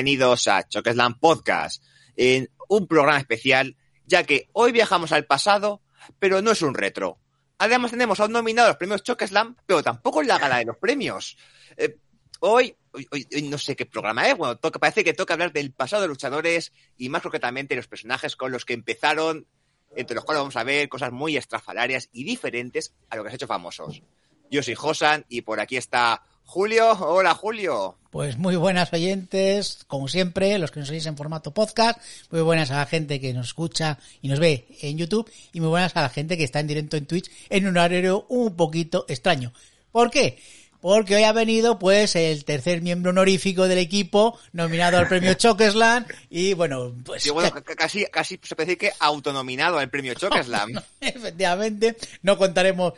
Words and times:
Bienvenidos 0.00 0.48
a 0.48 0.66
Chokeslam 0.66 1.18
Podcast, 1.20 1.84
en 2.16 2.48
un 2.70 2.86
programa 2.86 3.18
especial, 3.18 3.76
ya 4.06 4.24
que 4.24 4.48
hoy 4.54 4.72
viajamos 4.72 5.12
al 5.12 5.26
pasado, 5.26 5.82
pero 6.18 6.40
no 6.40 6.52
es 6.52 6.62
un 6.62 6.72
retro. 6.72 7.18
Además 7.58 7.90
tenemos 7.90 8.18
a 8.18 8.24
un 8.24 8.32
nominado 8.32 8.68
a 8.68 8.70
los 8.70 8.78
premios 8.78 9.02
Chokeslam, 9.02 9.56
pero 9.66 9.82
tampoco 9.82 10.22
en 10.22 10.28
la 10.28 10.38
gala 10.38 10.56
de 10.56 10.64
los 10.64 10.78
premios. 10.78 11.36
Eh, 11.76 11.98
hoy, 12.40 12.74
hoy, 12.92 13.26
no 13.42 13.58
sé 13.58 13.76
qué 13.76 13.84
programa 13.84 14.26
es, 14.26 14.38
bueno, 14.38 14.58
parece 14.58 15.04
que 15.04 15.12
toca 15.12 15.34
hablar 15.34 15.52
del 15.52 15.70
pasado 15.70 16.00
de 16.00 16.08
luchadores 16.08 16.72
y 16.96 17.10
más 17.10 17.20
concretamente 17.20 17.76
los 17.76 17.86
personajes 17.86 18.36
con 18.36 18.52
los 18.52 18.64
que 18.64 18.72
empezaron, 18.72 19.46
entre 19.94 20.14
los 20.14 20.24
cuales 20.24 20.40
vamos 20.40 20.56
a 20.56 20.64
ver 20.64 20.88
cosas 20.88 21.12
muy 21.12 21.36
estrafalarias 21.36 22.08
y 22.10 22.24
diferentes 22.24 22.94
a 23.10 23.16
lo 23.16 23.22
que 23.22 23.28
se 23.28 23.34
ha 23.34 23.36
hecho 23.36 23.46
famosos. 23.46 24.02
Yo 24.50 24.62
soy 24.62 24.76
Josan 24.76 25.26
y 25.28 25.42
por 25.42 25.60
aquí 25.60 25.76
está 25.76 26.22
Julio. 26.50 26.90
Hola, 26.94 27.32
Julio. 27.36 27.96
Pues 28.10 28.36
muy 28.36 28.56
buenas 28.56 28.92
oyentes, 28.92 29.84
como 29.86 30.08
siempre, 30.08 30.58
los 30.58 30.72
que 30.72 30.80
nos 30.80 30.90
oís 30.90 31.06
en 31.06 31.16
formato 31.16 31.54
podcast, 31.54 32.00
muy 32.32 32.40
buenas 32.40 32.72
a 32.72 32.78
la 32.78 32.86
gente 32.86 33.20
que 33.20 33.32
nos 33.32 33.46
escucha 33.46 34.00
y 34.20 34.26
nos 34.26 34.40
ve 34.40 34.66
en 34.82 34.98
YouTube 34.98 35.30
y 35.52 35.60
muy 35.60 35.68
buenas 35.68 35.94
a 35.94 36.02
la 36.02 36.08
gente 36.08 36.36
que 36.36 36.42
está 36.42 36.58
en 36.58 36.66
directo 36.66 36.96
en 36.96 37.06
Twitch 37.06 37.30
en 37.50 37.68
un 37.68 37.76
horario 37.76 38.26
un 38.28 38.56
poquito 38.56 39.04
extraño. 39.06 39.52
¿Por 39.92 40.10
qué? 40.10 40.42
Porque 40.80 41.14
hoy 41.14 41.22
ha 41.22 41.30
venido 41.30 41.78
pues 41.78 42.16
el 42.16 42.44
tercer 42.44 42.82
miembro 42.82 43.10
honorífico 43.10 43.68
del 43.68 43.78
equipo 43.78 44.36
nominado 44.52 44.98
al 44.98 45.06
premio 45.06 45.34
Chokeslam 45.38 46.04
y 46.30 46.54
bueno, 46.54 46.96
pues... 47.04 47.22
Sí, 47.22 47.30
bueno, 47.30 47.52
casi, 47.76 48.06
casi 48.06 48.40
se 48.42 48.56
puede 48.56 48.66
decir 48.66 48.78
que 48.78 48.92
autonominado 48.98 49.78
al 49.78 49.88
premio 49.88 50.14
Chokeslam. 50.14 50.72
Efectivamente, 51.00 51.96
no 52.22 52.36
contaremos 52.36 52.94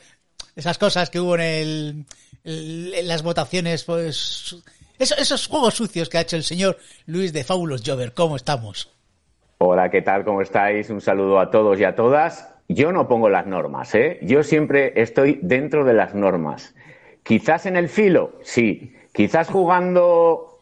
esas 0.57 0.79
cosas 0.79 1.11
que 1.11 1.21
hubo 1.21 1.35
en 1.35 1.41
el, 1.43 2.07
las 2.45 3.23
votaciones, 3.23 3.85
pues 3.85 4.57
esos, 4.99 5.19
esos, 5.19 5.47
juegos 5.47 5.75
sucios 5.75 6.09
que 6.09 6.19
ha 6.19 6.23
hecho 6.23 6.37
el 6.37 6.45
señor 6.45 6.79
Luis 7.07 7.33
de 7.33 7.45
Fabulous 7.45 7.83
Jover. 7.85 8.13
¿Cómo 8.15 8.37
estamos? 8.37 8.91
Hola, 9.59 9.91
¿qué 9.91 10.03
tal? 10.03 10.25
¿Cómo 10.25 10.43
estáis? 10.43 10.91
Un 10.91 11.01
saludo 11.01 11.39
a 11.39 11.51
todos 11.51 11.79
y 11.79 11.85
a 11.85 11.95
todas. 11.95 12.49
Yo 12.69 12.93
no 12.93 13.09
pongo 13.09 13.29
las 13.29 13.47
normas, 13.47 13.95
¿eh? 13.95 14.19
Yo 14.23 14.43
siempre 14.43 14.93
estoy 14.97 15.39
dentro 15.43 15.85
de 15.85 15.93
las 15.93 16.15
normas. 16.15 16.75
Quizás 17.23 17.67
en 17.67 17.77
el 17.77 17.89
filo, 17.89 18.41
sí. 18.43 18.97
Quizás 19.13 19.49
jugando 19.49 20.53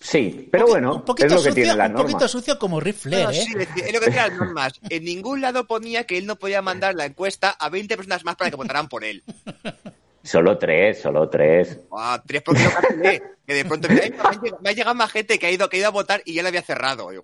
Sí, 0.00 0.48
pero 0.52 0.68
bueno, 0.68 0.94
un 0.94 1.02
poquito 1.02 1.26
es 1.26 1.32
lo 1.32 1.38
que 1.38 1.48
sucio, 1.48 1.54
tiene 1.54 1.76
la 1.76 1.86
un 1.88 1.94
poquito 1.94 2.28
sucio 2.28 2.56
como 2.56 2.80
No, 2.80 2.86
¿eh? 2.86 2.94
sí, 3.32 3.52
es 3.58 3.92
lo 3.92 4.00
que 4.00 4.10
las 4.10 4.32
normas. 4.32 4.74
En 4.88 5.04
ningún 5.04 5.40
lado 5.40 5.66
ponía 5.66 6.04
que 6.04 6.16
él 6.18 6.26
no 6.26 6.36
podía 6.36 6.62
mandar 6.62 6.94
la 6.94 7.04
encuesta 7.04 7.50
a 7.50 7.68
20 7.68 7.96
personas 7.96 8.24
más 8.24 8.36
para 8.36 8.50
que 8.50 8.56
votaran 8.56 8.88
por 8.88 9.04
él. 9.04 9.24
Solo 10.28 10.58
tres, 10.58 11.00
solo 11.00 11.28
tres. 11.28 11.78
Ah, 11.92 12.22
tres 12.26 12.42
porque 12.42 12.62
no 12.62 12.70
calculé, 12.70 13.22
que 13.46 13.54
de 13.54 13.64
pronto 13.64 13.88
me 13.88 13.94
ha, 14.00 14.02
llegado, 14.02 14.58
me 14.60 14.68
ha 14.68 14.72
llegado 14.72 14.94
más 14.94 15.10
gente 15.10 15.38
que 15.38 15.46
ha 15.46 15.50
ido, 15.50 15.68
que 15.68 15.76
ha 15.76 15.80
ido 15.80 15.88
a 15.88 15.92
votar 15.92 16.22
y 16.24 16.34
ya 16.34 16.42
la 16.42 16.48
había 16.50 16.62
cerrado. 16.62 17.12
Yo. 17.12 17.22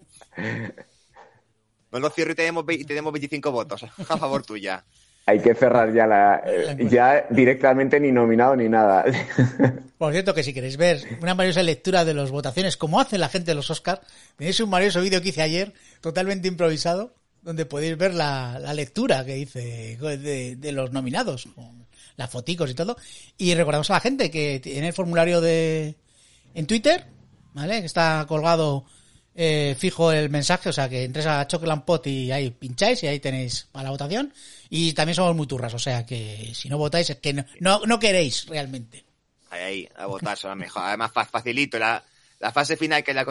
No 1.92 2.00
lo 2.00 2.10
cierro 2.10 2.32
y 2.32 2.34
tenemos, 2.34 2.64
ve- 2.66 2.74
y 2.74 2.84
tenemos 2.84 3.12
25 3.12 3.52
votos 3.52 3.84
a 3.84 4.16
favor 4.16 4.44
tuya. 4.44 4.84
Hay 5.26 5.40
que 5.40 5.54
cerrar 5.54 5.92
ya 5.94 6.06
la, 6.06 6.42
eh, 6.44 6.76
ya 6.90 7.26
directamente 7.30 7.98
ni 7.98 8.12
nominado 8.12 8.54
ni 8.56 8.68
nada. 8.68 9.04
Por 9.96 10.12
cierto, 10.12 10.34
que 10.34 10.42
si 10.42 10.52
queréis 10.52 10.76
ver 10.76 11.00
una 11.22 11.34
maravillosa 11.34 11.62
lectura 11.62 12.04
de 12.04 12.12
las 12.12 12.30
votaciones, 12.30 12.76
como 12.76 13.00
hace 13.00 13.16
la 13.16 13.28
gente 13.30 13.52
de 13.52 13.54
los 13.54 13.70
Oscars, 13.70 14.02
tenéis 14.36 14.60
un 14.60 14.68
maravilloso 14.68 15.00
vídeo 15.00 15.22
que 15.22 15.30
hice 15.30 15.40
ayer, 15.40 15.72
totalmente 16.02 16.48
improvisado, 16.48 17.14
donde 17.40 17.64
podéis 17.64 17.96
ver 17.96 18.12
la, 18.12 18.58
la 18.58 18.74
lectura 18.74 19.24
que 19.24 19.38
hice 19.38 19.96
de, 19.98 20.56
de 20.56 20.72
los 20.72 20.92
nominados, 20.92 21.48
las 22.16 22.30
foticos 22.30 22.70
y 22.70 22.74
todo. 22.74 22.96
Y 23.38 23.54
recordamos 23.54 23.90
a 23.90 23.94
la 23.94 24.00
gente 24.00 24.30
que 24.30 24.60
tiene 24.60 24.88
el 24.88 24.92
formulario 24.92 25.40
de 25.40 25.96
en 26.54 26.66
Twitter, 26.66 27.06
¿vale? 27.52 27.80
Que 27.80 27.86
está 27.86 28.24
colgado 28.28 28.84
eh, 29.34 29.74
fijo 29.78 30.12
el 30.12 30.30
mensaje, 30.30 30.68
o 30.68 30.72
sea 30.72 30.88
que 30.88 31.02
entres 31.04 31.26
a 31.26 31.46
Chocolate 31.46 31.82
Pot 31.84 32.06
y 32.06 32.30
ahí 32.30 32.50
pincháis 32.50 33.02
y 33.02 33.08
ahí 33.08 33.18
tenéis 33.20 33.66
para 33.72 33.84
la 33.84 33.90
votación. 33.90 34.32
Y 34.70 34.92
también 34.92 35.16
somos 35.16 35.34
muy 35.34 35.46
turras, 35.46 35.74
o 35.74 35.78
sea 35.78 36.06
que 36.06 36.52
si 36.54 36.68
no 36.68 36.78
votáis 36.78 37.10
es 37.10 37.16
que 37.16 37.32
no, 37.32 37.44
no, 37.60 37.98
queréis 37.98 38.46
realmente. 38.46 39.04
Ahí, 39.50 39.62
ahí, 39.62 39.88
a 39.96 40.06
votar 40.06 40.36
son 40.36 40.58
mejor. 40.58 40.82
Además, 40.84 41.12
fa- 41.12 41.24
facilito. 41.26 41.78
La, 41.78 42.02
la 42.40 42.52
fase 42.52 42.76
final 42.76 43.02
que 43.04 43.14
la 43.14 43.24
que 43.24 43.30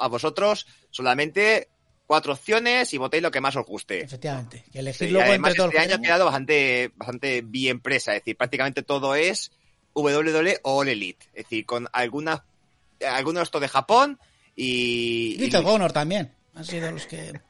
a 0.00 0.08
vosotros, 0.08 0.66
solamente 0.90 1.68
cuatro 2.06 2.32
opciones 2.32 2.92
y 2.94 2.98
votéis 2.98 3.22
lo 3.22 3.30
que 3.30 3.40
más 3.40 3.56
os 3.56 3.66
guste. 3.66 4.02
Efectivamente, 4.02 4.64
que 4.72 4.78
elegir 4.78 5.08
Sí, 5.08 5.12
luego 5.12 5.28
además, 5.28 5.50
entre 5.50 5.56
todos 5.58 5.74
este 5.74 5.78
que 5.78 5.92
año 5.92 5.96
ha 5.96 6.02
quedado 6.04 6.24
bastante, 6.24 6.90
bastante 6.96 7.42
bien 7.42 7.80
presa. 7.80 8.12
Es 8.14 8.20
decir, 8.22 8.36
prácticamente 8.36 8.82
todo 8.82 9.14
es 9.14 9.50
WWE 9.94 10.60
o 10.62 10.80
All 10.80 10.88
Elite. 10.88 11.26
Es 11.34 11.44
decir, 11.44 11.66
con 11.66 11.88
algunas, 11.92 12.42
algunos 13.06 13.44
esto 13.44 13.60
de 13.60 13.68
Japón 13.68 14.18
y... 14.54 15.36
Ring 15.38 15.54
of 15.54 15.66
Honor 15.66 15.92
también. 15.92 16.32
Han 16.54 16.64
sido 16.64 16.90
los 16.90 17.06
que 17.06 17.40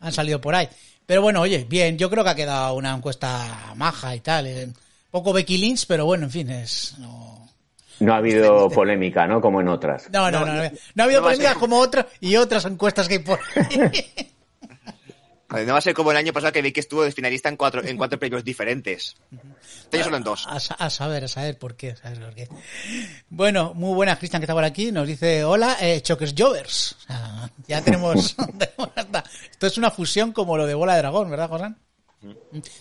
han 0.00 0.12
salido 0.12 0.40
por 0.40 0.54
ahí. 0.54 0.68
Pero 1.06 1.22
bueno, 1.22 1.40
oye, 1.40 1.64
bien, 1.68 1.96
yo 1.98 2.10
creo 2.10 2.24
que 2.24 2.30
ha 2.30 2.34
quedado 2.34 2.74
una 2.74 2.94
encuesta 2.94 3.72
maja 3.76 4.14
y 4.14 4.20
tal. 4.20 4.46
eh, 4.46 4.72
poco 5.10 5.32
Becky 5.32 5.56
Lynch, 5.58 5.86
pero 5.86 6.04
bueno, 6.04 6.24
en 6.24 6.30
fin, 6.30 6.50
es... 6.50 6.94
No, 6.98 7.45
No 8.00 8.12
ha 8.14 8.16
habido 8.18 8.68
polémica, 8.70 9.26
¿no? 9.26 9.40
Como 9.40 9.60
en 9.60 9.68
otras. 9.68 10.08
no, 10.10 10.30
no, 10.30 10.40
No, 10.40 10.46
no, 10.46 10.54
no, 10.54 10.62
no, 10.64 10.70
no 10.94 11.02
ha 11.02 11.04
habido 11.06 11.20
no 11.20 11.26
polémica 11.26 11.54
como 11.54 11.78
otras 11.78 12.06
y 12.20 12.36
otras 12.36 12.64
encuestas 12.66 13.08
que 13.08 13.14
hay 13.14 13.20
por 13.20 13.40
ahí. 13.56 14.32
No 15.64 15.72
va 15.72 15.78
a 15.78 15.82
ser 15.82 15.94
como 15.94 16.10
el 16.10 16.16
año 16.16 16.32
pasado 16.32 16.52
que 16.52 16.60
vi 16.60 16.72
que 16.72 16.80
estuvo 16.80 17.04
de 17.04 17.12
finalista 17.12 17.48
en 17.48 17.56
cuatro, 17.56 17.82
en 17.82 17.96
cuatro 17.96 18.18
premios 18.18 18.44
diferentes. 18.44 19.14
Este 19.84 19.96
año 19.98 20.04
solo 20.04 20.16
en 20.18 20.24
dos. 20.24 20.44
A, 20.48 20.58
sa- 20.60 20.74
a 20.74 20.90
saber, 20.90 21.24
a 21.24 21.28
saber 21.28 21.56
por 21.56 21.76
qué, 21.76 21.90
a 21.92 21.96
saber 21.96 22.18
por 22.20 22.34
qué. 22.34 22.48
Bueno, 23.30 23.72
muy 23.72 23.94
buena 23.94 24.18
Cristian 24.18 24.40
que 24.40 24.44
está 24.44 24.54
por 24.54 24.64
aquí. 24.64 24.90
Nos 24.90 25.06
dice, 25.06 25.44
hola, 25.44 25.76
eh, 25.80 26.02
Chokers 26.02 26.34
Jovers. 26.36 26.96
O 26.98 27.00
sea, 27.06 27.50
ya 27.68 27.80
tenemos... 27.80 28.36
Esto 29.52 29.66
es 29.68 29.78
una 29.78 29.90
fusión 29.92 30.32
como 30.32 30.56
lo 30.58 30.66
de 30.66 30.74
Bola 30.74 30.94
de 30.94 30.98
Dragón, 30.98 31.30
¿verdad, 31.30 31.48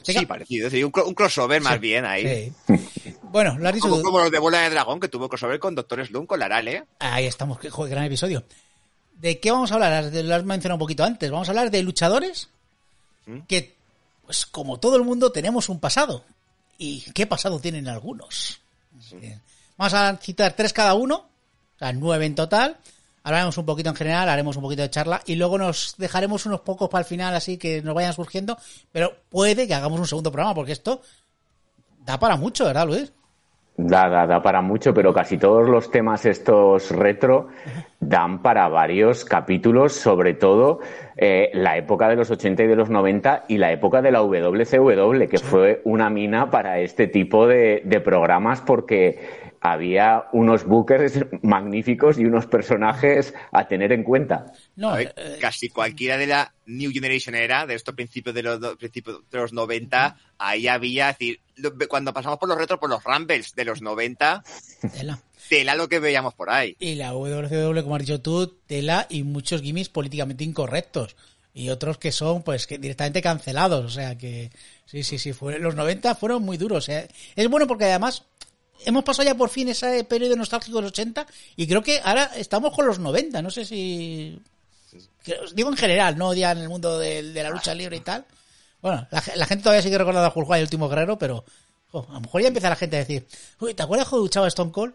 Sí, 0.03 0.25
parecido. 0.25 0.67
Es 0.67 0.71
decir, 0.73 0.85
un, 0.85 0.91
cro- 0.91 1.05
un 1.05 1.13
crossover 1.13 1.61
más 1.61 1.79
bien 1.79 2.05
ahí. 2.05 2.51
Sí. 2.67 2.75
Bueno, 3.35 3.57
lo 3.59 3.67
has 3.67 3.75
dicho 3.75 3.89
Como, 3.89 4.01
como 4.01 4.19
los 4.19 4.31
de 4.31 4.39
Bola 4.39 4.61
de 4.61 4.69
Dragón, 4.69 4.99
que 5.01 5.09
tuvo 5.09 5.27
crossover 5.27 5.59
con 5.59 5.75
Doctor 5.75 6.05
Slum, 6.05 6.25
con 6.25 6.39
Laral, 6.39 6.69
¿eh? 6.69 6.85
Ahí 6.99 7.25
estamos, 7.25 7.59
que 7.59 7.69
joder, 7.69 7.91
gran 7.91 8.05
episodio. 8.05 8.45
¿De 9.13 9.41
qué 9.41 9.51
vamos 9.51 9.71
a 9.71 9.73
hablar? 9.73 10.05
Lo 10.05 10.35
has 10.35 10.45
mencionado 10.45 10.75
un 10.75 10.79
poquito 10.79 11.03
antes. 11.03 11.29
Vamos 11.29 11.49
a 11.49 11.51
hablar 11.51 11.69
de 11.69 11.83
luchadores 11.83 12.49
que, 13.47 13.75
pues 14.25 14.45
como 14.45 14.79
todo 14.79 14.95
el 14.95 15.03
mundo, 15.03 15.33
tenemos 15.33 15.67
un 15.67 15.81
pasado. 15.81 16.23
¿Y 16.77 17.01
qué 17.11 17.27
pasado 17.27 17.59
tienen 17.59 17.89
algunos? 17.89 18.61
Vamos 19.75 19.93
a 19.93 20.15
citar 20.17 20.53
tres 20.55 20.71
cada 20.71 20.93
uno, 20.93 21.15
o 21.75 21.79
sea, 21.79 21.91
nueve 21.91 22.25
en 22.25 22.35
total. 22.35 22.77
Hablaremos 23.25 23.57
un 23.57 23.65
poquito 23.65 23.89
en 23.89 23.95
general, 23.95 24.29
haremos 24.29 24.55
un 24.55 24.61
poquito 24.61 24.83
de 24.83 24.89
charla 24.91 25.19
y 25.25 25.35
luego 25.35 25.57
nos 25.57 25.95
dejaremos 25.97 26.45
unos 26.45 26.61
pocos 26.61 26.89
para 26.89 26.99
el 26.99 27.05
final, 27.05 27.33
así 27.33 27.57
que 27.57 27.81
nos 27.81 27.95
vayan 27.95 28.13
surgiendo. 28.13 28.55
Pero 28.91 29.13
puede 29.29 29.67
que 29.67 29.73
hagamos 29.73 29.99
un 29.99 30.05
segundo 30.05 30.31
programa, 30.31 30.53
porque 30.53 30.73
esto 30.73 31.01
da 32.05 32.19
para 32.19 32.35
mucho, 32.35 32.65
¿verdad, 32.65 32.85
Luis? 32.85 33.11
Da, 33.77 34.09
da, 34.09 34.27
da 34.27 34.43
para 34.43 34.61
mucho, 34.61 34.93
pero 34.93 35.11
casi 35.11 35.39
todos 35.39 35.67
los 35.67 35.89
temas 35.89 36.23
estos 36.27 36.91
retro 36.91 37.47
dan 37.99 38.43
para 38.43 38.69
varios 38.69 39.25
capítulos, 39.25 39.93
sobre 39.93 40.35
todo 40.35 40.79
eh, 41.17 41.49
la 41.55 41.77
época 41.77 42.07
de 42.07 42.17
los 42.17 42.29
80 42.29 42.61
y 42.63 42.67
de 42.67 42.75
los 42.75 42.91
90 42.91 43.45
y 43.47 43.57
la 43.57 43.71
época 43.71 44.03
de 44.03 44.11
la 44.11 44.21
WCW, 44.21 45.27
que 45.27 45.39
fue 45.39 45.81
una 45.83 46.11
mina 46.11 46.51
para 46.51 46.77
este 46.79 47.07
tipo 47.07 47.47
de, 47.47 47.81
de 47.85 47.99
programas 48.01 48.61
porque 48.61 49.45
había 49.71 50.25
unos 50.31 50.63
bookers 50.65 51.25
magníficos 51.41 52.19
y 52.19 52.25
unos 52.25 52.45
personajes 52.45 53.33
a 53.51 53.67
tener 53.67 53.91
en 53.91 54.03
cuenta. 54.03 54.53
No, 54.75 54.97
eh, 54.97 55.11
casi 55.41 55.69
cualquiera 55.69 56.17
de 56.17 56.27
la 56.27 56.53
New 56.67 56.91
Generation 56.91 57.35
era, 57.35 57.65
de 57.65 57.75
estos 57.75 57.95
principios 57.95 58.35
de 58.35 58.43
los 58.43 58.59
principios 58.77 59.21
de 59.29 59.37
los 59.37 59.53
90, 59.53 60.17
ahí 60.37 60.67
había, 60.67 61.09
es 61.09 61.17
decir, 61.17 61.39
cuando 61.87 62.13
pasamos 62.13 62.37
por 62.37 62.47
los 62.47 62.57
retros, 62.57 62.79
por 62.79 62.89
los 62.89 63.03
Rumbles 63.03 63.55
de 63.55 63.65
los 63.65 63.81
90, 63.81 64.43
tela. 64.93 65.19
tela 65.49 65.75
lo 65.75 65.89
que 65.89 65.99
veíamos 65.99 66.35
por 66.35 66.51
ahí. 66.51 66.75
Y 66.79 66.95
la 66.95 67.13
WCW, 67.13 67.81
como 67.81 67.95
has 67.95 68.01
dicho 68.01 68.21
tú, 68.21 68.47
tela 68.67 69.07
y 69.09 69.23
muchos 69.23 69.61
gimmicks 69.61 69.89
políticamente 69.89 70.43
incorrectos. 70.43 71.15
Y 71.55 71.69
otros 71.69 71.97
que 71.97 72.11
son, 72.11 72.43
pues, 72.43 72.67
que 72.67 72.77
directamente 72.77 73.21
cancelados. 73.21 73.85
O 73.85 73.89
sea 73.89 74.17
que, 74.17 74.51
sí, 74.85 75.03
sí, 75.03 75.17
sí, 75.17 75.31
fue, 75.31 75.57
los 75.57 75.73
90 75.73 76.13
fueron 76.15 76.43
muy 76.43 76.57
duros. 76.57 76.89
¿eh? 76.89 77.07
Es 77.37 77.49
bueno 77.49 77.65
porque 77.65 77.85
además 77.85 78.25
hemos 78.85 79.03
pasado 79.03 79.27
ya 79.27 79.35
por 79.35 79.49
fin 79.49 79.69
ese 79.69 80.03
periodo 80.03 80.35
nostálgico 80.35 80.77
de 80.77 80.83
los 80.83 80.91
80 80.91 81.25
y 81.55 81.67
creo 81.67 81.81
que 81.81 82.01
ahora 82.03 82.31
estamos 82.35 82.73
con 82.73 82.85
los 82.85 82.99
90. 82.99 83.41
No 83.41 83.49
sé 83.49 83.65
si. 83.65 84.39
Digo 85.53 85.69
en 85.69 85.77
general, 85.77 86.17
no 86.17 86.33
ya 86.33 86.51
en 86.51 86.59
el 86.59 86.69
mundo 86.69 86.99
de, 86.99 87.23
la 87.23 87.49
lucha 87.49 87.73
libre 87.73 87.97
y 87.97 88.01
tal. 88.01 88.25
Bueno, 88.81 89.07
la, 89.11 89.45
gente 89.45 89.63
todavía 89.63 89.81
sigue 89.81 89.97
recordando 89.97 90.27
a 90.27 90.33
Hulk 90.33 90.49
y 90.51 90.53
el 90.53 90.63
último 90.63 90.87
guerrero, 90.87 91.17
pero 91.17 91.43
a 91.93 92.13
lo 92.13 92.21
mejor 92.21 92.41
ya 92.41 92.47
empieza 92.47 92.69
la 92.69 92.75
gente 92.75 92.97
a 92.97 92.99
decir: 92.99 93.25
Uy, 93.59 93.73
¿te 93.73 93.83
acuerdas 93.83 94.07
cuando 94.07 94.25
luchaba 94.25 94.47
Stone 94.47 94.71
Cold? 94.71 94.93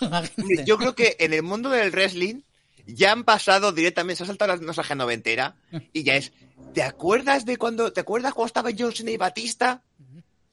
Yo 0.64 0.78
creo 0.78 0.94
que 0.94 1.16
en 1.18 1.32
el 1.34 1.42
mundo 1.42 1.68
del 1.68 1.90
wrestling 1.90 2.42
ya 2.86 3.12
han 3.12 3.24
pasado 3.24 3.72
directamente, 3.72 4.18
se 4.18 4.22
ha 4.24 4.26
saltado 4.26 4.54
la 4.54 4.62
nostalgia 4.62 4.94
noventera 4.94 5.56
y 5.92 6.02
ya 6.02 6.16
es. 6.16 6.32
¿Te 6.74 6.82
acuerdas 6.82 7.44
de 7.44 7.56
cuando, 7.56 7.92
te 7.92 8.00
acuerdas 8.00 8.32
cuando 8.34 8.46
estaba 8.46 8.70
John 8.76 8.92
Cena 8.92 9.10
y 9.10 9.16
Batista? 9.16 9.82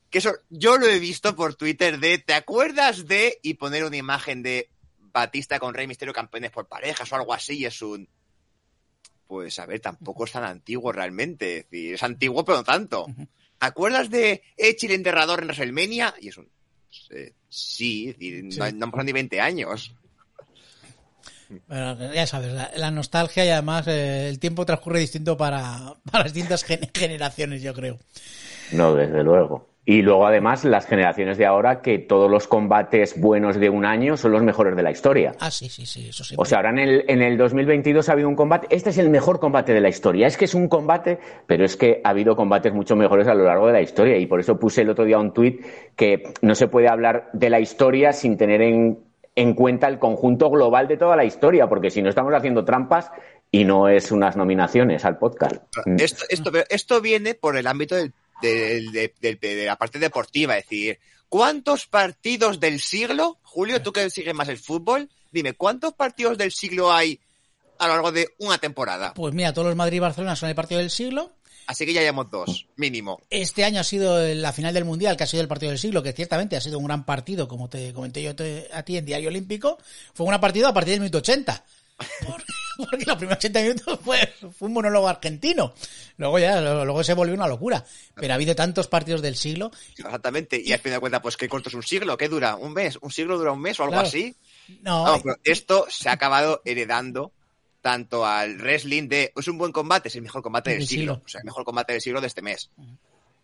Que 0.10 0.20
eso, 0.20 0.34
yo 0.50 0.78
lo 0.78 0.88
he 0.88 1.00
visto 1.00 1.36
por 1.36 1.56
Twitter 1.56 2.00
de, 2.00 2.18
¿te 2.18 2.34
acuerdas 2.34 3.08
de? 3.08 3.40
Y 3.42 3.56
poner 3.56 3.84
una 3.84 3.98
imagen 3.98 4.42
de 4.42 4.70
Batista 5.00 5.60
con 5.60 5.74
Rey 5.74 5.88
Misterio 5.88 6.14
campeones 6.14 6.52
por 6.52 6.68
parejas 6.68 7.12
o 7.12 7.16
algo 7.16 7.34
así, 7.34 7.60
y 7.60 7.66
es 7.66 7.82
un... 7.82 8.08
Pues 9.28 9.60
a 9.60 9.66
ver, 9.66 9.82
tampoco 9.82 10.24
es 10.24 10.32
tan 10.32 10.46
antiguo 10.46 10.94
realmente. 10.94 11.58
Es 11.58 11.70
decir, 11.70 11.94
es 11.96 12.04
antiguo 12.04 12.46
pero 12.46 12.60
no 12.60 12.64
tanto. 12.64 13.08
¿Te 13.60 13.66
acuerdas 13.66 14.10
de 14.10 14.42
Edge 14.56 14.86
el 14.86 14.94
enterrador 14.94 15.42
en 15.42 15.48
WrestleMania? 15.48 16.14
Y 16.22 16.30
es 16.30 16.38
un... 16.38 16.50
Eh, 17.10 17.34
sí, 17.50 18.16
No, 18.58 18.64
han 18.64 18.80
pasado 18.80 19.04
ni 19.04 19.12
20 19.12 19.42
años. 19.42 19.94
Bueno, 21.68 22.14
ya 22.14 22.28
sabes, 22.28 22.54
la, 22.76 22.92
nostalgia 22.92 23.46
y 23.46 23.50
además 23.50 23.88
eh, 23.88 24.28
el 24.28 24.40
tiempo 24.40 24.66
transcurre 24.66 25.00
distinto 25.00 25.38
para, 25.38 25.96
para 26.12 26.26
distintas 26.26 26.66
generaciones, 26.94 27.62
yo 27.62 27.74
creo. 27.74 28.00
No, 28.72 28.94
desde 28.94 29.24
luego. 29.24 29.68
Y 29.90 30.02
luego, 30.02 30.28
además, 30.28 30.66
las 30.66 30.86
generaciones 30.86 31.38
de 31.38 31.46
ahora, 31.46 31.82
que 31.82 31.98
todos 31.98 32.30
los 32.30 32.46
combates 32.46 33.18
buenos 33.18 33.58
de 33.58 33.70
un 33.70 33.86
año 33.86 34.18
son 34.18 34.34
los 34.34 34.44
mejores 34.44 34.76
de 34.76 34.84
la 34.84 34.92
historia. 34.92 35.34
Ah, 35.40 35.50
sí, 35.50 35.70
sí, 35.70 35.86
sí, 35.86 36.10
eso 36.10 36.26
sí. 36.26 36.36
O 36.38 36.44
sea, 36.44 36.58
ahora 36.58 36.72
en 36.72 36.80
el, 36.80 37.06
en 37.08 37.22
el 37.22 37.38
2022 37.38 38.10
ha 38.10 38.12
habido 38.12 38.28
un 38.28 38.36
combate. 38.36 38.68
Este 38.70 38.90
es 38.90 38.98
el 38.98 39.10
mejor 39.10 39.40
combate 39.40 39.74
de 39.74 39.80
la 39.80 39.88
historia. 39.88 40.28
Es 40.28 40.36
que 40.36 40.44
es 40.44 40.54
un 40.54 40.68
combate, 40.68 41.20
pero 41.46 41.64
es 41.64 41.78
que 41.78 42.02
ha 42.04 42.10
habido 42.10 42.36
combates 42.36 42.74
mucho 42.74 42.98
mejores 42.98 43.30
a 43.30 43.34
lo 43.34 43.46
largo 43.46 43.68
de 43.68 43.72
la 43.72 43.82
historia. 43.82 44.18
Y 44.18 44.26
por 44.26 44.42
eso 44.42 44.60
puse 44.60 44.82
el 44.82 44.90
otro 44.90 45.06
día 45.06 45.20
un 45.20 45.32
tuit 45.32 45.66
que 45.96 46.34
no 46.42 46.54
se 46.54 46.68
puede 46.68 46.90
hablar 46.90 47.30
de 47.32 47.50
la 47.50 47.62
historia 47.62 48.12
sin 48.12 48.36
tener 48.36 48.62
en, 48.62 49.00
en 49.38 49.54
cuenta 49.54 49.88
el 49.88 50.00
conjunto 50.00 50.50
global 50.50 50.90
de 50.90 50.98
toda 50.98 51.16
la 51.16 51.24
historia, 51.24 51.70
porque 51.70 51.92
si 51.92 52.02
no 52.02 52.10
estamos 52.10 52.34
haciendo 52.34 52.66
trampas 52.66 53.10
y 53.52 53.64
no 53.64 53.88
es 53.88 54.12
unas 54.12 54.36
nominaciones 54.36 55.06
al 55.06 55.18
podcast. 55.18 55.64
Esto, 55.98 56.26
esto, 56.28 56.52
esto 56.70 57.00
viene 57.00 57.36
por 57.36 57.56
el 57.56 57.68
ámbito 57.68 57.96
del 57.96 58.12
de, 58.42 59.64
la 59.66 59.76
parte 59.76 60.00
deportiva. 60.00 60.58
Es 60.58 60.66
decir, 60.66 61.00
¿cuántos 61.30 61.88
partidos 61.88 62.60
del 62.60 62.80
siglo, 62.80 63.40
Julio, 63.44 63.82
tú 63.82 63.92
que 63.92 64.10
sigues 64.10 64.34
más 64.34 64.50
el 64.50 64.58
fútbol, 64.58 65.10
dime, 65.32 65.54
¿cuántos 65.54 65.94
partidos 65.94 66.38
del 66.38 66.52
siglo 66.52 66.92
hay 66.92 67.20
a 67.80 67.88
lo 67.88 67.94
largo 67.94 68.12
de 68.12 68.30
una 68.40 68.58
temporada? 68.58 69.14
Pues 69.14 69.34
mira, 69.34 69.54
todos 69.54 69.68
los 69.68 69.76
Madrid 69.76 69.98
y 69.98 70.00
Barcelona 70.00 70.36
son 70.36 70.50
el 70.50 70.56
partido 70.56 70.80
del 70.80 70.90
siglo. 70.90 71.34
Así 71.68 71.86
que 71.86 71.92
ya 71.92 72.00
llevamos 72.00 72.32
dos, 72.32 72.66
mínimo. 72.78 73.20
Este 73.30 73.66
año 73.66 73.82
ha 73.82 73.84
sido 73.84 74.26
la 74.34 74.54
final 74.54 74.74
del 74.74 74.86
Mundial, 74.86 75.18
que 75.18 75.26
ha 75.26 75.28
sido 75.28 75.42
el 75.42 75.50
partido 75.50 75.70
del 75.70 75.78
siglo, 75.78 76.02
que 76.02 76.14
ciertamente 76.14 76.56
ha 76.56 76.62
sido 76.62 76.80
un 76.80 76.86
gran 76.86 77.06
partido, 77.06 77.50
como 77.50 77.70
te 77.70 77.92
comenté 77.92 78.24
yo 78.24 78.32
a 78.72 78.84
ti 78.84 78.98
en 78.98 79.06
Diario 79.06 79.28
Olímpico. 79.28 79.78
Fue 80.14 80.26
un 80.26 80.30
gran 80.30 80.40
partido 80.40 80.70
a 80.70 80.74
partir 80.74 80.94
del 80.94 81.02
minuto 81.02 81.18
80. 81.18 81.66
Porque, 82.78 83.06
los 83.06 83.18
primeros 83.18 83.38
80 83.38 83.62
minutos 83.62 84.00
fue, 84.04 84.34
fue, 84.58 84.68
un 84.68 84.74
monólogo 84.74 85.08
argentino. 85.08 85.74
Luego 86.18 86.38
ya, 86.38 86.62
luego 86.62 87.04
se 87.04 87.14
volvió 87.14 87.34
una 87.34 87.48
locura. 87.48 87.84
Pero 88.16 88.34
ha 88.34 88.36
habido 88.36 88.56
tantos 88.56 88.88
partidos 88.88 89.22
del 89.22 89.36
siglo. 89.36 89.72
Exactamente. 89.98 90.62
Y 90.64 90.72
al 90.74 90.80
fin 90.80 90.92
de 90.92 91.00
cuentas, 91.00 91.22
pues 91.22 91.38
qué 91.38 91.50
corto 91.50 91.70
es 91.70 91.76
un 91.76 91.84
siglo, 91.84 92.18
¿qué 92.18 92.30
dura? 92.30 92.56
¿Un 92.56 92.74
mes? 92.74 92.98
¿Un 93.02 93.12
siglo 93.12 93.38
dura 93.38 93.52
un 93.52 93.62
mes 93.62 93.80
o 93.80 93.84
algo 93.84 94.00
así? 94.00 94.36
No. 94.82 95.20
pero 95.24 95.38
esto 95.44 95.88
se 95.90 96.10
ha 96.10 96.12
acabado 96.12 96.62
heredando 96.66 97.32
tanto 97.82 98.26
al 98.26 98.58
wrestling 98.58 99.08
de 99.08 99.32
es 99.36 99.48
un 99.48 99.58
buen 99.58 99.72
combate, 99.72 100.10
es 100.10 100.16
el 100.16 100.22
mejor 100.22 100.42
combate 100.42 100.72
del, 100.72 100.86
siglo. 100.86 101.22
O 101.26 101.28
sea, 101.28 101.40
el 101.40 101.46
mejor 101.46 101.64
combate 101.64 101.94
del 101.94 102.02
siglo 102.02 102.22
de 102.22 102.28
este 102.28 102.42
mes. 102.42 102.70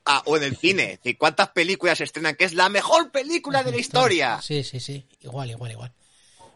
Ah, 0.06 0.22
o 0.26 0.36
en 0.36 0.44
el 0.44 0.58
cine. 0.58 1.00
¿Cuántas 1.18 1.50
películas 1.50 1.98
se 1.98 2.04
estrenan 2.04 2.36
que 2.36 2.44
es 2.44 2.54
la 2.54 2.68
mejor 2.70 3.10
película 3.10 3.64
de 3.64 3.72
la 3.72 3.78
historia? 3.78 4.42
Sí, 4.42 4.64
sí, 4.64 4.80
sí. 4.80 5.06
Igual, 5.22 5.52
igual, 5.52 5.72
igual. 5.72 5.94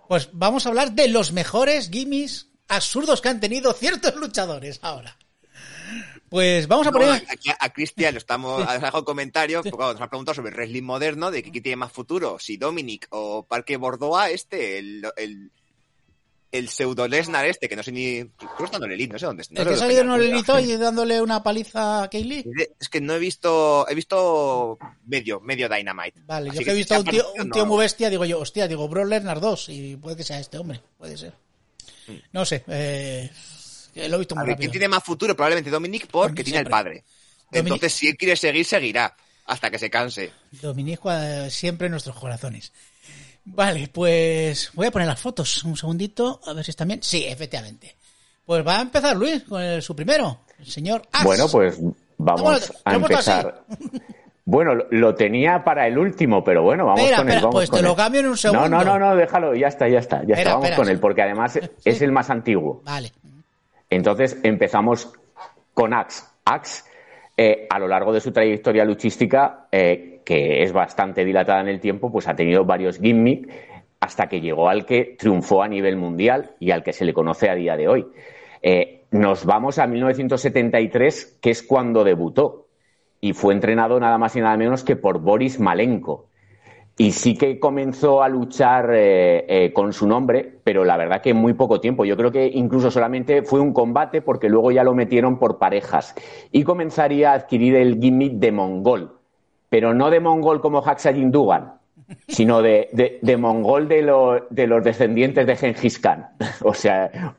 Pues 0.08 0.30
vamos 0.34 0.66
a 0.66 0.70
hablar 0.70 0.94
de 0.94 1.08
los 1.08 1.32
mejores 1.32 1.90
gimmicks 1.90 2.48
absurdos 2.68 3.22
que 3.22 3.30
han 3.30 3.40
tenido 3.40 3.74
ciertos 3.74 4.16
luchadores 4.16 4.80
ahora. 4.82 5.18
Pues 6.30 6.68
vamos 6.68 6.88
a 6.88 6.92
poner. 6.92 7.24
aquí 7.30 7.50
a 7.58 7.70
Cristian 7.72 8.14
lo 8.14 8.18
estamos 8.18 8.64
ha 8.68 8.74
dejado 8.74 9.00
un 9.00 9.06
comentario, 9.06 9.64
porque 9.64 9.78
nos 9.78 10.02
ha 10.02 10.10
preguntado 10.10 10.36
sobre 10.36 10.50
el 10.50 10.56
wrestling 10.56 10.84
moderno, 10.84 11.32
de 11.32 11.44
que 11.44 11.62
tiene 11.62 11.78
más 11.78 11.92
futuro, 11.92 12.38
si 12.40 12.58
Dominic 12.58 13.08
o 13.12 13.46
Parque 13.46 13.78
Bordoa, 13.78 14.30
este, 14.30 14.78
el, 14.80 15.08
el, 15.16 15.52
el 16.52 16.70
pseudo 16.70 17.08
Lesnar 17.08 17.46
este, 17.46 17.68
que 17.68 17.76
no 17.76 17.84
sé 17.84 17.92
ni. 17.92 18.24
Creo 18.24 18.58
que 18.58 18.66
está 18.66 18.78
el 18.78 19.10
no 19.10 19.20
sé 19.20 19.26
dónde 19.26 19.42
está. 19.42 19.62
¿El 19.62 19.68
que 19.68 19.74
ha 19.74 19.78
salido 19.78 20.02
en 20.02 20.12
el 20.12 20.44
y 20.64 20.78
dándole 20.78 21.22
una 21.22 21.44
paliza 21.44 22.04
a 22.04 22.10
Kaylee? 22.10 22.46
Es 22.80 22.90
que 22.90 23.02
no 23.02 23.14
he 23.14 23.20
visto. 23.20 23.88
He 23.90 23.96
visto 23.96 24.78
medio, 25.06 25.40
medio 25.40 25.70
Dynamite. 25.70 26.22
Vale, 26.26 26.52
yo 26.54 26.64
que 26.64 26.72
he 26.72 26.76
visto 26.76 26.96
a 26.96 27.00
un 27.00 27.06
tío, 27.06 27.26
un 27.34 27.52
tío 27.52 27.66
muy 27.66 27.80
bestia, 27.80 28.10
digo 28.10 28.26
yo, 28.26 28.40
hostia, 28.40 28.68
digo, 28.68 28.88
Bro 28.88 29.06
Lesnar 29.06 29.40
2, 29.40 29.70
y 29.70 29.96
puede 29.98 30.16
que 30.16 30.24
sea 30.24 30.40
este 30.40 30.58
hombre, 30.58 30.82
puede 30.98 31.18
ser. 31.18 31.34
Mm. 32.08 32.16
No 32.32 32.46
sé, 32.46 32.64
eh. 32.68 33.30
Lo 34.08 34.16
he 34.16 34.20
visto 34.20 34.36
muy 34.36 34.56
¿Quién 34.56 34.72
tiene 34.72 34.88
más 34.88 35.04
futuro? 35.04 35.36
Probablemente 35.36 35.72
Dominic 35.72 36.08
porque 36.08 36.44
tiene 36.44 36.60
el 36.60 36.68
padre. 36.68 37.04
Entonces, 37.52 37.94
si 37.94 38.08
él 38.08 38.18
quiere 38.18 38.36
seguir, 38.36 38.66
seguirá. 38.66 39.16
Hasta 39.46 39.72
que 39.72 39.80
se 39.80 39.90
canse. 39.90 40.34
Dominic 40.52 41.00
siempre 41.50 41.88
en 41.88 41.92
nuestros 41.92 42.18
corazones. 42.18 42.74
Vale, 43.50 43.90
pues 43.92 44.72
voy 44.74 44.88
a 44.88 44.92
poner 44.92 45.08
las 45.08 45.20
fotos 45.20 45.64
un 45.64 45.78
segundito, 45.78 46.42
a 46.46 46.54
ver 46.54 46.64
si 46.64 46.72
están 46.72 46.90
bien. 46.90 47.02
Sí, 47.02 47.26
efectivamente. 47.26 47.96
Pues 48.46 48.66
va 48.66 48.78
a 48.78 48.82
empezar 48.82 49.16
Luis 49.16 49.44
con 49.44 49.82
su 49.82 49.96
primero, 49.96 50.40
el 50.60 50.66
señor 50.68 51.04
Bueno, 51.24 51.48
pues 51.50 51.80
vamos 52.18 52.74
a 52.84 52.94
empezar. 52.94 53.64
Bueno, 54.46 54.76
lo 54.92 55.14
tenía 55.14 55.62
para 55.62 55.88
el 55.88 55.98
último, 55.98 56.42
pero 56.42 56.64
bueno, 56.64 56.86
vamos 56.86 57.12
con 57.12 57.30
él. 57.30 57.44
pues 57.52 57.70
te 57.70 57.82
lo 57.82 57.94
cambio 57.94 58.22
en 58.22 58.28
un 58.28 58.38
segundo. 58.38 58.70
No, 58.70 58.82
no, 58.82 58.98
no, 58.98 59.14
déjalo, 59.14 59.54
ya 59.54 59.68
está, 59.68 59.90
ya 59.90 60.00
está. 60.00 60.24
Ya 60.26 60.36
está, 60.36 60.54
vamos 60.54 60.72
con 60.72 60.88
él, 60.88 61.00
porque 61.02 61.22
además 61.22 61.60
es 61.84 62.02
el 62.02 62.14
más 62.14 62.30
antiguo. 62.30 62.82
Vale. 62.86 63.12
Entonces 63.90 64.38
empezamos 64.44 65.12
con 65.74 65.94
Axe. 65.94 66.24
Axe, 66.46 66.84
eh, 67.36 67.68
a 67.70 67.78
lo 67.78 67.90
largo 67.90 68.14
de 68.14 68.22
su 68.22 68.32
trayectoria 68.32 68.86
luchística, 68.86 69.68
eh, 69.70 70.17
que 70.28 70.62
es 70.62 70.74
bastante 70.74 71.24
dilatada 71.24 71.62
en 71.62 71.70
el 71.70 71.80
tiempo, 71.80 72.12
pues 72.12 72.28
ha 72.28 72.36
tenido 72.36 72.66
varios 72.66 73.00
gimmicks 73.00 73.48
hasta 74.02 74.28
que 74.28 74.42
llegó 74.42 74.68
al 74.68 74.86
que 74.86 75.16
triunfó 75.18 75.64
a 75.64 75.70
nivel 75.70 75.96
mundial 75.96 76.52
y 76.60 76.72
al 76.72 76.84
que 76.84 76.92
se 76.92 77.06
le 77.06 77.14
conoce 77.14 77.50
a 77.50 77.56
día 77.56 77.78
de 77.78 77.88
hoy. 77.88 78.08
Eh, 78.62 79.06
nos 79.10 79.46
vamos 79.46 79.80
a 79.80 79.88
1973, 79.88 81.38
que 81.42 81.50
es 81.50 81.64
cuando 81.64 82.04
debutó, 82.04 82.68
y 83.22 83.32
fue 83.32 83.54
entrenado 83.54 84.02
nada 84.02 84.18
más 84.18 84.36
y 84.36 84.42
nada 84.42 84.58
menos 84.58 84.84
que 84.84 84.98
por 84.98 85.22
Boris 85.22 85.62
Malenko. 85.62 86.28
Y 86.98 87.12
sí 87.14 87.38
que 87.38 87.58
comenzó 87.58 88.22
a 88.22 88.28
luchar 88.28 88.90
eh, 88.94 89.46
eh, 89.48 89.72
con 89.72 89.94
su 89.94 90.10
nombre, 90.10 90.60
pero 90.66 90.84
la 90.84 90.98
verdad 90.98 91.22
que 91.22 91.30
en 91.30 91.38
muy 91.38 91.54
poco 91.54 91.80
tiempo. 91.80 92.04
Yo 92.04 92.18
creo 92.18 92.34
que 92.34 92.48
incluso 92.48 92.92
solamente 92.92 93.44
fue 93.44 93.62
un 93.62 93.72
combate 93.72 94.22
porque 94.22 94.50
luego 94.50 94.72
ya 94.72 94.84
lo 94.84 94.94
metieron 94.94 95.40
por 95.40 95.58
parejas. 95.58 96.16
Y 96.52 96.64
comenzaría 96.64 97.32
a 97.32 97.36
adquirir 97.36 97.76
el 97.76 97.98
gimmick 98.02 98.34
de 98.34 98.52
mongol. 98.52 99.17
Pero 99.70 99.94
no 99.94 100.10
de 100.10 100.20
mongol 100.20 100.62
como 100.62 100.82
Haksajin 100.82 101.32
Dugan, 101.32 101.74
sino 102.28 102.62
de, 102.62 103.20
de, 103.22 103.38
mongol 103.38 103.88
de, 103.88 104.42
de, 104.50 104.68
los 104.68 104.84
descendientes 104.84 105.46
de 105.46 105.56
Genghis 105.56 106.00
Khan. 106.00 106.28
o 106.64 106.74
sea, 106.74 107.36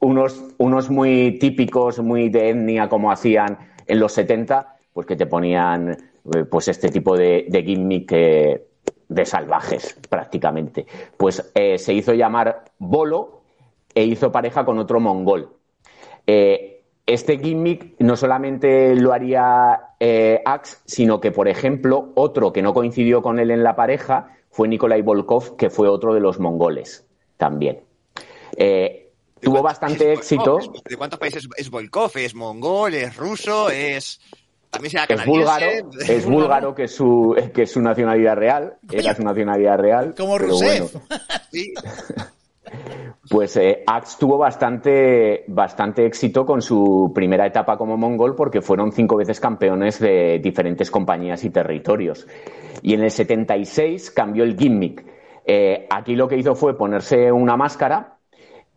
unos, 0.00 0.44
unos 0.58 0.90
muy 0.90 1.38
típicos, 1.38 1.98
muy 2.00 2.28
de 2.28 2.50
etnia 2.50 2.88
como 2.88 3.10
hacían 3.10 3.58
en 3.86 4.00
los 4.00 4.12
70, 4.12 4.76
pues 4.92 5.06
que 5.06 5.16
te 5.16 5.26
ponían 5.26 5.90
eh, 5.90 6.44
pues 6.50 6.68
este 6.68 6.88
tipo 6.88 7.16
de, 7.16 7.46
gimmick 7.64 8.08
que 8.08 8.68
de 9.08 9.24
salvajes, 9.24 9.98
prácticamente. 10.08 10.86
Pues 11.16 11.50
eh, 11.54 11.78
se 11.78 11.94
hizo 11.94 12.12
llamar 12.12 12.64
Bolo 12.78 13.42
e 13.94 14.04
hizo 14.04 14.30
pareja 14.30 14.64
con 14.64 14.78
otro 14.78 15.00
mongol. 15.00 15.56
Eh, 16.26 16.82
este 17.06 17.38
gimmick 17.38 17.94
no 18.00 18.16
solamente 18.16 18.94
lo 18.94 19.12
haría 19.12 19.80
eh, 20.00 20.40
Axe, 20.44 20.78
sino 20.84 21.20
que, 21.20 21.32
por 21.32 21.48
ejemplo, 21.48 22.12
otro 22.14 22.52
que 22.52 22.62
no 22.62 22.72
coincidió 22.74 23.22
con 23.22 23.38
él 23.38 23.50
en 23.50 23.62
la 23.62 23.76
pareja 23.76 24.36
fue 24.50 24.68
Nikolai 24.68 25.02
Volkov, 25.02 25.56
que 25.56 25.70
fue 25.70 25.88
otro 25.88 26.14
de 26.14 26.20
los 26.20 26.38
mongoles 26.38 27.06
también. 27.36 27.80
Eh, 28.56 29.10
tuvo 29.40 29.62
bastante 29.62 30.12
éxito. 30.12 30.58
¿De 30.88 30.96
cuántos 30.96 31.18
países 31.18 31.48
es 31.56 31.70
Volkov? 31.70 32.12
¿Es 32.16 32.34
mongol? 32.34 32.94
¿Es 32.94 33.16
ruso? 33.16 33.70
¿Es.? 33.70 34.20
También 34.70 34.90
será 34.90 35.04
Es 35.04 35.24
búlgaro, 35.24 35.66
es 36.06 36.26
búlgaro 36.26 36.74
que 36.74 36.84
es 36.84 36.94
su, 36.94 37.34
que 37.54 37.62
es 37.62 37.70
su 37.70 37.80
nacionalidad 37.80 38.36
real, 38.36 38.76
era 38.90 39.14
su 39.14 39.22
nacionalidad 39.22 39.78
real. 39.78 40.14
Como 40.14 40.36
Rusev. 40.36 40.90
bueno. 40.90 41.06
Sí. 41.50 41.72
Pues 43.30 43.56
eh, 43.56 43.82
Axe 43.86 44.16
tuvo 44.18 44.38
bastante, 44.38 45.44
bastante 45.48 46.06
éxito 46.06 46.46
con 46.46 46.62
su 46.62 47.12
primera 47.14 47.46
etapa 47.46 47.76
como 47.76 47.96
mongol 47.96 48.34
porque 48.34 48.62
fueron 48.62 48.92
cinco 48.92 49.16
veces 49.16 49.38
campeones 49.40 49.98
de 49.98 50.38
diferentes 50.38 50.90
compañías 50.90 51.44
y 51.44 51.50
territorios. 51.50 52.26
Y 52.82 52.94
en 52.94 53.02
el 53.02 53.10
76 53.10 54.10
cambió 54.10 54.44
el 54.44 54.56
gimmick. 54.56 55.04
Eh, 55.44 55.86
aquí 55.90 56.14
lo 56.14 56.28
que 56.28 56.36
hizo 56.36 56.54
fue 56.54 56.76
ponerse 56.76 57.30
una 57.32 57.56
máscara 57.56 58.18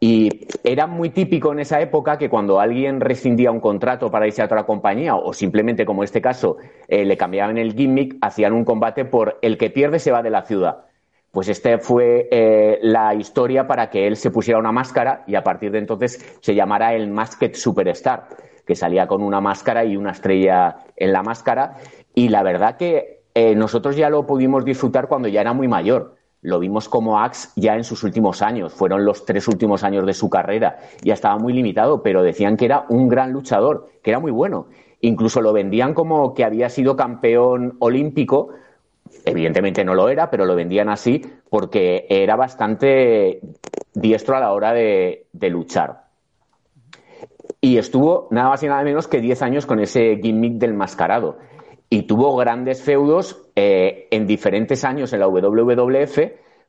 y 0.04 0.48
era 0.64 0.88
muy 0.88 1.12
típico 1.12 1.52
en 1.52 1.60
esa 1.60 1.80
época 1.80 2.18
que 2.18 2.28
cuando 2.28 2.60
alguien 2.60 3.00
rescindía 3.00 3.52
un 3.52 3.60
contrato 3.60 4.10
para 4.10 4.26
irse 4.26 4.42
a 4.42 4.46
otra 4.46 4.66
compañía 4.66 5.16
o 5.16 5.32
simplemente 5.32 5.86
como 5.86 6.04
este 6.04 6.22
caso 6.22 6.58
eh, 6.88 7.06
le 7.06 7.18
cambiaban 7.18 7.58
el 7.58 7.76
gimmick, 7.76 8.18
hacían 8.20 8.54
un 8.54 8.66
combate 8.66 9.06
por 9.06 9.38
el 9.44 9.58
que 9.58 9.70
pierde 9.70 10.00
se 10.00 10.12
va 10.12 10.24
de 10.24 10.32
la 10.32 10.42
ciudad. 10.42 10.86
Pues 11.32 11.48
esta 11.48 11.80
fue 11.80 12.28
eh, 12.30 12.80
la 12.82 13.16
historia 13.16 13.66
para 13.66 13.90
que 13.90 14.06
él 14.06 14.18
se 14.18 14.32
pusiera 14.32 14.60
una 14.60 14.74
máscara 14.74 15.24
y 15.28 15.36
a 15.36 15.44
partir 15.44 15.72
de 15.72 15.80
entonces 15.80 16.38
se 16.42 16.54
llamara 16.54 16.94
el 16.94 17.10
Masked 17.10 17.56
Superstar, 17.56 18.28
que 18.66 18.76
salía 18.76 19.08
con 19.08 19.24
una 19.24 19.40
máscara 19.40 19.86
y 19.86 19.96
una 19.96 20.12
estrella 20.12 20.78
en 20.98 21.14
la 21.14 21.24
máscara. 21.24 21.78
Y 22.14 22.28
la 22.28 22.44
verdad 22.44 22.76
que 22.76 23.24
eh, 23.34 23.56
nosotros 23.56 23.96
ya 23.96 24.10
lo 24.10 24.28
pudimos 24.28 24.66
disfrutar 24.66 25.08
cuando 25.08 25.30
ya 25.30 25.40
era 25.40 25.54
muy 25.54 25.70
mayor. 25.70 26.16
Lo 26.42 26.60
vimos 26.60 26.90
como 26.90 27.20
Axe 27.20 27.50
ya 27.56 27.76
en 27.76 27.84
sus 27.84 28.04
últimos 28.04 28.42
años, 28.42 28.74
fueron 28.74 29.06
los 29.06 29.26
tres 29.26 29.48
últimos 29.48 29.84
años 29.84 30.06
de 30.06 30.14
su 30.14 30.30
carrera. 30.30 30.80
Ya 31.02 31.14
estaba 31.14 31.38
muy 31.38 31.54
limitado, 31.54 32.02
pero 32.02 32.24
decían 32.24 32.58
que 32.58 32.66
era 32.66 32.86
un 32.90 33.08
gran 33.08 33.32
luchador, 33.32 33.88
que 34.04 34.10
era 34.10 34.20
muy 34.20 34.32
bueno. 34.32 34.68
Incluso 35.02 35.40
lo 35.40 35.54
vendían 35.54 35.94
como 35.94 36.34
que 36.34 36.44
había 36.44 36.70
sido 36.70 36.96
campeón 36.96 37.78
olímpico 37.80 38.50
Evidentemente 39.26 39.84
no 39.84 39.94
lo 39.94 40.10
era, 40.10 40.30
pero 40.30 40.46
lo 40.46 40.56
vendían 40.56 40.90
así 40.90 41.22
porque 41.50 42.06
era 42.10 42.36
bastante 42.36 43.42
diestro 43.94 44.36
a 44.36 44.40
la 44.40 44.52
hora 44.54 44.74
de, 44.74 45.28
luchar. 45.50 46.06
Y 47.60 47.78
estuvo 47.78 48.28
nada 48.32 48.50
más 48.50 48.64
y 48.64 48.68
nada 48.68 48.84
menos 48.84 49.08
que 49.08 49.22
10 49.22 49.42
años 49.44 49.66
con 49.66 49.80
ese 49.80 50.20
gimmick 50.22 50.54
del 50.54 50.74
mascarado. 50.74 51.38
Y 51.90 52.04
tuvo 52.04 52.36
grandes 52.36 52.82
feudos 52.82 53.50
eh, 53.56 54.08
en 54.12 54.26
diferentes 54.26 54.84
años 54.86 55.14
en 55.14 55.20
la 55.20 55.28
WWF, 55.28 56.20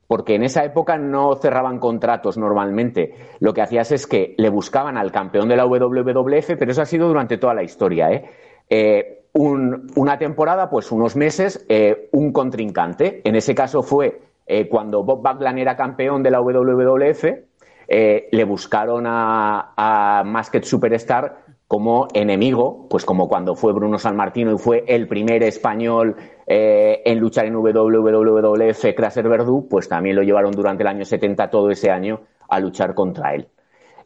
porque 0.06 0.34
en 0.34 0.42
esa 0.42 0.64
época 0.64 0.99
no 0.99 1.37
cerraban 1.37 1.78
contratos 1.78 2.37
normalmente. 2.37 3.14
Lo 3.40 3.54
que 3.54 3.62
hacías 3.62 3.92
es 3.92 4.06
que 4.06 4.34
le 4.37 4.50
buscaban 4.50 4.99
al 4.99 5.12
campeón 5.12 5.49
de 5.49 5.56
la 5.56 5.64
WWF, 5.64 6.56
pero 6.58 6.72
eso 6.72 6.82
ha 6.82 6.87
sido 6.87 7.08
durante 7.08 7.38
toda 7.38 7.54
la 7.54 7.62
historia. 7.62 8.11
¿eh? 8.11 8.25
Eh, 8.68 9.22
un- 9.34 9.90
una 9.96 10.18
temporada, 10.18 10.68
pues 10.70 10.92
unos 10.92 11.16
meses, 11.16 11.64
eh, 11.68 12.08
un 12.12 12.32
contrincante. 12.32 13.20
En 13.24 13.34
ese 13.36 13.54
caso 13.54 13.82
fue 13.82 14.20
eh, 14.46 14.68
cuando 14.68 15.02
Bob 15.04 15.22
Backlund 15.22 15.58
era 15.58 15.76
campeón 15.76 16.22
de 16.22 16.30
la 16.30 16.40
WWF, 16.40 17.46
eh, 17.88 18.28
le 18.32 18.44
buscaron 18.44 19.04
a, 19.06 19.72
a 19.76 20.24
Masked 20.24 20.64
Superstar 20.64 21.44
como 21.68 22.08
enemigo, 22.12 22.86
pues 22.90 23.04
como 23.04 23.28
cuando 23.28 23.54
fue 23.54 23.72
Bruno 23.72 23.98
San 23.98 24.16
Martino 24.16 24.52
y 24.52 24.58
fue 24.58 24.84
el 24.86 25.08
primer 25.08 25.42
español 25.42 26.16
en 26.46 27.18
luchar 27.18 27.46
en 27.46 27.54
WWF, 27.54 28.94
Craser 28.94 29.26
Verdú, 29.26 29.68
pues 29.70 29.88
también 29.88 30.16
lo 30.16 30.22
llevaron 30.22 30.52
durante 30.52 30.82
el 30.82 30.88
año 30.88 31.04
70 31.06 31.48
todo 31.48 31.70
ese 31.70 31.90
año 31.90 32.20
a 32.50 32.60
luchar 32.60 32.94
contra 32.94 33.34
él. 33.34 33.48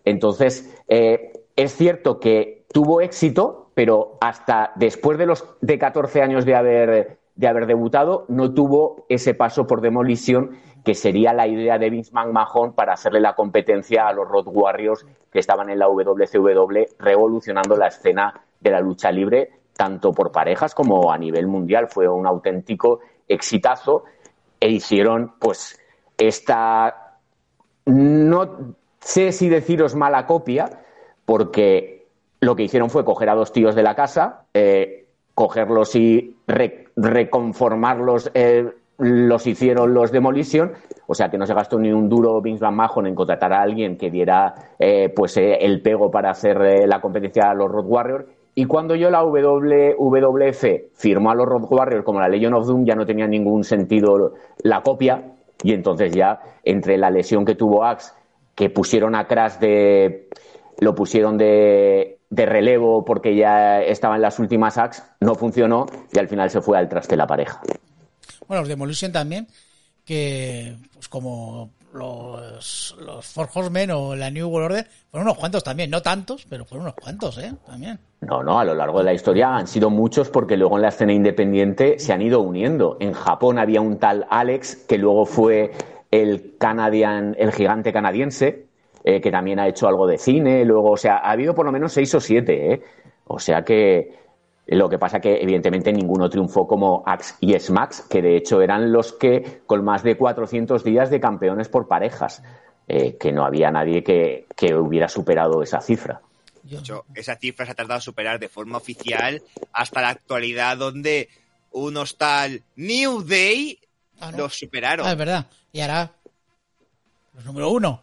Entonces, 0.04 0.72
es 0.88 1.74
cierto 1.74 2.20
que 2.20 2.66
tuvo 2.72 3.00
éxito, 3.00 3.65
pero 3.76 4.16
hasta 4.22 4.72
después 4.76 5.18
de 5.18 5.26
los 5.26 5.44
de 5.60 5.78
14 5.78 6.22
años 6.22 6.46
de 6.46 6.54
haber, 6.54 7.18
de 7.34 7.46
haber 7.46 7.66
debutado, 7.66 8.24
no 8.28 8.54
tuvo 8.54 9.04
ese 9.10 9.34
paso 9.34 9.66
por 9.66 9.82
demolición 9.82 10.56
que 10.82 10.94
sería 10.94 11.34
la 11.34 11.46
idea 11.46 11.76
de 11.76 11.90
Vince 11.90 12.10
McMahon 12.14 12.72
para 12.72 12.94
hacerle 12.94 13.20
la 13.20 13.34
competencia 13.34 14.08
a 14.08 14.14
los 14.14 14.26
Road 14.26 14.46
Warriors 14.46 15.04
que 15.30 15.40
estaban 15.40 15.68
en 15.68 15.78
la 15.78 15.88
WCW 15.88 16.96
revolucionando 16.98 17.76
la 17.76 17.88
escena 17.88 18.40
de 18.58 18.70
la 18.70 18.80
lucha 18.80 19.12
libre, 19.12 19.50
tanto 19.74 20.10
por 20.14 20.32
parejas 20.32 20.74
como 20.74 21.12
a 21.12 21.18
nivel 21.18 21.46
mundial. 21.46 21.88
Fue 21.88 22.08
un 22.08 22.26
auténtico 22.26 23.00
exitazo 23.28 24.04
e 24.58 24.70
hicieron 24.70 25.34
pues 25.38 25.78
esta 26.16 27.18
no 27.84 28.74
sé 29.00 29.32
si 29.32 29.50
deciros 29.50 29.94
mala 29.94 30.24
copia, 30.24 30.80
porque 31.26 31.95
lo 32.40 32.54
que 32.56 32.64
hicieron 32.64 32.90
fue 32.90 33.04
coger 33.04 33.28
a 33.30 33.34
dos 33.34 33.52
tíos 33.52 33.74
de 33.74 33.82
la 33.82 33.94
casa, 33.94 34.44
eh, 34.54 35.06
cogerlos 35.34 35.94
y 35.96 36.36
re- 36.46 36.86
reconformarlos, 36.96 38.30
eh, 38.34 38.70
los 38.98 39.46
hicieron 39.46 39.92
los 39.92 40.10
Demolition, 40.10 40.72
o 41.06 41.14
sea 41.14 41.28
que 41.30 41.36
no 41.36 41.46
se 41.46 41.52
gastó 41.54 41.78
ni 41.78 41.92
un 41.92 42.08
duro 42.08 42.40
Vince 42.40 42.64
McMahon 42.64 43.06
en 43.06 43.14
contratar 43.14 43.52
a 43.52 43.60
alguien 43.60 43.98
que 43.98 44.10
diera 44.10 44.54
eh, 44.78 45.10
pues 45.14 45.36
el 45.36 45.82
pego 45.82 46.10
para 46.10 46.30
hacer 46.30 46.58
la 46.88 47.00
competencia 47.00 47.50
a 47.50 47.54
los 47.54 47.70
Road 47.70 47.84
Warriors. 47.86 48.24
Y 48.54 48.64
cuando 48.64 48.94
yo 48.94 49.10
la 49.10 49.22
WWF 49.22 50.64
firmó 50.94 51.30
a 51.30 51.34
los 51.34 51.46
Road 51.46 51.66
Warriors 51.70 52.04
como 52.04 52.20
la 52.20 52.28
Legion 52.28 52.54
of 52.54 52.66
Doom, 52.66 52.86
ya 52.86 52.94
no 52.94 53.04
tenía 53.04 53.26
ningún 53.26 53.64
sentido 53.64 54.32
la 54.62 54.80
copia, 54.82 55.32
y 55.62 55.72
entonces 55.74 56.12
ya 56.12 56.40
entre 56.64 56.96
la 56.96 57.10
lesión 57.10 57.44
que 57.44 57.54
tuvo 57.54 57.84
Axe, 57.84 58.12
que 58.54 58.70
pusieron 58.70 59.14
a 59.14 59.26
Crash 59.26 59.58
de. 59.58 60.28
lo 60.80 60.94
pusieron 60.94 61.36
de, 61.36 62.15
de 62.30 62.46
relevo 62.46 63.04
porque 63.04 63.36
ya 63.36 63.82
estaba 63.82 64.16
en 64.16 64.22
las 64.22 64.38
últimas 64.38 64.78
Axe, 64.78 65.02
no 65.20 65.34
funcionó 65.34 65.86
y 66.12 66.18
al 66.18 66.28
final 66.28 66.50
se 66.50 66.60
fue 66.60 66.78
al 66.78 66.88
traste 66.88 67.16
la 67.16 67.26
pareja. 67.26 67.60
Bueno, 68.46 68.62
los 68.62 68.68
Demolition 68.68 69.12
también, 69.12 69.46
que 70.04 70.76
pues 70.92 71.08
como 71.08 71.70
los, 71.92 72.96
los 73.00 73.26
Four 73.26 73.48
Horsemen 73.52 73.90
o 73.90 74.14
la 74.14 74.30
New 74.30 74.48
World 74.48 74.72
Order, 74.72 74.86
fueron 75.10 75.28
unos 75.28 75.38
cuantos 75.38 75.64
también, 75.64 75.90
no 75.90 76.02
tantos, 76.02 76.46
pero 76.48 76.64
fueron 76.64 76.86
unos 76.86 76.94
cuantos, 76.94 77.38
¿eh? 77.38 77.52
También. 77.66 77.98
No, 78.20 78.42
no, 78.42 78.58
a 78.58 78.64
lo 78.64 78.74
largo 78.74 78.98
de 78.98 79.04
la 79.04 79.14
historia 79.14 79.56
han 79.56 79.66
sido 79.66 79.90
muchos 79.90 80.28
porque 80.28 80.56
luego 80.56 80.76
en 80.76 80.82
la 80.82 80.88
escena 80.88 81.12
independiente 81.12 81.98
se 81.98 82.12
han 82.12 82.22
ido 82.22 82.40
uniendo. 82.40 82.96
En 83.00 83.12
Japón 83.12 83.58
había 83.58 83.80
un 83.80 83.98
tal 83.98 84.26
Alex 84.30 84.76
que 84.88 84.98
luego 84.98 85.26
fue 85.26 85.72
el 86.10 86.56
canadian, 86.58 87.34
el 87.38 87.52
gigante 87.52 87.92
canadiense, 87.92 88.65
eh, 89.06 89.20
que 89.20 89.30
también 89.30 89.60
ha 89.60 89.68
hecho 89.68 89.86
algo 89.86 90.06
de 90.06 90.18
cine, 90.18 90.64
luego, 90.64 90.90
o 90.90 90.96
sea, 90.96 91.18
ha 91.18 91.30
habido 91.30 91.54
por 91.54 91.64
lo 91.64 91.70
menos 91.70 91.92
seis 91.92 92.12
o 92.14 92.20
siete, 92.20 92.72
¿eh? 92.72 92.82
O 93.28 93.38
sea 93.38 93.64
que 93.64 94.14
lo 94.66 94.88
que 94.88 94.98
pasa 94.98 95.20
que 95.20 95.40
evidentemente 95.40 95.92
ninguno 95.92 96.28
triunfó 96.28 96.66
como 96.66 97.04
Axe 97.06 97.36
y 97.40 97.58
Smax, 97.58 98.02
que 98.10 98.20
de 98.20 98.36
hecho 98.36 98.60
eran 98.60 98.90
los 98.92 99.12
que 99.12 99.62
con 99.64 99.84
más 99.84 100.02
de 100.02 100.16
400 100.16 100.82
días 100.82 101.08
de 101.08 101.20
campeones 101.20 101.68
por 101.68 101.86
parejas, 101.86 102.42
eh, 102.88 103.16
que 103.16 103.30
no 103.30 103.44
había 103.44 103.70
nadie 103.70 104.02
que, 104.02 104.46
que 104.56 104.74
hubiera 104.74 105.08
superado 105.08 105.62
esa 105.62 105.80
cifra. 105.80 106.20
De 106.64 106.78
hecho, 106.78 107.04
esa 107.14 107.36
cifra 107.36 107.64
se 107.64 107.72
ha 107.72 107.74
tardado 107.76 107.98
en 107.98 108.02
superar 108.02 108.40
de 108.40 108.48
forma 108.48 108.76
oficial 108.76 109.40
hasta 109.72 110.02
la 110.02 110.08
actualidad, 110.08 110.76
donde 110.76 111.28
unos 111.70 112.16
tal 112.16 112.62
New 112.74 113.22
Day 113.22 113.78
Ah, 114.20 114.32
¿no? 114.32 114.38
los 114.38 114.58
superaron. 114.58 115.06
Ah, 115.06 115.12
es 115.12 115.18
verdad. 115.18 115.46
Y 115.72 115.80
ahora, 115.80 116.10
los 117.34 117.44
número 117.44 117.70
uno. 117.70 118.02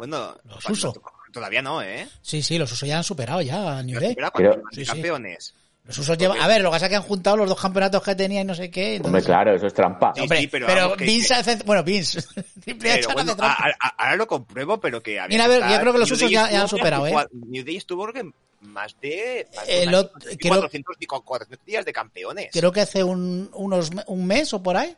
Bueno, 0.00 0.36
Los 0.44 0.68
uso. 0.68 0.94
Todavía 1.32 1.62
no, 1.62 1.80
¿eh? 1.82 2.08
Sí, 2.22 2.42
sí, 2.42 2.58
los 2.58 2.72
usos 2.72 2.88
ya 2.88 2.98
han 2.98 3.04
superado 3.04 3.40
ya 3.40 3.78
a 3.78 3.82
New 3.82 3.94
Los 3.94 4.02
Day. 4.02 4.10
supera 4.12 4.30
Pero- 4.32 4.50
cuando 4.52 4.68
Sí, 4.72 4.84
sí. 4.84 4.90
campeones. 4.90 5.54
Los 5.84 5.98
usos 5.98 6.18
llevan... 6.18 6.40
A 6.40 6.46
ver, 6.46 6.60
lo 6.60 6.70
que 6.70 6.74
pasa 6.74 6.86
es 6.86 6.90
que 6.90 6.96
han 6.96 7.02
juntado 7.02 7.36
los 7.38 7.48
dos 7.48 7.60
campeonatos 7.60 8.02
que 8.02 8.14
tenía 8.14 8.42
y 8.42 8.44
no 8.44 8.54
sé 8.54 8.70
qué. 8.70 9.00
Hombre, 9.02 9.22
claro, 9.22 9.54
eso 9.54 9.66
es 9.66 9.74
trampa. 9.74 10.12
Sí, 10.14 10.20
Hombre, 10.22 10.38
sí, 10.40 10.46
pero 10.46 10.66
pero, 10.66 10.80
vamos, 10.82 10.96
que- 10.98 11.04
Vince 11.04 11.34
hace... 11.34 11.56
Bueno, 11.64 11.82
Vince. 11.82 12.20
Triple 12.64 12.90
H 12.92 12.98
Pero 13.00 13.08
hace 13.08 13.14
bueno, 13.14 13.36
trampa. 13.36 13.64
a- 13.80 13.86
a- 13.88 13.94
ahora 14.04 14.16
lo 14.16 14.26
compruebo, 14.26 14.78
pero 14.80 15.02
que 15.02 15.18
había 15.18 15.34
Mira, 15.36 15.44
a 15.44 15.48
ver, 15.48 15.62
yo 15.68 15.80
creo 15.80 15.92
que 15.92 15.98
los 16.00 16.08
New 16.10 16.16
usos 16.16 16.30
ya- 16.30 16.50
ya 16.50 16.62
han 16.62 16.68
superado, 16.68 17.06
¿eh? 17.06 17.14
New 17.32 17.64
Day 17.64 17.76
estuvo 17.76 18.06
creo 18.08 18.24
que 18.24 18.30
más 18.66 18.94
de, 19.00 19.48
más 19.56 19.66
de 19.66 19.82
El 19.82 19.88
un 19.88 19.94
año, 19.94 20.02
ot- 20.04 20.12
casi 20.24 20.36
creo- 20.36 20.54
400, 20.56 20.96
di- 20.98 21.06
400 21.06 21.66
días 21.66 21.84
de 21.84 21.92
campeones. 21.92 22.48
Creo 22.52 22.72
que 22.72 22.80
hace 22.82 23.02
un, 23.02 23.50
unos, 23.54 23.90
un 24.06 24.26
mes 24.26 24.52
o 24.52 24.62
por 24.62 24.76
ahí, 24.76 24.94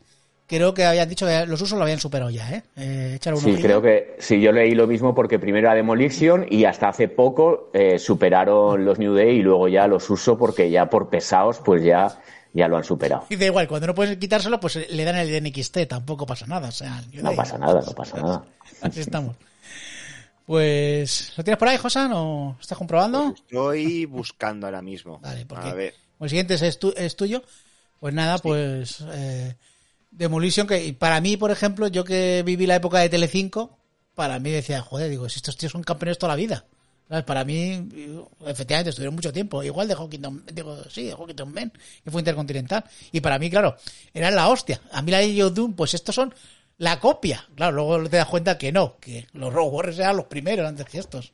creo 0.57 0.75
que 0.75 0.85
habían 0.85 1.09
dicho 1.09 1.27
que 1.27 1.47
los 1.47 1.63
usos 1.63 1.79
lo 1.79 1.85
habían 1.85 1.99
superado 1.99 2.29
ya, 2.29 2.51
¿eh? 2.53 2.63
eh 2.77 3.19
un 3.27 3.39
Sí, 3.39 3.55
creo 3.55 3.81
que 3.81 4.17
sí, 4.19 4.39
yo 4.39 4.53
leí 4.53 4.75
lo 4.75 4.87
mismo 4.87 5.15
porque 5.15 5.39
primero 5.39 5.69
era 5.69 5.75
Demolition 5.75 6.47
y 6.51 6.67
hasta 6.67 6.91
hace 6.91 7.09
poco 7.09 7.71
eh, 7.73 7.99
superaron 7.99 8.85
los 8.85 8.99
New 8.99 9.15
Day 9.15 9.39
y 9.39 9.43
luego 9.43 9.69
ya 9.69 9.87
los 9.87 10.11
uso 10.11 10.37
porque 10.37 10.71
ya 10.71 10.91
por 10.91 11.09
pesados 11.09 11.59
pues 11.65 11.83
ya 11.83 12.21
ya 12.53 12.69
lo 12.69 12.77
han 12.77 12.85
superado. 12.85 13.25
Y 13.31 13.37
da 13.37 13.47
igual, 13.47 13.67
cuando 13.67 13.87
no 13.87 13.95
puedes 13.95 14.19
quitárselo, 14.19 14.61
pues 14.61 14.91
le 14.91 15.05
dan 15.05 15.17
el 15.17 15.35
NXT, 15.43 15.87
tampoco 15.89 16.27
pasa 16.27 16.47
nada. 16.47 16.69
O 16.69 16.73
sea, 16.73 17.03
No 17.15 17.33
pasa 17.35 17.57
nada, 17.57 17.81
no 17.81 17.93
pasa 17.93 18.21
nada. 18.21 18.45
Así 18.83 19.01
estamos. 19.01 19.37
Pues, 20.45 21.33
¿lo 21.39 21.45
tienes 21.45 21.59
por 21.59 21.69
ahí, 21.69 21.79
Josan, 21.79 22.13
o 22.13 22.59
estás 22.61 22.77
comprobando? 22.77 23.33
Estoy 23.35 24.05
buscando 24.05 24.67
ahora 24.67 24.83
mismo. 24.83 25.19
Vale, 25.21 25.47
porque 25.47 25.69
A 25.69 25.73
ver. 25.75 25.95
el 26.21 26.29
siguiente 26.29 26.55
es, 26.55 26.79
tu- 26.79 26.93
es 26.95 27.17
tuyo. 27.17 27.43
Pues 28.01 28.13
nada, 28.13 28.37
pues 28.39 29.03
eh, 29.13 29.55
Demolition, 30.13 30.67
que 30.67 30.95
para 30.95 31.21
mí, 31.21 31.37
por 31.37 31.51
ejemplo, 31.51 31.89
yo 31.89 32.05
que 32.05 32.43
viví 32.45 32.67
la 32.67 32.77
época 32.77 32.99
de 32.99 33.09
Telecinco, 33.09 33.79
para 34.15 34.39
mí 34.39 34.51
decía, 34.51 34.83
joder, 34.83 35.11
digo, 35.11 35.29
si 35.29 35.37
estos 35.39 35.57
tíos 35.57 35.73
son 35.73 35.83
campeones 35.83 36.19
toda 36.19 36.33
la 36.33 36.37
vida. 36.37 36.65
¿Sabes? 37.09 37.25
Para 37.25 37.45
mí, 37.45 37.89
efectivamente, 38.47 38.91
estuvieron 38.91 39.15
mucho 39.15 39.33
tiempo. 39.33 39.63
Igual 39.63 39.89
de 39.89 39.95
Hawkington, 39.95 40.45
digo, 40.53 40.83
sí, 40.89 41.05
de 41.05 41.13
Hawkington 41.13 41.53
Men, 41.53 41.73
que 42.05 42.11
fue 42.11 42.21
intercontinental. 42.21 42.85
Y 43.11 43.21
para 43.21 43.39
mí, 43.39 43.51
claro, 43.51 43.77
eran 44.15 44.35
la 44.35 44.49
hostia. 44.49 44.81
A 44.93 45.03
mí 45.03 45.11
la 45.11 45.19
de 45.19 45.33
Doom, 45.33 45.75
pues 45.75 45.95
estos 45.95 46.15
son 46.15 46.35
la 46.79 47.01
copia. 47.01 47.47
Claro, 47.55 47.73
luego 47.73 48.09
te 48.09 48.17
das 48.17 48.29
cuenta 48.29 48.57
que 48.57 48.73
no, 48.73 48.99
que 48.99 49.27
los 49.33 49.53
Road 49.53 49.73
Warriors 49.73 49.99
eran 49.99 50.17
los 50.17 50.27
primeros 50.27 50.67
antes 50.67 50.87
que 50.87 50.99
estos. 50.99 51.33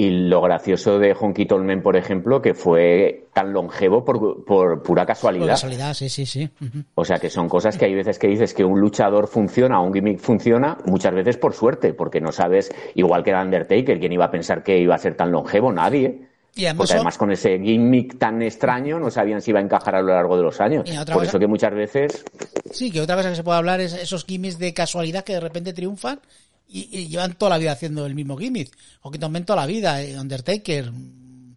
Y 0.00 0.10
lo 0.28 0.40
gracioso 0.42 1.00
de 1.00 1.12
Honky 1.12 1.44
Tonk 1.46 1.64
Man, 1.64 1.82
por 1.82 1.96
ejemplo, 1.96 2.40
que 2.40 2.54
fue 2.54 3.26
tan 3.32 3.52
longevo 3.52 4.04
por, 4.04 4.44
por 4.44 4.80
pura 4.80 5.02
Por 5.02 5.06
casualidad. 5.08 5.48
casualidad, 5.48 5.92
sí, 5.92 6.08
sí, 6.08 6.24
sí. 6.24 6.48
O 6.94 7.04
sea, 7.04 7.18
que 7.18 7.28
son 7.28 7.48
cosas 7.48 7.76
que 7.76 7.86
hay 7.86 7.94
veces 7.96 8.16
que 8.16 8.28
dices 8.28 8.54
que 8.54 8.64
un 8.64 8.78
luchador 8.80 9.26
funciona, 9.26 9.80
un 9.80 9.92
gimmick 9.92 10.20
funciona, 10.20 10.78
muchas 10.86 11.12
veces 11.14 11.36
por 11.36 11.52
suerte, 11.52 11.94
porque 11.94 12.20
no 12.20 12.30
sabes, 12.30 12.70
igual 12.94 13.24
que 13.24 13.30
era 13.30 13.42
Undertaker, 13.42 13.98
¿quién 13.98 14.12
iba 14.12 14.26
a 14.26 14.30
pensar 14.30 14.62
que 14.62 14.78
iba 14.78 14.94
a 14.94 14.98
ser 14.98 15.16
tan 15.16 15.32
longevo? 15.32 15.72
Nadie. 15.72 16.28
Y 16.54 16.64
además 16.66 16.76
Porque 16.78 16.94
además 16.94 17.18
con 17.18 17.32
ese 17.32 17.58
gimmick 17.58 18.18
tan 18.18 18.40
extraño 18.42 19.00
no 19.00 19.10
sabían 19.10 19.40
si 19.42 19.50
iba 19.50 19.58
a 19.58 19.62
encajar 19.64 19.96
a 19.96 20.00
lo 20.00 20.12
largo 20.14 20.36
de 20.36 20.44
los 20.44 20.60
años. 20.60 20.88
Por 20.88 21.06
cosa- 21.14 21.24
eso 21.26 21.38
que 21.40 21.46
muchas 21.48 21.74
veces 21.74 22.24
Sí, 22.70 22.92
que 22.92 23.00
otra 23.00 23.16
cosa 23.16 23.30
que 23.30 23.34
se 23.36 23.42
puede 23.42 23.58
hablar 23.58 23.80
es 23.80 23.94
esos 23.94 24.24
gimmicks 24.24 24.58
de 24.60 24.72
casualidad 24.74 25.24
que 25.24 25.32
de 25.32 25.40
repente 25.40 25.72
triunfan 25.72 26.20
y, 26.68 26.88
y 26.98 27.08
llevan 27.08 27.34
toda 27.34 27.50
la 27.50 27.58
vida 27.58 27.72
haciendo 27.72 28.04
el 28.06 28.14
mismo 28.14 28.36
gimmick. 28.36 28.70
O 29.02 29.10
que 29.10 29.18
tomen 29.18 29.44
toda 29.44 29.60
la 29.62 29.66
vida. 29.66 30.02
eh, 30.02 30.18
Undertaker. 30.18 30.92
mm, 30.92 31.56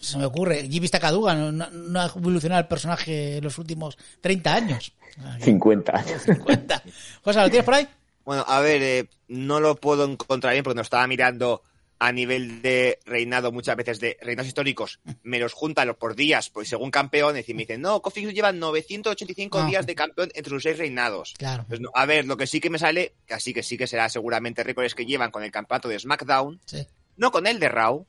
Se 0.00 0.16
me 0.18 0.24
ocurre. 0.24 0.68
Jimmy 0.68 0.88
Takaduga 0.88 1.34
no, 1.34 1.50
no- 1.52 1.70
no 1.70 2.00
ha 2.00 2.06
evolucionado 2.14 2.60
el 2.60 2.68
personaje 2.68 3.38
en 3.38 3.44
los 3.44 3.58
últimos 3.58 3.96
30 4.20 4.54
años. 4.54 4.92
O 5.18 5.22
sea, 5.22 5.36
que 5.38 5.44
50 5.44 5.96
años. 5.96 6.22
50. 6.26 6.82
José, 7.22 7.40
¿lo 7.40 7.50
tienes 7.50 7.64
por 7.64 7.74
ahí? 7.74 7.88
Bueno, 8.24 8.44
a 8.46 8.60
ver, 8.60 8.82
eh, 8.82 9.08
no 9.28 9.58
lo 9.58 9.74
puedo 9.74 10.04
encontrar 10.04 10.52
bien 10.52 10.62
porque 10.62 10.76
nos 10.76 10.86
estaba 10.86 11.06
mirando 11.06 11.62
a 12.00 12.12
nivel 12.12 12.62
de 12.62 13.00
reinado 13.06 13.50
muchas 13.50 13.76
veces 13.76 13.98
de 13.98 14.16
reinados 14.20 14.46
históricos, 14.48 15.00
me 15.24 15.38
los 15.40 15.52
juntan 15.52 15.88
los 15.88 15.96
por 15.96 16.14
días, 16.14 16.48
pues 16.48 16.68
según 16.68 16.90
campeones, 16.92 17.48
y 17.48 17.54
me 17.54 17.62
dicen, 17.62 17.80
no, 17.80 18.00
Kofi 18.00 18.32
lleva 18.32 18.52
985 18.52 19.58
Ah. 19.58 19.66
días 19.66 19.86
de 19.86 19.94
campeón 19.96 20.30
entre 20.34 20.50
sus 20.50 20.62
seis 20.62 20.78
reinados. 20.78 21.34
Claro. 21.38 21.64
Pues 21.68 21.80
no, 21.80 21.90
a 21.94 22.06
ver, 22.06 22.24
lo 22.26 22.36
que 22.36 22.46
sí 22.46 22.60
que 22.60 22.70
me 22.70 22.78
sale, 22.78 23.14
que 23.26 23.34
así 23.34 23.52
que 23.52 23.62
sí 23.64 23.76
que 23.76 23.86
será 23.88 24.08
seguramente 24.08 24.62
récords 24.62 24.94
que 24.94 25.06
llevan 25.06 25.30
con 25.32 25.42
el 25.42 25.50
campeonato 25.50 25.88
de 25.88 25.98
SmackDown, 25.98 26.60
Sí. 26.66 26.86
no 27.16 27.32
con 27.32 27.46
el 27.48 27.58
de 27.58 27.68
Raw, 27.68 28.06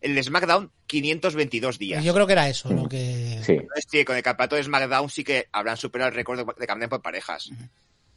el 0.00 0.14
de 0.14 0.22
SmackDown 0.22 0.72
522 0.86 1.78
días. 1.78 2.02
Yo 2.02 2.12
creo 2.14 2.26
que 2.26 2.32
era 2.32 2.48
eso 2.48 2.70
lo 2.72 2.88
que. 2.88 3.40
Sí. 3.44 3.52
Entonces, 3.52 3.84
sí, 3.88 4.04
con 4.04 4.16
el 4.16 4.22
campeonato 4.22 4.56
de 4.56 4.64
SmackDown 4.64 5.08
sí 5.10 5.22
que 5.22 5.46
habrán 5.52 5.76
superado 5.76 6.08
el 6.08 6.14
récord 6.16 6.38
de, 6.58 6.66
campeón 6.66 6.90
por 6.90 7.02
parejas. 7.02 7.50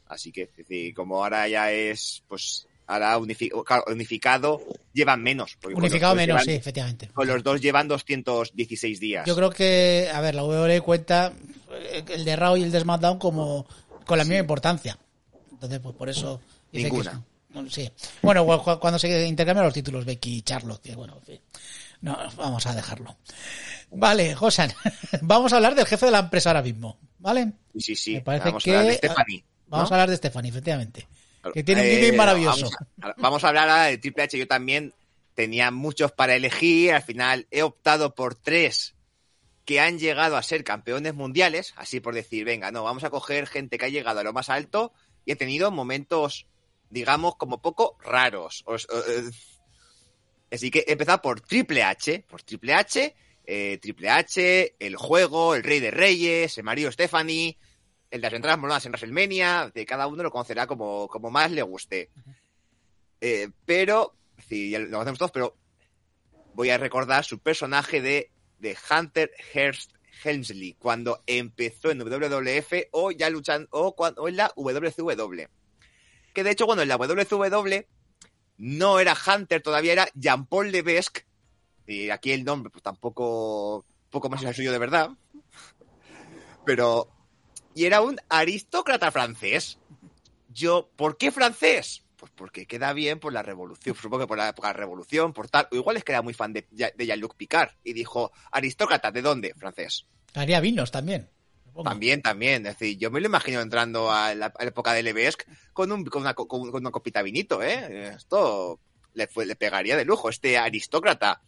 Así 0.08 0.32
que, 0.32 0.42
es 0.42 0.56
decir, 0.56 0.94
como 0.94 1.22
ahora 1.22 1.46
ya 1.48 1.70
es, 1.72 2.22
pues, 2.28 2.66
ahora 2.86 3.18
unifi- 3.18 3.50
claro, 3.64 3.84
unificado, 3.88 4.60
llevan 4.92 5.22
menos. 5.22 5.56
Unificado 5.74 6.14
menos, 6.14 6.42
sí, 6.44 6.52
efectivamente. 6.52 7.08
Con 7.08 7.26
los 7.26 7.42
dos 7.42 7.60
llevan 7.60 7.88
216 7.88 9.00
días. 9.00 9.26
Yo 9.26 9.34
creo 9.36 9.50
que, 9.50 10.10
a 10.12 10.20
ver, 10.20 10.34
la 10.34 10.44
WWE 10.44 10.80
cuenta 10.80 11.32
eh, 11.72 12.04
el 12.08 12.24
de 12.24 12.36
Raw 12.36 12.56
y 12.56 12.62
el 12.62 12.72
de 12.72 12.80
SmackDown 12.80 13.18
como 13.18 13.66
con 14.06 14.18
la 14.18 14.24
misma 14.24 14.38
importancia. 14.40 14.98
Entonces, 15.50 15.80
pues 15.80 15.94
por 15.96 16.08
eso 16.08 16.40
que 16.70 16.82
Ninguna. 16.82 17.22
sí. 17.70 17.90
Bueno, 18.22 18.44
cu- 18.44 18.62
cu- 18.62 18.78
cuando 18.78 18.98
se 18.98 19.26
intercambian 19.26 19.64
los 19.64 19.74
títulos 19.74 20.04
Becky 20.04 20.36
y 20.38 20.42
Charlotte, 20.42 20.82
que 20.82 20.94
bueno, 20.94 21.16
en 21.18 21.22
fin. 21.24 21.40
No, 22.02 22.18
vamos 22.36 22.66
a 22.66 22.74
dejarlo. 22.74 23.16
Vale, 23.90 24.34
Josan, 24.34 24.70
vamos 25.22 25.52
a 25.52 25.56
hablar 25.56 25.74
del 25.74 25.86
jefe 25.86 26.04
de 26.06 26.12
la 26.12 26.18
empresa 26.18 26.50
ahora 26.50 26.60
mismo, 26.62 26.98
¿vale? 27.18 27.52
Sí, 27.74 27.80
sí, 27.80 27.96
sí. 27.96 28.12
Me 28.14 28.20
parece 28.20 28.46
Vamos 28.46 28.62
que 28.64 28.74
a 28.74 28.78
hablar 28.80 28.92
de 28.92 28.98
Stephanie. 28.98 29.44
Vamos 29.68 29.90
a 29.90 29.94
hablar 29.94 30.10
de 30.10 30.16
Stephanie, 30.16 30.50
efectivamente. 30.50 31.08
Que 31.52 31.62
tiene 31.64 31.82
un 31.82 31.86
Eh, 31.88 31.96
gimmick 31.96 32.16
maravilloso. 32.16 32.70
Vamos 32.96 33.16
a, 33.16 33.20
vamos 33.20 33.44
a 33.44 33.48
hablar 33.48 33.68
ahora 33.68 33.84
de 33.86 33.98
Triple 33.98 34.24
H. 34.24 34.38
Yo 34.38 34.46
también 34.46 34.94
tenía 35.34 35.70
muchos 35.70 36.12
para 36.12 36.34
elegir. 36.34 36.92
Al 36.92 37.02
final 37.02 37.46
he 37.50 37.62
optado 37.62 38.14
por 38.14 38.34
tres 38.34 38.94
que 39.64 39.80
han 39.80 39.98
llegado 39.98 40.36
a 40.36 40.42
ser 40.42 40.62
campeones 40.64 41.14
mundiales. 41.14 41.74
Así 41.76 42.00
por 42.00 42.14
decir, 42.14 42.44
venga, 42.44 42.70
no, 42.70 42.84
vamos 42.84 43.04
a 43.04 43.10
coger 43.10 43.46
gente 43.46 43.78
que 43.78 43.86
ha 43.86 43.88
llegado 43.88 44.20
a 44.20 44.24
lo 44.24 44.32
más 44.32 44.48
alto 44.50 44.92
y 45.24 45.32
he 45.32 45.36
tenido 45.36 45.70
momentos, 45.70 46.46
digamos, 46.90 47.36
como 47.36 47.62
poco 47.62 47.96
raros. 48.02 48.64
Eh, 48.68 49.30
así 50.52 50.70
que 50.70 50.84
he 50.86 50.92
empezado 50.92 51.22
por 51.22 51.40
Triple 51.40 51.82
H. 51.82 52.24
Por 52.28 52.42
Triple 52.42 52.74
H, 52.74 53.14
eh, 53.46 53.78
Triple 53.80 54.10
H, 54.10 54.74
el 54.78 54.96
juego, 54.96 55.54
el 55.54 55.62
Rey 55.62 55.80
de 55.80 55.90
Reyes, 55.90 56.58
el 56.58 56.64
Mario 56.64 56.92
Stephanie 56.92 57.56
el 58.14 58.20
de 58.20 58.26
las 58.26 58.32
entradas 58.32 58.60
moladas 58.60 58.86
en 58.86 58.92
WrestleMania, 58.92 59.72
de 59.74 59.84
cada 59.84 60.06
uno 60.06 60.22
lo 60.22 60.30
conocerá 60.30 60.68
como, 60.68 61.08
como 61.08 61.32
más 61.32 61.50
le 61.50 61.62
guste. 61.62 62.10
Eh, 63.20 63.48
pero, 63.66 64.14
sí, 64.48 64.70
ya 64.70 64.78
lo 64.78 64.88
conocemos 64.88 65.18
todos, 65.18 65.32
pero 65.32 65.56
voy 66.54 66.70
a 66.70 66.78
recordar 66.78 67.24
su 67.24 67.40
personaje 67.40 68.00
de, 68.00 68.30
de 68.60 68.76
Hunter 68.88 69.32
Hearst 69.52 69.90
Helmsley, 70.22 70.74
cuando 70.74 71.24
empezó 71.26 71.90
en 71.90 71.98
WWF 71.98 72.86
o 72.92 73.10
ya 73.10 73.28
luchando, 73.30 73.66
o, 73.72 73.96
cuando, 73.96 74.22
o 74.22 74.28
en 74.28 74.36
la 74.36 74.52
WCW. 74.54 75.42
Que 76.32 76.44
de 76.44 76.50
hecho, 76.52 76.66
bueno, 76.66 76.82
en 76.82 76.88
la 76.88 76.96
WCW 76.96 77.80
no 78.58 79.00
era 79.00 79.16
Hunter, 79.26 79.60
todavía 79.60 79.92
era 79.92 80.08
Jean-Paul 80.14 80.70
Levesque, 80.70 81.26
y 81.88 82.10
aquí 82.10 82.30
el 82.30 82.44
nombre 82.44 82.70
pues 82.70 82.84
tampoco, 82.84 83.84
poco 84.08 84.28
más 84.28 84.40
es 84.42 84.50
el 84.50 84.54
suyo 84.54 84.70
de 84.70 84.78
verdad, 84.78 85.10
pero 86.64 87.08
y 87.74 87.84
era 87.86 88.00
un 88.00 88.18
aristócrata 88.28 89.10
francés. 89.10 89.78
Yo, 90.48 90.88
¿por 90.96 91.16
qué 91.18 91.32
francés? 91.32 92.04
Pues 92.16 92.30
porque 92.34 92.66
queda 92.66 92.92
bien 92.92 93.18
por 93.18 93.32
la 93.32 93.42
revolución, 93.42 93.96
supongo 93.96 94.20
que 94.20 94.28
por 94.28 94.38
la, 94.38 94.54
por 94.54 94.64
la 94.64 94.72
revolución, 94.72 95.32
por 95.32 95.48
tal. 95.48 95.68
O 95.72 95.76
igual 95.76 95.96
es 95.96 96.04
que 96.04 96.12
era 96.12 96.22
muy 96.22 96.32
fan 96.32 96.52
de, 96.52 96.66
de 96.70 97.06
Jean-Luc 97.06 97.34
Picard 97.36 97.70
y 97.82 97.92
dijo, 97.92 98.32
aristócrata, 98.52 99.10
¿de 99.10 99.22
dónde? 99.22 99.54
Francés. 99.54 100.06
Haría 100.34 100.60
vinos 100.60 100.90
también. 100.90 101.28
supongo. 101.66 101.90
También, 101.90 102.22
también. 102.22 102.66
Es 102.66 102.78
decir, 102.78 102.96
yo 102.98 103.10
me 103.10 103.20
lo 103.20 103.26
imagino 103.26 103.60
entrando 103.60 104.10
a 104.10 104.34
la, 104.34 104.46
a 104.46 104.62
la 104.62 104.68
época 104.68 104.92
de 104.92 105.02
Levesque 105.02 105.44
con, 105.72 105.90
un, 105.90 106.04
con, 106.04 106.22
una, 106.22 106.34
con, 106.34 106.60
una 106.60 106.90
copita 106.90 107.18
de 107.18 107.24
vinito, 107.24 107.62
¿eh? 107.62 108.14
Esto 108.16 108.80
le, 109.14 109.26
fue, 109.26 109.44
le 109.44 109.56
pegaría 109.56 109.96
de 109.96 110.04
lujo, 110.04 110.28
este 110.28 110.56
aristócrata. 110.56 111.42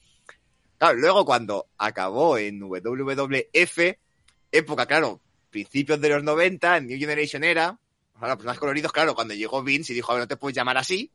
Claro, 0.79 0.99
luego 0.99 1.25
cuando 1.25 1.69
acabó 1.79 2.37
en 2.37 2.61
WWF, 2.61 3.79
época, 4.53 4.87
claro, 4.87 5.23
principios 5.57 5.99
de 6.03 6.11
los 6.11 6.23
90, 6.23 6.81
New 6.81 6.99
Generation 6.99 7.43
era, 7.43 7.79
ahora 8.17 8.37
más 8.37 8.59
coloridos, 8.59 8.93
claro, 8.93 9.15
cuando 9.15 9.33
llegó 9.33 9.63
Vince 9.63 9.95
y 9.95 9.97
dijo, 9.97 10.13
a 10.13 10.17
ver, 10.17 10.25
no 10.25 10.29
te 10.29 10.37
puedes 10.37 10.55
llamar 10.55 10.77
así, 10.77 11.11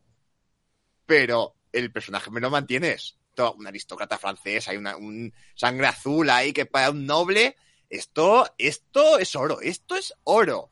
pero 1.06 1.54
el 1.72 1.92
personaje 1.92 2.32
me 2.32 2.42
lo 2.42 2.50
mantienes. 2.50 3.20
Todo, 3.36 3.54
un 3.54 3.68
aristócrata 3.68 4.18
francés, 4.18 4.68
hay 4.68 4.78
una, 4.78 4.98
un 4.98 5.32
sangre 5.54 5.86
azul 5.86 6.28
ahí 6.32 6.54
que 6.54 6.66
para 6.66 6.90
un 6.90 7.06
noble, 7.06 7.56
esto, 7.88 8.52
esto 8.58 9.20
es 9.20 9.36
oro, 9.36 9.62
esto 9.62 9.96
es 9.96 10.12
oro. 10.24 10.72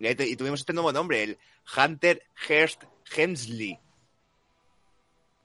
Y 0.00 0.34
tuvimos 0.34 0.58
este 0.58 0.72
nuevo 0.72 0.92
nombre, 0.92 1.22
el 1.22 1.38
Hunter 1.76 2.26
Hearst 2.48 2.82
Hemsley. 3.14 3.78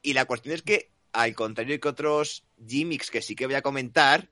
Y 0.02 0.14
la 0.14 0.26
cuestión 0.26 0.56
es 0.56 0.64
que, 0.64 0.90
al 1.14 1.36
contrario 1.36 1.80
que 1.80 1.88
otros 1.88 2.46
gimmicks 2.68 3.12
que 3.12 3.22
sí 3.22 3.36
que 3.36 3.46
voy 3.46 3.56
a 3.56 3.62
comentar, 3.62 4.28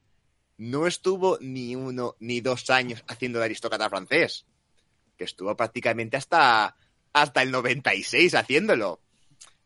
no 0.58 0.88
estuvo 0.88 1.38
ni 1.42 1.76
uno 1.76 2.16
ni 2.20 2.42
dos 2.42 2.70
años 2.70 3.04
haciendo 3.08 3.40
de 3.40 3.46
aristócrata 3.46 3.90
francés. 3.90 4.46
Que 5.18 5.26
estuvo 5.26 5.56
prácticamente 5.56 6.18
hasta, 6.18 6.76
hasta 7.14 7.42
el 7.42 7.52
96 7.52 8.34
haciéndolo. 8.36 9.00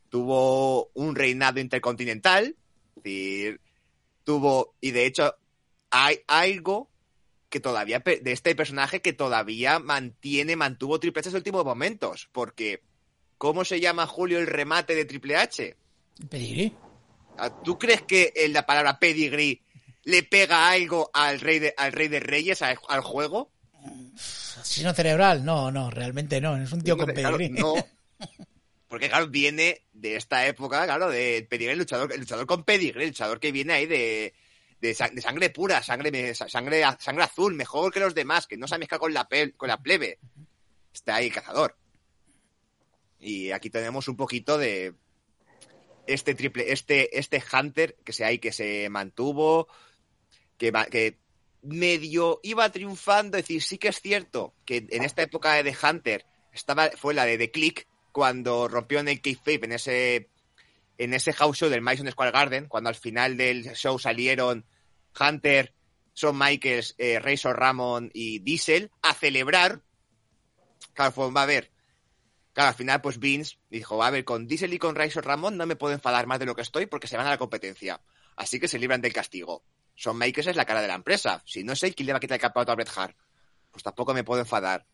Tuvo 0.09 0.89
un 0.93 1.15
reinado 1.15 1.59
intercontinental. 1.59 2.55
Es 2.95 3.03
decir, 3.03 3.61
tuvo, 4.23 4.75
y 4.81 4.91
de 4.91 5.05
hecho, 5.05 5.35
hay 5.91 6.19
algo 6.27 6.89
que 7.49 7.59
todavía, 7.59 7.99
de 7.99 8.31
este 8.31 8.55
personaje 8.55 9.01
que 9.01 9.13
todavía 9.13 9.79
mantiene, 9.79 10.55
mantuvo 10.55 10.99
Triple 10.99 11.21
H 11.21 11.29
en 11.29 11.33
los 11.33 11.39
últimos 11.39 11.65
momentos. 11.65 12.29
Porque, 12.31 12.83
¿cómo 13.37 13.65
se 13.65 13.79
llama 13.79 14.07
Julio 14.07 14.39
el 14.39 14.47
remate 14.47 14.95
de 14.95 15.05
Triple 15.05 15.35
H? 15.35 15.75
Pedigrí. 16.29 16.75
Ah, 17.37 17.61
¿Tú 17.63 17.79
crees 17.79 18.01
que 18.01 18.33
en 18.35 18.53
la 18.53 18.65
palabra 18.65 18.99
pedigree 18.99 19.61
le 20.09 20.23
pega 20.23 20.69
algo 20.69 21.09
al 21.13 21.39
rey 21.39 21.59
de, 21.59 21.73
al 21.77 21.91
rey 21.91 22.07
de 22.07 22.19
reyes, 22.19 22.61
al, 22.61 22.77
al 22.89 23.01
juego? 23.01 23.51
Asesino 24.15 24.93
cerebral, 24.93 25.45
no, 25.45 25.71
no, 25.71 25.89
realmente 25.89 26.41
no. 26.41 26.57
Es 26.57 26.71
un 26.71 26.81
tío 26.81 26.97
con 26.97 27.13
Claro, 27.13 27.37
pedigrí. 27.37 27.59
no. 27.61 27.73
Porque, 28.87 29.07
claro, 29.07 29.27
viene 29.27 29.83
de 29.93 30.15
esta 30.15 30.47
época, 30.47 30.83
claro, 30.85 31.09
de 31.09 31.45
pedigrí, 31.49 31.73
el 31.73 31.79
luchador, 31.79 32.11
el 32.11 32.21
luchador 32.21 32.47
con 32.47 32.63
pedigrí, 32.63 33.03
el 33.03 33.09
luchador 33.09 33.39
que 33.39 33.51
viene 33.51 33.73
ahí 33.73 33.85
de, 33.85 34.33
de, 34.81 34.93
sa- 34.95 35.09
de 35.09 35.21
sangre 35.21 35.51
pura, 35.51 35.83
sangre, 35.83 36.33
sangre, 36.33 36.83
sangre 36.99 37.23
azul, 37.23 37.53
mejor 37.53 37.93
que 37.93 37.99
los 37.99 38.15
demás, 38.15 38.47
que 38.47 38.57
no 38.57 38.67
se 38.67 38.75
ha 38.75 38.77
mezclado 38.79 39.01
con 39.01 39.13
la, 39.13 39.27
pe- 39.27 39.53
con 39.53 39.69
la 39.69 39.77
plebe. 39.81 40.17
Está 40.91 41.15
ahí 41.15 41.29
cazador. 41.29 41.77
Y 43.19 43.51
aquí 43.51 43.69
tenemos 43.69 44.07
un 44.07 44.15
poquito 44.17 44.57
de 44.57 44.95
este 46.07 46.33
triple, 46.33 46.71
este, 46.71 47.19
este 47.19 47.43
Hunter 47.53 47.95
que 48.03 48.13
se 48.13 48.25
ahí 48.25 48.39
que 48.39 48.51
se 48.51 48.89
mantuvo, 48.89 49.67
que, 50.59 50.71
que 50.91 51.17
medio 51.63 52.39
iba 52.43 52.71
triunfando, 52.71 53.37
es 53.37 53.45
decir, 53.45 53.63
sí 53.63 53.79
que 53.79 53.87
es 53.87 53.99
cierto 53.99 54.53
que 54.65 54.87
en 54.91 55.03
esta 55.03 55.23
época 55.23 55.63
de 55.63 55.75
Hunter 55.81 56.25
estaba, 56.53 56.91
fue 56.91 57.15
la 57.15 57.25
de 57.25 57.39
The 57.39 57.49
Click, 57.49 57.87
cuando 58.11 58.67
rompió 58.67 58.99
en 58.99 59.07
el 59.07 59.21
kayfabe 59.21 59.61
en 59.63 59.71
ese 59.71 60.29
en 60.97 61.13
ese 61.13 61.31
house 61.31 61.57
show 61.57 61.69
del 61.69 61.81
Madison 61.81 62.11
Square 62.11 62.31
Garden, 62.31 62.67
cuando 62.67 62.89
al 62.89 62.95
final 62.95 63.37
del 63.37 63.73
show 63.73 63.97
salieron 63.97 64.65
Hunter, 65.17 65.73
Shawn 66.13 66.37
Michaels, 66.37 66.95
eh, 66.97 67.19
Razor 67.19 67.57
Ramon 67.57 68.11
y 68.13 68.39
Diesel 68.39 68.91
a 69.01 69.13
celebrar. 69.13 69.81
Claro, 70.93 71.13
fue, 71.13 71.31
va 71.31 71.43
a 71.43 71.45
ver. 71.45 71.71
Claro, 72.51 72.69
al 72.69 72.75
final, 72.75 72.99
pues 72.99 73.17
Vince 73.19 73.57
dijo, 73.69 74.03
a 74.03 74.09
ver, 74.09 74.25
con 74.25 74.45
Diesel 74.45 74.73
y 74.73 74.77
con 74.77 74.95
Razor 74.95 75.25
Ramon 75.25 75.55
no 75.55 75.65
me 75.65 75.77
puedo 75.77 75.93
enfadar 75.93 76.27
más 76.27 76.39
de 76.39 76.45
lo 76.45 76.55
que 76.55 76.63
estoy 76.63 76.85
porque 76.87 77.07
se 77.07 77.15
van 77.15 77.27
a 77.27 77.29
la 77.29 77.37
competencia. 77.37 78.01
Así 78.35 78.59
que 78.59 78.67
se 78.67 78.77
libran 78.77 78.99
del 78.99 79.13
castigo. 79.13 79.63
Shawn 79.99 80.17
Michaels 80.17 80.47
es 80.47 80.55
la 80.55 80.63
cara 80.63 80.81
de 80.81 80.87
la 80.87 80.95
empresa. 80.95 81.41
Si 81.45 81.63
no 81.63 81.75
sé 81.75 81.93
quién 81.93 82.07
le 82.07 82.13
va 82.13 82.17
a 82.17 82.19
quitar 82.21 82.35
el 82.35 82.41
campeonato 82.41 82.71
a 82.71 82.75
Bret 82.75 82.89
Hart, 82.95 83.17
pues 83.69 83.83
tampoco 83.83 84.13
me 84.13 84.23
puedo 84.23 84.39
enfadar. 84.39 84.85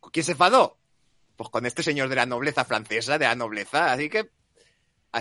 ¿Con 0.00 0.10
quién 0.10 0.24
se 0.24 0.32
enfadó? 0.32 0.78
Pues 1.36 1.50
con 1.50 1.66
este 1.66 1.82
señor 1.82 2.08
de 2.08 2.16
la 2.16 2.24
nobleza 2.24 2.64
francesa, 2.64 3.18
de 3.18 3.26
la 3.26 3.34
nobleza. 3.34 3.92
Así 3.92 4.08
que 4.08 4.30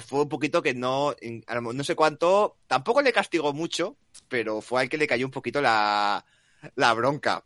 fue 0.08 0.22
un 0.22 0.30
poquito 0.30 0.62
que 0.62 0.74
no, 0.74 1.14
no 1.52 1.84
sé 1.84 1.96
cuánto, 1.96 2.56
tampoco 2.68 3.02
le 3.02 3.12
castigó 3.12 3.52
mucho, 3.52 3.98
pero 4.30 4.62
fue 4.62 4.82
al 4.82 4.90
que 4.90 4.98
le 4.98 5.08
cayó 5.08 5.26
un 5.26 5.32
poquito 5.32 5.62
la, 5.62 6.24
la 6.76 6.94
bronca. 6.94 7.44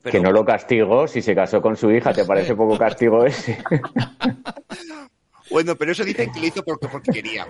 Pero 0.00 0.12
que 0.12 0.20
no 0.20 0.32
lo 0.32 0.44
castigó 0.44 1.06
si 1.06 1.20
se 1.20 1.34
casó 1.34 1.60
con 1.60 1.76
su 1.76 1.90
hija. 1.90 2.14
¿Te 2.14 2.24
parece 2.24 2.56
poco 2.56 2.78
castigo 2.78 3.26
ese? 3.26 3.62
Bueno, 5.52 5.76
pero 5.76 5.92
eso 5.92 6.04
dicen 6.04 6.32
que 6.32 6.40
lo 6.40 6.46
hizo 6.46 6.64
porque, 6.64 6.88
porque 6.88 7.12
quería. 7.12 7.46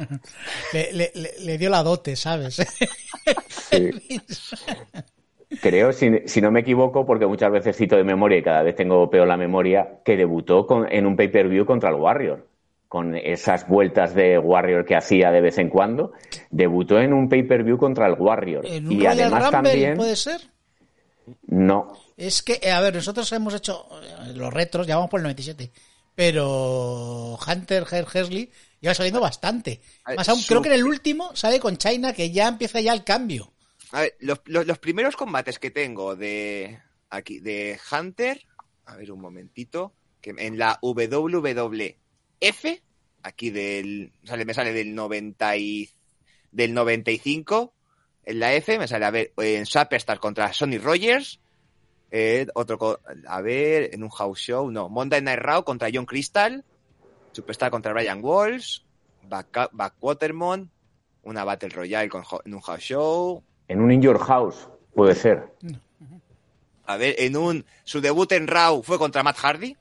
Le, 0.72 0.92
le- 0.92 1.12
le- 1.14 1.34
le 1.40 1.58
dio 1.58 1.70
la 1.70 1.82
dote, 1.82 2.16
¿sabes? 2.16 2.56
Sí. 3.48 3.90
Creo, 5.60 5.92
si, 5.92 6.10
si 6.26 6.40
no 6.40 6.50
me 6.50 6.60
equivoco, 6.60 7.04
porque 7.04 7.26
muchas 7.26 7.52
veces 7.52 7.76
cito 7.76 7.96
de 7.96 8.04
memoria 8.04 8.38
y 8.38 8.42
cada 8.42 8.62
vez 8.62 8.74
tengo 8.74 9.08
peor 9.10 9.28
la 9.28 9.36
memoria, 9.36 10.00
que 10.04 10.16
debutó 10.16 10.66
con- 10.66 10.90
en 10.90 11.06
un 11.06 11.14
pay-per-view 11.16 11.64
contra 11.66 11.90
el 11.90 11.96
Warrior. 11.96 12.48
Con 12.88 13.14
esas 13.16 13.66
vueltas 13.68 14.14
de 14.14 14.38
Warrior 14.38 14.84
que 14.84 14.96
hacía 14.96 15.30
de 15.30 15.40
vez 15.40 15.58
en 15.58 15.68
cuando, 15.70 16.12
debutó 16.50 16.98
en 17.00 17.12
un 17.12 17.28
pay-per-view 17.28 17.78
contra 17.78 18.06
el 18.06 18.14
Warrior. 18.14 18.66
En 18.66 18.86
un 18.86 18.92
y 18.92 18.96
Royal 18.98 19.12
además 19.20 19.42
Rumble, 19.44 19.70
también. 19.70 19.96
¿puede 19.96 20.16
ser? 20.16 20.40
No, 21.46 21.96
Es 22.16 22.42
que, 22.42 22.58
eh, 22.62 22.70
a 22.72 22.80
ver, 22.80 22.94
nosotros 22.96 23.30
hemos 23.32 23.54
hecho 23.54 23.86
eh, 24.02 24.32
los 24.34 24.52
retros, 24.52 24.86
ya 24.86 24.96
vamos 24.96 25.08
por 25.10 25.20
el 25.20 25.24
97, 25.24 25.70
pero 26.14 27.38
Hunter 27.46 27.86
Her 27.90 28.06
Hersley 28.12 28.50
lleva 28.80 28.94
saliendo 28.94 29.20
bastante. 29.20 29.80
Ver, 30.06 30.16
Más 30.16 30.28
aún, 30.28 30.40
su- 30.40 30.48
creo 30.48 30.62
que 30.62 30.68
en 30.68 30.74
el 30.74 30.84
último 30.84 31.34
sale 31.36 31.58
con 31.60 31.76
China, 31.76 32.12
que 32.12 32.30
ya 32.30 32.48
empieza 32.48 32.80
ya 32.80 32.92
el 32.92 33.04
cambio. 33.04 33.52
A 33.92 34.02
ver, 34.02 34.16
los, 34.20 34.40
los- 34.46 34.66
los 34.66 34.78
primeros 34.78 35.16
combates 35.16 35.58
que 35.58 35.70
tengo 35.70 36.16
de 36.16 36.80
aquí, 37.10 37.40
de 37.40 37.78
Hunter, 37.90 38.42
a 38.86 38.96
ver 38.96 39.12
un 39.12 39.20
momentito, 39.20 39.94
que 40.20 40.34
en 40.36 40.58
la 40.58 40.78
WWF, 40.82 42.64
aquí 43.22 43.50
del, 43.50 44.12
sale, 44.24 44.44
me 44.44 44.54
sale 44.54 44.72
del 44.72 44.94
90 44.94 45.56
y, 45.56 45.90
del 46.50 46.74
95, 46.74 47.74
en 48.24 48.38
la 48.40 48.54
F, 48.54 48.78
me 48.78 48.86
sale, 48.88 49.04
a 49.04 49.10
ver, 49.10 49.32
en 49.36 49.66
Superstar 49.66 50.20
contra 50.20 50.52
Sonny 50.52 50.78
Rogers, 50.78 51.40
eh, 52.12 52.46
otro, 52.54 53.00
a 53.26 53.40
ver, 53.40 53.94
en 53.94 54.02
un 54.02 54.10
house 54.10 54.38
show, 54.38 54.70
no, 54.70 54.90
Monday 54.90 55.22
Night 55.22 55.40
Raw 55.40 55.64
contra 55.64 55.88
John 55.92 56.04
Crystal, 56.04 56.62
Superstar 57.32 57.70
contra 57.70 57.94
Brian 57.94 58.22
Walsh, 58.22 58.80
Back, 59.22 59.70
Backwatermon, 59.72 60.70
una 61.22 61.44
Battle 61.44 61.70
Royale 61.70 62.10
con, 62.10 62.22
en 62.44 62.54
un 62.54 62.60
house 62.60 62.82
show, 62.82 63.42
en 63.66 63.80
un 63.80 63.90
In 63.90 64.02
Your 64.02 64.18
House, 64.18 64.68
puede 64.94 65.14
ser. 65.14 65.50
A 66.84 66.98
ver, 66.98 67.14
en 67.18 67.36
un. 67.36 67.64
Su 67.84 68.02
debut 68.02 68.30
en 68.32 68.46
Raw 68.46 68.82
fue 68.82 68.98
contra 68.98 69.22
Matt 69.22 69.38
Hardy. 69.38 69.74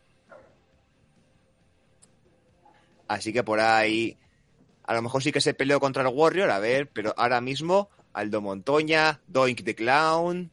Así 3.09 3.33
que 3.33 3.43
por 3.43 3.59
ahí. 3.59 4.17
A 4.83 4.93
lo 4.93 5.01
mejor 5.01 5.21
sí 5.21 5.33
que 5.33 5.41
se 5.41 5.53
peleó 5.53 5.81
contra 5.81 6.03
el 6.03 6.15
Warrior, 6.15 6.49
a 6.49 6.59
ver, 6.59 6.89
pero 6.89 7.13
ahora 7.17 7.41
mismo 7.41 7.89
Aldo 8.13 8.39
Montoña, 8.39 9.19
Doink 9.27 9.63
the 9.63 9.75
Clown, 9.75 10.51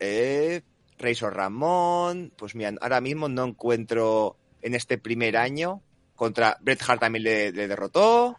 eh, 0.00 0.62
Razor 0.98 1.34
Ramón. 1.36 2.32
Pues 2.36 2.54
mira, 2.54 2.72
ahora 2.80 3.00
mismo 3.00 3.28
no 3.28 3.44
encuentro 3.44 4.36
en 4.62 4.74
este 4.74 4.98
primer 4.98 5.36
año. 5.36 5.80
Contra 6.16 6.56
Bret 6.60 6.82
Hart 6.86 7.00
también 7.00 7.22
le, 7.24 7.52
le 7.52 7.68
derrotó. 7.68 8.36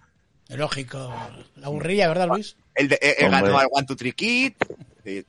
Lógico. 0.50 1.14
La 1.56 1.68
aburrilla, 1.68 2.08
¿verdad, 2.08 2.28
Luis? 2.28 2.58
Él, 2.76 2.90
ganó 3.20 3.58
al 3.58 3.68
One 3.72 3.86
Two 3.86 3.96
Three 3.96 4.14
Kid. 4.14 4.54
Sí. 5.06 5.26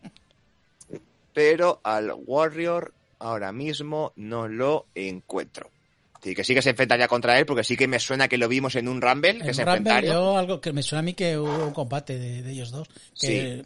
Pero 1.33 1.81
al 1.85 2.13
Warrior 2.27 2.93
ahora 3.19 3.53
mismo 3.53 4.13
no 4.17 4.49
lo 4.49 4.87
encuentro. 4.95 5.71
Sí, 6.23 6.35
que 6.35 6.45
sí 6.45 6.55
que 6.55 6.61
se 6.63 6.71
enfrentaría 6.71 7.09
contra 7.09 7.39
él, 7.39 7.47
porque 7.47 7.65
sí 7.65 7.77
que 7.77 7.89
me 7.89 7.99
suena 7.99 8.29
que 8.29 8.37
lo 8.37 8.47
vimos 8.49 8.75
en 8.75 8.89
un 8.89 9.01
Rumble, 9.01 9.39
que 9.41 9.49
En 9.49 9.55
se 9.55 9.65
Rumble, 9.65 9.79
enfrentaron. 9.79 10.11
yo 10.11 10.37
algo 10.37 10.61
que 10.61 10.73
me 10.73 10.83
suena 10.83 11.01
a 11.01 11.03
mí 11.03 11.15
que 11.15 11.39
hubo 11.39 11.67
un 11.67 11.73
combate 11.73 12.19
de, 12.19 12.43
de 12.43 12.51
ellos 12.51 12.71
dos. 12.71 12.89
Que 13.19 13.65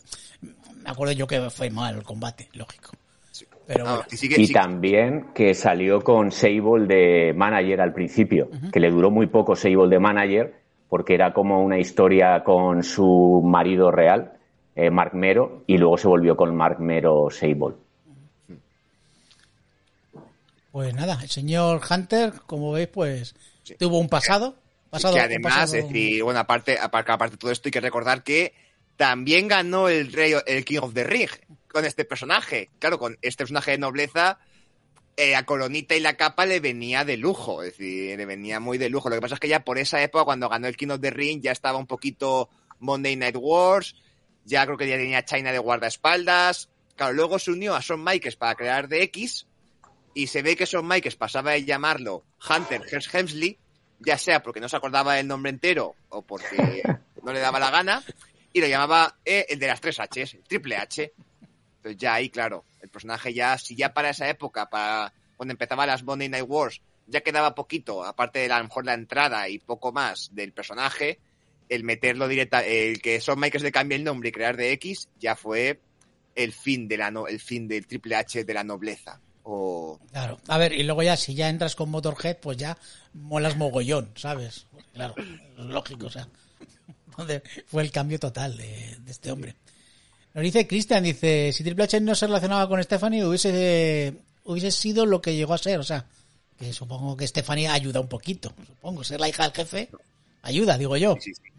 Me 0.84 0.90
acuerdo 0.90 1.12
yo 1.14 1.26
que 1.26 1.40
fue 1.50 1.70
mal 1.70 1.96
el 1.96 2.02
combate, 2.02 2.48
lógico. 2.52 2.92
Pero 3.66 3.84
Ah, 3.88 4.06
y 4.10 4.52
también 4.52 5.28
que 5.34 5.54
salió 5.54 6.02
con 6.02 6.30
Sable 6.30 6.86
de 6.86 7.32
manager 7.34 7.80
al 7.80 7.94
principio, 7.94 8.50
que 8.70 8.78
le 8.78 8.90
duró 8.90 9.10
muy 9.10 9.26
poco 9.26 9.56
Sable 9.56 9.88
de 9.88 9.98
manager, 9.98 10.54
porque 10.90 11.14
era 11.14 11.32
como 11.32 11.64
una 11.64 11.78
historia 11.78 12.44
con 12.44 12.82
su 12.84 13.40
marido 13.42 13.90
real, 13.90 14.34
eh, 14.76 14.90
Mark 14.90 15.14
Mero, 15.14 15.62
y 15.66 15.78
luego 15.78 15.96
se 15.96 16.06
volvió 16.08 16.36
con 16.36 16.54
Mark 16.54 16.78
Mero 16.80 17.28
Sable. 17.30 17.74
Pues 20.70 20.92
nada, 20.94 21.18
el 21.22 21.30
señor 21.30 21.80
Hunter, 21.88 22.32
como 22.46 22.72
veis, 22.72 22.88
pues 22.88 23.34
tuvo 23.78 23.98
un 23.98 24.08
pasado. 24.08 24.56
pasado 24.90 25.14
que 25.14 25.20
además, 25.20 25.54
pasado- 25.54 25.76
es 25.76 25.84
decir, 25.88 26.22
bueno, 26.22 26.40
aparte, 26.40 26.78
aparte, 26.78 27.12
aparte 27.12 27.32
de 27.36 27.38
todo 27.38 27.50
esto, 27.50 27.68
hay 27.68 27.72
que 27.72 27.80
recordar 27.80 28.22
que 28.22 28.52
también 28.96 29.48
ganó 29.48 29.88
el 29.88 30.12
rey, 30.12 30.34
el 30.46 30.64
King 30.64 30.78
of 30.82 30.94
the 30.94 31.04
Ring 31.04 31.30
con 31.68 31.84
este 31.84 32.04
personaje. 32.04 32.70
Claro, 32.78 32.98
con 32.98 33.18
este 33.22 33.42
personaje 33.42 33.72
de 33.72 33.78
nobleza, 33.78 34.38
eh, 35.16 35.32
la 35.32 35.44
coronita 35.44 35.94
y 35.94 36.00
la 36.00 36.16
capa 36.16 36.46
le 36.46 36.60
venía 36.60 37.04
de 37.04 37.16
lujo, 37.16 37.62
es 37.62 37.76
decir, 37.76 38.16
le 38.16 38.26
venía 38.26 38.60
muy 38.60 38.78
de 38.78 38.88
lujo. 38.88 39.08
Lo 39.08 39.16
que 39.16 39.20
pasa 39.20 39.34
es 39.34 39.40
que 39.40 39.48
ya 39.48 39.64
por 39.64 39.78
esa 39.78 40.02
época, 40.02 40.24
cuando 40.24 40.48
ganó 40.48 40.66
el 40.66 40.76
King 40.76 40.88
of 40.88 41.00
the 41.00 41.10
Ring, 41.10 41.40
ya 41.40 41.52
estaba 41.52 41.78
un 41.78 41.86
poquito 41.86 42.48
Monday 42.78 43.16
Night 43.16 43.36
Wars, 43.38 43.96
ya 44.44 44.64
creo 44.64 44.76
que 44.76 44.88
ya 44.88 44.96
tenía 44.96 45.24
China 45.24 45.52
de 45.52 45.58
guardaespaldas. 45.58 46.68
Claro, 46.96 47.12
luego 47.12 47.38
se 47.38 47.50
unió 47.50 47.74
a 47.74 47.80
Shawn 47.80 48.04
Michaels 48.04 48.36
para 48.36 48.54
crear 48.54 48.88
DX 48.88 49.46
y 50.14 50.28
se 50.28 50.42
ve 50.42 50.54
que 50.54 50.64
Shawn 50.64 50.86
Michaels 50.86 51.16
pasaba 51.16 51.52
de 51.52 51.64
llamarlo 51.64 52.24
Hunter 52.48 52.82
Hemsley, 53.12 53.58
ya 53.98 54.16
sea 54.16 54.42
porque 54.42 54.60
no 54.60 54.68
se 54.68 54.76
acordaba 54.76 55.14
del 55.14 55.26
nombre 55.26 55.50
entero 55.50 55.96
o 56.08 56.22
porque 56.22 56.82
no 57.22 57.32
le 57.32 57.40
daba 57.40 57.58
la 57.58 57.70
gana, 57.70 58.04
y 58.54 58.60
lo 58.62 58.66
llamaba 58.66 59.18
eh, 59.24 59.44
el 59.50 59.58
de 59.58 59.66
las 59.66 59.80
tres 59.82 59.98
Hs, 59.98 60.34
el 60.34 60.42
triple 60.44 60.76
H. 60.76 61.12
Entonces 61.76 62.00
ya 62.00 62.14
ahí, 62.14 62.30
claro, 62.30 62.64
el 62.80 62.88
personaje 62.88 63.34
ya, 63.34 63.58
si 63.58 63.76
ya 63.76 63.92
para 63.92 64.08
esa 64.10 64.26
época, 64.30 64.70
para 64.70 65.12
cuando 65.36 65.52
empezaba 65.52 65.84
las 65.84 66.02
Monday 66.04 66.30
Night 66.30 66.46
Wars, 66.48 66.80
ya 67.06 67.20
quedaba 67.20 67.54
poquito, 67.54 68.02
aparte 68.04 68.38
de 68.38 68.48
la, 68.48 68.56
a 68.56 68.58
lo 68.60 68.64
mejor 68.68 68.86
la 68.86 68.94
entrada 68.94 69.46
y 69.50 69.58
poco 69.58 69.92
más 69.92 70.30
del 70.32 70.52
personaje, 70.52 71.18
el 71.68 71.82
meterlo 71.84 72.28
directa, 72.28 72.64
el 72.64 73.02
que 73.02 73.18
Shawn 73.18 73.38
Michaels 73.40 73.64
le 73.64 73.72
cambie 73.72 73.96
el 73.96 74.04
nombre 74.04 74.28
y 74.30 74.32
crear 74.32 74.56
de 74.56 74.72
X, 74.72 75.08
ya 75.18 75.34
fue 75.36 75.80
el 76.34 76.52
fin 76.52 76.88
de 76.88 76.96
la 76.96 77.10
no- 77.10 77.26
el 77.26 77.40
fin 77.40 77.68
del 77.68 77.86
triple 77.86 78.16
H 78.16 78.44
de 78.44 78.54
la 78.54 78.64
nobleza. 78.64 79.20
O 79.42 79.98
Claro. 80.10 80.38
A 80.48 80.56
ver, 80.56 80.72
y 80.72 80.84
luego 80.84 81.02
ya, 81.02 81.16
si 81.18 81.34
ya 81.34 81.48
entras 81.50 81.74
con 81.76 81.90
Motorhead, 81.90 82.38
pues 82.38 82.56
ya 82.56 82.78
molas 83.12 83.56
mogollón, 83.56 84.10
¿sabes? 84.14 84.66
Claro, 84.94 85.14
lógico, 85.58 86.06
o 86.06 86.10
sea. 86.10 86.26
Entonces, 87.18 87.42
fue 87.66 87.82
el 87.82 87.90
cambio 87.90 88.18
total 88.18 88.56
de, 88.56 88.96
de 89.00 89.10
este 89.10 89.30
hombre. 89.30 89.54
Nos 90.34 90.42
dice 90.42 90.66
Cristian, 90.66 91.04
dice, 91.04 91.52
si 91.52 91.62
Triple 91.62 91.84
H 91.84 92.00
no 92.00 92.14
se 92.14 92.26
relacionaba 92.26 92.68
con 92.68 92.82
Stephanie, 92.82 93.24
hubiese, 93.24 94.14
hubiese 94.42 94.72
sido 94.72 95.06
lo 95.06 95.22
que 95.22 95.36
llegó 95.36 95.54
a 95.54 95.58
ser, 95.58 95.78
o 95.78 95.84
sea, 95.84 96.06
que 96.58 96.72
supongo 96.72 97.16
que 97.16 97.26
Stephanie 97.26 97.68
ayuda 97.68 98.00
un 98.00 98.08
poquito, 98.08 98.52
supongo, 98.66 99.04
ser 99.04 99.20
la 99.20 99.28
hija 99.28 99.44
del 99.44 99.52
jefe, 99.52 99.90
ayuda, 100.42 100.76
digo 100.76 100.96
yo. 100.96 101.16
sí, 101.20 101.32
sí. 101.34 101.54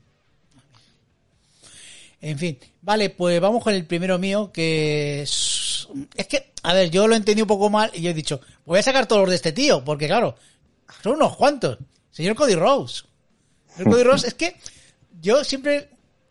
En 2.21 2.39
fin, 2.39 2.57
vale, 2.81 3.11
pues 3.11 3.39
vamos 3.39 3.63
con 3.63 3.73
el 3.73 3.85
primero 3.85 4.17
mío, 4.17 4.51
que 4.51 5.21
es... 5.21 5.87
Es 6.15 6.25
que, 6.25 6.53
a 6.63 6.73
ver, 6.73 6.89
yo 6.89 7.07
lo 7.07 7.15
entendí 7.15 7.43
un 7.43 7.47
poco 7.47 7.69
mal 7.69 7.91
y 7.93 8.01
yo 8.01 8.09
he 8.09 8.15
dicho, 8.15 8.41
voy 8.65 8.79
a 8.79 8.83
sacar 8.83 9.05
todos 9.05 9.21
los 9.21 9.29
de 9.29 9.35
este 9.35 9.51
tío, 9.51 9.83
porque 9.83 10.07
claro, 10.07 10.35
son 11.03 11.17
unos 11.17 11.35
cuantos. 11.35 11.77
Señor 12.09 12.35
Cody 12.35 12.55
Rose. 12.55 13.03
Señor 13.75 13.91
Cody 13.91 14.03
Rose, 14.05 14.27
es 14.27 14.33
que 14.33 14.55
yo 15.21 15.43
siempre 15.43 15.89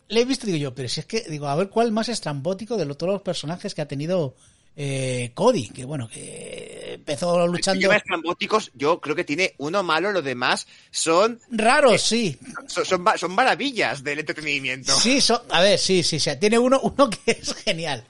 le 0.09 0.21
he 0.21 0.25
visto, 0.25 0.47
digo 0.47 0.59
yo, 0.59 0.75
pero 0.75 0.89
si 0.89 1.01
es 1.01 1.07
que, 1.07 1.23
digo, 1.23 1.49
a 1.49 1.57
ver 1.57 1.69
cuál 1.69 1.93
más 1.93 2.09
estrambótico 2.09 2.77
de 2.77 2.87
todos 2.95 3.13
los 3.13 3.23
personajes 3.23 3.75
que 3.75 3.83
ha 3.83 3.89
tenido 3.89 4.35
eh, 4.77 5.31
Cody, 5.35 5.69
que 5.69 5.85
bueno, 5.85 6.09
que 6.09 6.95
empezó 6.95 7.47
luchando 7.47 7.87
Los 7.87 7.97
estrambóticos, 7.97 8.71
yo 8.75 9.01
creo 9.01 9.15
que 9.15 9.25
tiene 9.25 9.55
uno 9.59 9.83
malo, 9.83 10.13
los 10.13 10.25
demás 10.25 10.67
son, 10.91 11.41
raros, 11.51 12.03
sí. 12.03 12.39
son, 12.67 13.05
son 13.17 13.35
maravillas 13.35 14.03
del 14.03 14.21
entretenimiento. 14.21 14.93
Sí, 14.99 15.21
son, 15.21 15.41
a 15.51 15.61
ver, 15.61 15.79
sí, 15.79 16.03
sí, 16.03 16.19
sí, 16.19 16.31
tiene 16.41 16.59
uno, 16.59 16.81
uno 16.81 17.09
que 17.11 17.33
es 17.33 17.55
genial. 17.55 18.05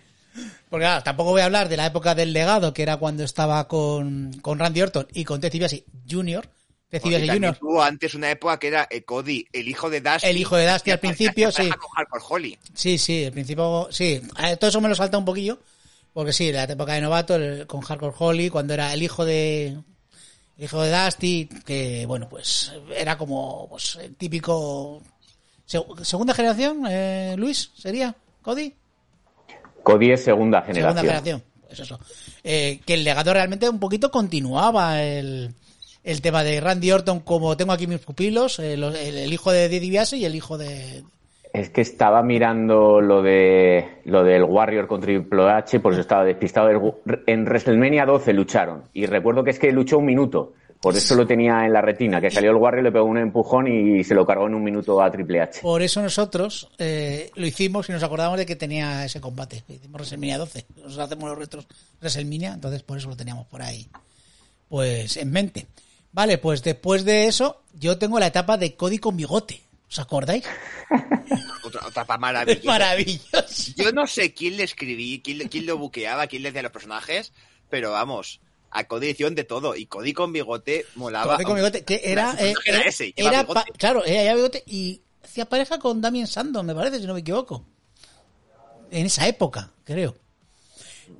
Porque 0.68 0.84
claro, 0.86 1.04
tampoco 1.04 1.30
voy 1.30 1.42
a 1.42 1.44
hablar 1.44 1.68
de 1.68 1.76
la 1.76 1.86
época 1.86 2.14
del 2.14 2.32
legado, 2.32 2.74
que 2.74 2.82
era 2.82 2.96
cuando 2.96 3.22
estaba 3.22 3.68
con, 3.68 4.32
con 4.40 4.58
Randy 4.58 4.82
Orton 4.82 5.06
y 5.12 5.24
con 5.24 5.40
Ted 5.40 5.52
DiBiase 5.52 5.84
Jr., 6.10 6.48
También 7.00 7.28
Jr., 7.32 7.56
tuvo 7.58 7.82
antes 7.82 8.14
una 8.14 8.30
época 8.30 8.58
que 8.58 8.68
era 8.68 8.86
eh, 8.90 9.02
Cody, 9.02 9.46
el 9.52 9.68
hijo 9.68 9.88
de 9.90 10.00
Dusty. 10.00 10.26
El 10.28 10.36
hijo 10.36 10.56
de 10.56 10.70
Dusty 10.70 10.90
al 10.90 11.00
principio, 11.00 11.50
sí. 11.52 11.68
Con 11.68 11.90
Hardcore 11.96 12.24
Holly. 12.28 12.58
Sí, 12.74 12.98
sí, 12.98 13.24
al 13.24 13.32
principio, 13.32 13.88
sí. 13.90 14.20
Todo 14.58 14.68
eso 14.70 14.80
me 14.80 14.88
lo 14.88 14.94
salta 14.94 15.18
un 15.18 15.24
poquillo. 15.24 15.58
Porque 16.12 16.32
sí, 16.32 16.52
la 16.52 16.62
época 16.64 16.92
de 16.92 17.00
novato, 17.00 17.34
el- 17.34 17.66
con 17.66 17.80
Hardcore 17.80 18.14
Holly, 18.16 18.48
cuando 18.50 18.72
era 18.74 18.92
el 18.92 19.02
hijo 19.02 19.24
de. 19.24 19.76
El 20.56 20.64
hijo 20.64 20.80
de 20.82 20.92
Dusty, 20.96 21.48
que 21.66 22.06
bueno, 22.06 22.28
pues 22.28 22.72
era 22.96 23.18
como 23.18 23.66
pues, 23.68 23.96
el 23.96 24.14
típico. 24.14 25.02
seg- 25.68 26.04
¿Segunda 26.04 26.32
generación, 26.32 26.84
eh, 26.88 27.34
Luis? 27.36 27.72
¿Sería? 27.76 28.14
¿Cody? 28.42 28.72
Cody 29.82 30.12
es 30.12 30.22
segunda 30.24 30.62
generación. 30.62 30.84
Segunda 30.96 31.00
generación. 31.02 31.42
Pues 31.66 31.80
eso. 31.80 31.98
Eh, 32.44 32.80
que 32.86 32.94
el 32.94 33.02
legado 33.02 33.32
realmente 33.32 33.68
un 33.68 33.80
poquito 33.80 34.10
continuaba 34.12 35.02
el, 35.02 35.52
el 36.04 36.20
tema 36.20 36.44
de 36.44 36.60
Randy 36.60 36.92
Orton, 36.92 37.20
como 37.20 37.56
tengo 37.56 37.72
aquí 37.72 37.86
mis 37.86 38.00
pupilos, 38.00 38.58
eh, 38.58 38.74
el, 38.74 38.84
el 38.84 39.32
hijo 39.32 39.50
de 39.50 39.64
Eddie 39.64 39.80
DiBiase 39.80 40.18
y 40.18 40.24
el 40.26 40.34
hijo 40.34 40.58
de. 40.58 41.02
Es 41.52 41.70
que 41.70 41.80
estaba 41.80 42.22
mirando 42.22 43.00
lo 43.00 43.22
de 43.22 44.00
lo 44.04 44.24
del 44.24 44.42
Warrior 44.42 44.86
con 44.86 45.00
Triple 45.00 45.50
H, 45.50 45.80
por 45.80 45.92
eso 45.92 46.02
estaba 46.02 46.24
despistado. 46.24 46.68
En 47.26 47.44
WrestleMania 47.44 48.04
12 48.04 48.32
lucharon. 48.32 48.84
Y 48.92 49.06
recuerdo 49.06 49.44
que 49.44 49.50
es 49.50 49.58
que 49.58 49.72
luchó 49.72 49.98
un 49.98 50.04
minuto. 50.04 50.52
Por 50.80 50.94
eso 50.94 51.14
lo 51.14 51.26
tenía 51.26 51.64
en 51.64 51.72
la 51.72 51.80
retina, 51.80 52.20
que 52.20 52.30
salió 52.30 52.50
el 52.50 52.58
Warrior, 52.58 52.84
le 52.84 52.92
pegó 52.92 53.06
un 53.06 53.16
empujón 53.16 53.68
y 53.68 54.04
se 54.04 54.14
lo 54.14 54.26
cargó 54.26 54.48
en 54.48 54.54
un 54.54 54.62
minuto 54.62 55.00
a 55.00 55.10
Triple 55.10 55.40
H. 55.40 55.60
Por 55.62 55.80
eso 55.80 56.02
nosotros 56.02 56.68
eh, 56.76 57.30
lo 57.36 57.46
hicimos 57.46 57.88
y 57.88 57.92
nos 57.92 58.02
acordamos 58.02 58.36
de 58.36 58.44
que 58.44 58.54
tenía 58.54 59.02
ese 59.02 59.18
combate. 59.18 59.62
Hicimos 59.66 59.94
WrestleMania 59.94 60.36
12. 60.36 60.66
Nosotros 60.76 60.98
hacemos 60.98 61.30
los 61.30 61.38
retros 61.38 61.66
WrestleMania, 62.00 62.52
entonces 62.52 62.82
por 62.82 62.98
eso 62.98 63.08
lo 63.08 63.16
teníamos 63.16 63.46
por 63.46 63.62
ahí. 63.62 63.88
Pues 64.68 65.16
en 65.16 65.30
mente. 65.30 65.66
Vale, 66.14 66.38
pues 66.38 66.62
después 66.62 67.04
de 67.04 67.26
eso, 67.26 67.60
yo 67.74 67.98
tengo 67.98 68.20
la 68.20 68.28
etapa 68.28 68.56
de 68.56 68.76
Cody 68.76 68.98
con 68.98 69.16
bigote. 69.16 69.60
¿Os 69.90 69.98
acordáis? 69.98 70.44
Otra, 71.64 71.86
otra 71.86 72.04
pa- 72.04 72.14
Es 72.14 72.20
maravillosa. 72.20 72.66
maravilloso. 72.68 73.72
Yo 73.76 73.90
no 73.90 74.06
sé 74.06 74.32
quién 74.32 74.56
le 74.56 74.62
escribí, 74.62 75.20
quién, 75.22 75.66
lo 75.66 75.76
buqueaba, 75.76 76.28
quién 76.28 76.42
le 76.44 76.50
decía 76.50 76.60
a 76.60 76.62
los 76.62 76.72
personajes, 76.72 77.32
pero 77.68 77.90
vamos, 77.90 78.40
a 78.70 78.84
Cody 78.84 79.08
hicieron 79.08 79.34
de 79.34 79.42
todo. 79.42 79.74
Y 79.74 79.86
Cody 79.86 80.12
con 80.12 80.32
bigote 80.32 80.86
molaba. 80.94 81.34
Cody 81.34 81.44
con 81.44 81.56
bigote, 81.56 81.84
que 81.84 82.00
era, 82.04 82.36
eh, 82.38 82.54
era 82.64 82.80
ese, 82.82 83.12
era 83.16 83.42
bigote. 83.42 83.72
claro, 83.76 84.04
era 84.04 84.22
lleva 84.22 84.34
bigote 84.36 84.62
y 84.68 85.00
hacía 85.24 85.46
pareja 85.48 85.80
con 85.80 86.00
Damien 86.00 86.28
Sandow, 86.28 86.62
me 86.62 86.76
parece, 86.76 87.00
si 87.00 87.06
no 87.08 87.14
me 87.14 87.20
equivoco. 87.20 87.64
En 88.92 89.06
esa 89.06 89.26
época, 89.26 89.72
creo. 89.82 90.14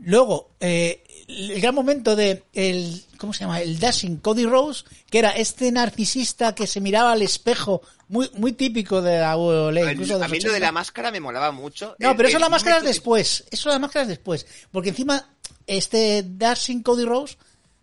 Luego, 0.00 0.50
eh, 0.60 1.02
el 1.28 1.60
gran 1.60 1.74
momento 1.74 2.16
de 2.16 2.42
el, 2.52 3.02
¿cómo 3.18 3.32
se 3.32 3.40
llama? 3.40 3.60
El 3.60 3.78
Dashing 3.78 4.18
Cody 4.18 4.44
Rose, 4.46 4.84
que 5.10 5.18
era 5.18 5.30
este 5.30 5.70
narcisista 5.72 6.54
que 6.54 6.66
se 6.66 6.80
miraba 6.80 7.12
al 7.12 7.22
espejo, 7.22 7.82
muy, 8.08 8.30
muy 8.34 8.52
típico 8.52 9.00
de 9.02 9.18
la 9.18 9.36
WWE, 9.36 9.92
incluso 9.92 10.18
de 10.18 10.24
a 10.24 10.28
los 10.28 10.30
mí 10.32 10.38
lo 10.38 10.44
de 10.50 10.56
80. 10.56 10.66
la 10.66 10.72
máscara 10.72 11.10
me 11.10 11.20
molaba 11.20 11.50
mucho. 11.52 11.96
No, 11.98 12.10
El- 12.10 12.16
pero 12.16 12.28
eso 12.28 12.36
el 12.36 12.40
las 12.42 12.50
máscaras 12.50 12.78
momento 12.80 12.90
que- 12.90 12.94
después. 12.94 13.44
Eso 13.50 13.68
las 13.70 13.80
máscaras 13.80 14.08
después. 14.08 14.46
Porque 14.70 14.90
encima, 14.90 15.28
este 15.66 16.24
Dashing 16.26 16.82
Cody 16.82 17.04
Rose 17.04 17.36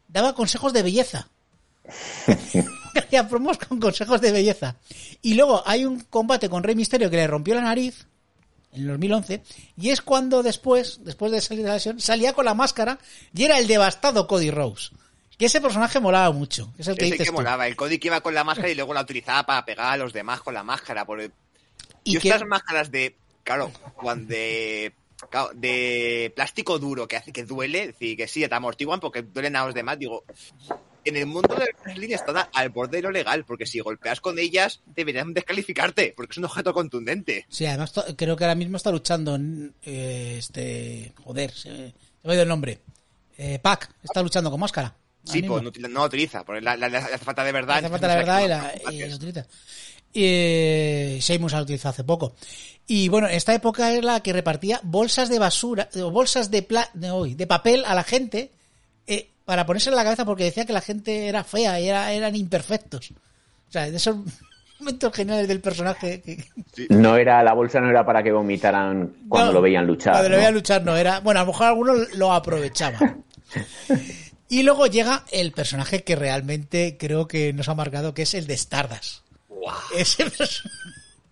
daba 0.07 0.35
consejos 0.35 0.73
de 0.73 0.83
belleza. 0.83 1.27
Hacía 2.95 3.27
promos 3.27 3.57
con 3.57 3.79
consejos 3.79 4.21
de 4.21 4.31
belleza. 4.31 4.75
Y 5.21 5.33
luego 5.35 5.63
hay 5.65 5.85
un 5.85 5.99
combate 6.01 6.49
con 6.49 6.63
Rey 6.63 6.75
Misterio 6.75 7.09
que 7.09 7.17
le 7.17 7.27
rompió 7.27 7.55
la 7.55 7.61
nariz 7.61 8.05
en 8.73 8.81
el 8.81 8.87
2011. 8.87 9.41
Y 9.77 9.89
es 9.89 10.01
cuando 10.01 10.43
después, 10.43 10.99
después 11.03 11.31
de 11.31 11.41
salir 11.41 11.63
de 11.63 11.69
la 11.69 11.75
lesión, 11.75 11.99
salía 11.99 12.33
con 12.33 12.45
la 12.45 12.53
máscara 12.53 12.97
y 13.33 13.43
era 13.43 13.57
el 13.59 13.67
devastado 13.67 14.27
Cody 14.27 14.51
Rose. 14.51 14.91
Que 15.37 15.45
ese 15.47 15.59
personaje 15.61 15.99
molaba 15.99 16.31
mucho. 16.31 16.71
Es 16.77 16.87
el 16.87 16.95
que 16.95 17.05
dices 17.05 17.19
que 17.21 17.25
tú. 17.27 17.33
molaba, 17.33 17.67
el 17.67 17.75
Cody 17.75 17.97
que 17.97 18.09
iba 18.09 18.21
con 18.21 18.33
la 18.35 18.43
máscara 18.43 18.69
y 18.69 18.75
luego 18.75 18.93
la 18.93 19.01
utilizaba 19.01 19.43
para 19.45 19.65
pegar 19.65 19.93
a 19.93 19.97
los 19.97 20.13
demás 20.13 20.41
con 20.41 20.53
la 20.53 20.63
máscara. 20.63 21.03
Por 21.05 21.19
el- 21.21 21.31
Y 22.03 22.17
que- 22.19 22.29
estas 22.29 22.47
máscaras 22.47 22.91
de, 22.91 23.15
claro, 23.43 23.71
cuando 23.95 24.27
de, 24.33 24.93
claro, 25.31 25.49
de 25.55 26.31
plástico 26.35 26.77
duro 26.77 27.07
que 27.07 27.17
hace 27.17 27.31
que 27.33 27.43
duele, 27.43 27.81
es 27.81 27.87
decir, 27.87 28.15
que 28.17 28.27
sí, 28.27 28.47
te 28.47 28.53
amortiguan 28.53 28.99
porque 28.99 29.23
duelen 29.23 29.55
a 29.55 29.65
los 29.65 29.73
demás, 29.73 29.97
digo, 29.97 30.23
en 31.05 31.15
el 31.17 31.25
mundo 31.25 31.55
del 31.55 31.69
wrestling 31.83 32.09
están 32.13 32.37
a- 32.37 32.49
al 32.53 32.69
borde 32.69 32.97
de 32.97 33.03
lo 33.03 33.11
legal, 33.11 33.43
porque 33.45 33.65
si 33.65 33.79
golpeas 33.79 34.21
con 34.21 34.37
ellas, 34.39 34.81
deberían 34.85 35.33
descalificarte, 35.33 36.13
porque 36.15 36.31
es 36.31 36.37
un 36.37 36.45
objeto 36.45 36.73
contundente. 36.73 37.45
Sí, 37.49 37.65
además 37.65 37.93
creo 38.15 38.35
que 38.35 38.43
ahora 38.43 38.55
mismo 38.55 38.77
está 38.77 38.91
luchando 38.91 39.35
en, 39.35 39.73
eh, 39.83 40.35
este 40.39 41.13
joder, 41.23 41.51
se, 41.51 41.69
me 42.23 42.31
ha 42.31 42.33
ido 42.33 42.43
el 42.43 42.49
nombre. 42.49 42.79
Eh, 43.37 43.59
Pac 43.59 43.89
está 44.03 44.21
luchando 44.21 44.51
con 44.51 44.59
máscara. 44.59 44.95
Sí, 45.23 45.41
mismo. 45.41 45.61
pues 45.61 45.79
no, 45.79 45.87
no 45.87 45.99
lo 45.99 46.05
utiliza, 46.05 46.43
porque 46.43 46.61
la, 46.61 46.73
hace 46.73 47.17
falta 47.19 47.43
de 47.43 47.51
verdad. 47.51 47.77
Hace 47.77 47.89
falta 47.89 48.07
la 48.07 48.15
verdad 48.15 48.43
y, 48.43 48.47
la, 48.47 48.73
y 48.91 49.09
la 49.09 49.15
utiliza. 49.15 49.45
Y 50.13 50.23
eh, 50.25 51.17
Sheamus 51.21 51.53
la 51.53 51.61
utiliza 51.61 51.89
hace 51.89 52.03
poco. 52.03 52.35
Y 52.87 53.07
bueno, 53.07 53.27
esta 53.27 53.53
época 53.53 53.91
era 53.93 54.01
la 54.01 54.19
que 54.21 54.33
repartía 54.33 54.79
bolsas 54.83 55.29
de 55.29 55.39
basura, 55.39 55.89
o 55.95 56.11
bolsas 56.11 56.51
de, 56.51 56.63
pla, 56.63 56.89
de, 56.93 57.11
hoy, 57.11 57.35
de 57.35 57.47
papel 57.47 57.85
a 57.85 57.95
la 57.95 58.03
gente 58.03 58.51
eh, 59.07 59.29
para 59.51 59.65
ponerse 59.65 59.89
en 59.89 59.97
la 59.97 60.05
cabeza 60.05 60.23
porque 60.23 60.45
decía 60.45 60.65
que 60.65 60.71
la 60.71 60.79
gente 60.79 61.27
era 61.27 61.43
fea 61.43 61.77
y 61.81 61.89
era, 61.89 62.13
eran 62.13 62.33
imperfectos. 62.37 63.11
O 63.67 63.69
sea, 63.69 63.91
de 63.91 63.97
esos 63.97 64.15
momentos 64.79 65.13
geniales 65.13 65.45
del 65.45 65.59
personaje. 65.59 66.21
que- 66.21 66.41
No 66.87 67.17
era, 67.17 67.43
la 67.43 67.51
bolsa 67.51 67.81
no 67.81 67.89
era 67.89 68.05
para 68.05 68.23
que 68.23 68.31
vomitaran 68.31 69.13
cuando 69.27 69.47
No, 69.51 69.55
lo 69.55 69.61
veían 69.61 69.85
luchar. 69.85 70.13
Cuando 70.13 70.29
lo 70.29 70.35
¿no? 70.35 70.39
veían 70.39 70.53
luchar 70.53 70.85
no 70.85 70.95
era. 70.95 71.19
Bueno, 71.19 71.41
a 71.41 71.43
lo 71.43 71.47
mejor 71.51 71.67
algunos 71.67 72.13
lo 72.15 72.31
aprovechaban. 72.31 73.25
y 74.47 74.63
luego 74.63 74.87
llega 74.87 75.25
el 75.31 75.51
personaje 75.51 76.05
que 76.05 76.15
realmente 76.15 76.95
creo 76.97 77.27
que 77.27 77.51
nos 77.51 77.67
ha 77.67 77.75
marcado, 77.75 78.13
que 78.13 78.21
es 78.21 78.33
el 78.33 78.47
de 78.47 78.53
Stardust. 78.53 79.25
Ese 79.97 80.29
personaje 80.31 80.79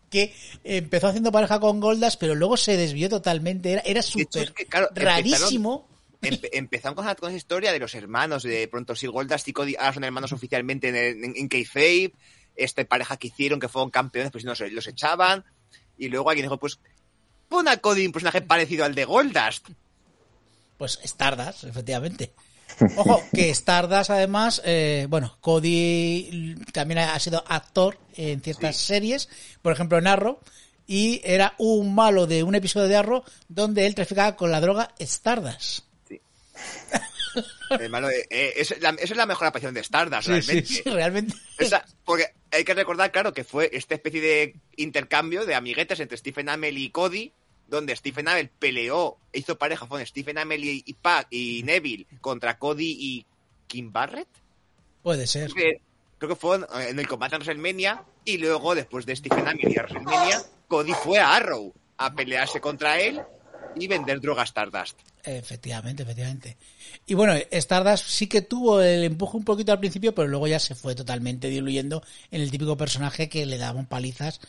que 0.10 0.36
empezó 0.65 1.08
haciendo 1.08 1.32
pareja 1.32 1.62
con 1.62 1.79
Goldas, 1.79 2.17
pero 2.17 2.36
luego 2.36 2.58
se 2.58 2.75
desvió 2.75 3.08
totalmente. 3.08 3.71
Era, 3.71 3.82
era 3.86 4.01
súper 4.01 4.43
es 4.43 4.51
que, 4.51 4.65
claro, 4.65 4.89
rarísimo. 4.93 5.88
Empe- 6.21 6.49
empezaron 6.51 6.95
con, 6.95 7.05
con 7.15 7.29
esa 7.29 7.38
historia 7.38 7.71
de 7.71 7.79
los 7.79 7.95
hermanos, 7.95 8.43
de 8.43 8.67
pronto 8.67 8.95
sí, 8.95 9.08
Goldust 9.08 9.47
y 9.47 9.53
Cody 9.53 9.75
ahora 9.77 9.93
son 9.93 10.03
hermanos 10.03 10.32
oficialmente 10.34 10.89
en, 10.89 10.95
en, 11.23 11.34
en 11.36 11.47
Kayfabe, 11.47 12.13
esta 12.55 12.84
pareja 12.84 13.15
que 13.17 13.27
hicieron 13.27 13.60
que 13.60 13.69
fueron 13.69 13.89
campeones, 13.89 14.32
pues 14.32 14.41
si 14.41 14.47
no 14.47 14.55
se- 14.55 14.69
los 14.69 14.88
echaban, 14.88 15.45
y 15.97 16.10
luego 16.10 16.29
alguien 16.29 16.45
dijo, 16.45 16.58
pues 16.60 16.79
pon 17.47 17.67
a 17.67 17.77
Cody 17.77 18.05
un 18.05 18.12
personaje 18.12 18.41
parecido 18.41 18.84
al 18.86 18.95
de 18.95 19.05
Goldust. 19.05 19.69
Pues 20.77 20.99
Stardust, 21.03 21.63
efectivamente. 21.65 22.34
Ojo, 22.97 23.23
que 23.34 23.49
Stardust 23.49 24.10
además, 24.12 24.62
eh, 24.63 25.08
bueno, 25.10 25.38
Cody 25.41 26.55
también 26.71 26.99
ha 26.99 27.19
sido 27.19 27.43
actor 27.47 27.97
en 28.15 28.41
ciertas 28.41 28.77
series, 28.77 29.27
por 29.62 29.73
ejemplo 29.73 29.97
en 29.97 30.08
Arrow, 30.08 30.39
y 30.86 31.21
era 31.23 31.55
un 31.58 31.93
malo 31.95 32.27
de 32.27 32.43
un 32.43 32.55
episodio 32.55 32.88
de 32.88 32.95
Arrow 32.95 33.23
donde 33.47 33.86
él 33.88 33.95
traficaba 33.95 34.36
con 34.36 34.51
la 34.51 34.62
droga 34.62 34.93
Stardust. 34.99 35.86
Hermano, 37.69 38.09
eh, 38.09 38.25
eh, 38.29 38.53
es 38.57 38.79
la- 38.81 38.89
esa 38.89 39.13
es 39.13 39.17
la 39.17 39.25
mejor 39.27 39.47
aparición 39.47 39.73
de 39.73 39.81
Stardust, 39.81 40.27
Sí, 40.27 40.41
sí, 40.41 40.47
realmente. 40.47 40.65
sí, 40.73 40.81
realmente. 40.85 41.35
Esa- 41.59 41.85
porque 42.03 42.25
hay 42.51 42.63
que 42.63 42.73
recordar, 42.73 43.11
claro, 43.11 43.33
que 43.33 43.43
fue 43.43 43.69
esta 43.73 43.93
especie 43.93 44.21
de 44.21 44.55
intercambio 44.77 45.45
de 45.45 45.53
amiguetes 45.55 45.99
entre 45.99 46.17
Stephen 46.17 46.49
Amell 46.49 46.77
y 46.77 46.89
Cody, 46.89 47.31
donde 47.67 47.95
Stephen 47.95 48.27
Amell 48.27 48.49
peleó, 48.49 49.17
hizo 49.31 49.57
pareja 49.59 49.87
con 49.87 50.03
Stephen 50.05 50.39
Amell 50.39 50.63
y, 50.63 50.83
y, 50.85 50.93
Pac 50.95 51.27
y 51.29 51.61
Neville 51.63 52.07
contra 52.19 52.57
Cody 52.57 52.97
y 52.99 53.25
Kim 53.67 53.91
Barrett. 53.91 54.27
Puede 55.03 55.27
ser. 55.27 55.51
Creo 55.51 55.55
que, 55.73 55.81
creo 56.17 56.29
que 56.29 56.35
fue 56.35 56.59
en, 56.87 56.97
el 56.97 57.07
combate 57.07 57.35
en 57.35 57.41
WrestleMania 57.43 58.03
y 58.25 58.37
luego, 58.39 58.73
después 58.73 59.05
de 59.05 59.15
Stephen 59.15 59.47
Amell 59.47 59.71
y 59.71 59.77
a 59.77 59.83
WrestleMania, 59.83 60.41
Cody 60.67 60.93
fue 61.03 61.19
a 61.19 61.35
Arrow 61.35 61.71
a 61.97 62.13
pelearse 62.15 62.59
contra 62.59 62.99
él 62.99 63.21
y 63.81 63.87
vender 63.87 64.19
droga 64.19 64.41
a 64.41 64.45
Stardust. 64.45 64.97
Efectivamente, 65.23 66.03
efectivamente. 66.03 66.57
Y 67.05 67.13
bueno, 67.13 67.33
Stardust 67.51 68.05
sí 68.07 68.27
que 68.27 68.41
tuvo 68.41 68.81
el 68.81 69.03
empuje 69.03 69.37
un 69.37 69.43
poquito 69.43 69.71
al 69.71 69.79
principio, 69.79 70.15
pero 70.15 70.27
luego 70.27 70.47
ya 70.47 70.59
se 70.59 70.75
fue 70.75 70.95
totalmente 70.95 71.49
diluyendo 71.49 72.03
en 72.31 72.41
el 72.41 72.51
típico 72.51 72.77
personaje 72.77 73.29
que 73.29 73.45
le 73.45 73.57
daban 73.57 73.85
palizas 73.85 74.39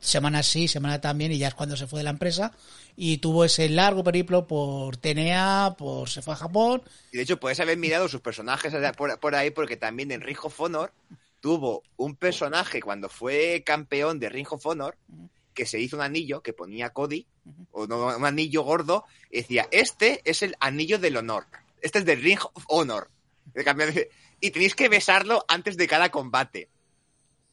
semana 0.00 0.42
sí, 0.42 0.68
semana 0.68 1.00
también, 1.00 1.32
y 1.32 1.38
ya 1.38 1.48
es 1.48 1.54
cuando 1.54 1.76
se 1.76 1.86
fue 1.86 2.00
de 2.00 2.04
la 2.04 2.10
empresa 2.10 2.52
y 2.96 3.18
tuvo 3.18 3.44
ese 3.44 3.68
largo 3.68 4.04
periplo 4.04 4.46
por 4.46 4.96
TNA, 4.96 5.76
por 5.78 6.08
se 6.08 6.22
fue 6.22 6.34
a 6.34 6.36
Japón. 6.36 6.82
Y 7.12 7.16
de 7.16 7.22
hecho, 7.22 7.40
puedes 7.40 7.60
haber 7.60 7.78
mirado 7.78 8.08
sus 8.08 8.20
personajes 8.20 8.72
por, 8.96 9.18
por 9.18 9.34
ahí, 9.34 9.50
porque 9.50 9.76
también 9.76 10.10
en 10.10 10.20
Ring 10.20 10.38
of 10.42 10.60
Honor 10.60 10.92
tuvo 11.40 11.82
un 11.96 12.16
personaje 12.16 12.80
cuando 12.80 13.08
fue 13.08 13.62
campeón 13.64 14.18
de 14.18 14.28
Ring 14.28 14.48
of 14.50 14.66
Honor 14.66 14.96
que 15.58 15.66
se 15.66 15.80
hizo 15.80 15.96
un 15.96 16.02
anillo 16.02 16.40
que 16.40 16.52
ponía 16.52 16.90
Cody, 16.90 17.26
o 17.72 17.88
no, 17.88 18.16
un 18.16 18.24
anillo 18.24 18.62
gordo, 18.62 19.04
y 19.28 19.38
decía, 19.38 19.66
este 19.72 20.22
es 20.24 20.44
el 20.44 20.54
anillo 20.60 21.00
del 21.00 21.16
honor. 21.16 21.46
Este 21.82 21.98
es 21.98 22.04
del 22.04 22.22
Ring 22.22 22.38
of 22.38 22.64
Honor. 22.68 23.10
Y 24.40 24.52
tenéis 24.52 24.76
que 24.76 24.88
besarlo 24.88 25.44
antes 25.48 25.76
de 25.76 25.88
cada 25.88 26.10
combate. 26.12 26.68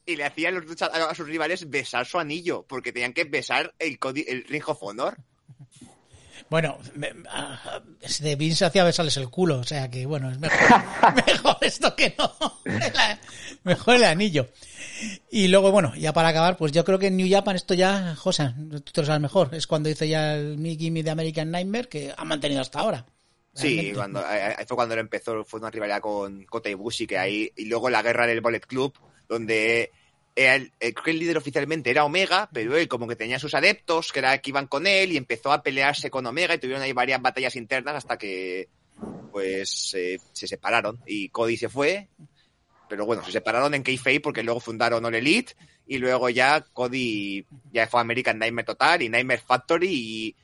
Y 0.06 0.14
le 0.14 0.22
hacían 0.22 0.64
a 0.80 1.14
sus 1.16 1.26
rivales 1.26 1.68
besar 1.68 2.06
su 2.06 2.20
anillo, 2.20 2.64
porque 2.68 2.92
tenían 2.92 3.12
que 3.12 3.24
besar 3.24 3.74
el, 3.80 3.98
el 4.28 4.44
Ring 4.44 4.68
of 4.68 4.80
Honor. 4.82 5.18
Bueno, 6.48 6.78
me, 6.94 7.12
ah, 7.28 7.82
de 8.20 8.36
Vince 8.36 8.66
hacía 8.66 8.84
besarles 8.84 9.16
el 9.16 9.28
culo, 9.30 9.58
o 9.58 9.64
sea 9.64 9.90
que 9.90 10.06
bueno, 10.06 10.30
es 10.30 10.38
mejor, 10.38 10.80
mejor 11.26 11.56
esto 11.60 11.96
que 11.96 12.14
no. 12.16 12.32
mejor 13.64 13.96
el 13.96 14.04
anillo. 14.04 14.48
Y 15.30 15.48
luego, 15.48 15.70
bueno, 15.70 15.94
ya 15.96 16.12
para 16.12 16.28
acabar, 16.28 16.56
pues 16.56 16.72
yo 16.72 16.84
creo 16.84 16.98
que 16.98 17.08
en 17.08 17.16
New 17.16 17.28
Japan 17.30 17.56
esto 17.56 17.74
ya, 17.74 18.14
José, 18.16 18.54
tú 18.70 18.80
te 18.80 19.00
lo 19.00 19.06
sabes 19.06 19.20
mejor, 19.20 19.54
es 19.54 19.66
cuando 19.66 19.88
dice 19.88 20.08
ya 20.08 20.34
el 20.34 20.58
Me 20.58 20.76
Gimme 20.76 21.02
de 21.02 21.10
American 21.10 21.50
Nightmare 21.50 21.88
que 21.88 22.14
ha 22.16 22.24
mantenido 22.24 22.60
hasta 22.60 22.80
ahora. 22.80 23.06
Sí, 23.52 23.92
cuando, 23.94 24.22
fue 24.66 24.76
cuando 24.76 24.94
empezó, 24.96 25.44
fue 25.44 25.60
una 25.60 25.70
rivalidad 25.70 26.00
con 26.00 26.44
Kota 26.44 26.68
Ibushi, 26.68 27.06
que 27.06 27.16
ahí, 27.16 27.50
y 27.56 27.64
luego 27.64 27.88
la 27.88 28.02
guerra 28.02 28.26
del 28.26 28.42
Bullet 28.42 28.60
Club, 28.60 28.92
donde 29.28 29.92
el, 30.34 30.72
creo 30.78 31.02
que 31.02 31.10
el 31.10 31.18
líder 31.18 31.38
oficialmente 31.38 31.90
era 31.90 32.04
Omega, 32.04 32.50
pero 32.52 32.76
él 32.76 32.86
como 32.86 33.08
que 33.08 33.16
tenía 33.16 33.38
sus 33.38 33.54
adeptos 33.54 34.12
que, 34.12 34.18
era, 34.18 34.36
que 34.38 34.50
iban 34.50 34.66
con 34.66 34.86
él 34.86 35.12
y 35.12 35.16
empezó 35.16 35.52
a 35.52 35.62
pelearse 35.62 36.10
con 36.10 36.26
Omega 36.26 36.54
y 36.54 36.58
tuvieron 36.58 36.82
ahí 36.82 36.92
varias 36.92 37.22
batallas 37.22 37.56
internas 37.56 37.94
hasta 37.94 38.18
que 38.18 38.68
pues 39.32 39.70
se 39.70 40.46
separaron 40.46 41.00
y 41.06 41.30
Cody 41.30 41.56
se 41.56 41.70
fue, 41.70 42.08
pero 42.88 43.06
bueno, 43.06 43.24
se 43.24 43.32
separaron 43.32 43.74
en 43.74 43.82
Kayfabe 43.82 44.20
porque 44.20 44.42
luego 44.42 44.60
fundaron 44.60 45.04
All 45.04 45.14
Elite 45.14 45.54
y 45.86 45.98
luego 45.98 46.28
ya 46.28 46.60
Cody 46.60 47.44
ya 47.72 47.86
fue 47.86 48.00
American 48.00 48.38
Nightmare 48.38 48.66
Total 48.66 49.02
y 49.02 49.08
Nightmare 49.08 49.40
Factory 49.40 49.88
y 49.88 50.36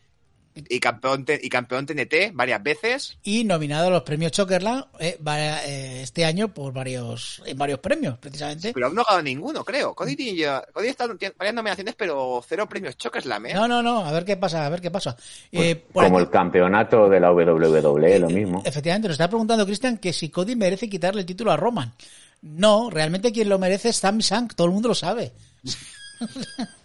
y 0.55 0.81
campeón, 0.81 1.25
y 1.41 1.49
campeón 1.49 1.87
TNT 1.87 2.33
varias 2.33 2.63
veces. 2.63 3.19
Y 3.23 3.45
nominado 3.45 3.89
a 3.89 3.91
los 3.91 4.03
premios 4.03 4.33
Chokerland 4.33 4.85
eh, 4.99 5.19
eh, 5.25 6.01
este 6.03 6.25
año 6.25 6.53
por 6.53 6.73
varios, 6.73 7.43
en 7.47 7.57
varios 7.57 7.79
premios, 7.79 8.19
precisamente. 8.19 8.73
Pero 8.75 8.91
no 8.91 9.03
ha 9.03 9.05
ganado 9.05 9.23
ninguno, 9.23 9.65
creo. 9.65 9.95
Cody, 9.95 10.17
tiene, 10.17 10.45
Cody 10.73 10.89
está 10.89 11.05
en 11.05 11.33
varias 11.39 11.55
nominaciones, 11.55 11.95
pero 11.97 12.43
cero 12.47 12.69
premios 12.69 12.97
Chokerslam, 12.97 13.47
¿eh? 13.47 13.55
No, 13.55 13.67
no, 13.67 13.83
no, 13.83 14.05
a 14.05 14.13
ver 14.13 14.25
qué 14.25 14.37
pasa, 14.37 14.67
a 14.67 14.69
ver 14.69 14.81
qué 14.81 14.91
pasa. 14.91 15.17
Pues 15.51 15.67
eh, 15.67 15.85
como 15.93 16.19
el 16.19 16.29
campeonato 16.29 17.09
de 17.09 17.21
la 17.21 17.33
WWE, 17.33 18.19
lo 18.19 18.29
mismo. 18.29 18.63
Efectivamente, 18.65 19.09
nos 19.09 19.15
está 19.15 19.29
preguntando 19.29 19.65
Cristian 19.65 19.99
que 19.99 20.13
si 20.13 20.29
Cody 20.29 20.57
merece 20.57 20.89
quitarle 20.89 21.21
el 21.21 21.27
título 21.27 21.53
a 21.53 21.57
Roman. 21.57 21.95
No, 22.43 22.91
realmente 22.91 23.33
quien 23.33 23.49
lo 23.49 23.59
merece 23.59 23.91
es 23.91 23.97
Sami 23.97 24.23
Zayn, 24.23 24.49
todo 24.49 24.67
el 24.67 24.73
mundo 24.73 24.89
lo 24.89 24.95
sabe. 24.95 25.33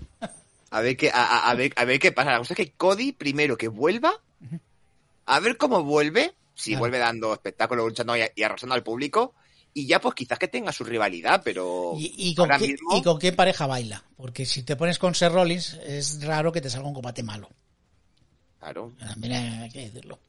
A 0.69 0.81
ver 0.81 0.97
qué, 0.97 1.09
a, 1.13 1.53
ver, 1.55 1.71
a 1.77 1.85
ver 1.85 1.97
qué 1.97 2.11
pasa. 2.11 2.31
La 2.31 2.37
cosa 2.39 2.53
es 2.53 2.57
que 2.57 2.73
Cody, 2.73 3.13
primero 3.13 3.57
que 3.57 3.69
vuelva, 3.69 4.13
a 5.25 5.39
ver 5.39 5.55
cómo 5.55 5.81
vuelve, 5.81 6.35
si 6.55 6.75
vuelve 6.75 6.97
dando 6.97 7.33
espectáculo, 7.33 7.87
luchando 7.87 8.15
y, 8.17 8.43
arrasando 8.43 8.75
al 8.75 8.83
público, 8.83 9.33
y 9.73 9.87
ya 9.87 10.01
pues 10.01 10.13
quizás 10.13 10.37
que 10.37 10.49
tenga 10.49 10.73
su 10.73 10.83
rivalidad, 10.83 11.41
pero 11.43 11.93
¿Y, 11.97 12.35
con 12.35 12.49
qué, 12.49 12.75
¿Y, 12.95 13.01
con 13.01 13.17
qué, 13.17 13.31
pareja 13.31 13.65
baila? 13.65 14.03
Porque 14.17 14.45
si 14.45 14.63
te 14.63 14.75
pones 14.75 14.99
con 14.99 15.15
Seth 15.15 15.31
Rollins, 15.31 15.75
es 15.85 16.21
raro 16.21 16.51
que 16.51 16.61
te 16.61 16.69
salga 16.69 16.89
un 16.89 16.93
combate 16.93 17.23
malo. 17.23 17.49
Claro. 18.59 18.93
También 18.99 19.33
hay 19.33 19.69
que 19.69 19.85
decirlo. 19.89 20.19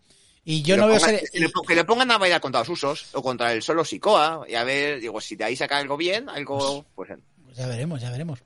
Y 0.51 0.63
yo 0.63 0.79
no 0.79 0.89
veo 0.89 0.99
ser... 0.99 1.21
que, 1.31 1.75
le, 1.75 1.85
pongan 1.85 2.11
a 2.11 2.17
bailar 2.17 2.41
contra 2.41 2.61
los 2.61 2.71
usos 2.71 3.09
o 3.13 3.21
contra 3.23 3.53
el 3.53 3.61
solo 3.61 3.85
Sikoa 3.85 4.47
y 4.49 4.55
a 4.55 4.65
ver, 4.65 4.99
digo, 4.99 5.21
si 5.21 5.37
de 5.37 5.45
ahí 5.45 5.55
saca 5.55 5.77
algo 5.77 5.99
bien, 5.99 6.31
algo, 6.31 6.87
pues, 6.95 7.11
pues 7.45 7.55
ya 7.55 7.67
veremos, 7.67 8.01
ya 8.01 8.11
veremos. 8.11 8.43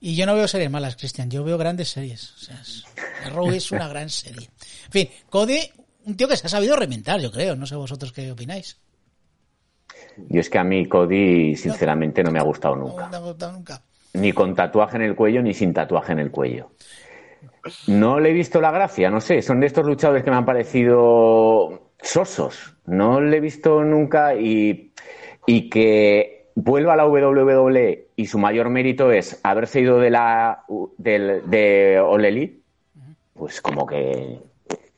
Y 0.00 0.16
yo 0.16 0.24
no 0.24 0.34
veo 0.34 0.48
series 0.48 0.70
malas, 0.70 0.96
Cristian, 0.96 1.30
yo 1.30 1.44
veo 1.44 1.58
grandes 1.58 1.90
series. 1.90 2.32
O 2.32 2.38
sea, 2.38 2.62
Arrow 3.26 3.52
es 3.52 3.70
una 3.72 3.88
gran 3.88 4.08
serie. 4.08 4.48
En 4.86 4.90
fin, 4.90 5.10
Cody, 5.28 5.60
un 6.06 6.16
tío 6.16 6.28
que 6.28 6.38
se 6.38 6.46
ha 6.46 6.48
sabido 6.48 6.76
reventar, 6.76 7.20
yo 7.20 7.30
creo. 7.30 7.56
No 7.56 7.66
sé 7.66 7.76
vosotros 7.76 8.10
qué 8.10 8.32
opináis. 8.32 8.78
Yo 10.16 10.40
es 10.40 10.48
que 10.48 10.56
a 10.56 10.64
mí 10.64 10.88
Cody, 10.88 11.56
sinceramente, 11.56 12.24
no 12.24 12.30
me 12.30 12.38
ha 12.38 12.42
gustado 12.42 12.74
nunca. 12.74 13.04
No 13.04 13.10
me 13.10 13.16
ha 13.16 13.20
gustado 13.20 13.52
nunca. 13.52 13.82
Ni 14.14 14.32
con 14.32 14.54
tatuaje 14.54 14.96
en 14.96 15.02
el 15.02 15.14
cuello, 15.14 15.42
ni 15.42 15.52
sin 15.52 15.74
tatuaje 15.74 16.12
en 16.12 16.20
el 16.20 16.30
cuello. 16.30 16.70
No 17.86 18.20
le 18.20 18.30
he 18.30 18.32
visto 18.32 18.60
la 18.60 18.70
gracia, 18.70 19.10
no 19.10 19.20
sé. 19.20 19.42
Son 19.42 19.60
de 19.60 19.66
estos 19.66 19.86
luchadores 19.86 20.22
que 20.22 20.30
me 20.30 20.36
han 20.36 20.44
parecido 20.44 21.90
sosos. 22.00 22.76
No 22.86 23.20
le 23.20 23.38
he 23.38 23.40
visto 23.40 23.82
nunca 23.82 24.34
y, 24.34 24.92
que 25.70 26.50
vuelva 26.54 26.92
a 26.92 26.96
la 26.96 27.06
WWE 27.06 28.08
y 28.16 28.26
su 28.26 28.38
mayor 28.38 28.70
mérito 28.70 29.10
es 29.10 29.40
haberse 29.42 29.80
ido 29.80 29.98
de 29.98 30.10
la 30.10 30.64
de, 30.98 31.96
Elite, 31.96 32.60
pues 33.32 33.60
como 33.60 33.86
que 33.86 34.38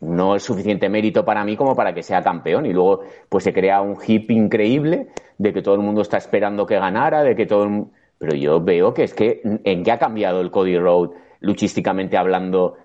no 0.00 0.36
es 0.36 0.42
suficiente 0.42 0.88
mérito 0.88 1.24
para 1.24 1.44
mí 1.44 1.56
como 1.56 1.74
para 1.74 1.94
que 1.94 2.02
sea 2.02 2.22
campeón 2.22 2.66
y 2.66 2.72
luego 2.72 3.00
pues 3.28 3.44
se 3.44 3.52
crea 3.52 3.80
un 3.80 3.96
hip 4.06 4.30
increíble 4.30 5.08
de 5.38 5.52
que 5.52 5.62
todo 5.62 5.74
el 5.74 5.80
mundo 5.80 6.02
está 6.02 6.18
esperando 6.18 6.66
que 6.66 6.78
ganara, 6.78 7.22
de 7.22 7.34
que 7.34 7.46
todo 7.46 7.64
el... 7.64 7.84
pero 8.18 8.36
yo 8.36 8.60
veo 8.60 8.92
que 8.92 9.04
es 9.04 9.14
que 9.14 9.40
en 9.42 9.82
qué 9.82 9.92
ha 9.92 9.98
cambiado 9.98 10.40
el 10.40 10.50
Cody 10.50 10.78
Road 10.78 11.10
luchísticamente 11.40 12.16
hablando 12.16 12.76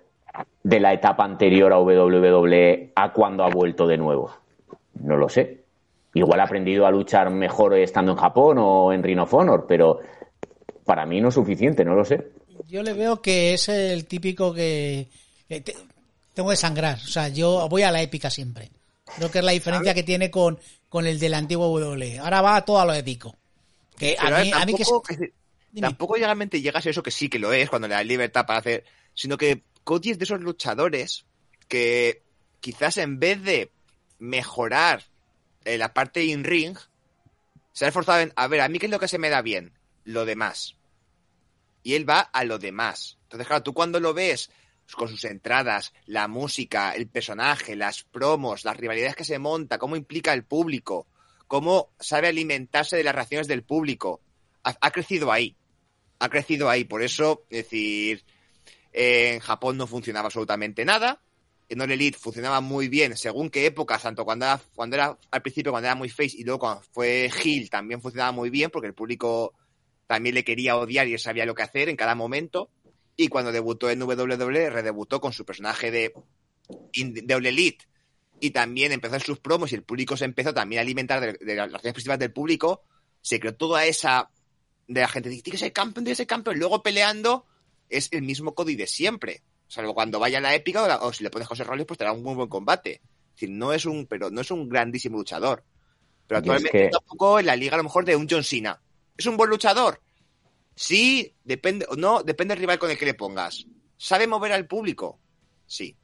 de 0.64 0.80
la 0.80 0.94
etapa 0.94 1.24
anterior 1.24 1.74
a 1.74 1.80
WWE 1.80 2.92
a 2.96 3.12
cuando 3.12 3.44
ha 3.44 3.50
vuelto 3.50 3.88
de 3.88 3.98
nuevo. 3.98 4.32
No 4.96 5.18
lo 5.18 5.30
sé. 5.30 5.62
Igual 6.14 6.40
ha 6.40 6.44
aprendido 6.44 6.86
a 6.86 6.92
luchar 6.92 7.30
mejor 7.32 7.74
estando 7.78 8.12
en 8.12 8.18
Japón 8.18 8.58
o 8.60 8.94
en 8.94 9.04
Ring 9.04 9.20
of 9.20 9.34
Honor, 9.34 9.66
pero 9.68 10.00
para 10.86 11.06
mí 11.06 11.22
no 11.22 11.30
es 11.30 11.36
suficiente, 11.36 11.86
no 11.86 11.96
lo 11.96 12.04
sé. 12.04 12.32
Yo 12.68 12.84
le 12.84 12.94
veo 12.94 13.22
que 13.22 13.54
es 13.54 13.70
el 13.70 14.06
típico 14.06 14.54
que, 14.54 15.08
tengo 16.34 16.50
que 16.50 16.56
sangrar. 16.56 16.98
O 16.98 17.08
sea, 17.08 17.30
yo 17.30 17.68
voy 17.70 17.84
a 17.84 17.92
la 17.92 18.02
épica 18.02 18.30
siempre. 18.30 18.70
Creo 19.16 19.32
que 19.32 19.40
es 19.40 19.46
la 19.46 19.52
diferencia 19.52 19.94
que 19.94 20.04
tiene 20.04 20.30
con, 20.30 20.60
con 20.90 21.08
el 21.08 21.20
del 21.20 21.34
antiguo 21.34 21.72
WWE. 21.72 22.20
Ahora 22.20 22.42
va 22.42 22.64
todo 22.64 22.80
a 22.80 22.86
lo 22.86 22.94
épico. 22.94 23.36
Que 23.98 24.16
a 24.20 24.42
mí, 24.42 24.52
a 24.54 24.66
mí 24.66 24.74
que, 24.74 24.84
tampoco 25.80 26.16
realmente 26.16 26.62
llegas 26.62 26.86
a 26.86 26.90
eso 26.90 27.04
que 27.04 27.12
sí 27.12 27.30
que 27.30 27.40
lo 27.40 27.54
es 27.54 27.70
cuando 27.70 27.88
le 27.88 27.94
da 27.94 28.04
libertad 28.04 28.46
para 28.46 28.60
hacer, 28.60 28.84
sino 29.14 29.38
que 29.38 29.64
Cody 29.84 30.12
es 30.12 30.18
de 30.18 30.26
esos 30.26 30.42
luchadores 30.42 31.26
que 31.68 32.24
quizás 32.60 32.98
en 32.98 33.20
vez 33.20 33.42
de 33.42 33.72
mejorar 34.20 35.06
en 35.66 35.80
la 35.80 35.94
parte 35.94 36.24
in-ring, 36.26 36.78
se 37.72 37.86
ha 37.86 37.88
esforzado 37.88 38.20
en, 38.20 38.34
a 38.36 38.48
ver, 38.48 38.62
a 38.62 38.70
mí 38.70 38.80
qué 38.80 38.88
es 38.88 38.92
lo 38.92 39.00
que 39.00 39.08
se 39.08 39.18
me 39.18 39.30
da 39.30 39.42
bien, 39.42 39.74
lo 40.04 40.26
demás. 40.26 40.76
Y 41.84 41.96
él 41.96 42.10
va 42.10 42.20
a 42.20 42.44
lo 42.44 42.60
demás. 42.60 43.18
Entonces, 43.24 43.48
claro, 43.48 43.64
tú 43.64 43.74
cuando 43.74 44.00
lo 44.00 44.14
ves 44.14 44.52
con 44.96 45.08
sus 45.08 45.24
entradas, 45.24 45.94
la 46.06 46.28
música, 46.28 46.94
el 46.94 47.08
personaje, 47.08 47.76
las 47.76 48.04
promos, 48.04 48.66
las 48.66 48.78
rivalidades 48.78 49.16
que 49.16 49.24
se 49.24 49.40
monta, 49.40 49.78
cómo 49.78 49.96
implica 49.96 50.34
el 50.34 50.44
público, 50.44 51.08
cómo 51.48 51.90
sabe 52.00 52.28
alimentarse 52.28 52.98
de 52.98 53.04
las 53.04 53.16
reacciones 53.16 53.48
del 53.48 53.64
público, 53.64 54.22
ha, 54.64 54.92
crecido 54.92 55.32
ahí. 55.32 55.56
Ha 56.22 56.30
crecido 56.30 56.70
ahí. 56.70 56.86
Por 56.86 57.04
eso, 57.04 57.44
es 57.50 57.66
decir, 57.66 58.24
en 58.94 59.40
Japón 59.40 59.78
no 59.78 59.88
funcionaba 59.88 60.28
absolutamente 60.28 60.86
nada 60.86 61.22
en 61.72 61.80
All 61.80 61.90
Elite 61.90 62.18
funcionaba 62.18 62.60
muy 62.60 62.90
bien 62.90 63.16
según 63.16 63.50
qué 63.50 63.66
épocas, 63.66 64.02
tanto 64.02 64.26
cuando 64.26 64.44
era, 64.44 64.62
cuando 64.76 64.98
era 64.98 65.18
al 65.32 65.42
principio, 65.42 65.72
cuando 65.72 65.88
era 65.88 65.96
muy 65.96 66.10
face 66.10 66.36
y 66.38 66.44
luego 66.44 66.60
cuando 66.60 66.82
fue 66.92 67.32
Hill 67.44 67.70
también 67.70 68.02
funcionaba 68.02 68.34
muy 68.34 68.50
bien 68.50 68.70
porque 68.70 68.88
el 68.88 68.94
público 68.94 69.54
también 70.06 70.36
le 70.36 70.44
quería 70.44 70.76
odiar 70.76 71.08
y 71.08 71.14
él 71.14 71.20
sabía 71.20 71.46
lo 71.46 71.56
que 71.56 71.64
hacer 71.64 71.88
en 71.88 71.96
cada 71.96 72.14
momento. 72.14 72.70
Y 73.16 73.30
cuando 73.30 73.54
debutó 73.54 73.90
en 73.90 74.04
WWE, 74.04 74.70
redebutó 74.70 75.22
con 75.22 75.32
su 75.32 75.46
personaje 75.46 75.92
de, 75.92 76.14
de 76.94 77.34
Elite 77.34 77.86
y 78.42 78.52
también 78.52 78.92
empezó 78.92 79.18
sus 79.22 79.40
promos 79.40 79.72
y 79.72 79.76
el 79.76 79.84
público 79.84 80.18
se 80.18 80.26
empezó 80.26 80.54
también 80.54 80.80
a 80.80 80.82
alimentar 80.82 81.22
de, 81.22 81.56
las 81.56 81.70
reacciones 81.70 81.94
positivas 81.94 82.20
del 82.20 82.34
público. 82.34 82.84
Se 83.22 83.40
creó 83.40 83.56
toda 83.56 83.86
esa 83.86 84.30
de 84.94 85.02
la 85.02 85.08
gente, 85.08 85.30
tiene 85.30 85.42
que 85.44 85.58
ser 85.58 85.74
campeón, 85.74 86.04
tiene 86.04 86.14
que 86.14 86.18
ser 86.18 86.28
campeón. 86.28 86.60
Luego 86.60 86.84
peleando 86.84 87.46
es 87.90 88.10
el 88.12 88.22
mismo 88.22 88.54
Cody 88.54 88.76
de 88.76 88.88
siempre 88.88 89.44
Salvo 89.72 89.94
cuando 89.94 90.20
vaya 90.20 90.40
a 90.40 90.42
la 90.42 90.54
épica 90.54 91.00
o, 91.02 91.14
si 91.14 91.24
le 91.24 91.30
pones 91.30 91.48
José 91.48 91.64
Rollins, 91.64 91.88
pues 91.88 91.98
tendrá 91.98 92.12
un 92.12 92.22
muy 92.22 92.36
buen 92.36 92.50
combate. 92.50 92.96
Es 92.96 93.32
decir, 93.36 93.52
no 93.52 93.72
es 93.72 93.86
un, 93.86 94.06
pero 94.06 94.30
no 94.30 94.42
es 94.42 94.52
un 94.52 94.68
grandísimo 94.68 95.18
luchador. 95.18 95.64
Pero 96.28 96.40
actualmente 96.40 96.88
es 96.88 96.92
tampoco 96.92 97.40
en 97.40 97.46
la 97.46 97.56
liga 97.56 97.76
a 97.76 97.78
lo 97.78 97.86
mejor 97.86 98.04
de 98.04 98.18
un 98.18 98.28
John 98.30 98.44
Cena. 98.44 98.82
¿Es 99.18 99.26
un 99.28 99.38
buen 99.38 99.50
luchador? 99.50 100.02
Sí, 100.76 101.34
depende, 101.46 101.86
no, 101.98 102.22
depende 102.22 102.54
del 102.54 102.60
rival 102.60 102.80
con 102.80 102.92
el 102.92 102.98
que 102.98 103.06
le 103.06 103.14
pongas. 103.14 103.66
¿Sabe 103.96 104.28
mover 104.28 104.52
al 104.52 104.68
público? 104.68 105.22
Sí. 105.66 105.96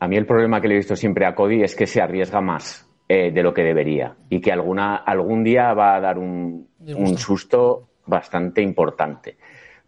A 0.00 0.08
mí 0.08 0.16
el 0.16 0.24
problema 0.24 0.62
que 0.62 0.68
le 0.68 0.74
he 0.74 0.78
visto 0.78 0.96
siempre 0.96 1.26
a 1.26 1.34
Cody 1.34 1.62
es 1.62 1.74
que 1.74 1.86
se 1.86 2.00
arriesga 2.00 2.40
más 2.40 2.88
eh, 3.06 3.32
de 3.32 3.42
lo 3.42 3.52
que 3.52 3.64
debería 3.64 4.16
y 4.30 4.40
que 4.40 4.50
alguna, 4.50 4.96
algún 4.96 5.44
día 5.44 5.74
va 5.74 5.96
a 5.96 6.00
dar 6.00 6.16
un, 6.16 6.70
un 6.86 7.18
susto 7.18 7.88
bastante 8.06 8.62
importante 8.62 9.36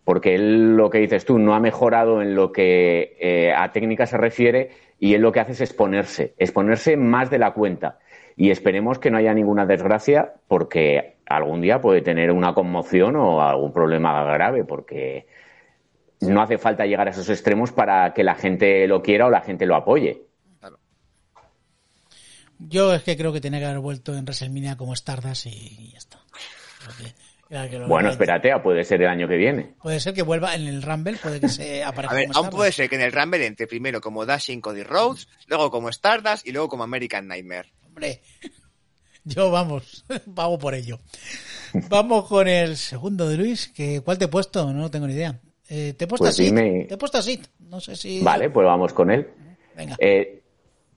porque 0.05 0.35
él 0.35 0.77
lo 0.77 0.91
que 0.91 0.99
dices 0.99 1.25
tú 1.25 1.39
no 1.39 1.55
ha 1.55 1.61
mejorado 1.61 2.23
en 2.23 2.35
lo 2.35 2.53
que 2.53 3.17
eh, 3.19 3.53
a 3.53 3.73
técnica 3.73 4.07
se 4.07 4.19
refiere 4.19 4.71
y 5.01 5.15
él 5.15 5.23
lo 5.23 5.33
que 5.33 5.41
hace 5.41 5.53
es 5.53 5.61
exponerse, 5.63 6.35
exponerse 6.39 6.97
más 6.97 7.31
de 7.31 7.39
la 7.39 7.53
cuenta. 7.53 7.99
Y 8.37 8.51
esperemos 8.51 8.99
que 8.99 9.11
no 9.11 9.19
haya 9.19 9.33
ninguna 9.33 9.65
desgracia 9.65 10.35
porque 10.49 11.17
algún 11.27 11.61
día 11.61 11.81
puede 11.81 12.03
tener 12.03 12.31
una 12.31 12.53
conmoción 12.53 13.17
o 13.17 13.41
algún 13.41 13.73
problema 13.73 14.25
grave 14.25 14.65
porque 14.65 15.27
no 16.21 16.43
hace 16.43 16.59
falta 16.59 16.87
llegar 16.87 17.07
a 17.07 17.11
esos 17.11 17.29
extremos 17.31 17.73
para 17.73 18.13
que 18.13 18.25
la 18.25 18.35
gente 18.35 18.87
lo 18.87 19.03
quiera 19.03 19.27
o 19.27 19.31
la 19.31 19.41
gente 19.41 19.67
lo 19.67 19.77
apoye. 19.77 20.23
Yo 22.59 22.95
es 22.95 23.03
que 23.03 23.17
creo 23.17 23.33
que 23.33 23.41
tiene 23.41 23.59
que 23.59 23.67
haber 23.67 23.81
vuelto 23.81 24.15
en 24.15 24.25
WrestleMania 24.25 24.77
como 24.77 24.95
Stardust 24.95 25.47
y 25.47 25.91
ya 25.93 25.99
está. 25.99 26.19
Bueno, 27.87 28.11
espérate, 28.11 28.59
puede 28.61 28.85
ser 28.85 29.03
el 29.03 29.09
año 29.09 29.29
que 29.29 29.37
viene. 29.37 29.75
Puede 29.83 30.01
ser 30.01 30.15
que 30.15 30.23
vuelva 30.23 30.55
en 30.55 30.67
el 30.67 30.83
Rumble, 30.83 31.17
puede 31.23 31.41
que 31.41 31.49
se 31.49 31.85
aparezca. 31.85 32.15
A 32.15 32.19
ver, 32.19 32.29
aún 32.35 32.51
puede 32.51 32.73
ser 32.73 32.89
que 32.89 32.97
en 32.97 33.03
el 33.03 33.13
Rumble 33.13 33.47
entre 33.47 33.67
primero 33.67 34.01
como 34.01 34.27
Dashing 34.27 34.61
Cody 34.61 34.83
Rhodes, 34.83 35.29
luego 35.47 35.71
como 35.71 35.89
Stardust 35.91 36.47
y 36.47 36.53
luego 36.53 36.69
como 36.69 36.85
American 36.85 37.29
Nightmare. 37.29 37.73
Hombre, 37.87 38.23
yo 39.25 39.51
vamos, 39.51 40.05
vamos 40.27 40.59
por 40.59 40.75
ello. 40.75 40.99
Vamos 41.89 42.27
con 42.27 42.49
el 42.49 42.77
segundo 42.77 43.29
de 43.29 43.37
Luis, 43.37 43.69
que 43.69 44.01
¿cuál 44.01 44.19
te 44.19 44.27
he 44.27 44.29
puesto? 44.29 44.73
No 44.73 44.91
tengo 44.91 45.07
ni 45.07 45.15
idea. 45.15 45.41
Eh, 45.69 45.95
te 45.97 46.05
he 46.05 46.09
puesto 46.09 46.25
pues 46.25 46.39
así. 46.39 46.53
Te 46.53 46.95
he 46.95 46.97
puesto 46.97 47.19
así. 47.19 47.41
No 47.59 47.81
sé 47.81 47.97
si. 47.97 48.21
Vale, 48.23 48.51
pues 48.51 48.67
vamos 48.67 48.93
con 48.93 49.11
él. 49.11 49.29
Venga. 49.77 49.97
Eh, 49.99 50.43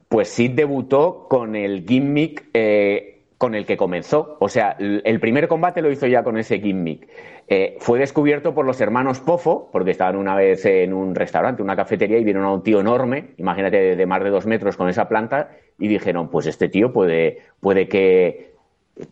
pues 0.07 0.29
Sid 0.29 0.51
debutó 0.51 1.27
con 1.29 1.55
el 1.55 1.85
gimmick 1.85 2.49
eh, 2.53 3.16
con 3.37 3.53
el 3.53 3.65
que 3.65 3.77
comenzó. 3.77 4.37
O 4.39 4.49
sea, 4.49 4.75
el 4.79 5.19
primer 5.19 5.47
combate 5.47 5.81
lo 5.81 5.91
hizo 5.91 6.07
ya 6.07 6.23
con 6.23 6.37
ese 6.37 6.59
gimmick. 6.59 7.07
Eh, 7.47 7.77
fue 7.79 7.99
descubierto 7.99 8.53
por 8.53 8.65
los 8.65 8.81
hermanos 8.81 9.19
Pofo, 9.19 9.69
porque 9.71 9.91
estaban 9.91 10.15
una 10.15 10.35
vez 10.35 10.65
en 10.65 10.93
un 10.93 11.15
restaurante, 11.15 11.61
una 11.61 11.75
cafetería, 11.75 12.17
y 12.17 12.23
vieron 12.23 12.43
a 12.43 12.51
un 12.51 12.63
tío 12.63 12.79
enorme, 12.79 13.35
imagínate, 13.37 13.95
de 13.95 14.05
más 14.05 14.23
de 14.23 14.29
dos 14.31 14.45
metros 14.45 14.75
con 14.75 14.89
esa 14.89 15.07
planta, 15.07 15.51
y 15.79 15.87
dijeron, 15.87 16.29
pues 16.29 16.47
este 16.47 16.67
tío 16.67 16.91
puede, 16.91 17.43
puede 17.59 17.87
que, 17.87 18.55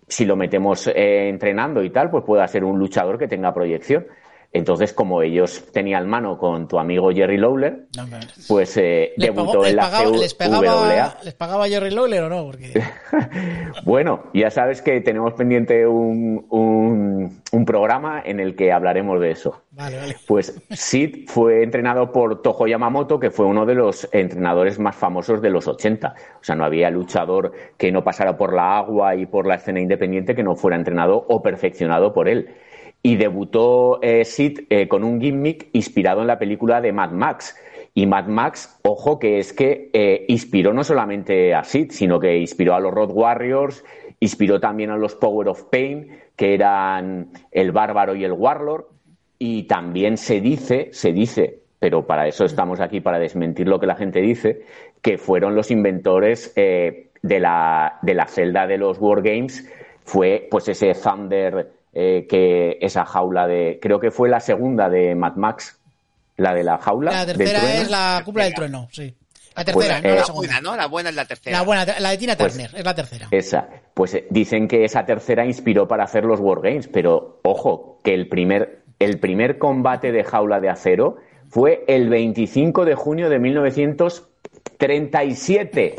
si 0.08 0.26
lo 0.26 0.36
metemos 0.36 0.88
eh, 0.88 1.30
entrenando 1.30 1.84
y 1.84 1.92
tal, 1.92 2.10
pues 2.10 2.24
pueda 2.24 2.48
ser 2.48 2.64
un 2.64 2.80
luchador 2.80 3.18
que 3.18 3.28
tenga 3.28 3.54
proyección. 3.54 4.08
Entonces, 4.56 4.94
como 4.94 5.22
ellos 5.22 5.66
tenían 5.74 6.08
mano 6.08 6.38
con 6.38 6.70
tu 6.70 6.80
amigo 6.80 7.12
Jerry 7.12 7.38
Lawler, 7.38 7.88
pues 8.48 8.78
eh, 8.78 9.12
debutó 9.18 9.66
en 9.66 9.76
la 9.76 9.82
pagaba, 9.82 10.12
les 10.16 10.34
pagaba, 10.34 11.18
¿Les 11.26 11.34
pagaba 11.34 11.68
Jerry 11.68 11.92
Lawler 11.92 12.24
o 12.24 12.30
no? 12.30 12.46
Porque... 12.46 12.82
bueno, 13.86 14.24
ya 14.34 14.50
sabes 14.50 14.82
que 14.82 15.02
tenemos 15.02 15.34
pendiente 15.34 15.86
un, 15.86 16.46
un, 17.52 17.66
programa 17.66 18.22
en 18.24 18.40
el 18.40 18.56
que 18.56 18.72
hablaremos 18.72 19.20
de 19.20 19.32
eso. 19.32 19.64
Vale, 19.72 19.98
vale. 19.98 20.16
Pues 20.26 20.62
Sid 20.70 21.28
fue 21.28 21.62
entrenado 21.62 22.14
por 22.14 22.42
Toho 22.42 22.66
Yamamoto, 22.66 23.20
que 23.20 23.32
fue 23.32 23.46
uno 23.46 23.66
de 23.66 23.76
los 23.76 24.08
entrenadores 24.14 24.80
más 24.80 24.96
famosos 24.96 25.42
de 25.42 25.50
los 25.50 25.68
80. 25.68 26.16
O 26.40 26.44
sea, 26.44 26.56
no 26.56 26.64
había 26.64 26.90
luchador 26.90 27.52
que 27.78 27.92
no 27.92 28.06
pasara 28.06 28.38
por 28.38 28.54
la 28.54 28.78
agua 28.78 29.16
y 29.18 29.26
por 29.26 29.48
la 29.48 29.56
escena 29.56 29.82
independiente 29.82 30.34
que 30.34 30.44
no 30.44 30.56
fuera 30.56 30.78
entrenado 30.78 31.26
o 31.28 31.42
perfeccionado 31.42 32.14
por 32.14 32.30
él 32.30 32.56
y 33.06 33.18
debutó 33.18 34.00
eh, 34.02 34.26
Sid 34.26 34.62
eh, 34.68 34.88
con 34.88 35.04
un 35.04 35.22
gimmick 35.22 35.68
inspirado 35.74 36.22
en 36.22 36.28
la 36.28 36.40
película 36.40 36.82
de 36.82 36.92
Mad 36.92 37.12
Max. 37.12 37.56
Y 37.94 38.08
Mad 38.08 38.26
Max, 38.26 38.80
ojo, 38.82 39.20
que 39.20 39.38
es 39.38 39.54
que 39.54 39.92
eh, 39.94 40.26
inspiró 40.28 40.74
no 40.74 40.84
solamente 40.84 41.54
a 41.54 41.64
Sid, 41.64 41.92
sino 41.92 42.20
que 42.20 42.36
inspiró 42.36 42.74
a 42.74 42.80
los 42.80 42.92
Road 42.92 43.12
Warriors, 43.12 43.86
inspiró 44.20 44.60
también 44.60 44.90
a 44.90 44.98
los 44.98 45.14
Power 45.14 45.50
of 45.50 45.66
Pain, 45.66 46.18
que 46.36 46.56
eran 46.56 47.30
el 47.52 47.72
Bárbaro 47.72 48.16
y 48.16 48.24
el 48.24 48.32
Warlord. 48.32 48.86
Y 49.38 49.68
también 49.68 50.18
se 50.18 50.42
dice, 50.42 50.90
se 50.92 51.12
dice, 51.12 51.60
pero 51.78 52.08
para 52.08 52.28
eso 52.28 52.44
estamos 52.44 52.80
aquí, 52.80 53.02
para 53.02 53.20
desmentir 53.20 53.68
lo 53.68 53.80
que 53.80 53.86
la 53.86 53.98
gente 53.98 54.20
dice, 54.20 54.64
que 55.04 55.20
fueron 55.20 55.54
los 55.54 55.70
inventores 55.70 56.56
de, 56.56 57.12
la, 57.22 58.00
de 58.02 58.14
la 58.16 58.26
celda 58.26 58.66
de 58.66 58.80
los 58.80 58.98
Wargames, 58.98 59.72
fue 60.04 60.48
pues 60.50 60.68
ese 60.70 60.92
Thunder 60.96 61.75
eh, 61.98 62.28
que 62.30 62.78
esa 62.82 63.06
jaula 63.06 63.48
de. 63.48 63.80
Creo 63.82 64.02
que 64.02 64.12
fue 64.12 64.28
la 64.28 64.42
segunda 64.42 64.90
de 64.90 65.16
Mad 65.16 65.36
Max, 65.36 65.80
la 66.36 66.54
de 66.54 66.62
la 66.64 66.78
jaula. 66.78 67.12
La 67.12 67.26
tercera 67.26 67.76
es 67.76 67.90
la 67.90 68.22
cúpula 68.26 68.44
del 68.44 68.54
trueno, 68.54 68.90
sí. 68.92 69.16
La 69.56 69.64
tercera, 69.64 70.02
no 70.02 70.10
la 70.10 70.16
eh, 70.16 70.24
segunda. 70.26 70.60
¿no? 70.60 70.76
La 70.76 70.88
buena 70.88 71.10
es 71.10 71.16
la 71.16 71.24
tercera. 71.24 71.58
La 71.58 71.64
buena, 71.64 71.86
la 71.86 72.10
de 72.10 72.18
Tina 72.18 72.36
pues 72.36 72.52
Turner, 72.52 72.72
es 72.76 72.84
la 72.84 72.94
tercera. 72.94 73.30
Esa. 73.32 73.70
Pues 73.94 74.14
eh, 74.14 74.28
dicen 74.30 74.68
que 74.68 74.84
esa 74.84 75.06
tercera 75.06 75.46
inspiró 75.46 75.88
para 75.88 76.04
hacer 76.04 76.26
los 76.26 76.42
Wargames, 76.42 76.90
pero 76.90 77.40
ojo, 77.44 78.02
que 78.04 78.14
el 78.14 78.28
primer, 78.28 78.82
el 79.00 79.18
primer 79.20 79.58
combate 79.58 80.12
de 80.12 80.26
jaula 80.26 80.60
de 80.60 80.68
acero 80.68 81.16
fue 81.48 81.86
el 81.88 82.10
25 82.10 82.84
de 82.84 82.96
junio 82.96 83.30
de 83.30 83.40
1937. 83.40 85.96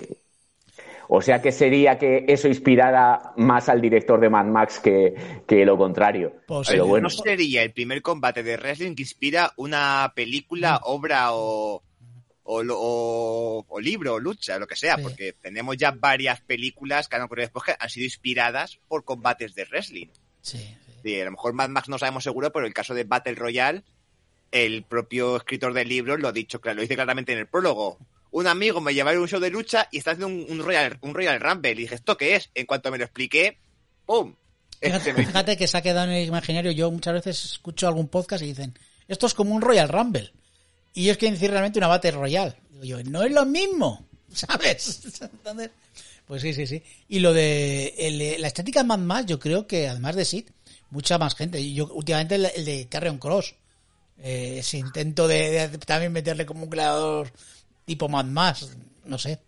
O 1.09 1.22
sea 1.22 1.40
que 1.40 1.52
sería 1.52 1.98
que 1.98 2.24
eso 2.28 2.48
inspirara 2.48 3.32
más 3.36 3.68
al 3.68 3.80
director 3.80 4.20
de 4.20 4.28
Mad 4.28 4.46
Max 4.46 4.80
que, 4.80 5.64
lo 5.64 5.76
contrario. 5.76 6.34
Pues 6.46 6.68
Pero 6.68 6.86
bueno. 6.86 7.04
No 7.04 7.11
sería 7.11 7.62
el 7.62 7.72
primer 7.72 8.02
combate 8.02 8.42
de 8.42 8.57
wrestling 8.57 8.94
que 8.94 9.02
inspira 9.02 9.52
una 9.57 10.12
película, 10.14 10.80
obra 10.84 11.32
o, 11.32 11.82
o, 12.44 13.80
libro 13.80 14.14
o 14.14 14.20
lucha, 14.20 14.59
lo 14.59 14.66
que 14.66 14.76
sea, 14.76 14.98
porque 14.98 15.32
tenemos 15.32 15.76
ya 15.76 15.92
varias 15.92 16.40
películas 16.40 17.09
que 17.09 17.16
han 17.16 17.22
ocurrido 17.22 17.46
después 17.46 17.64
que 17.64 17.76
han 17.78 17.90
sido 17.90 18.04
inspiradas 18.04 18.78
por 18.88 19.04
combates 19.04 19.54
de 19.54 19.64
wrestling. 19.64 20.09
Sí, 20.40 20.76
sí. 21.02 21.20
a 21.20 21.24
lo 21.24 21.32
mejor 21.32 21.52
Mad 21.52 21.68
Max 21.68 21.88
no 21.88 21.98
sabemos 21.98 22.24
seguro, 22.24 22.52
pero 22.52 22.66
el 22.66 22.74
caso 22.74 22.94
de 22.94 23.04
Battle 23.04 23.34
Royale, 23.34 23.82
el 24.50 24.84
propio 24.84 25.36
escritor 25.36 25.72
del 25.72 25.88
libro 25.88 26.16
lo 26.16 26.28
ha 26.28 26.32
dicho, 26.32 26.61
lo 26.62 26.80
dice 26.80 26.94
claramente 26.94 27.32
en 27.32 27.38
el 27.38 27.46
prólogo 27.46 27.98
un 28.30 28.46
amigo 28.46 28.80
me 28.80 28.94
llevaba 28.94 29.16
a 29.16 29.20
un 29.20 29.28
show 29.28 29.40
de 29.40 29.50
lucha 29.50 29.88
y 29.90 29.98
está 29.98 30.12
haciendo 30.12 30.52
un, 30.52 30.58
Royal, 30.58 30.98
un 31.00 31.14
Royal 31.14 31.40
Rumble. 31.40 31.72
Y 31.72 31.74
dije, 31.74 31.94
¿esto 31.94 32.16
qué 32.16 32.36
es? 32.36 32.50
En 32.54 32.66
cuanto 32.66 32.90
me 32.90 32.98
lo 32.98 33.04
expliqué, 33.04 33.58
¡pum! 34.04 34.34
Fíjate, 34.80 35.56
que 35.56 35.66
se 35.66 35.76
ha 35.76 35.82
quedado 35.82 36.10
en 36.10 36.16
el 36.16 36.28
imaginario. 36.28 36.70
Yo 36.70 36.90
muchas 36.90 37.14
veces 37.14 37.44
escucho 37.44 37.88
algún 37.88 38.08
podcast 38.08 38.42
y 38.42 38.48
dicen, 38.48 38.78
esto 39.08 39.26
es 39.26 39.34
como 39.34 39.54
un 39.54 39.62
Royal 39.62 39.88
Rumble. 39.88 40.32
Y 40.94 41.08
es 41.08 41.16
que 41.18 41.30
decir 41.30 41.50
realmente 41.50 41.78
una 41.78 41.88
Battle 41.88 42.12
Royal. 42.12 42.56
Digo 42.70 42.84
yo, 42.84 43.02
no 43.04 43.22
es 43.22 43.32
lo 43.32 43.46
mismo, 43.46 44.06
¿sabes? 44.32 45.00
pues 46.26 46.42
sí, 46.42 46.52
sí, 46.52 46.66
sí. 46.66 46.82
Y 47.08 47.20
lo 47.20 47.32
de 47.32 48.36
la 48.38 48.46
estética 48.48 48.80
de 48.80 48.86
Mad 48.86 48.98
Max, 48.98 49.26
yo 49.26 49.38
creo 49.38 49.66
que 49.66 49.88
además 49.88 50.16
de 50.16 50.24
Sid, 50.24 50.44
mucha 50.90 51.18
más 51.18 51.34
gente. 51.34 51.72
Yo 51.72 51.86
últimamente 51.92 52.34
el, 52.34 52.64
de 52.64 52.86
Carrion 52.88 53.18
Cross. 53.18 53.54
Eh, 54.18 54.56
ese 54.60 54.78
intento 54.78 55.28
de, 55.28 55.68
también 55.84 56.10
meterle 56.10 56.46
como 56.46 56.64
un 56.64 56.70
creador 56.70 57.30
tipo 57.87 58.09
Mad 58.09 58.26
Max, 58.26 58.76
no 59.07 59.16
sé. 59.16 59.39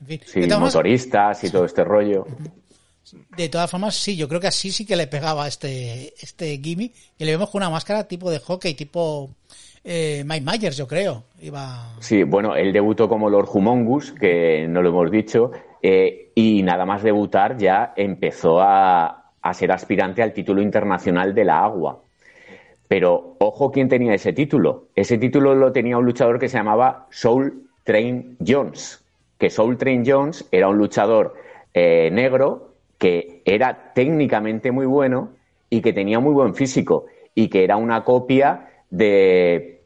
En 0.00 0.06
fin, 0.06 0.20
sí, 0.24 0.40
motoristas 0.46 1.42
y 1.42 1.50
todo 1.50 1.64
este 1.64 1.82
rollo. 1.82 2.24
De 3.36 3.48
todas 3.48 3.70
formas, 3.70 3.94
sí, 3.96 4.16
yo 4.16 4.28
creo 4.28 4.40
que 4.40 4.46
así 4.48 4.70
sí 4.70 4.84
que 4.84 4.94
le 4.94 5.06
pegaba 5.06 5.48
este, 5.48 6.14
este 6.20 6.58
Gimme, 6.58 6.92
y 7.18 7.24
le 7.24 7.32
vemos 7.32 7.50
con 7.50 7.60
una 7.62 7.70
máscara 7.70 8.04
tipo 8.04 8.30
de 8.30 8.38
hockey, 8.38 8.74
tipo 8.74 9.30
eh, 9.82 10.22
Mike 10.26 10.44
Myers, 10.44 10.76
yo 10.76 10.86
creo. 10.86 11.24
Iba... 11.40 11.96
Sí, 12.00 12.22
bueno, 12.22 12.54
él 12.54 12.72
debutó 12.72 13.08
como 13.08 13.30
Lord 13.30 13.48
Humongus, 13.52 14.12
que 14.12 14.66
no 14.68 14.82
lo 14.82 14.90
hemos 14.90 15.10
dicho, 15.10 15.50
eh, 15.82 16.32
y 16.34 16.62
nada 16.62 16.84
más 16.84 17.02
debutar 17.02 17.56
ya 17.56 17.94
empezó 17.96 18.60
a, 18.60 19.32
a 19.40 19.54
ser 19.54 19.72
aspirante 19.72 20.22
al 20.22 20.34
título 20.34 20.60
internacional 20.60 21.34
de 21.34 21.44
la 21.44 21.64
agua. 21.64 22.02
Pero 22.88 23.36
ojo 23.40 23.70
quién 23.70 23.88
tenía 23.88 24.14
ese 24.14 24.32
título. 24.32 24.88
Ese 24.94 25.18
título 25.18 25.54
lo 25.54 25.72
tenía 25.72 25.98
un 25.98 26.06
luchador 26.06 26.38
que 26.38 26.48
se 26.48 26.56
llamaba 26.56 27.06
Soul 27.10 27.67
Train 27.88 28.36
Jones, 28.46 29.02
que 29.38 29.48
Soul 29.48 29.78
Train 29.78 30.04
Jones 30.06 30.46
era 30.52 30.68
un 30.68 30.76
luchador 30.76 31.36
eh, 31.72 32.10
negro 32.12 32.74
que 32.98 33.40
era 33.46 33.94
técnicamente 33.94 34.70
muy 34.72 34.84
bueno 34.84 35.30
y 35.70 35.80
que 35.80 35.94
tenía 35.94 36.20
muy 36.20 36.34
buen 36.34 36.54
físico 36.54 37.06
y 37.34 37.48
que 37.48 37.64
era 37.64 37.78
una 37.78 38.04
copia 38.04 38.84
de, 38.90 39.84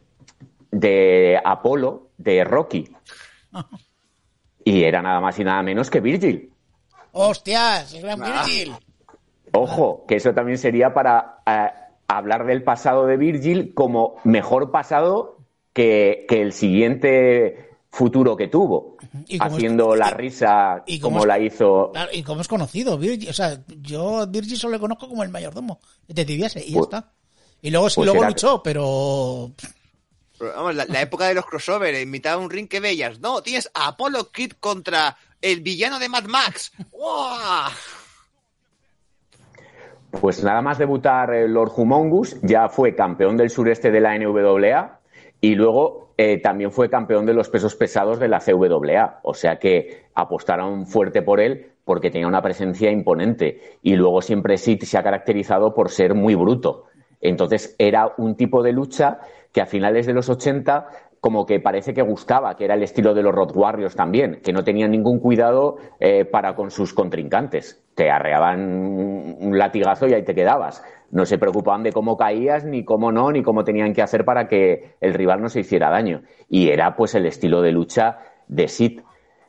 de 0.73 1.41
Apolo, 1.45 2.09
de 2.19 2.43
Rocky. 2.43 2.91
Y 4.65 4.85
era 4.85 5.03
nada 5.03 5.21
más 5.21 5.37
y 5.41 5.45
nada 5.45 5.61
menos 5.65 5.91
que 5.91 5.99
Virgil. 5.99 6.53
¡Hostias! 7.11 7.95
¡Gran 8.01 8.23
ah. 8.23 8.45
Virgil! 8.45 8.73
Ojo, 9.53 10.05
que 10.07 10.15
eso 10.15 10.33
también 10.35 10.57
sería 10.57 10.95
para 10.95 11.41
eh, 11.45 11.69
hablar 12.07 12.47
del 12.47 12.63
pasado 12.63 13.07
de 13.07 13.17
Virgil 13.17 13.75
como 13.75 14.15
mejor 14.23 14.71
pasado 14.71 15.39
que, 15.73 16.27
que 16.29 16.43
el 16.43 16.53
siguiente 16.53 17.72
futuro 17.93 18.35
que 18.35 18.49
tuvo, 18.49 18.97
haciendo 19.39 19.95
la 19.95 20.11
risa 20.11 20.83
como 21.01 21.27
la 21.27 21.39
hizo. 21.39 21.93
y 22.11 22.23
como 22.23 22.41
es 22.41 22.49
conocido, 22.49 22.97
Virgil, 22.97 23.29
o 23.29 23.35
sea, 23.35 23.61
yo 23.83 24.21
a 24.21 24.27
Virgil 24.27 24.57
solo 24.57 24.73
le 24.73 24.81
conozco 24.81 25.09
como 25.09 25.23
el 25.23 25.29
mayordomo 25.29 25.79
de 26.09 26.25
Tibiase 26.25 26.65
y 26.65 26.71
ya 26.71 26.79
pues 26.79 26.87
está. 26.87 27.13
Y 27.61 27.71
luego 27.71 27.91
sí, 27.91 27.97
pues 27.97 28.07
luego 28.07 28.25
luchó, 28.25 28.63
pero... 28.63 29.53
vamos, 30.41 30.75
la, 30.75 31.03
época 31.03 31.29
de 31.29 31.35
los 31.35 31.45
crossover, 31.45 31.95
en 31.95 32.11
mitad 32.11 32.39
de 32.39 32.45
un 32.45 32.51
ring 32.51 32.67
que 32.67 32.81
veías, 32.81 33.21
no, 33.21 33.43
tienes 33.43 33.71
a 33.75 33.89
Apollo 33.89 34.33
Kid 34.33 34.53
contra 34.59 35.19
el 35.43 35.61
villano 35.61 35.99
de 35.99 36.09
Mad 36.09 36.25
Max. 36.25 36.73
Pues 40.11 40.43
nada 40.43 40.63
más 40.63 40.79
debutar 40.79 41.35
eh, 41.35 41.47
Lord 41.47 41.73
Humongus, 41.77 42.37
ya 42.43 42.71
fue 42.71 42.95
campeón 42.95 43.37
del 43.37 43.51
sureste 43.51 43.91
de 43.91 44.01
la 44.01 44.17
NWA 44.19 45.01
y 45.43 45.55
luego 45.55 46.02
eh, 46.17 46.39
también 46.39 46.73
fue 46.73 46.91
campeón 46.91 47.27
de 47.27 47.35
los 47.35 47.49
pesos 47.49 47.75
pesados 47.75 48.19
de 48.19 48.29
la 48.29 48.41
CWA, 48.41 49.21
o 49.23 49.35
sea 49.35 49.59
que 49.59 50.05
apostaron 50.15 50.87
fuerte 50.87 51.23
por 51.23 51.41
él 51.41 51.73
porque 51.85 52.11
tenía 52.11 52.29
una 52.29 52.43
presencia 52.43 52.91
imponente 52.91 53.79
y 53.83 53.97
luego 53.97 54.23
siempre 54.23 54.59
Sid 54.59 54.83
se 54.83 54.99
ha 54.99 55.03
caracterizado 55.03 55.75
por 55.75 55.91
ser 55.91 56.15
muy 56.15 56.35
bruto. 56.35 56.85
Entonces 57.21 57.75
era 57.79 58.13
un 58.19 58.37
tipo 58.37 58.63
de 58.63 58.73
lucha 58.73 59.21
que 59.53 59.61
a 59.61 59.67
finales 59.67 60.07
de 60.07 60.13
los 60.13 60.29
80 60.29 60.89
como 61.23 61.47
que 61.47 61.61
parece 61.61 61.95
que 61.95 62.03
gustaba, 62.03 62.57
que 62.57 62.65
era 62.65 62.75
el 62.75 62.83
estilo 62.83 63.15
de 63.15 63.23
los 63.23 63.33
Road 63.33 63.57
Warriors 63.57 63.95
también, 63.95 64.41
que 64.43 64.53
no 64.53 64.65
tenían 64.65 64.91
ningún 64.91 65.21
cuidado 65.21 65.77
eh, 66.01 66.25
para 66.25 66.57
con 66.57 66.73
sus 66.73 66.93
contrincantes. 66.93 67.81
Te 67.95 68.11
arreaban 68.11 68.61
un 69.41 69.57
latigazo 69.57 70.09
y 70.09 70.15
ahí 70.15 70.25
te 70.25 70.35
quedabas. 70.35 70.85
No 71.13 71.25
se 71.25 71.39
preocupaban 71.39 71.85
de 71.85 71.93
cómo 71.93 72.17
caías, 72.17 72.65
ni 72.65 72.85
cómo 72.85 73.13
no, 73.13 73.31
ni 73.31 73.45
cómo 73.45 73.63
tenían 73.63 73.93
que 73.93 74.03
hacer 74.03 74.25
para 74.25 74.49
que 74.49 74.97
el 75.01 75.15
rival 75.15 75.41
no 75.41 75.49
se 75.49 75.61
hiciera 75.61 75.91
daño. 75.91 76.23
Y 76.49 76.71
era 76.71 76.97
pues 76.97 77.15
el 77.15 77.25
estilo 77.27 77.63
de 77.63 77.71
lucha 77.71 78.19
de 78.49 78.67
Sid. 78.67 79.03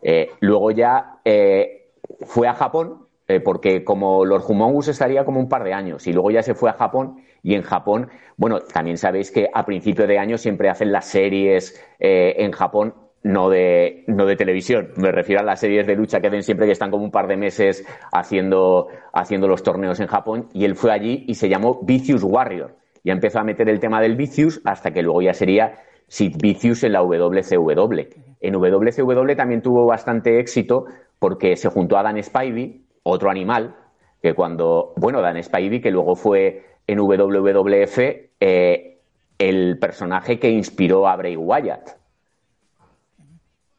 Eh, 0.03 0.27
luego 0.41 0.69
ya 0.69 1.21
eh, 1.25 1.89
fue 2.19 2.47
a 2.47 2.53
Japón, 2.53 3.02
porque 3.39 3.83
como 3.83 4.25
Lord 4.25 4.43
Humongus 4.47 4.87
estaría 4.87 5.25
como 5.25 5.39
un 5.39 5.49
par 5.49 5.63
de 5.63 5.73
años, 5.73 6.07
y 6.07 6.13
luego 6.13 6.31
ya 6.31 6.43
se 6.43 6.55
fue 6.55 6.69
a 6.69 6.73
Japón 6.73 7.17
y 7.41 7.55
en 7.55 7.61
Japón, 7.61 8.09
bueno, 8.37 8.59
también 8.59 8.97
sabéis 8.97 9.31
que 9.31 9.49
a 9.53 9.65
principio 9.65 10.07
de 10.07 10.17
año 10.17 10.37
siempre 10.37 10.69
hacen 10.69 10.91
las 10.91 11.05
series 11.05 11.79
eh, 11.99 12.35
en 12.37 12.51
Japón 12.51 12.93
no 13.23 13.49
de, 13.49 14.03
no 14.07 14.25
de 14.25 14.35
televisión, 14.35 14.89
me 14.97 15.11
refiero 15.11 15.41
a 15.41 15.45
las 15.45 15.59
series 15.59 15.87
de 15.87 15.95
lucha 15.95 16.19
que 16.19 16.27
hacen 16.27 16.43
siempre 16.43 16.65
que 16.65 16.73
están 16.73 16.91
como 16.91 17.05
un 17.05 17.11
par 17.11 17.27
de 17.27 17.37
meses 17.37 17.85
haciendo, 18.11 18.87
haciendo 19.13 19.47
los 19.47 19.63
torneos 19.63 19.99
en 19.99 20.07
Japón 20.07 20.49
y 20.53 20.65
él 20.65 20.75
fue 20.75 20.91
allí 20.91 21.23
y 21.27 21.35
se 21.35 21.49
llamó 21.49 21.81
Vicious 21.83 22.23
Warrior. 22.23 22.75
Y 23.05 23.11
empezó 23.11 23.39
a 23.39 23.43
meter 23.43 23.67
el 23.69 23.79
tema 23.79 24.01
del 24.01 24.15
Vicious 24.15 24.61
hasta 24.63 24.91
que 24.91 25.01
luego 25.01 25.21
ya 25.21 25.33
sería 25.33 25.75
Sid 26.07 26.35
Vicious 26.41 26.83
en 26.83 26.93
la 26.93 27.01
WCW. 27.01 28.01
En 28.39 28.53
WCW 28.53 29.35
también 29.35 29.61
tuvo 29.61 29.85
bastante 29.85 30.39
éxito 30.39 30.85
porque 31.19 31.55
se 31.55 31.69
juntó 31.69 31.97
a 31.97 32.03
Dan 32.03 32.21
Spivey, 32.21 32.85
otro 33.03 33.29
animal, 33.29 33.75
que 34.21 34.33
cuando, 34.33 34.93
bueno, 34.95 35.21
Dan 35.21 35.41
Spivey, 35.43 35.81
que 35.81 35.91
luego 35.91 36.15
fue 36.15 36.65
en 36.87 36.99
WWF 36.99 37.99
eh, 38.39 38.99
el 39.37 39.77
personaje 39.79 40.39
que 40.39 40.49
inspiró 40.49 41.07
a 41.07 41.15
Bray 41.15 41.35
Wyatt, 41.35 41.91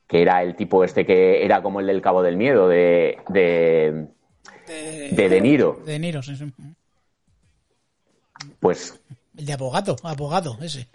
que 0.07 0.23
era 0.23 0.43
el 0.43 0.55
tipo 0.55 0.85
este 0.85 1.07
que 1.07 1.45
era 1.45 1.63
como 1.63 1.81
el 1.81 1.87
del 1.87 2.03
Cabo 2.03 2.23
del 2.23 2.37
Miedo 2.37 2.69
de 2.69 3.19
de, 3.29 4.07
de, 4.67 5.29
de 5.29 5.41
Niro. 5.41 5.81
De 5.85 5.99
Niro, 5.99 6.23
sí, 6.23 6.37
sí. 6.37 6.53
Pues 8.61 9.01
el 9.37 9.47
de 9.47 9.53
abogado, 9.53 9.97
abogado, 10.03 10.57
ese. 10.61 10.89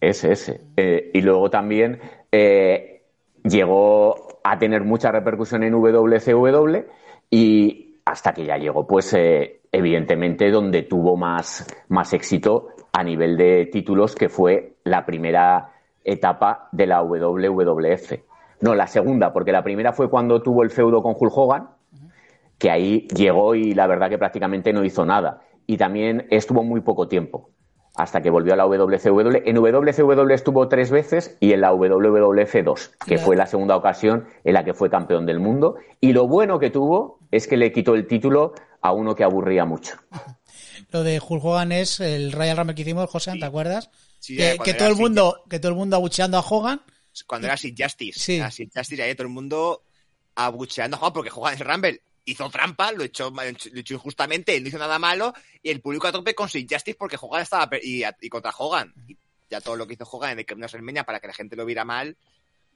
Ese, 0.00 0.32
ese. 0.32 0.60
Eh, 0.76 1.10
y 1.12 1.20
luego 1.20 1.50
también 1.50 2.00
eh, 2.32 3.02
llegó 3.44 4.40
a 4.44 4.58
tener 4.58 4.84
mucha 4.84 5.10
repercusión 5.10 5.62
en 5.62 5.72
WCW 5.72 6.84
y 7.30 8.00
hasta 8.04 8.32
que 8.32 8.44
ya 8.44 8.56
llegó, 8.56 8.86
pues, 8.86 9.14
eh, 9.14 9.60
evidentemente, 9.70 10.50
donde 10.50 10.82
tuvo 10.82 11.16
más, 11.16 11.66
más 11.88 12.12
éxito 12.12 12.68
a 12.92 13.04
nivel 13.04 13.36
de 13.36 13.66
títulos, 13.66 14.14
que 14.14 14.28
fue 14.28 14.74
la 14.84 15.06
primera 15.06 15.72
etapa 16.04 16.68
de 16.72 16.86
la 16.86 17.02
WWF. 17.02 18.14
No, 18.60 18.74
la 18.74 18.86
segunda, 18.86 19.32
porque 19.32 19.52
la 19.52 19.62
primera 19.62 19.92
fue 19.92 20.10
cuando 20.10 20.42
tuvo 20.42 20.62
el 20.62 20.70
feudo 20.70 21.02
con 21.02 21.14
Hulk 21.18 21.32
Hogan, 21.36 21.68
que 22.58 22.70
ahí 22.70 23.06
llegó 23.14 23.54
y 23.54 23.74
la 23.74 23.86
verdad 23.86 24.10
que 24.10 24.18
prácticamente 24.18 24.72
no 24.72 24.84
hizo 24.84 25.06
nada. 25.06 25.42
Y 25.66 25.76
también 25.76 26.26
estuvo 26.30 26.62
muy 26.62 26.80
poco 26.80 27.08
tiempo, 27.08 27.50
hasta 27.96 28.20
que 28.20 28.28
volvió 28.28 28.52
a 28.54 28.56
la 28.56 28.66
WCW. 28.66 29.42
En 29.44 29.56
WCW 29.56 30.30
estuvo 30.32 30.68
tres 30.68 30.90
veces 30.90 31.36
y 31.40 31.52
en 31.52 31.60
la 31.60 31.72
WWF 31.72 32.64
dos, 32.64 32.90
que 33.06 33.18
fue 33.18 33.36
la 33.36 33.46
segunda 33.46 33.76
ocasión 33.76 34.24
en 34.44 34.54
la 34.54 34.64
que 34.64 34.74
fue 34.74 34.90
campeón 34.90 35.26
del 35.26 35.38
mundo. 35.38 35.76
Y 36.00 36.12
lo 36.12 36.26
bueno 36.26 36.58
que 36.58 36.70
tuvo 36.70 37.19
es 37.30 37.46
que 37.46 37.56
le 37.56 37.72
quitó 37.72 37.94
el 37.94 38.06
título 38.06 38.54
a 38.80 38.92
uno 38.92 39.14
que 39.14 39.24
aburría 39.24 39.64
mucho. 39.64 39.94
Lo 40.90 41.02
de 41.04 41.20
Hulk 41.20 41.44
Hogan 41.44 41.70
es 41.72 42.00
el 42.00 42.32
Royal 42.32 42.56
Rumble 42.56 42.74
que 42.74 42.82
hicimos, 42.82 43.08
José, 43.08 43.32
¿te 43.38 43.44
acuerdas? 43.44 43.90
Sí, 44.18 44.36
que, 44.36 44.56
cuando 44.56 44.64
que 44.64 44.74
todo 44.74 44.88
el 44.88 44.96
mundo, 44.96 45.44
que 45.48 45.58
todo 45.60 45.70
el 45.72 45.78
mundo 45.78 45.96
abucheando 45.96 46.36
a 46.36 46.40
Hogan. 46.40 46.82
Cuando 47.26 47.46
era 47.46 47.56
Sid 47.56 47.74
Justice. 47.78 48.18
Sí. 48.18 48.36
Era 48.36 48.50
Sid 48.50 48.70
Justice 48.74 49.00
y 49.00 49.04
ahí 49.04 49.14
todo 49.14 49.26
el 49.28 49.32
mundo 49.32 49.82
abucheando 50.34 50.96
a 50.96 51.00
Juan 51.00 51.12
porque 51.12 51.30
Juan 51.30 51.54
el 51.54 51.60
Rumble 51.60 52.00
hizo 52.24 52.48
trampa, 52.50 52.92
lo 52.92 53.04
echó, 53.04 53.30
lo 53.30 53.42
echó 53.80 53.94
injustamente, 53.94 54.58
no 54.60 54.68
hizo 54.68 54.78
nada 54.78 54.98
malo 54.98 55.32
y 55.62 55.70
el 55.70 55.80
público 55.80 56.06
a 56.08 56.12
tope 56.12 56.34
con 56.34 56.48
Sid 56.48 56.66
Justice 56.70 56.96
porque 56.98 57.16
Hogan 57.20 57.42
estaba 57.42 57.68
per- 57.68 57.84
y, 57.84 58.02
y 58.20 58.28
contra 58.28 58.52
Hogan. 58.56 58.92
Y 59.06 59.16
ya 59.50 59.60
todo 59.60 59.76
lo 59.76 59.86
que 59.86 59.94
hizo 59.94 60.04
Hogan 60.10 60.32
en 60.32 60.38
el 60.40 60.46
Camino 60.46 60.64
a 60.64 60.68
WrestleMania 60.68 61.04
para 61.04 61.20
que 61.20 61.26
la 61.28 61.34
gente 61.34 61.56
lo 61.56 61.64
viera 61.66 61.84
mal. 61.84 62.16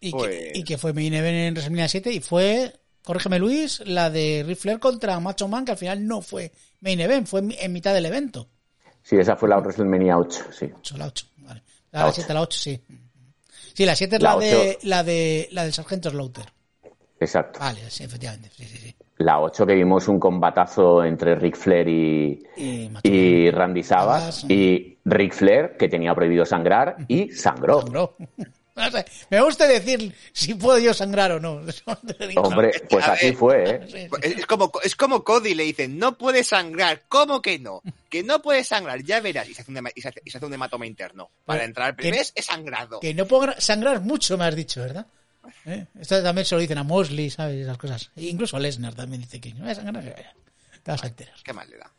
Y, 0.01 0.11
Pues- 0.13 0.31
que, 0.53 0.53
y 0.59 0.65
que 0.65 0.79
fue 0.79 0.93
main 0.93 1.15
event 1.15 1.37
en 1.37 1.55
WrestleMania 1.55 1.89
7 1.89 2.13
y 2.13 2.21
fue, 2.21 2.73
corrígeme 3.05 3.39
Luis, 3.39 3.83
la 3.87 4.11
de 4.11 4.43
Ric 4.47 4.59
Flair 4.59 4.79
contra 4.81 5.21
Macho 5.21 5.47
Man, 5.47 5.65
que 5.65 5.73
al 5.73 5.79
final 5.79 6.07
no 6.07 6.21
fue 6.23 6.51
main 6.81 7.01
event, 7.01 7.27
fue 7.27 7.43
en 7.61 7.73
mitad 7.73 7.95
del 7.95 8.07
evento. 8.07 8.49
Sí, 9.03 9.17
esa 9.17 9.37
fue 9.37 9.49
la 9.49 9.59
WrestleMania 9.59 10.17
8, 10.19 10.45
sí. 10.51 10.71
8, 10.79 10.97
la 10.97 11.07
8, 11.07 11.27
vale. 11.39 11.63
La 11.93 12.01
La, 12.01 12.07
ocho. 12.07 12.15
7, 12.17 12.35
la 12.35 12.41
8, 12.41 12.59
sí. 12.59 12.81
Sí, 13.75 13.85
la 13.85 13.95
7 13.95 14.17
es 14.17 14.23
La 14.23 14.35
la, 14.35 14.41
de, 14.41 14.79
la 14.83 15.03
de 15.05 15.49
la 15.53 15.65
del 15.65 15.73
Sargento 15.73 16.11
Slaughter. 16.11 16.47
Exacto. 17.21 17.61
Vale, 17.61 17.89
sí, 17.91 18.05
efectivamente. 18.05 18.51
Sí, 18.57 18.65
sí, 18.65 18.77
sí. 18.79 18.95
La 19.19 19.41
8 19.41 19.67
que 19.67 19.75
vimos 19.75 20.09
un 20.09 20.19
combatazo 20.19 21.05
entre 21.05 21.35
Ric 21.37 21.57
Flair 21.57 21.89
y, 21.89 22.43
Y 22.57 22.91
y 23.03 23.51
Randy 23.51 23.83
Savage. 23.83 24.33
Savage. 24.33 24.55
Y 24.55 24.99
Ric 25.05 25.35
Flair, 25.35 25.77
que 25.79 25.89
tenía 25.89 26.15
prohibido 26.15 26.45
sangrar, 26.45 26.97
y 27.09 27.31
sangró. 27.31 27.83
sangró. 27.83 28.17
Me 29.31 29.41
gusta 29.41 29.67
decir 29.69 30.15
si 30.33 30.55
puedo 30.55 30.79
yo 30.79 30.93
sangrar 30.93 31.31
o 31.33 31.41
no. 31.41 31.61
Hombre, 32.37 32.73
pues 32.91 33.07
así 33.07 33.33
fue, 33.33 33.71
¿eh? 33.91 34.09
Es, 34.23 34.47
como, 34.47 34.73
es 34.83 34.97
como 34.97 35.23
Cody 35.23 35.55
le 35.55 35.63
dicen, 35.65 35.99
no 35.99 36.19
puedes 36.19 36.49
sangrar. 36.49 37.03
¿Cómo 37.09 37.41
que 37.41 37.59
no? 37.59 37.83
Que 38.09 38.23
no 38.23 38.43
puedes 38.43 38.67
sangrar, 38.69 39.03
ya 39.05 39.21
verás. 39.21 39.49
Y 39.49 39.55
se 39.55 39.63
hace 39.63 39.71
un, 39.71 39.77
hema- 39.79 39.93
y 39.95 40.01
se 40.01 40.09
hace, 40.09 40.23
y 40.25 40.31
se 40.31 40.39
hace 40.39 40.47
un 40.47 40.55
hematoma 40.55 40.87
interno. 40.87 41.31
Para 41.45 41.65
entrar 41.65 41.89
al 41.89 41.97
primer 41.97 42.21
es 42.21 42.33
sangrado. 42.45 43.01
Que 43.01 43.15
no 43.15 43.27
puedo 43.27 43.45
gra- 43.45 43.61
sangrar 43.61 44.01
mucho, 44.01 44.37
me 44.37 44.45
has 44.45 44.57
dicho, 44.57 44.81
¿verdad? 44.81 45.07
¿Eh? 45.67 45.87
Esto 46.01 46.23
también 46.23 46.45
se 46.45 46.55
lo 46.55 46.61
dicen 46.61 46.79
a 46.79 46.83
Mosley, 46.85 47.31
¿sabes? 47.31 47.57
Esas 47.63 47.79
cosas. 47.79 48.11
E 48.17 48.25
incluso 48.25 48.57
a 48.57 48.61
Lesnar 48.61 48.95
también 48.95 49.23
dice 49.23 49.41
que 49.41 49.53
no 49.55 49.63
voy 49.63 49.71
a 49.71 49.75
sangrar. 49.75 50.03
Te 50.83 50.91
vas 50.91 51.05
a 51.05 51.07
enterar. 51.07 51.35
Qué 51.45 51.53
mal 51.53 51.69
le 51.71 51.79
da. 51.79 51.91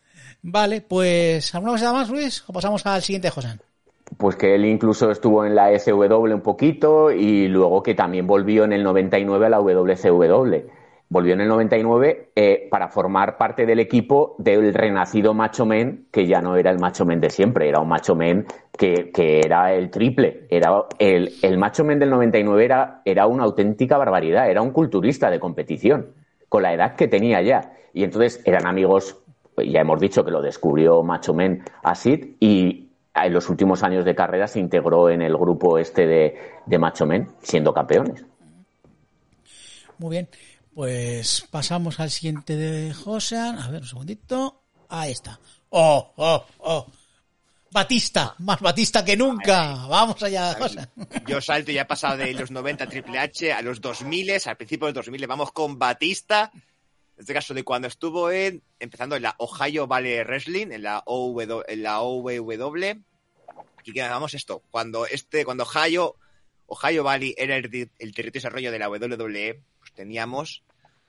Vale, 0.41 0.81
pues 0.81 1.55
¿alguna 1.55 1.73
cosa 1.73 1.93
más, 1.93 2.09
Luis? 2.09 2.43
O 2.47 2.53
pasamos 2.53 2.85
al 2.85 3.01
siguiente, 3.01 3.29
José. 3.29 3.57
Pues 4.17 4.35
que 4.35 4.55
él 4.55 4.65
incluso 4.65 5.11
estuvo 5.11 5.45
en 5.45 5.55
la 5.55 5.77
SW 5.77 6.33
un 6.33 6.41
poquito 6.41 7.11
y 7.11 7.47
luego 7.47 7.83
que 7.83 7.95
también 7.95 8.27
volvió 8.27 8.63
en 8.63 8.73
el 8.73 8.83
99 8.83 9.45
a 9.45 9.49
la 9.49 9.57
WCW. 9.59 10.67
Volvió 11.07 11.33
en 11.33 11.41
el 11.41 11.47
99 11.47 12.31
eh, 12.35 12.67
para 12.71 12.87
formar 12.87 13.37
parte 13.37 13.65
del 13.65 13.79
equipo 13.79 14.35
del 14.39 14.73
renacido 14.73 15.33
Macho 15.33 15.65
Man, 15.65 16.05
que 16.11 16.25
ya 16.25 16.41
no 16.41 16.55
era 16.55 16.71
el 16.71 16.79
Macho 16.79 17.05
Man 17.05 17.21
de 17.21 17.29
siempre, 17.29 17.69
era 17.69 17.79
un 17.79 17.87
Macho 17.87 18.15
Man 18.15 18.45
que, 18.75 19.11
que 19.11 19.39
era 19.39 19.73
el 19.73 19.91
triple. 19.91 20.47
Era 20.49 20.85
el, 20.97 21.33
el 21.43 21.57
Macho 21.57 21.83
Man 21.83 21.99
del 21.99 22.09
99 22.09 22.65
era, 22.65 23.01
era 23.05 23.27
una 23.27 23.43
auténtica 23.43 23.97
barbaridad, 23.97 24.49
era 24.49 24.61
un 24.61 24.71
culturista 24.71 25.29
de 25.29 25.39
competición, 25.39 26.07
con 26.49 26.63
la 26.63 26.73
edad 26.73 26.95
que 26.95 27.07
tenía 27.07 27.41
ya. 27.41 27.73
Y 27.93 28.03
entonces 28.03 28.41
eran 28.45 28.65
amigos, 28.65 29.21
ya 29.57 29.81
hemos 29.81 29.99
dicho 29.99 30.25
que 30.25 30.31
lo 30.31 30.41
descubrió 30.41 31.03
Macho 31.03 31.33
Man 31.33 31.63
a 31.83 31.93
Sid 31.93 32.35
y 32.39 32.84
en 33.15 33.33
los 33.33 33.49
últimos 33.49 33.83
años 33.83 34.03
de 34.03 34.13
carrera 34.13 34.47
se 34.47 34.59
integró 34.59 35.09
en 35.09 35.21
el 35.21 35.37
grupo 35.37 35.77
este 35.77 36.05
de, 36.05 36.39
de 36.65 36.77
Macho 36.77 37.05
Men, 37.05 37.29
siendo 37.41 37.73
campeones. 37.73 38.25
Muy 39.97 40.11
bien. 40.11 40.29
Pues 40.73 41.47
pasamos 41.49 42.01
al 42.01 42.11
siguiente 42.11 42.57
de 42.57 42.93
José. 42.93 43.37
A 43.37 43.69
ver, 43.69 43.81
un 43.81 43.87
segundito. 43.87 44.61
Ahí 44.89 45.13
está. 45.13 45.39
¡Oh, 45.69 46.11
oh, 46.17 46.45
oh! 46.59 46.87
Batista, 47.71 48.35
más 48.39 48.61
Batista 48.61 49.03
que 49.03 49.17
nunca. 49.17 49.87
Vamos 49.87 50.21
allá, 50.23 50.53
José. 50.53 50.87
Yo 51.27 51.41
salto 51.41 51.71
y 51.71 51.75
ya 51.75 51.81
he 51.81 51.85
pasado 51.85 52.17
de 52.17 52.33
los 52.33 52.51
90 52.51 52.87
Triple 52.87 53.19
H 53.19 53.51
a 53.51 53.61
los 53.61 53.81
2000, 53.81 54.31
al 54.45 54.55
principio 54.55 54.87
de 54.87 54.93
los 54.93 55.05
2000 55.05 55.27
vamos 55.27 55.51
con 55.51 55.77
Batista. 55.77 56.51
En 57.15 57.21
este 57.21 57.33
caso 57.33 57.53
de 57.53 57.63
cuando 57.63 57.87
estuvo 57.87 58.29
en, 58.29 58.61
empezando 58.79 59.15
en 59.15 59.23
la 59.23 59.35
Ohio 59.37 59.87
Valley 59.87 60.23
Wrestling, 60.23 60.71
en 60.71 60.83
la, 60.83 61.01
OW, 61.05 61.63
en 61.67 61.83
la 61.83 62.01
OVW. 62.01 63.03
Aquí 63.77 63.93
quedamos 63.93 64.33
esto, 64.33 64.63
cuando 64.71 65.05
este, 65.05 65.45
cuando 65.45 65.63
Ohio, 65.63 66.15
Ohio 66.65 67.03
Valley 67.03 67.35
era 67.37 67.55
el, 67.55 67.65
el 67.65 67.69
territorio 67.69 68.31
de 68.31 68.31
desarrollo 68.31 68.71
de 68.71 68.79
la 68.79 68.89
WWE, 68.89 69.61
pues 69.79 69.93
teníamos 69.93 70.63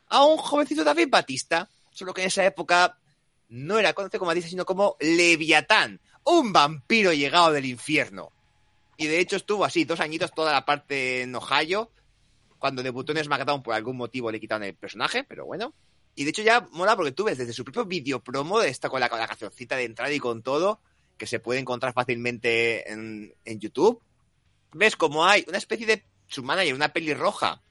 a 0.08 0.24
un 0.24 0.36
jovencito 0.36 0.84
David 0.84 1.08
Batista, 1.10 1.68
solo 1.90 2.14
que 2.14 2.20
en 2.20 2.28
esa 2.28 2.44
época 2.44 2.98
no 3.48 3.78
era 3.78 3.92
conocido 3.92 4.20
como 4.20 4.28
Batista, 4.28 4.50
sino 4.50 4.64
como 4.64 4.96
Leviatán, 5.00 6.00
un 6.24 6.52
vampiro 6.52 7.12
llegado 7.12 7.52
del 7.52 7.64
infierno. 7.64 8.32
Y 8.96 9.06
de 9.06 9.20
hecho 9.20 9.36
estuvo 9.36 9.64
así, 9.64 9.84
dos 9.84 10.00
añitos 10.00 10.32
toda 10.32 10.52
la 10.52 10.64
parte 10.64 11.22
en 11.22 11.34
Ohio. 11.34 11.90
Cuando 12.58 12.82
debutó 12.82 13.12
en 13.12 13.22
SmackDown 13.22 13.62
por 13.62 13.74
algún 13.74 13.96
motivo 13.96 14.30
le 14.30 14.40
quitaron 14.40 14.64
el 14.64 14.74
personaje, 14.74 15.24
pero 15.24 15.44
bueno. 15.44 15.74
Y 16.16 16.24
de 16.24 16.30
hecho 16.30 16.42
ya 16.42 16.66
mola 16.72 16.96
porque 16.96 17.12
tú 17.12 17.24
ves 17.24 17.36
desde 17.36 17.52
su 17.52 17.62
propio 17.62 17.84
vídeo 17.84 18.20
promo, 18.20 18.58
de 18.58 18.70
esta 18.70 18.88
con 18.88 19.00
la, 19.00 19.10
con 19.10 19.20
de 19.20 19.84
entrada 19.84 20.12
y 20.12 20.18
con 20.18 20.42
todo, 20.42 20.80
que 21.18 21.26
se 21.26 21.40
puede 21.40 21.60
encontrar 21.60 21.92
fácilmente 21.92 22.90
en, 22.90 23.34
YouTube. 23.44 24.00
Ves 24.72 24.96
como 24.96 25.26
hay 25.26 25.44
una 25.46 25.58
especie 25.58 25.86
de 25.86 26.04
su 26.26 26.42
manager, 26.42 26.74
una 26.74 26.88
pelirroja, 26.88 27.62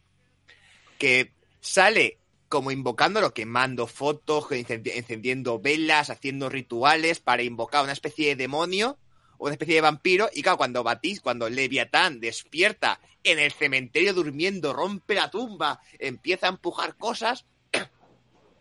que 1.00 1.34
sale 1.60 2.20
como 2.48 2.70
invocándolo, 2.70 3.34
quemando 3.34 3.88
fotos, 3.88 4.46
encendi- 4.52 4.92
encendiendo 4.94 5.60
velas, 5.60 6.12
haciendo 6.12 6.48
rituales 6.48 7.20
para 7.20 7.42
invocar 7.42 7.84
una 7.84 7.94
especie 7.94 8.28
de 8.28 8.36
demonio, 8.36 9.00
una 9.40 9.54
especie 9.54 9.76
de 9.76 9.82
vampiro, 9.82 10.30
y 10.32 10.44
claro, 10.44 10.58
cuando 10.58 10.84
Batis, 10.84 11.20
cuando 11.20 11.50
Leviatán 11.50 12.20
despierta 12.20 13.00
en 13.24 13.40
el 13.40 13.52
cementerio 13.52 14.14
durmiendo, 14.14 14.72
rompe 14.72 15.16
la 15.16 15.32
tumba, 15.32 15.82
empieza 15.98 16.46
a 16.46 16.52
empujar 16.52 16.96
cosas, 16.96 17.46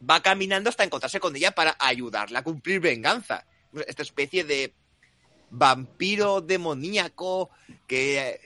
va 0.08 0.22
caminando 0.22 0.70
hasta 0.70 0.84
encontrarse 0.84 1.20
con 1.20 1.34
ella 1.36 1.52
para 1.52 1.76
ayudarla 1.78 2.40
a 2.40 2.44
cumplir 2.44 2.80
venganza. 2.80 3.46
Esta 3.86 4.02
especie 4.02 4.44
de 4.44 4.74
vampiro 5.50 6.40
demoníaco 6.40 7.50
que, 7.86 8.40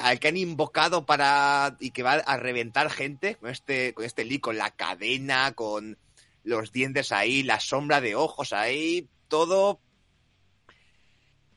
al 0.00 0.18
que 0.18 0.28
han 0.28 0.36
invocado 0.36 1.04
para 1.04 1.76
y 1.80 1.90
que 1.90 2.02
va 2.02 2.14
a 2.14 2.36
reventar 2.36 2.90
gente 2.90 3.36
con 3.36 3.50
este 3.50 3.94
con 3.94 4.04
este 4.04 4.24
Lee, 4.24 4.40
con 4.40 4.56
la 4.56 4.70
cadena, 4.70 5.52
con 5.52 5.98
los 6.42 6.72
dientes 6.72 7.12
ahí, 7.12 7.42
la 7.42 7.60
sombra 7.60 8.00
de 8.00 8.14
ojos 8.14 8.52
ahí, 8.52 9.08
todo 9.28 9.80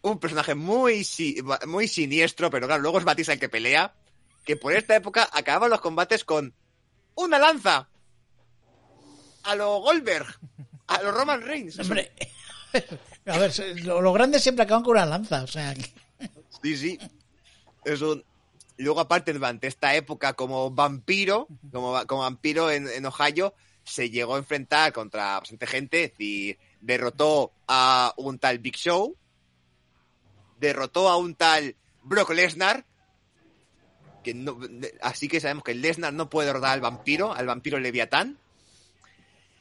un 0.02 0.20
personaje 0.20 0.56
muy 0.56 1.06
muy 1.66 1.88
siniestro, 1.88 2.50
pero 2.50 2.68
claro, 2.68 2.82
luego 2.82 3.00
es 3.00 3.06
Batista 3.06 3.34
el 3.34 3.40
que 3.40 3.50
pelea, 3.50 3.96
que 4.46 4.56
por 4.56 4.74
esta 4.74 4.96
época 4.96 5.30
acababan 5.32 5.70
los 5.70 5.82
combates 5.82 6.24
con 6.24 6.54
una 7.16 7.40
lanza 7.40 7.90
a 9.48 9.56
lo 9.56 9.80
Goldberg, 9.80 10.28
a 10.88 11.02
lo 11.02 11.12
Roman 11.12 11.42
Reigns. 11.42 11.80
Hombre, 11.80 12.12
a 13.26 13.38
ver, 13.38 13.52
lo- 13.84 14.02
los 14.02 14.14
grandes 14.14 14.44
siempre 14.44 14.64
acaban 14.64 14.84
con 14.84 14.92
una 14.98 15.06
lanza, 15.06 15.44
o 15.44 15.48
sea, 15.48 15.74
que- 15.74 15.92
Sí, 16.64 16.76
sí. 16.78 17.00
Es 17.86 18.02
un... 18.02 18.24
y 18.78 18.84
Luego, 18.84 19.00
aparte, 19.00 19.32
durante 19.34 19.68
esta 19.68 19.96
época, 19.96 20.34
como 20.34 20.72
vampiro, 20.72 21.48
como, 21.72 21.92
va- 21.92 22.06
como 22.06 22.22
vampiro 22.22 22.70
en, 22.72 22.88
en 22.90 23.06
Ohio, 23.06 23.54
se 23.84 24.10
llegó 24.10 24.36
a 24.36 24.40
enfrentar 24.40 24.92
contra 24.92 25.40
bastante 25.40 25.66
gente. 25.68 26.04
Es 26.06 26.12
decir, 26.12 26.58
derrotó 26.82 27.54
a 27.68 28.14
un 28.18 28.38
tal 28.40 28.60
Big 28.60 28.76
Show, 28.76 29.16
derrotó 30.60 31.08
a 31.10 31.18
un 31.18 31.36
tal 31.36 31.76
Brock 32.04 32.32
Lesnar, 32.32 32.86
que 34.24 34.34
no, 34.34 34.60
así 35.02 35.28
que 35.30 35.40
sabemos 35.40 35.64
que 35.64 35.74
Lesnar 35.74 36.12
no 36.14 36.30
puede 36.30 36.48
derrotar 36.48 36.72
al 36.72 36.82
vampiro, 36.82 37.34
al 37.34 37.46
vampiro 37.46 37.80
Leviatán. 37.80 38.38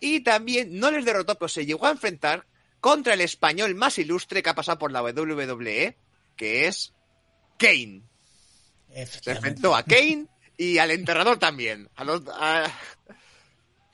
Y 0.01 0.21
también 0.21 0.79
no 0.79 0.91
les 0.91 1.05
derrotó, 1.05 1.35
pero 1.37 1.49
se 1.49 1.65
llegó 1.67 1.87
a 1.87 1.91
enfrentar 1.91 2.47
contra 2.81 3.15
el 3.15 3.21
español 3.21 3.75
más 3.75 3.99
ilustre 3.99 4.43
que 4.43 4.51
ha 4.51 4.55
pasado 4.55 4.79
por 4.79 4.93
la 4.93 5.03
WWE, 5.03 5.97
que 6.37 6.67
es 6.67 6.93
Kane. 7.59 8.03
Se 9.07 9.31
enfrentó 9.33 9.75
a 9.75 9.83
Kane 9.83 10.27
y 10.57 10.79
al 10.79 10.91
enterrador 10.91 11.39
también. 11.39 11.89
A 11.97 12.05
los- 12.05 12.23
a- 12.29 12.71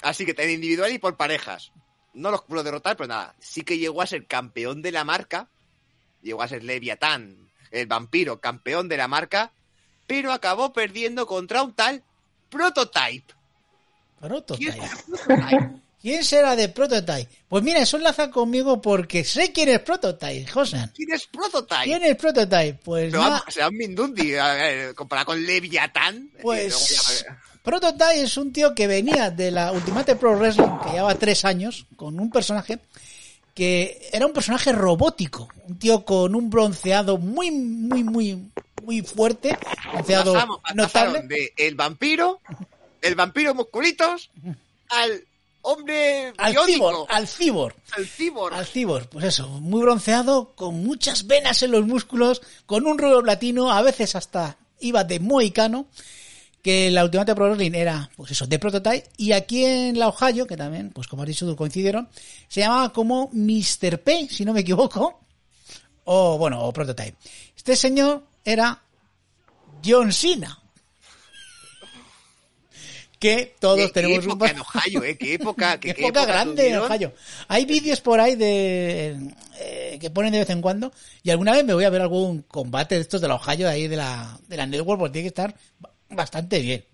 Así 0.03 0.27
que 0.27 0.35
en 0.37 0.51
individual 0.51 0.93
y 0.93 0.99
por 0.99 1.17
parejas. 1.17 1.71
No 2.15 2.31
los 2.31 2.43
pudo 2.43 2.63
derrotar, 2.65 2.97
pero 2.97 3.07
nada. 3.09 3.35
Sí 3.39 3.63
que 3.63 3.79
llegó 3.79 4.03
a 4.03 4.07
ser 4.07 4.27
campeón 4.27 4.83
de 4.83 4.91
la 4.93 5.05
marca. 5.05 5.49
Llegó 6.23 6.43
a 6.43 6.49
ser 6.49 6.63
Leviatán, 6.65 7.51
el 7.71 7.87
vampiro, 7.87 8.41
campeón 8.41 8.89
de 8.89 8.97
la 8.97 9.09
marca. 9.09 9.53
Pero 10.07 10.33
acabó 10.33 10.73
perdiendo 10.73 11.27
contra 11.27 11.63
un 11.63 11.73
tal 11.75 12.03
Prototype. 12.51 13.33
Prototype. 14.21 14.73
¿Quién 16.03 16.25
será 16.25 16.57
de 16.57 16.69
Prototype? 16.69 17.29
Pues 17.49 17.63
mira, 17.63 17.81
eso 17.81 17.97
enlaza 17.97 18.29
conmigo 18.31 18.83
porque 18.83 19.23
sé 19.25 19.53
quién 19.53 19.69
es 19.69 19.79
Prototype, 19.81 20.47
Josan. 20.51 20.91
¿Quién 20.97 21.13
es 21.13 21.27
Prototype? 21.29 21.85
¿Quién 21.85 22.03
es 22.03 22.17
Prototype? 22.17 22.75
Pues 22.85 23.13
nada, 23.13 23.29
va- 23.29 23.45
será 23.49 23.69
un 23.69 23.77
Mindundi 23.77 24.33
comparado 24.97 25.27
con 25.27 25.43
Leviatán. 25.47 26.29
Pues 26.43 26.91
Y 26.91 26.95
luego 26.95 27.37
ya- 27.37 27.43
Prototype 27.63 28.23
es 28.23 28.37
un 28.37 28.53
tío 28.53 28.75
que 28.75 28.89
venía 28.89 29.31
de 29.31 29.53
la 29.53 29.71
Ultimate 29.71 30.17
Pro 30.17 30.37
Wrestling, 30.37 30.79
que 30.85 30.91
llevaba 30.91 31.15
tres 31.15 31.45
años, 31.45 31.87
con 31.95 32.19
un 32.19 32.31
personaje 32.31 32.81
que 33.55 34.09
era 34.13 34.27
un 34.27 34.33
personaje 34.33 34.73
robótico. 34.73 35.49
Un 35.69 35.79
tío 35.79 36.05
con 36.05 36.35
un 36.35 36.51
bronceado 36.51 37.19
muy, 37.19 37.51
muy, 37.53 38.03
muy, 38.03 38.51
muy 38.83 39.03
fuerte. 39.03 39.57
Bronceado 39.93 40.33
Pasamos- 40.35 40.61
notable. 40.75 41.23
de 41.29 41.53
el 41.57 41.77
vampiro, 41.77 42.41
el 43.01 43.15
vampiro 43.15 43.55
musculitos, 43.55 44.31
al 44.89 45.25
hombre 45.63 46.33
Al 46.37 46.53
biónico, 46.53 46.91
cibor, 46.91 47.07
al 47.09 47.29
cibor. 47.29 47.75
al 47.97 48.07
cibor. 48.07 48.55
Al 48.55 48.67
cibor, 48.67 49.09
pues 49.09 49.25
eso, 49.25 49.49
muy 49.49 49.81
bronceado, 49.83 50.55
con 50.55 50.83
muchas 50.83 51.27
venas 51.27 51.63
en 51.63 51.71
los 51.71 51.87
músculos, 51.87 52.43
con 52.67 52.87
un 52.87 52.99
rubio 52.99 53.23
platino, 53.23 53.73
a 53.73 53.83
veces 53.83 54.15
hasta 54.17 54.57
iba 54.81 55.05
de 55.05 55.21
mohicano, 55.21 55.87
que 56.63 56.91
la 56.91 57.05
Ultimate 57.05 57.35
Pro 57.35 57.47
Wrestling 57.47 57.75
era, 57.75 58.11
pues 58.17 58.31
eso, 58.33 58.47
de 58.47 58.59
Prototype, 58.59 59.09
y 59.17 59.33
aquí 59.33 59.65
en 59.65 59.99
la 59.99 60.09
Ohio, 60.09 60.47
que 60.47 60.57
también, 60.57 60.91
pues 60.91 61.09
como 61.09 61.23
has 61.23 61.29
dicho 61.29 61.57
coincidieron, 61.57 62.09
se 62.49 62.61
llamaba 62.61 62.93
como 62.93 63.31
Mr. 63.33 64.01
P, 64.01 64.29
si 64.31 64.45
no 64.45 64.53
me 64.53 64.61
equivoco, 64.61 65.21
o 66.05 66.39
bueno, 66.39 66.63
o 66.63 66.73
Prototype. 66.73 67.17
Este 67.57 67.77
señor 67.77 68.23
era 68.45 68.81
John 69.85 70.13
Cena. 70.13 70.62
Que 73.23 73.55
todos 73.61 73.79
¿Qué- 73.79 73.87
qué 73.87 73.93
tenemos 73.93 74.25
un 74.27 74.33
época 74.33 74.51
en 74.51 74.59
Ohio, 74.75 75.05
¿eh? 75.05 75.17
Qué 75.17 75.35
época, 75.35 75.79
Qué 75.79 75.89
qué, 75.91 75.95
qué 75.95 76.01
época 76.07 76.21
época 76.23 76.33
grande 76.33 76.69
en. 76.71 76.79
Ohio. 76.79 77.13
Hay 77.49 77.65
vídeos 77.65 78.01
por 78.01 78.19
ahí 78.21 78.35
de 78.35 79.17
eh, 79.61 79.99
que 80.01 80.11
ponen 80.11 80.33
de 80.33 80.41
vez 80.41 80.51
en 80.51 80.61
cuando 80.61 80.93
y 81.23 81.31
alguna 81.31 81.53
vez 81.53 81.65
me 81.65 81.73
voy 81.75 81.85
a 81.85 81.91
ver 81.91 82.03
algún 82.03 82.43
combate 82.43 82.97
de 82.97 83.01
estos 83.03 83.21
de 83.21 83.29
la 83.29 83.37
Ohio 83.37 83.67
de 83.67 83.73
ahí 83.73 83.87
de 83.87 83.97
la, 83.97 84.39
de 84.49 84.57
la 84.57 84.67
Network 84.67 84.99
porque 84.99 85.13
tiene 85.13 85.25
que 85.25 85.29
estar 85.29 85.55
ba- 85.79 85.93
bastante 86.11 86.59
bien. 86.61 86.85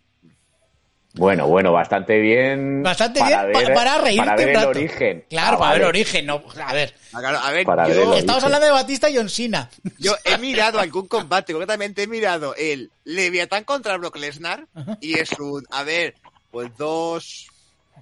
Bueno, 1.19 1.47
bueno, 1.49 1.73
bastante 1.73 2.19
bien. 2.21 2.83
Bastante 2.83 3.21
para 3.21 3.47
bien 3.47 3.69
pa- 3.69 3.75
para 3.75 3.99
reírte 3.99 4.25
Para 4.25 4.37
ver 4.37 4.57
un 4.57 4.62
el 4.62 4.69
origen. 4.69 5.25
Claro, 5.29 5.57
Ah, 5.57 5.59
para 5.61 5.73
ver 5.73 5.83
el 5.83 5.89
origen. 5.89 6.27
No, 6.27 6.43
a 6.64 6.73
ver, 6.73 6.95
claro, 7.11 7.39
a 7.39 7.51
ver, 7.51 7.66
Para 7.66 7.87
ver 7.87 7.97
yo, 7.97 8.03
estamos 8.14 8.43
origen. 8.43 8.45
hablando 8.45 8.66
de 8.66 8.73
Batista 8.73 9.11
y 9.11 9.16
John 9.16 9.29
Cena. 9.29 9.69
yo 9.99 10.14
he 10.25 10.39
mirado 10.39 10.79
algún 10.81 11.09
combate, 11.09 11.53
concretamente 11.53 12.05
he 12.05 12.07
mirado 12.07 12.55
el 12.57 12.91
Leviatán 13.05 13.64
contra 13.64 13.97
Brock 13.97 14.16
Lesnar 14.16 14.66
y 15.01 15.19
es 15.19 15.33
un, 15.39 15.64
a 15.71 15.83
ver, 15.83 16.14
pues 16.51 16.71
dos 16.77 17.49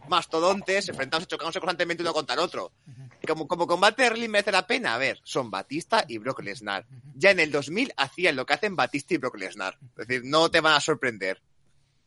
mastodontes 0.09 0.89
enfrentados 0.89 1.27
chocándose 1.27 1.59
constantemente 1.59 2.03
uno 2.03 2.13
contra 2.13 2.35
el 2.35 2.41
otro. 2.41 2.71
Como, 3.27 3.49
como 3.49 3.67
combate 3.67 4.03
de 4.03 4.09
Wrestling 4.11 4.29
merece 4.29 4.53
la 4.53 4.67
pena, 4.67 4.95
a 4.95 4.99
ver, 4.99 5.19
son 5.25 5.51
Batista 5.51 6.05
y 6.07 6.19
Brock 6.19 6.43
Lesnar. 6.43 6.85
Ya 7.17 7.31
en 7.33 7.41
el 7.41 7.51
2000 7.51 7.93
hacían 7.97 8.37
lo 8.37 8.47
que 8.47 8.53
hacen 8.55 8.77
Batista 8.77 9.15
y 9.15 9.17
Brock 9.17 9.37
Lesnar. 9.37 9.77
Es 9.99 10.07
decir, 10.07 10.23
no 10.25 10.49
te 10.51 10.61
van 10.61 10.75
a 10.75 10.81
sorprender. 10.81 11.41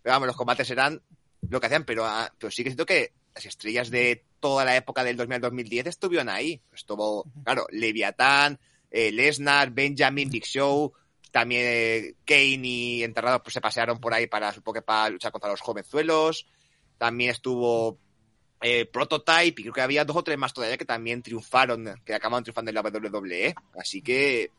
Pero 0.01 0.13
vamos, 0.13 0.27
los 0.27 0.35
combates 0.37 0.67
serán 0.67 1.01
lo 1.49 1.59
que 1.59 1.67
hacían, 1.67 1.83
pero, 1.85 2.05
ah, 2.05 2.31
pero 2.37 2.51
sí 2.51 2.63
que 2.63 2.69
siento 2.69 2.85
que 2.85 3.13
las 3.35 3.45
estrellas 3.45 3.89
de 3.89 4.25
toda 4.39 4.65
la 4.65 4.75
época 4.75 5.03
del 5.03 5.17
2000 5.17 5.35
al 5.35 5.41
2010 5.41 5.87
estuvieron 5.87 6.29
ahí. 6.29 6.61
Estuvo, 6.73 7.25
claro, 7.43 7.65
Leviatán, 7.71 8.59
eh, 8.91 9.11
Lesnar, 9.11 9.71
Benjamin, 9.71 10.29
Big 10.29 10.45
Show, 10.45 10.93
también 11.31 11.63
eh, 11.65 12.13
Kane 12.25 12.59
y 12.63 13.03
Enterrado 13.03 13.41
pues 13.43 13.53
se 13.53 13.61
pasearon 13.61 13.99
por 13.99 14.13
ahí 14.13 14.27
para, 14.27 14.51
supongo 14.51 14.75
que 14.75 14.81
para 14.81 15.09
luchar 15.09 15.31
contra 15.31 15.49
los 15.51 15.61
jovenzuelos. 15.61 16.47
También 16.97 17.31
estuvo 17.31 17.97
eh, 18.61 18.85
Prototype 18.85 19.61
y 19.61 19.63
creo 19.63 19.73
que 19.73 19.81
había 19.81 20.03
dos 20.05 20.17
o 20.17 20.23
tres 20.23 20.37
más 20.37 20.53
todavía 20.53 20.77
que 20.77 20.85
también 20.85 21.21
triunfaron, 21.21 22.01
que 22.03 22.13
acabaron 22.13 22.43
triunfando 22.43 22.69
en 22.71 22.75
la 22.75 22.81
WWE. 22.81 23.55
Así 23.79 24.01
que 24.01 24.51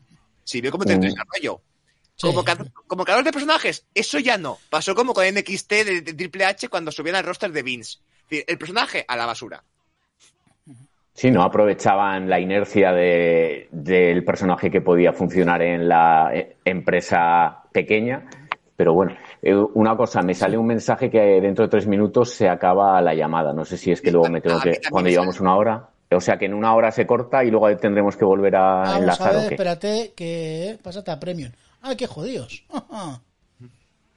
sirvió 0.43 0.71
como 0.71 0.85
Mm. 0.85 0.99
desarrollo. 1.01 1.61
Sí. 2.21 2.33
Como, 2.33 2.43
como 2.87 3.03
creador 3.03 3.23
de 3.25 3.31
personajes, 3.31 3.85
eso 3.95 4.19
ya 4.19 4.37
no. 4.37 4.57
Pasó 4.69 4.93
como 4.95 5.13
con 5.13 5.25
NXT 5.25 5.69
de, 5.71 6.01
de 6.01 6.13
Triple 6.13 6.45
H 6.45 6.67
cuando 6.69 6.91
subían 6.91 7.15
al 7.15 7.23
roster 7.25 7.51
de 7.51 7.63
Vince. 7.63 7.99
Es 8.23 8.29
decir, 8.29 8.45
el 8.47 8.57
personaje 8.57 9.03
a 9.07 9.15
la 9.17 9.25
basura. 9.25 9.63
Sí, 11.13 11.29
no 11.29 11.43
aprovechaban 11.43 12.29
la 12.29 12.39
inercia 12.39 12.91
de- 12.93 13.67
del 13.71 14.23
personaje 14.23 14.71
que 14.71 14.81
podía 14.81 15.11
funcionar 15.13 15.61
en 15.61 15.87
la 15.87 16.31
eh, 16.33 16.55
empresa 16.63 17.63
pequeña. 17.71 18.25
Pero 18.77 18.93
bueno, 18.93 19.15
eh, 19.41 19.53
una 19.53 19.95
cosa, 19.95 20.21
me 20.21 20.33
sale 20.33 20.57
un 20.57 20.65
mensaje 20.65 21.09
que 21.11 21.19
dentro 21.41 21.65
de 21.65 21.69
tres 21.69 21.85
minutos 21.85 22.31
se 22.33 22.47
acaba 22.49 22.99
la 23.01 23.13
llamada. 23.13 23.53
No 23.53 23.65
sé 23.65 23.77
si 23.77 23.91
es 23.91 24.01
que 24.01 24.11
luego 24.11 24.27
a- 24.27 24.29
me 24.29 24.41
tengo 24.41 24.57
a 24.57 24.61
que, 24.61 24.79
cuando 24.89 25.09
llevamos 25.09 25.39
una 25.41 25.55
hora, 25.55 25.89
o 26.09 26.19
sea 26.21 26.37
que 26.37 26.45
en 26.45 26.53
una 26.53 26.73
hora 26.73 26.91
se 26.91 27.05
corta 27.05 27.43
y 27.43 27.51
luego 27.51 27.75
tendremos 27.77 28.15
que 28.17 28.25
volver 28.25 28.55
a 28.55 28.61
Vamos 28.77 28.93
a 28.93 28.97
enlazar. 28.99 29.33
ver, 29.33 29.45
¿o 29.45 29.47
qué? 29.49 29.53
espérate, 29.55 30.13
que 30.15 30.79
pásate 30.81 31.11
a 31.11 31.19
Premium. 31.19 31.51
Ah, 31.81 31.95
qué 31.95 32.07
jodidos. 32.07 32.63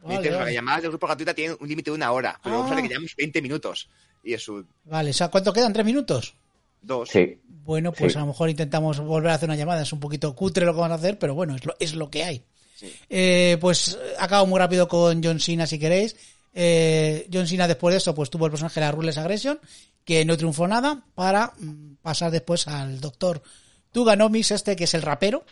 Vale, 0.02 0.18
vale. 0.30 0.30
Las 0.44 0.52
llamadas 0.52 0.82
de 0.82 0.88
grupo 0.88 1.06
gratuita 1.06 1.32
tienen 1.32 1.56
un 1.58 1.66
límite 1.66 1.90
de 1.90 1.94
una 1.96 2.12
hora, 2.12 2.38
pero 2.44 2.62
Ah. 2.62 2.68
sale 2.68 2.82
que 2.82 2.88
llevamos 2.88 3.16
20 3.16 3.40
minutos. 3.40 3.88
Y 4.22 4.34
es 4.34 4.46
un 4.50 4.66
Vale, 4.84 5.10
o 5.10 5.12
sea, 5.14 5.28
¿cuánto 5.28 5.50
quedan? 5.52 5.72
¿Tres 5.72 5.86
minutos? 5.86 6.34
dos. 6.82 7.08
Sí, 7.08 7.38
Bueno, 7.64 7.90
pues 7.94 8.12
Sí. 8.12 8.18
a 8.18 8.20
lo 8.20 8.26
mejor 8.26 8.50
intentamos 8.50 9.00
volver 9.00 9.30
a 9.30 9.34
hacer 9.36 9.48
una 9.48 9.56
llamada. 9.56 9.80
Es 9.80 9.92
un 9.94 10.00
poquito 10.00 10.34
cutre 10.36 10.66
lo 10.66 10.74
que 10.74 10.80
vamos 10.80 10.92
a 10.92 11.00
hacer, 11.00 11.18
pero 11.18 11.34
bueno, 11.34 11.56
es 11.56 11.64
lo, 11.64 11.74
es 11.80 11.94
lo 11.94 12.10
que 12.10 12.22
hay. 12.24 12.44
Sí. 12.76 12.92
Eh, 13.08 13.56
pues 13.58 13.98
acabo 14.18 14.46
muy 14.46 14.58
rápido 14.58 14.86
con 14.86 15.24
John 15.24 15.40
Cena, 15.40 15.66
si 15.66 15.78
queréis. 15.78 16.14
Eh, 16.52 17.26
John 17.32 17.46
Cena 17.46 17.66
después 17.66 17.94
de 17.94 17.98
esto, 17.98 18.14
pues 18.14 18.28
tuvo 18.28 18.44
el 18.44 18.50
personaje 18.52 18.80
de 18.80 18.84
la 18.86 18.92
Rules 18.92 19.16
Aggression, 19.16 19.58
que 20.04 20.26
no 20.26 20.36
triunfó 20.36 20.68
nada, 20.68 21.02
para 21.14 21.54
mm, 21.58 21.94
pasar 22.02 22.30
después 22.30 22.68
al 22.68 23.00
doctor 23.00 23.42
Tuganomics, 23.90 24.50
este 24.50 24.76
que 24.76 24.84
es 24.84 24.92
el 24.92 25.00
rapero. 25.00 25.46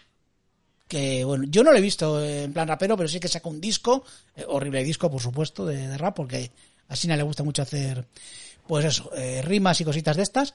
Que 0.92 1.24
bueno, 1.24 1.44
yo 1.48 1.64
no 1.64 1.72
lo 1.72 1.78
he 1.78 1.80
visto 1.80 2.22
en 2.22 2.52
plan 2.52 2.68
rapero, 2.68 2.98
pero 2.98 3.08
sí 3.08 3.18
que 3.18 3.26
saca 3.26 3.48
un 3.48 3.62
disco, 3.62 4.04
eh, 4.36 4.44
horrible 4.46 4.84
disco, 4.84 5.10
por 5.10 5.22
supuesto, 5.22 5.64
de, 5.64 5.88
de 5.88 5.96
rap, 5.96 6.14
porque 6.14 6.50
A 6.86 6.96
Sina 6.96 7.16
le 7.16 7.22
gusta 7.22 7.42
mucho 7.42 7.62
hacer, 7.62 8.04
pues 8.66 8.84
eso, 8.84 9.10
eh, 9.16 9.40
rimas 9.40 9.80
y 9.80 9.86
cositas 9.86 10.18
de 10.18 10.22
estas. 10.22 10.52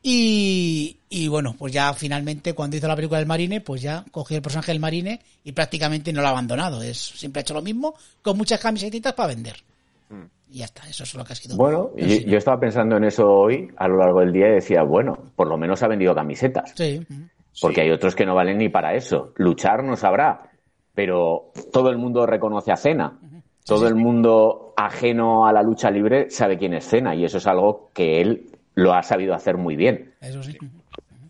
Y, 0.00 0.96
y 1.08 1.26
bueno, 1.26 1.56
pues 1.58 1.72
ya 1.72 1.92
finalmente 1.92 2.52
cuando 2.52 2.76
hizo 2.76 2.86
la 2.86 2.94
película 2.94 3.18
del 3.18 3.26
Marine, 3.26 3.62
pues 3.62 3.82
ya 3.82 4.04
cogió 4.12 4.36
el 4.36 4.44
personaje 4.44 4.70
del 4.70 4.78
Marine 4.78 5.20
y 5.42 5.50
prácticamente 5.50 6.12
no 6.12 6.20
lo 6.20 6.28
ha 6.28 6.30
abandonado. 6.30 6.80
Es, 6.80 6.96
siempre 6.98 7.40
ha 7.40 7.42
hecho 7.42 7.54
lo 7.54 7.62
mismo, 7.62 7.96
con 8.22 8.36
muchas 8.36 8.60
camisetitas 8.60 9.12
para 9.14 9.34
vender. 9.34 9.56
Y 10.52 10.58
ya 10.58 10.66
está, 10.66 10.88
eso 10.88 11.02
es 11.02 11.12
lo 11.16 11.24
que 11.24 11.32
ha 11.32 11.36
sido. 11.36 11.56
Bueno, 11.56 11.90
yo, 11.96 12.06
yo 12.06 12.38
estaba 12.38 12.60
pensando 12.60 12.96
en 12.96 13.02
eso 13.02 13.28
hoy 13.28 13.72
a 13.76 13.88
lo 13.88 13.96
largo 13.96 14.20
del 14.20 14.32
día 14.32 14.46
y 14.50 14.52
decía, 14.52 14.84
bueno, 14.84 15.18
por 15.34 15.48
lo 15.48 15.58
menos 15.58 15.82
ha 15.82 15.88
vendido 15.88 16.14
camisetas. 16.14 16.72
Sí. 16.76 17.04
Porque 17.60 17.80
hay 17.82 17.90
otros 17.90 18.14
que 18.14 18.26
no 18.26 18.34
valen 18.34 18.58
ni 18.58 18.68
para 18.68 18.94
eso. 18.94 19.32
Luchar 19.36 19.84
no 19.84 19.96
sabrá, 19.96 20.50
pero 20.94 21.52
todo 21.72 21.90
el 21.90 21.98
mundo 21.98 22.26
reconoce 22.26 22.72
a 22.72 22.76
Cena. 22.76 23.18
Todo 23.64 23.88
el 23.88 23.94
mundo 23.94 24.74
ajeno 24.76 25.46
a 25.46 25.52
la 25.52 25.62
lucha 25.62 25.90
libre 25.90 26.30
sabe 26.30 26.58
quién 26.58 26.74
es 26.74 26.86
Cena 26.86 27.14
y 27.14 27.24
eso 27.24 27.38
es 27.38 27.46
algo 27.46 27.90
que 27.94 28.20
él 28.20 28.50
lo 28.74 28.92
ha 28.92 29.02
sabido 29.02 29.34
hacer 29.34 29.56
muy 29.56 29.76
bien. 29.76 30.14
Eso 30.20 30.42
sí. 30.42 30.58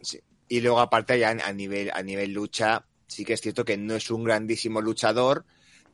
Sí. 0.00 0.20
Y 0.48 0.60
luego, 0.60 0.80
aparte, 0.80 1.18
ya 1.18 1.30
a 1.30 1.52
nivel, 1.52 1.90
a 1.94 2.02
nivel 2.02 2.32
lucha, 2.32 2.84
sí 3.06 3.24
que 3.24 3.34
es 3.34 3.40
cierto 3.40 3.64
que 3.64 3.76
no 3.76 3.94
es 3.94 4.10
un 4.10 4.24
grandísimo 4.24 4.80
luchador, 4.80 5.44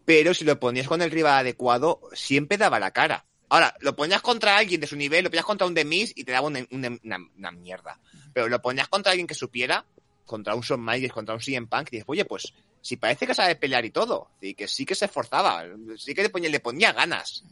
pero 0.05 0.33
si 0.33 0.45
lo 0.45 0.59
ponías 0.59 0.89
con 0.89 1.03
el 1.03 1.11
rival 1.11 1.41
adecuado, 1.41 2.01
siempre 2.13 2.57
daba 2.57 2.81
la 2.81 2.91
cara. 2.93 3.27
Ahora, 3.49 3.75
lo 3.81 3.95
ponías 3.97 4.23
contra 4.23 4.57
alguien 4.57 4.81
de 4.81 4.87
su 4.87 4.97
nivel, 4.97 5.25
lo 5.25 5.31
ponías 5.31 5.45
contra 5.45 5.67
un 5.67 5.75
Demis 5.75 6.13
y 6.17 6.25
te 6.25 6.33
daba 6.33 6.47
una- 6.47 6.67
una 6.71 7.51
mierda. 7.51 7.99
Pero 8.33 8.49
lo 8.49 8.63
ponías 8.63 8.89
contra 8.89 9.11
alguien 9.13 9.27
que 9.27 9.35
supiera, 9.35 9.85
contra 10.31 10.55
un 10.55 10.61
Shawn 10.61 10.85
Michaels, 10.85 11.13
contra 11.13 11.35
un 11.35 11.41
CM 11.41 11.67
Punk, 11.67 11.89
y 11.89 11.97
dices, 11.97 12.05
oye, 12.07 12.25
pues, 12.25 12.53
si 12.81 12.97
parece 12.97 13.27
que 13.27 13.35
sabe 13.35 13.57
pelear 13.57 13.85
y 13.85 13.91
todo, 13.91 14.29
y 14.41 14.55
que 14.55 14.69
sí 14.69 14.87
que 14.87 14.95
se 14.95 15.07
esforzaba, 15.07 15.65
sí 15.99 16.15
que 16.15 16.23
le 16.23 16.31
ponía, 16.31 16.49
le 16.49 16.61
ponía 16.61 16.93
ganas. 16.93 17.43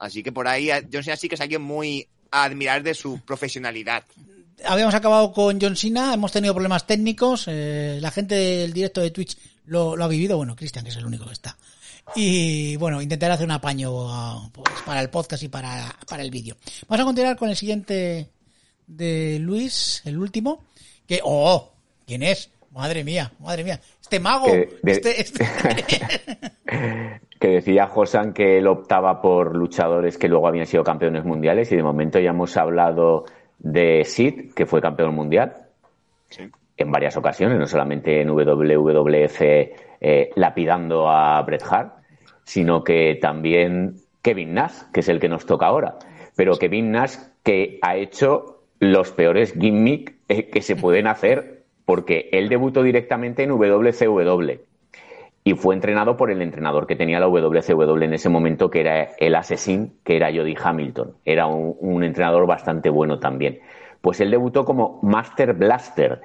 Así 0.00 0.24
que 0.24 0.32
por 0.32 0.48
ahí, 0.48 0.68
John 0.92 1.04
Cena 1.04 1.16
sí 1.16 1.28
que 1.28 1.36
es 1.36 1.40
alguien 1.40 1.62
muy 1.62 2.08
a 2.32 2.42
admirar 2.42 2.82
de 2.82 2.92
su 2.92 3.20
profesionalidad. 3.20 4.02
Habíamos 4.64 4.94
acabado 4.96 5.32
con 5.32 5.60
John 5.60 5.76
Cena, 5.76 6.12
hemos 6.12 6.32
tenido 6.32 6.54
problemas 6.54 6.88
técnicos, 6.88 7.44
eh, 7.46 7.98
la 8.00 8.10
gente 8.10 8.34
del 8.34 8.72
directo 8.72 9.00
de 9.00 9.12
Twitch 9.12 9.38
lo, 9.66 9.92
ha 10.02 10.08
vivido, 10.08 10.36
bueno, 10.36 10.56
Cristian, 10.56 10.84
que 10.84 10.90
es 10.90 10.96
el 10.96 11.06
único 11.06 11.24
que 11.24 11.34
está. 11.34 11.56
Y 12.16 12.74
bueno, 12.76 13.00
intentaré 13.00 13.34
hacer 13.34 13.46
un 13.46 13.52
apaño 13.52 14.50
pues, 14.52 14.74
para 14.84 15.00
el 15.00 15.08
podcast 15.08 15.44
y 15.44 15.48
para, 15.48 15.96
para 16.08 16.24
el 16.24 16.32
vídeo. 16.32 16.56
Vamos 16.88 17.02
a 17.02 17.04
continuar 17.04 17.36
con 17.36 17.48
el 17.48 17.56
siguiente 17.56 18.28
de 18.88 19.38
Luis, 19.38 20.02
el 20.04 20.18
último, 20.18 20.64
que, 21.06 21.20
oh, 21.22 21.75
¿quién 22.06 22.22
es? 22.22 22.52
Madre 22.72 23.04
mía, 23.04 23.32
madre 23.40 23.64
mía, 23.64 23.80
este 24.02 24.20
mago, 24.20 24.46
Que 24.46 24.68
de- 24.82 24.92
este, 24.92 25.20
este- 25.20 25.46
que 27.40 27.48
decía 27.48 27.86
Josan 27.86 28.32
que 28.32 28.58
él 28.58 28.66
optaba 28.66 29.20
por 29.22 29.56
luchadores 29.56 30.18
que 30.18 30.28
luego 30.28 30.46
habían 30.48 30.66
sido 30.66 30.84
campeones 30.84 31.24
mundiales 31.24 31.70
y 31.72 31.76
de 31.76 31.82
momento 31.82 32.18
ya 32.18 32.30
hemos 32.30 32.56
hablado 32.56 33.24
de 33.58 34.04
Sid, 34.04 34.52
que 34.54 34.66
fue 34.66 34.80
campeón 34.80 35.14
mundial 35.14 35.54
Sí. 36.28 36.42
en 36.76 36.90
varias 36.90 37.16
ocasiones, 37.16 37.58
no 37.58 37.66
solamente 37.66 38.20
en 38.20 38.28
WWF 38.30 39.40
eh, 40.00 40.30
lapidando 40.34 41.08
a 41.08 41.40
Bret 41.42 41.62
Hart, 41.68 41.94
sino 42.44 42.82
que 42.84 43.18
también 43.20 43.96
Kevin 44.22 44.54
Nash, 44.54 44.82
que 44.92 45.00
es 45.00 45.08
el 45.08 45.20
que 45.20 45.28
nos 45.28 45.46
toca 45.46 45.66
ahora. 45.66 45.96
Pero 46.34 46.56
Kevin 46.58 46.90
Nash 46.92 47.14
que 47.42 47.78
ha 47.80 47.96
hecho 47.96 48.64
los 48.80 49.12
peores 49.12 49.54
gimmicks 49.58 50.12
eh, 50.28 50.50
que 50.50 50.60
se 50.62 50.76
pueden 50.76 51.06
hacer 51.06 51.55
porque 51.86 52.28
él 52.32 52.50
debutó 52.50 52.82
directamente 52.82 53.42
en 53.42 53.50
WCW 53.50 54.60
y 55.44 55.54
fue 55.54 55.74
entrenado 55.74 56.16
por 56.16 56.32
el 56.32 56.42
entrenador 56.42 56.88
que 56.88 56.96
tenía 56.96 57.20
la 57.20 57.28
WCW 57.28 58.02
en 58.02 58.14
ese 58.14 58.28
momento, 58.28 58.68
que 58.68 58.80
era 58.80 59.10
el 59.18 59.34
asesín, 59.36 59.94
que 60.02 60.16
era 60.16 60.32
Jody 60.34 60.56
Hamilton. 60.60 61.14
Era 61.24 61.46
un, 61.46 61.76
un 61.78 62.02
entrenador 62.02 62.46
bastante 62.46 62.90
bueno 62.90 63.20
también. 63.20 63.60
Pues 64.00 64.20
él 64.20 64.32
debutó 64.32 64.64
como 64.64 64.98
Master 65.02 65.54
Blaster. 65.54 66.20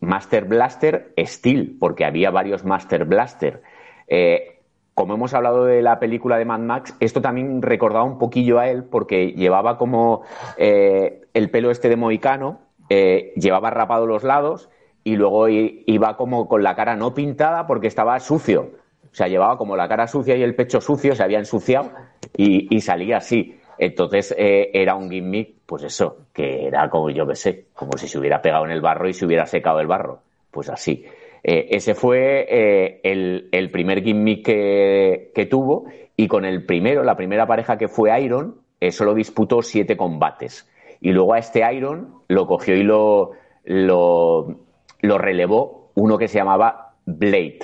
Master 0.00 0.46
Blaster 0.46 1.12
Steel, 1.18 1.76
porque 1.78 2.06
había 2.06 2.30
varios 2.30 2.64
Master 2.64 3.04
Blaster. 3.04 3.62
Eh, 4.08 4.60
como 4.94 5.14
hemos 5.14 5.34
hablado 5.34 5.66
de 5.66 5.82
la 5.82 6.00
película 6.00 6.36
de 6.36 6.44
Mad 6.44 6.60
Max, 6.60 6.96
esto 7.00 7.20
también 7.20 7.62
recordaba 7.62 8.04
un 8.04 8.18
poquillo 8.18 8.58
a 8.58 8.68
él, 8.68 8.84
porque 8.84 9.32
llevaba 9.32 9.78
como 9.78 10.22
eh, 10.56 11.26
el 11.32 11.50
pelo 11.50 11.70
este 11.70 11.88
de 11.88 11.96
mohicano, 11.96 12.60
eh, 12.90 13.32
llevaba 13.36 13.70
rapado 13.70 14.04
los 14.04 14.24
lados 14.24 14.68
y 15.04 15.16
luego 15.16 15.48
iba 15.48 16.16
como 16.16 16.48
con 16.48 16.62
la 16.62 16.74
cara 16.74 16.96
no 16.96 17.14
pintada 17.14 17.66
porque 17.66 17.86
estaba 17.86 18.18
sucio. 18.20 18.72
O 19.10 19.14
sea, 19.14 19.28
llevaba 19.28 19.56
como 19.56 19.76
la 19.76 19.88
cara 19.88 20.06
sucia 20.06 20.36
y 20.36 20.42
el 20.42 20.54
pecho 20.54 20.80
sucio, 20.80 21.14
se 21.14 21.22
había 21.22 21.38
ensuciado 21.38 21.90
y, 22.36 22.80
salía 22.80 23.18
así. 23.18 23.56
Entonces 23.78 24.34
eh, 24.36 24.70
era 24.74 24.94
un 24.94 25.10
gimmick, 25.10 25.54
pues 25.66 25.84
eso, 25.84 26.26
que 26.32 26.66
era 26.66 26.90
como 26.90 27.10
yo 27.10 27.26
que 27.26 27.34
sé, 27.34 27.66
como 27.74 27.96
si 27.96 28.08
se 28.08 28.18
hubiera 28.18 28.42
pegado 28.42 28.64
en 28.66 28.72
el 28.72 28.80
barro 28.80 29.08
y 29.08 29.14
se 29.14 29.24
hubiera 29.24 29.46
secado 29.46 29.80
el 29.80 29.86
barro. 29.86 30.20
Pues 30.50 30.68
así. 30.68 31.04
Eh, 31.42 31.68
ese 31.70 31.94
fue 31.94 32.46
eh, 32.50 33.00
el, 33.02 33.70
primer 33.70 34.02
gimmick 34.02 34.44
que, 34.44 35.32
que 35.34 35.46
tuvo 35.46 35.86
y 36.16 36.28
con 36.28 36.44
el 36.44 36.66
primero, 36.66 37.02
la 37.02 37.16
primera 37.16 37.46
pareja 37.46 37.78
que 37.78 37.88
fue 37.88 38.20
Iron, 38.20 38.56
solo 38.90 39.14
disputó 39.14 39.62
siete 39.62 39.96
combates. 39.96 40.68
Y 41.00 41.12
luego 41.12 41.34
a 41.34 41.38
este 41.38 41.62
Iron 41.74 42.14
lo 42.28 42.46
cogió 42.46 42.74
y 42.76 42.82
lo, 42.82 43.32
lo, 43.64 44.58
lo 45.00 45.18
relevó 45.18 45.90
uno 45.94 46.18
que 46.18 46.28
se 46.28 46.38
llamaba 46.38 46.94
Blade. 47.06 47.58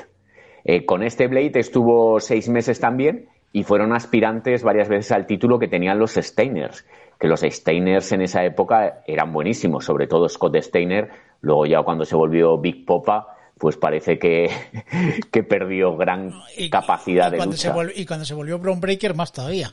Eh, 0.65 0.85
con 0.85 1.03
este 1.03 1.29
Blade 1.29 1.53
estuvo 1.61 2.19
seis 2.21 2.49
meses 2.49 2.81
también 2.81 3.29
y 3.53 3.63
fueron 3.63 3.93
aspirantes 3.95 4.63
varias 4.63 4.89
veces 4.89 5.13
al 5.13 5.27
título 5.27 5.59
que 5.59 5.69
tenían 5.69 5.99
los 5.99 6.15
Steiners, 6.15 6.85
que 7.21 7.29
los 7.29 7.41
Steiners 7.41 8.11
en 8.13 8.23
esa 8.23 8.45
época 8.45 9.03
eran 9.07 9.33
buenísimos, 9.33 9.85
sobre 9.85 10.07
todo 10.07 10.29
Scott 10.29 10.57
Steiner, 10.57 11.11
luego 11.41 11.67
ya 11.67 11.83
cuando 11.83 12.05
se 12.05 12.17
volvió 12.17 12.59
Big 12.59 12.85
Popa, 12.85 13.29
pues 13.59 13.77
parece 13.77 14.19
que, 14.19 14.51
que 15.31 15.43
perdió 15.43 15.97
gran 15.97 16.33
y- 16.57 16.69
capacidad 16.69 17.29
y 17.29 17.37
de 17.37 17.39
se 17.41 17.47
lucha. 17.69 17.73
volvió- 17.73 17.95
y 17.97 18.05
cuando 18.05 18.25
se 18.25 18.35
volvió 18.35 18.59
Braun 18.59 18.81
Breaker, 18.81 19.15
más 19.15 19.33
todavía. 19.33 19.71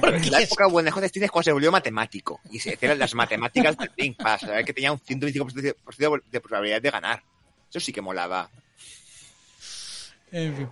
Porque 0.00 0.30
La 0.30 0.40
época 0.40 0.66
buena 0.66 0.86
de 0.86 0.90
Scott 0.92 1.04
Steiner 1.04 1.26
es 1.26 1.30
cuando 1.30 1.44
se 1.44 1.52
volvió 1.52 1.70
matemático 1.70 2.40
y 2.50 2.58
se 2.58 2.74
hacían 2.74 2.98
las 2.98 3.14
matemáticas 3.14 3.76
del 3.76 3.90
ring 3.96 4.16
para 4.16 4.38
saber 4.38 4.64
que 4.64 4.72
tenía 4.72 4.92
un 4.92 4.98
125% 4.98 6.22
de 6.30 6.40
probabilidad 6.40 6.82
de 6.82 6.90
ganar. 6.90 7.22
Eso 7.70 7.80
sí 7.80 7.92
que 7.92 8.00
molaba. 8.00 8.50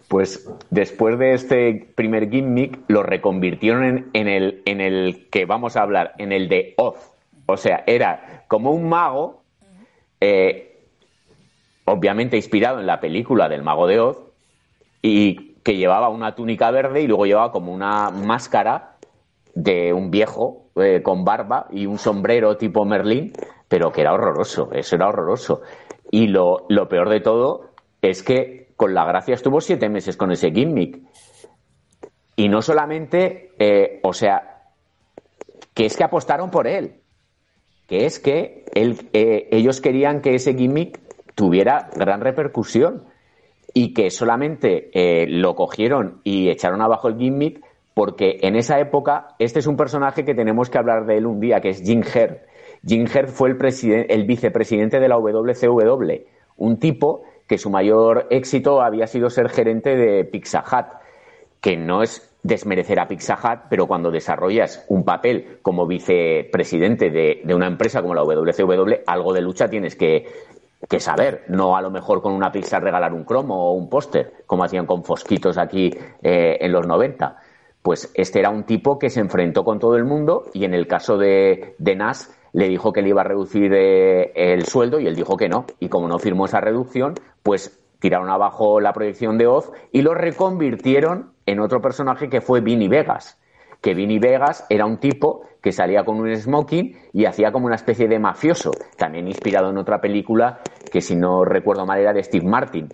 Pues 0.09 0.49
después 0.70 1.18
de 1.18 1.35
este 1.35 1.93
primer 1.95 2.31
gimmick, 2.31 2.78
lo 2.89 3.03
reconvirtieron 3.03 3.85
en, 3.85 4.11
en 4.14 4.28
el, 4.28 4.62
en 4.64 4.81
el 4.81 5.28
que 5.31 5.45
vamos 5.45 5.76
a 5.76 5.83
hablar, 5.83 6.14
en 6.16 6.33
el 6.33 6.49
de 6.49 6.72
Oz. 6.78 6.97
O 7.45 7.59
sea, 7.59 7.85
era 7.87 8.45
como 8.49 8.70
un 8.70 8.89
mago, 8.89 9.43
eh, 10.20 10.78
obviamente 11.85 12.39
inspirado 12.39 12.81
en 12.81 12.87
la 12.87 13.01
película 13.01 13.51
del 13.51 13.62
mago 13.62 13.87
de 13.87 14.01
Oz, 14.01 14.18
y 15.03 15.49
que 15.62 15.76
llevaba 15.76 16.08
una 16.08 16.34
túnica 16.34 16.70
verde 16.70 17.02
y 17.02 17.06
luego 17.06 17.26
llevaba 17.26 17.52
como 17.52 17.72
una 17.72 18.11
máscara 18.11 18.96
de 19.54 19.92
un 19.92 20.11
viejo 20.11 20.70
eh, 20.76 21.02
con 21.02 21.24
barba 21.24 21.66
y 21.70 21.86
un 21.86 21.98
sombrero 21.98 22.56
tipo 22.56 22.84
Merlín, 22.84 23.32
pero 23.68 23.92
que 23.92 24.00
era 24.00 24.12
horroroso, 24.12 24.70
eso 24.72 24.96
era 24.96 25.08
horroroso. 25.08 25.62
Y 26.11 26.28
lo, 26.28 26.66
lo 26.68 26.88
peor 26.88 27.08
de 27.08 27.20
todo 27.20 27.70
es 28.02 28.22
que 28.22 28.72
con 28.76 28.94
la 28.94 29.04
gracia 29.04 29.34
estuvo 29.34 29.61
siete 29.61 29.88
meses 29.88 30.16
con 30.16 30.32
ese 30.32 30.50
gimmick. 30.50 31.00
Y 32.36 32.48
no 32.48 32.62
solamente, 32.62 33.52
eh, 33.58 34.00
o 34.02 34.12
sea, 34.12 34.62
que 35.74 35.84
es 35.84 35.96
que 35.96 36.04
apostaron 36.04 36.50
por 36.50 36.66
él, 36.66 37.00
que 37.86 38.06
es 38.06 38.18
que 38.18 38.64
él, 38.74 39.08
eh, 39.12 39.48
ellos 39.50 39.80
querían 39.80 40.22
que 40.22 40.34
ese 40.34 40.54
gimmick 40.54 40.98
tuviera 41.34 41.90
gran 41.94 42.20
repercusión 42.20 43.04
y 43.75 43.95
que 43.95 44.11
solamente 44.11 44.91
eh, 44.95 45.27
lo 45.29 45.55
cogieron 45.55 46.21
y 46.25 46.49
echaron 46.51 46.81
abajo 46.83 47.09
el 47.09 47.16
gimmick 47.16 47.61
porque 47.95 48.39
en 48.43 48.57
esa 48.57 48.79
época 48.81 49.35
este 49.39 49.59
es 49.59 49.66
un 49.66 49.77
personaje 49.77 50.25
que 50.25 50.35
tenemos 50.35 50.71
que 50.71 50.79
hablar 50.79 51.07
de 51.07 51.18
él 51.18 51.27
un 51.27 51.41
día, 51.41 51.61
que 51.61 51.71
es 51.71 51.83
Jim 51.83 52.03
Herd. 52.03 52.39
Jim 52.87 53.05
Herd 53.12 53.29
fue 53.29 53.49
el, 53.51 53.59
presiden- 53.59 54.07
el 54.09 54.25
vicepresidente 54.25 55.01
de 55.01 55.09
la 55.09 55.16
WCW, 55.18 56.25
un 56.57 56.79
tipo 56.79 57.23
que 57.47 57.59
su 57.59 57.68
mayor 57.68 58.27
éxito 58.31 58.81
había 58.81 59.07
sido 59.07 59.29
ser 59.29 59.49
gerente 59.51 59.97
de 59.97 60.25
Pizza 60.25 60.62
Hut, 60.64 60.87
que 61.61 61.77
no 61.77 62.03
es 62.03 62.27
desmerecer 62.43 62.99
a 63.01 63.09
Pizza 63.09 63.39
pero 63.68 63.87
cuando 63.87 64.11
desarrollas 64.11 64.85
un 64.89 65.05
papel 65.05 65.59
como 65.61 65.87
vicepresidente 65.87 67.11
de, 67.11 67.43
de 67.45 67.55
una 67.55 67.66
empresa 67.66 68.01
como 68.01 68.14
la 68.14 68.23
WCW, 68.23 69.03
algo 69.07 69.35
de 69.35 69.43
lucha 69.43 69.68
tienes 69.68 69.95
que, 69.97 70.27
que 70.89 71.01
saber, 71.01 71.45
no 71.49 71.76
a 71.76 71.83
lo 71.83 71.91
mejor 71.91 72.22
con 72.22 72.33
una 72.33 72.51
pizza 72.51 72.81
regalar 72.81 73.12
un 73.12 73.24
cromo 73.24 73.70
o 73.70 73.72
un 73.72 73.89
póster, 73.89 74.45
como 74.47 74.64
hacían 74.64 74.87
con 74.87 75.05
Fosquitos 75.05 75.59
aquí 75.59 75.91
eh, 76.22 76.59
en 76.61 76.72
los 76.72 76.87
90. 76.87 77.37
Pues 77.83 78.11
este 78.14 78.41
era 78.41 78.51
un 78.51 78.64
tipo 78.64 78.99
que 78.99 79.11
se 79.11 79.20
enfrentó 79.20 79.64
con 79.64 79.78
todo 79.78 79.97
el 79.97 80.05
mundo 80.05 80.45
y 80.53 80.64
en 80.64 80.74
el 80.74 80.87
caso 80.87 81.16
de, 81.16 81.74
de 81.78 81.97
Nash 81.97 82.24
le 82.53 82.68
dijo 82.68 82.93
que 82.93 83.03
le 83.03 83.11
iba 83.11 83.20
a 83.22 83.24
reducir 83.24 83.72
eh, 83.72 84.33
el 84.35 84.64
sueldo 84.66 85.01
y 85.01 85.07
él 85.07 85.14
dijo 85.14 85.37
que 85.37 85.49
no. 85.49 85.66
Y 85.78 85.89
como 85.89 86.09
no 86.09 86.18
firmó 86.18 86.47
esa 86.47 86.61
reducción, 86.61 87.14
pues 87.43 87.78
tiraron 88.01 88.31
abajo 88.31 88.81
la 88.81 88.93
proyección 88.93 89.39
de 89.39 89.47
Oz 89.47 89.70
y 89.93 90.03
lo 90.03 90.14
reconvirtieron 90.14 91.33
en 91.47 91.61
otro 91.61 91.81
personaje 91.81 92.28
que 92.28 92.41
fue 92.41 92.61
Vinny 92.61 92.89
Vegas. 92.89 93.39
Que 93.81 93.95
Vinny 93.95 94.18
Vegas 94.18 94.66
era 94.68 94.87
un 94.87 94.99
tipo 94.99 95.43
que 95.62 95.72
salía 95.72 96.05
con 96.05 96.18
un 96.20 96.35
smoking 96.35 96.97
y 97.12 97.24
hacía 97.24 97.53
como 97.53 97.66
una 97.66 97.74
especie 97.74 98.09
de 98.09 98.18
mafioso, 98.18 98.70
también 98.97 99.28
inspirado 99.28 99.70
en 99.70 99.78
otra 99.78 100.01
película 100.01 100.61
que 100.91 101.01
si 101.01 101.16
no 101.16 101.45
recuerdo 101.45 101.87
mal 101.87 101.99
era 101.99 102.12
de 102.12 102.22
Steve 102.22 102.47
Martin, 102.47 102.89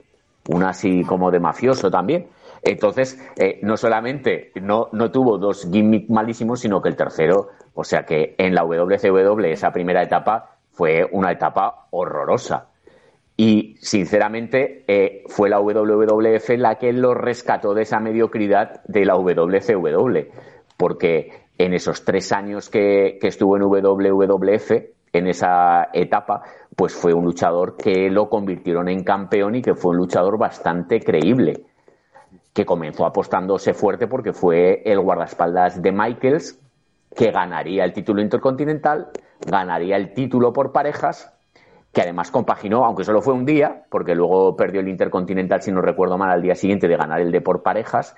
una 0.49 0.71
así 0.71 1.03
como 1.05 1.31
de 1.31 1.41
mafioso 1.41 1.91
también. 1.91 2.29
Entonces, 2.63 3.21
eh, 3.37 3.61
no 3.63 3.77
solamente 3.77 4.51
no, 4.61 4.89
tuvo 5.13 5.39
dos 5.39 5.69
gimmicks 5.71 6.11
malísimos, 6.11 6.61
sino 6.61 6.83
que 6.83 6.89
el 6.89 6.97
tercero, 6.97 7.51
o 7.75 7.85
sea 7.85 8.05
que 8.05 8.35
en 8.39 8.55
la 8.55 8.65
WCW 8.65 9.45
esa 9.47 9.73
primera 9.73 10.03
etapa 10.03 10.57
fue 10.73 11.09
una 11.13 11.31
etapa 11.31 11.87
horrorosa. 11.91 12.69
Y 13.37 13.77
sinceramente 13.81 14.85
eh, 14.89 15.23
fue 15.29 15.51
la 15.51 15.61
WWF 15.61 16.49
la 16.57 16.77
que 16.77 16.93
lo 16.93 17.13
rescató 17.13 17.75
de 17.75 17.83
esa 17.83 18.01
mediocridad 18.01 18.83
de 18.87 19.05
la 19.05 19.15
WCW, 19.15 20.31
porque 20.77 21.47
en 21.59 21.75
esos 21.75 22.05
tres 22.05 22.33
años 22.33 22.69
que, 22.69 23.19
estuvo 23.23 23.57
en 23.57 23.63
WWF, 23.63 24.71
en 25.13 25.27
esa 25.27 25.89
etapa, 25.93 26.43
pues 26.75 26.95
fue 26.95 27.15
un 27.15 27.25
luchador 27.25 27.77
que 27.77 28.11
lo 28.11 28.29
convirtieron 28.29 28.89
en 28.89 29.03
campeón 29.03 29.55
y 29.55 29.63
que 29.63 29.75
fue 29.75 29.93
un 29.93 29.99
luchador 29.99 30.39
bastante 30.39 31.01
creíble, 31.01 31.65
que 32.53 32.67
comenzó 32.67 33.07
apostándose 33.07 33.73
fuerte 33.73 34.07
porque 34.07 34.33
fue 34.33 34.83
el 34.85 35.01
guardaespaldas 35.01 35.81
de 35.81 35.93
Michaels, 35.93 36.61
que 37.15 37.31
ganaría 37.31 37.85
el 37.85 37.93
título 37.93 38.21
intercontinental, 38.21 39.09
ganaría 39.47 39.97
el 39.97 40.13
título 40.13 40.53
por 40.53 40.73
parejas 40.73 41.33
que 41.97 42.03
además 42.03 42.31
compaginó, 42.31 42.85
aunque 42.85 43.05
solo 43.05 43.23
fue 43.23 43.33
un 43.33 43.47
día, 43.47 43.85
porque 43.89 44.15
luego 44.15 44.55
perdió 44.55 44.83
el 44.83 44.89
Intercontinental, 44.89 45.63
si 45.63 45.73
no 45.73 45.81
recuerdo 45.81 46.19
mal, 46.19 46.31
al 46.31 46.43
día 46.43 46.55
siguiente 46.55 46.89
de 46.89 46.97
ganar 46.99 47.23
el 47.23 47.33
de 47.33 47.41
por 47.41 47.63
parejas, 47.63 48.15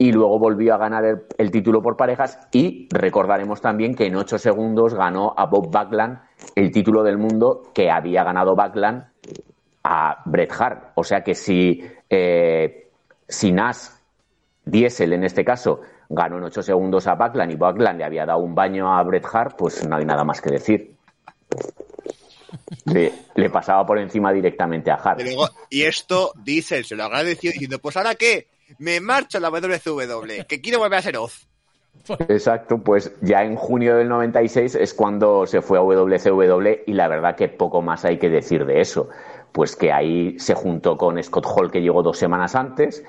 y 0.00 0.12
luego 0.12 0.38
volvió 0.38 0.72
a 0.72 0.78
ganar 0.78 1.04
el, 1.36 1.50
título 1.50 1.82
por 1.82 1.94
parejas, 1.94 2.38
y 2.52 2.88
recordaremos 2.90 3.60
también 3.60 3.94
que 3.94 4.06
en 4.06 4.16
ocho 4.16 4.38
segundos 4.38 4.94
ganó 4.94 5.34
a 5.36 5.44
Bob 5.44 5.70
Backlund 5.70 6.18
el 6.54 6.70
título 6.70 7.02
del 7.02 7.18
mundo 7.18 7.64
que 7.74 7.90
había 7.90 8.24
ganado 8.24 8.56
Backlund 8.56 9.04
a 9.84 10.22
Bret 10.24 10.52
Hart. 10.58 10.92
O 10.94 11.04
sea 11.04 11.22
que 11.22 11.34
si, 11.34 11.84
eh, 12.08 12.88
si 13.28 13.52
Nash, 13.52 13.88
Diesel 14.64 15.12
en 15.12 15.24
este 15.24 15.44
caso, 15.44 15.82
ganó 16.08 16.38
en 16.38 16.44
ocho 16.44 16.62
segundos 16.62 17.06
a 17.06 17.14
Backlund 17.14 17.52
y 17.52 17.56
Backlund 17.56 17.98
le 17.98 18.04
había 18.04 18.24
dado 18.24 18.38
un 18.38 18.54
baño 18.54 18.96
a 18.96 19.02
Bret 19.02 19.26
Hart, 19.30 19.54
pues 19.58 19.86
no 19.86 19.96
hay 19.96 20.06
nada 20.06 20.24
más 20.24 20.40
que 20.40 20.48
decir 20.48 20.94
le, 22.86 23.50
pasaba 23.50 23.84
por 23.84 23.98
encima 23.98 24.32
directamente 24.32 24.90
a 24.90 24.94
Hart. 24.94 25.20
Y, 25.68 25.82
esto 25.82 26.32
dice, 26.42 26.84
se 26.84 26.96
lo 26.96 27.04
agradeció 27.04 27.52
diciendo, 27.52 27.78
pues 27.78 27.98
ahora 27.98 28.14
qué, 28.14 28.46
me 28.78 29.00
marcho 29.00 29.38
a 29.38 29.40
la 29.40 29.50
WCW, 29.50 30.44
que 30.48 30.60
quiero 30.60 30.78
volver 30.78 30.98
a 30.98 31.02
ser 31.02 31.16
Oz. 31.16 31.46
Exacto, 32.28 32.78
pues 32.78 33.12
ya 33.20 33.44
en 33.44 33.56
junio 33.56 33.96
del 33.96 34.08
96 34.08 34.74
es 34.74 34.94
cuando 34.94 35.46
se 35.46 35.60
fue 35.60 35.78
a 35.78 35.82
WCW 35.82 36.82
y 36.86 36.92
la 36.94 37.08
verdad 37.08 37.36
que 37.36 37.48
poco 37.48 37.82
más 37.82 38.04
hay 38.04 38.18
que 38.18 38.30
decir 38.30 38.64
de 38.64 38.80
eso. 38.80 39.08
Pues 39.52 39.76
que 39.76 39.92
ahí 39.92 40.38
se 40.38 40.54
juntó 40.54 40.96
con 40.96 41.22
Scott 41.22 41.46
Hall 41.46 41.70
que 41.70 41.82
llegó 41.82 42.02
dos 42.02 42.18
semanas 42.18 42.54
antes, 42.54 43.04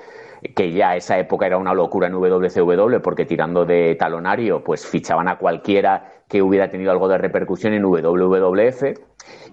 que 0.54 0.72
ya 0.72 0.96
esa 0.96 1.18
época 1.18 1.46
era 1.46 1.56
una 1.56 1.72
locura 1.72 2.08
en 2.08 2.14
WCW 2.14 3.00
porque 3.00 3.24
tirando 3.24 3.64
de 3.64 3.94
talonario 3.94 4.62
pues 4.64 4.84
fichaban 4.84 5.28
a 5.28 5.38
cualquiera 5.38 6.24
que 6.28 6.42
hubiera 6.42 6.68
tenido 6.68 6.90
algo 6.90 7.08
de 7.08 7.18
repercusión 7.18 7.74
en 7.74 7.84
WWF 7.84 8.82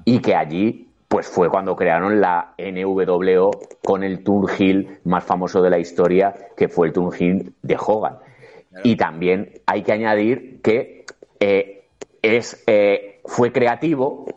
y 0.05 0.19
que 0.19 0.35
allí 0.35 0.88
pues 1.09 1.27
fue 1.27 1.49
cuando 1.49 1.75
crearon 1.75 2.21
la 2.21 2.53
NWO 2.57 3.51
con 3.83 4.03
el 4.03 4.23
Hill 4.57 4.99
más 5.05 5.23
famoso 5.23 5.61
de 5.61 5.71
la 5.71 5.79
historia, 5.79 6.33
que 6.55 6.69
fue 6.69 6.87
el 6.87 6.93
Hill 7.19 7.53
de 7.63 7.75
Hogan. 7.75 8.19
Y 8.83 8.95
también 8.95 9.53
hay 9.65 9.81
que 9.81 9.91
añadir 9.91 10.61
que 10.61 11.05
eh, 11.39 11.87
es, 12.21 12.63
eh, 12.67 13.21
fue 13.25 13.51
creativo, 13.51 14.27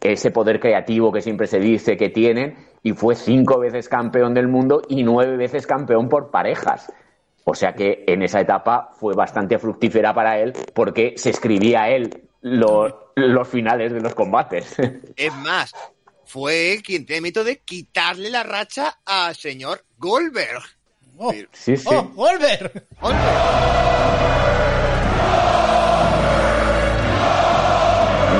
ese 0.00 0.30
poder 0.30 0.60
creativo 0.60 1.12
que 1.12 1.20
siempre 1.20 1.48
se 1.48 1.58
dice 1.58 1.96
que 1.96 2.08
tienen, 2.08 2.54
y 2.84 2.92
fue 2.92 3.16
cinco 3.16 3.58
veces 3.58 3.88
campeón 3.88 4.32
del 4.32 4.46
mundo 4.46 4.82
y 4.88 5.02
nueve 5.02 5.36
veces 5.36 5.66
campeón 5.66 6.08
por 6.08 6.30
parejas. 6.30 6.90
O 7.44 7.54
sea 7.54 7.74
que 7.74 8.04
en 8.06 8.22
esa 8.22 8.40
etapa 8.40 8.90
fue 8.92 9.14
bastante 9.14 9.58
fructífera 9.58 10.14
para 10.14 10.38
él 10.38 10.52
porque 10.72 11.14
se 11.16 11.30
escribía 11.30 11.88
él 11.88 12.28
los, 12.42 12.94
los 13.16 13.48
finales 13.48 13.92
de 13.92 14.00
los 14.00 14.14
combates. 14.14 14.76
Es 15.16 15.34
más, 15.34 15.72
fue 16.24 16.74
él 16.74 16.82
quien 16.82 17.04
tiene 17.06 17.18
el 17.18 17.22
mito 17.22 17.44
de 17.44 17.58
quitarle 17.58 18.30
la 18.30 18.42
racha 18.42 19.00
al 19.04 19.34
señor 19.34 19.84
Goldberg. 19.98 20.62
Oh, 21.16 21.32
sí, 21.52 21.76
sí. 21.76 21.86
Oh, 21.86 22.04
Goldberg. 22.14 22.86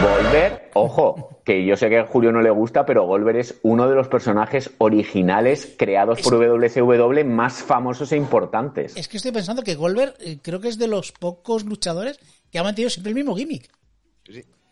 Goldberg, 0.02 0.70
ojo, 0.74 1.42
que 1.44 1.66
yo 1.66 1.76
sé 1.76 1.88
que 1.90 1.98
a 1.98 2.06
Julio 2.06 2.32
no 2.32 2.40
le 2.40 2.50
gusta, 2.50 2.86
pero 2.86 3.04
Goldberg 3.06 3.38
es 3.38 3.58
uno 3.62 3.88
de 3.88 3.96
los 3.96 4.08
personajes 4.08 4.70
originales 4.78 5.74
creados 5.76 6.22
por 6.22 6.34
WCW 6.38 7.24
más 7.24 7.62
famosos 7.62 8.12
e 8.12 8.16
importantes. 8.16 8.96
Es 8.96 9.08
que 9.08 9.16
estoy 9.16 9.32
pensando 9.32 9.62
que 9.62 9.74
Goldberg 9.74 10.14
eh, 10.20 10.38
creo 10.40 10.60
que 10.60 10.68
es 10.68 10.78
de 10.78 10.86
los 10.86 11.12
pocos 11.12 11.64
luchadores 11.64 12.18
que 12.50 12.58
ha 12.58 12.62
mantenido 12.62 12.88
siempre 12.88 13.10
el 13.10 13.16
mismo 13.16 13.36
gimmick. 13.36 13.68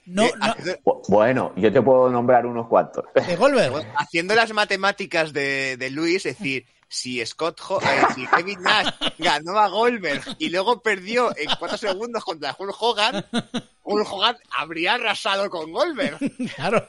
No, 0.08 0.24
Bueno, 1.08 1.52
yo 1.56 1.70
te 1.70 1.82
puedo 1.82 2.10
nombrar 2.10 2.46
unos 2.46 2.66
cuantos. 2.66 3.04
De 3.14 3.36
Goldberg. 3.36 3.86
Haciendo 3.96 4.34
las 4.34 4.52
matemáticas 4.52 5.32
de, 5.34 5.76
de 5.76 5.90
Luis, 5.90 6.24
es 6.24 6.38
decir, 6.38 6.64
si 6.88 7.24
Scott 7.24 7.60
eh, 7.82 7.86
si 8.14 8.26
Kevin 8.26 8.62
Nash 8.62 8.88
ganó 9.18 9.58
a 9.58 9.68
Goldberg 9.68 10.22
y 10.38 10.48
luego 10.48 10.80
perdió 10.80 11.30
en 11.36 11.50
cuatro 11.58 11.76
segundos 11.76 12.24
contra 12.24 12.56
Hulk 12.58 12.74
Hogan, 12.80 13.24
Hulk 13.82 14.10
Hogan 14.10 14.36
habría 14.56 14.94
arrasado 14.94 15.50
con 15.50 15.70
Goldberg. 15.70 16.18
Claro. 16.56 16.86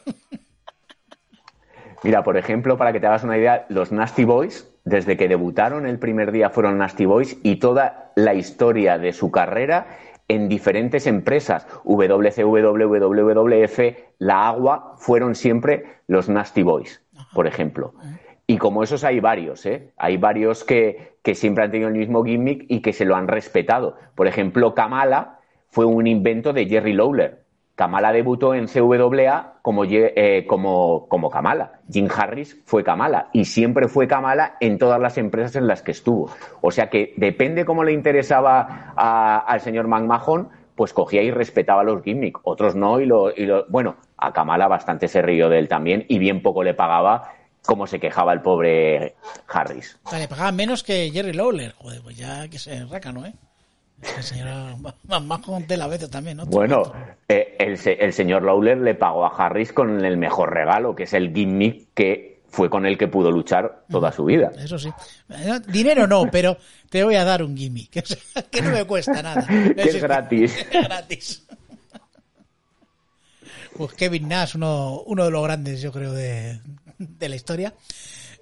Mira, 2.02 2.24
por 2.24 2.38
ejemplo, 2.38 2.78
para 2.78 2.94
que 2.94 3.02
te 3.02 3.08
hagas 3.08 3.26
una 3.26 3.38
idea, 3.38 3.66
los 3.68 3.92
Nasty 3.92 4.24
Boys, 4.24 4.66
desde 4.86 5.18
que 5.18 5.28
debutaron 5.28 5.86
el 5.86 6.00
primer 6.00 6.32
día 6.32 6.50
fueron 6.50 6.78
Nasty 6.78 7.06
Boys 7.06 7.38
y 7.44 7.58
toda 7.58 8.14
la 8.16 8.34
historia 8.34 8.98
de 8.98 9.12
su 9.12 9.32
carrera 9.32 10.00
en 10.30 10.48
diferentes 10.48 11.08
empresas, 11.08 11.68
WCW, 11.84 12.72
WWF, 12.72 13.80
La 14.20 14.48
Agua, 14.48 14.94
fueron 14.98 15.36
siempre 15.36 15.98
los 16.08 16.30
Nasty 16.30 16.64
Boys, 16.64 17.04
por 17.34 17.48
ejemplo. 17.48 17.94
Y 18.48 18.58
como 18.58 18.84
esos 18.84 19.04
hay 19.04 19.20
varios, 19.20 19.66
¿eh? 19.66 19.92
Hay 19.98 20.18
varios 20.18 20.64
que, 20.64 21.18
que 21.24 21.36
siempre 21.36 21.64
han 21.64 21.72
tenido 21.72 21.90
el 21.90 21.96
mismo 21.96 22.24
gimmick 22.24 22.66
y 22.68 22.82
que 22.82 22.94
se 22.94 23.06
lo 23.06 23.16
han 23.16 23.28
respetado. 23.28 23.98
Por 24.16 24.28
ejemplo, 24.28 24.74
Kamala 24.76 25.40
fue 25.68 25.86
un 25.86 26.08
invento 26.08 26.54
de 26.54 26.66
Jerry 26.66 26.94
Lawler. 26.94 27.39
Kamala 27.80 28.12
debutó 28.12 28.54
en 28.56 28.68
CWA 28.68 29.54
como, 29.62 29.86
eh, 29.86 30.46
como, 30.46 31.08
como 31.08 31.30
Kamala. 31.30 31.80
Jim 31.90 32.10
Harris 32.14 32.62
fue 32.66 32.84
Kamala 32.84 33.30
y 33.32 33.46
siempre 33.46 33.88
fue 33.88 34.06
Kamala 34.06 34.58
en 34.60 34.78
todas 34.78 35.00
las 35.00 35.18
empresas 35.18 35.56
en 35.56 35.66
las 35.66 35.82
que 35.82 35.92
estuvo. 35.92 36.30
O 36.60 36.72
sea 36.72 36.90
que 36.90 37.14
depende 37.16 37.64
cómo 37.64 37.86
le 37.86 37.94
interesaba 37.94 38.92
al 38.98 39.62
señor 39.62 39.88
McMahon, 39.88 40.50
pues 40.76 40.92
cogía 40.92 41.24
y 41.24 41.32
respetaba 41.32 41.86
los 41.86 42.04
gimmicks. 42.04 42.42
Otros 42.44 42.76
no 42.76 43.00
y 43.00 43.06
lo, 43.06 43.32
y 43.34 43.46
lo, 43.46 43.66
bueno, 43.70 43.96
a 44.18 44.34
Kamala 44.34 44.68
bastante 44.68 45.08
se 45.08 45.22
rió 45.22 45.48
de 45.48 45.60
él 45.60 45.70
también 45.70 46.04
y 46.10 46.20
bien 46.20 46.42
poco 46.42 46.66
le 46.66 46.74
pagaba 46.74 47.32
como 47.66 47.88
se 47.88 47.98
quejaba 47.98 48.34
el 48.34 48.42
pobre 48.42 49.16
Harris. 49.48 49.98
O 50.04 50.10
sea, 50.10 50.20
le 50.20 50.28
pagaba 50.28 50.52
menos 50.52 50.84
que 50.84 51.12
Jerry 51.14 51.32
Lawler. 51.32 51.76
Joder, 51.78 52.02
pues 52.02 52.18
ya 52.18 52.46
que 52.50 52.60
se 52.60 52.78
¿no, 52.78 53.26
¿eh? 53.26 53.34
El 54.02 54.24
señor 54.24 54.48
más 55.04 55.42
de 55.68 55.78
la 55.78 55.88
vez 55.88 56.10
también, 56.10 56.38
¿no? 56.38 56.46
Bueno, 56.46 56.84
eh, 57.28 57.56
el, 57.60 58.14
señor 58.14 58.44
Lawler 58.44 58.78
le 58.78 58.96
pagó 58.96 59.26
a 59.26 59.30
Harris 59.30 59.74
con 59.74 60.04
el 60.06 60.18
mejor 60.18 60.54
regalo, 60.54 60.96
que 60.96 61.04
es 61.04 61.14
el 61.14 61.34
gimmick 61.34 61.90
que 61.94 62.40
fue 62.48 62.70
con 62.70 62.86
el 62.86 62.98
que 62.98 63.08
pudo 63.08 63.30
luchar 63.32 63.84
toda 63.90 64.12
su 64.12 64.26
vida. 64.26 64.52
Eso 64.58 64.80
sí. 64.80 64.90
Dinero 65.68 66.08
no, 66.08 66.30
pero 66.32 66.58
te 66.90 67.04
voy 67.04 67.16
a 67.16 67.26
dar 67.26 67.44
un 67.44 67.56
gimmick, 67.56 67.92
que 68.52 68.62
no 68.62 68.72
me 68.72 68.86
cuesta 68.86 69.22
nada. 69.22 69.46
que 69.46 69.82
es 69.82 70.02
gratis. 70.02 70.56
Es 70.72 70.84
gratis. 70.84 71.46
Pues 73.76 73.94
Kevin 73.94 74.28
Nash, 74.28 74.56
uno, 74.56 75.04
uno 75.06 75.26
de 75.26 75.32
los 75.32 75.44
grandes, 75.44 75.82
yo 75.82 75.92
creo, 75.92 76.12
de, 76.12 76.60
la 77.20 77.36
historia, 77.36 77.74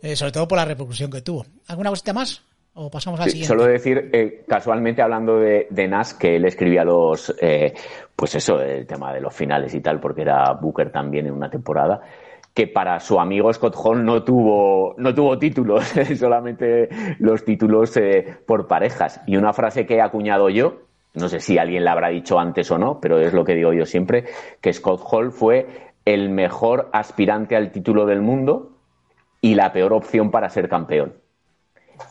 eh, 0.01 0.15
sobre 0.15 0.31
todo 0.31 0.47
por 0.47 0.57
la 0.57 0.65
repercusión 0.65 1.11
que 1.11 1.21
tuvo. 1.21 1.45
¿Alguna 1.67 1.91
cosita 1.91 2.13
más? 2.13 2.41
¿O 2.79 2.91
pasamos 2.91 3.19
al 3.19 3.31
siguiente? 3.31 3.47
Solo 3.47 3.65
decir, 3.65 4.11
eh, 4.13 4.43
casualmente 4.47 5.01
hablando 5.01 5.39
de, 5.39 5.65
de, 5.71 5.87
Nash, 5.87 6.11
que 6.13 6.35
él 6.35 6.45
escribía 6.45 6.83
los, 6.83 7.35
eh, 7.41 7.73
pues 8.15 8.35
eso, 8.35 8.61
el 8.61 8.85
tema 8.85 9.11
de 9.11 9.19
los 9.19 9.33
finales 9.33 9.73
y 9.73 9.81
tal, 9.81 9.99
porque 9.99 10.21
era 10.21 10.53
Booker 10.53 10.91
también 10.91 11.25
en 11.25 11.33
una 11.33 11.49
temporada, 11.49 12.01
que 12.53 12.67
para 12.67 12.99
su 12.99 13.19
amigo 13.19 13.51
Scott 13.51 13.75
Hall 13.83 14.05
no 14.05 14.23
tuvo, 14.23 14.93
no 14.99 15.15
tuvo 15.15 15.39
títulos, 15.39 15.85
solamente 16.19 16.87
los 17.17 17.43
títulos 17.43 17.97
eh, 17.97 18.37
por 18.45 18.67
parejas. 18.67 19.21
Y 19.25 19.37
una 19.37 19.53
frase 19.53 19.87
que 19.87 19.95
he 19.95 20.01
acuñado 20.01 20.47
yo, 20.49 20.81
no 21.15 21.29
sé 21.29 21.39
si 21.39 21.57
alguien 21.57 21.83
la 21.83 21.93
habrá 21.93 22.09
dicho 22.09 22.37
antes 22.37 22.69
o 22.69 22.77
no, 22.77 22.99
pero 23.01 23.19
es 23.19 23.33
lo 23.33 23.43
que 23.43 23.55
digo 23.55 23.73
yo 23.73 23.87
siempre, 23.87 24.25
que 24.61 24.71
Scott 24.71 25.01
Hall 25.11 25.31
fue 25.31 25.93
el 26.05 26.29
mejor 26.29 26.89
aspirante 26.93 27.55
al 27.55 27.71
título 27.71 28.05
del 28.05 28.21
mundo 28.21 28.73
y 29.41 29.55
la 29.55 29.73
peor 29.73 29.93
opción 29.93 30.29
para 30.29 30.49
ser 30.49 30.69
campeón. 30.69 31.13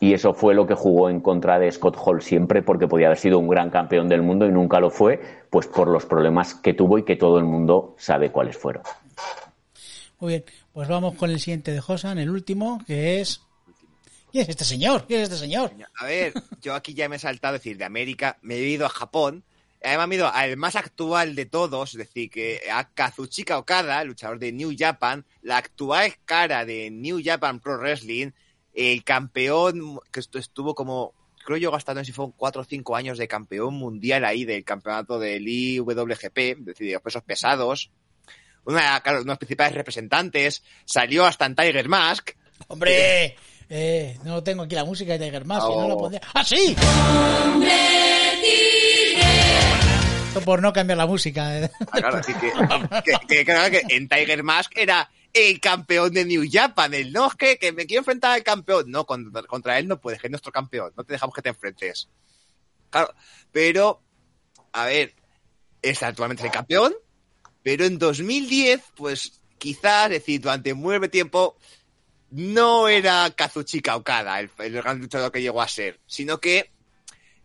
Y 0.01 0.13
eso 0.15 0.35
fue 0.35 0.55
lo 0.55 0.67
que 0.67 0.75
jugó 0.75 1.09
en 1.11 1.21
contra 1.21 1.59
de 1.59 1.71
Scott 1.71 1.97
Hall 1.99 2.23
siempre 2.23 2.63
porque 2.63 2.87
podía 2.87 3.07
haber 3.07 3.19
sido 3.19 3.39
un 3.39 3.49
gran 3.49 3.71
campeón 3.71 4.09
del 4.09 4.23
mundo 4.23 4.47
y 4.47 4.53
nunca 4.53 4.81
lo 4.81 4.91
fue, 4.91 5.21
pues 5.51 5.67
por 5.67 5.89
los 5.89 6.07
problemas 6.07 6.55
que 6.55 6.75
tuvo 6.75 6.99
y 6.99 7.05
que 7.05 7.17
todo 7.17 7.39
el 7.39 7.45
mundo 7.45 7.95
sabe 7.99 8.31
cuáles 8.31 8.57
fueron. 8.57 8.83
Muy 10.19 10.33
bien, 10.35 10.45
pues 10.73 10.89
vamos 10.89 11.15
con 11.17 11.31
el 11.31 11.41
siguiente 11.41 11.73
de 11.73 11.81
Josan, 11.81 12.19
el 12.19 12.31
último, 12.31 12.83
que 12.87 13.21
es... 13.21 13.43
¿Quién 14.33 14.43
es 14.43 14.49
este 14.49 14.65
señor? 14.65 15.05
¿Quién 15.07 15.21
es 15.21 15.31
este 15.31 15.39
señor? 15.39 15.73
A 15.99 16.05
ver, 16.05 16.33
yo 16.61 16.75
aquí 16.75 16.95
ya 16.95 17.09
me 17.09 17.17
he 17.17 17.19
saltado, 17.19 17.57
es 17.57 17.63
decir, 17.63 17.79
de 17.79 17.85
América, 17.85 18.39
me 18.43 18.57
he 18.57 18.69
ido 18.69 18.85
a 18.85 18.91
Japón, 18.91 19.45
además 19.83 20.09
me 20.09 20.15
he 20.15 20.19
ido 20.19 20.29
al 20.29 20.57
más 20.57 20.77
actual 20.77 21.35
de 21.35 21.47
todos, 21.47 21.95
es 21.95 21.99
decir, 21.99 22.31
que 22.31 22.61
a 22.73 22.89
Kazuchika 22.89 23.59
Okada, 23.59 24.03
luchador 24.05 24.39
de 24.39 24.53
New 24.53 24.75
Japan, 24.77 25.25
la 25.43 25.59
actual 25.59 26.15
cara 26.25 26.65
de 26.65 26.91
New 26.91 27.21
Japan 27.25 27.61
Pro 27.61 27.79
Wrestling, 27.79 28.31
el 28.77 29.03
campeón 29.03 29.99
que 30.13 30.21
esto 30.21 30.39
estuvo 30.39 30.75
como, 30.75 31.13
creo 31.45 31.57
yo 31.57 31.71
gastando 31.73 32.05
si 32.05 32.13
fueron 32.13 32.33
cuatro 32.37 32.61
o 32.63 32.65
cinco 32.65 32.95
años 32.95 33.19
de 33.19 33.27
campeón 33.27 33.75
mundial 33.75 34.25
ahí 34.25 34.45
del 34.45 34.63
campeonato 34.65 35.19
del 35.19 35.49
IWGP, 35.49 36.39
es 36.39 36.65
decir, 36.65 36.87
de 36.89 36.93
los 36.93 37.03
pesos 37.03 37.23
pesados, 37.25 37.91
una, 38.65 39.01
claro, 39.01 39.23
unos 39.23 39.39
principales 39.39 39.75
representantes, 39.75 40.63
salió 40.85 41.25
hasta 41.25 41.47
en 41.47 41.57
Tiger 41.57 41.89
Mask, 41.89 42.31
¡Hombre! 42.69 43.37
Eh, 43.69 44.17
no 44.25 44.43
tengo 44.43 44.63
aquí 44.63 44.75
la 44.75 44.85
música 44.85 45.17
de 45.19 45.25
Tiger 45.27 45.45
Mask, 45.45 45.67
si 45.67 45.73
no 45.75 45.89
la 45.89 45.95
Oh. 45.95 45.99
pondría... 45.99 46.21
¡Ah, 46.35 46.45
sí! 46.45 46.77
Esto 50.29 50.41
por 50.43 50.61
no 50.63 50.73
cambiar 50.73 50.99
la 50.99 51.07
música. 51.07 51.59
eh. 51.61 51.71
Ah, 51.93 51.99
claro, 52.01 52.17
así 52.19 52.33
que, 52.41 52.53
que, 53.05 53.27
que, 53.27 53.45
claro, 53.45 53.71
que 53.71 53.83
en 53.95 54.09
Tiger 54.09 54.43
Mask 54.43 54.73
era 54.77 55.09
el 55.37 55.61
campeón 55.61 56.13
de 56.13 56.25
New 56.25 56.45
Japan, 56.51 56.95
el 56.95 57.13
no 57.13 57.27
es 57.29 57.35
que, 57.35 57.73
me 57.73 57.87
quiero 57.87 58.01
enfrentar 58.01 58.33
al 58.33 58.43
campeón. 58.43 58.91
No, 58.91 59.05
contra, 59.05 59.79
él 59.79 59.87
no 59.87 60.01
puedes, 60.01 60.23
es 60.25 60.31
nuestro 60.31 60.51
campeón, 60.51 60.93
no 60.97 61.05
te 61.05 61.13
dejamos 61.13 61.35
que 61.35 61.43
te 61.43 61.51
enfrentes. 61.51 62.09
Claro, 62.91 63.13
pero, 63.53 64.01
a 64.73 64.87
ver, 64.87 65.15
es 65.83 66.03
actualmente 66.03 66.45
el 66.45 66.51
campeón, 66.51 66.95
pero 67.63 67.85
en 67.85 67.99
2010, 67.99 68.83
pues 68.97 69.41
quizás, 69.59 70.07
es 70.07 70.21
decir, 70.21 70.41
durante 70.41 70.73
breve 70.73 71.09
tiempo, 71.09 71.57
no 72.31 72.89
era 72.89 73.31
Kazuchika 73.31 73.97
Okada 73.97 74.41
el, 74.41 74.51
el 74.59 74.73
gran 74.73 75.01
luchador 75.01 75.31
que 75.31 75.43
llegó 75.43 75.61
a 75.61 75.69
ser, 75.69 76.01
sino 76.07 76.41
que, 76.41 76.71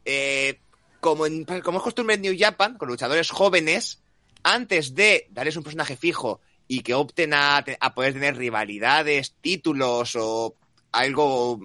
eh, 0.06 0.60
como, 1.00 1.26
en- 1.26 1.46
como 1.64 1.80
es 1.80 1.84
costumbre 1.84 2.16
en 2.16 2.22
New 2.22 2.36
Japan, 2.38 2.78
con 2.78 2.88
luchadores 2.88 3.30
jóvenes, 3.32 4.02
antes 4.44 4.96
de 4.96 5.28
darles 5.30 5.58
un 5.58 5.64
personaje 5.64 5.98
fijo 5.98 6.42
y 6.72 6.84
que 6.84 6.94
opten 6.94 7.34
a, 7.34 7.58
a 7.58 7.94
poder 7.94 8.14
tener 8.14 8.38
rivalidades, 8.38 9.36
títulos 9.42 10.16
o 10.16 10.56
algo, 10.94 11.60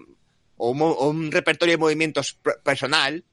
o 0.57 0.71
un, 0.71 1.31
repertorio 1.31 1.75
de 1.75 1.79
movimientos 1.79 2.41
personal, 2.65 3.25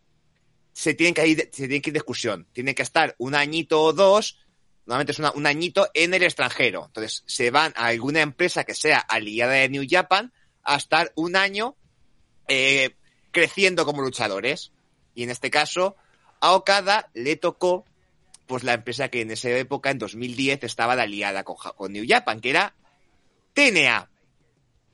se 0.72 0.94
tienen 0.94 1.16
que 1.16 1.26
ir, 1.26 1.50
se 1.52 1.64
tienen 1.68 1.82
que 1.82 1.90
ir 1.90 1.94
de 1.94 1.98
excursión. 1.98 2.48
Tienen 2.54 2.76
que 2.76 2.84
estar 2.84 3.16
un 3.18 3.34
añito 3.34 3.82
o 3.82 3.92
dos, 3.92 4.38
normalmente 4.86 5.14
es 5.14 5.20
un 5.34 5.48
añito 5.48 5.90
en 5.96 6.14
el 6.14 6.22
extranjero. 6.22 6.84
Entonces, 6.86 7.24
se 7.26 7.50
van 7.50 7.74
a 7.76 7.88
alguna 7.88 8.22
empresa 8.22 8.66
que 8.66 8.76
sea 8.76 9.00
aliada 9.00 9.54
de 9.54 9.70
New 9.70 9.88
Japan 9.90 10.32
a 10.62 10.76
estar 10.76 11.12
un 11.16 11.36
año 11.36 11.76
eh, 12.48 12.96
creciendo 13.32 13.84
como 13.84 14.04
luchadores. 14.04 14.74
Y 15.16 15.24
en 15.24 15.32
este 15.32 15.50
caso, 15.50 15.96
a 16.40 16.54
Okada 16.54 17.10
le 17.16 17.36
tocó 17.36 17.86
pues 18.48 18.64
la 18.64 18.74
empresa 18.74 19.10
que 19.10 19.22
en 19.22 19.32
esa 19.32 19.50
época, 19.50 19.92
en 19.92 20.00
2010, 20.00 20.64
estaba 20.64 20.96
de 20.96 21.04
aliada 21.04 21.44
con, 21.44 21.92
New 21.92 22.06
Japan, 22.08 22.42
que 22.42 22.50
era 22.50 22.76
TNA. 23.54 24.10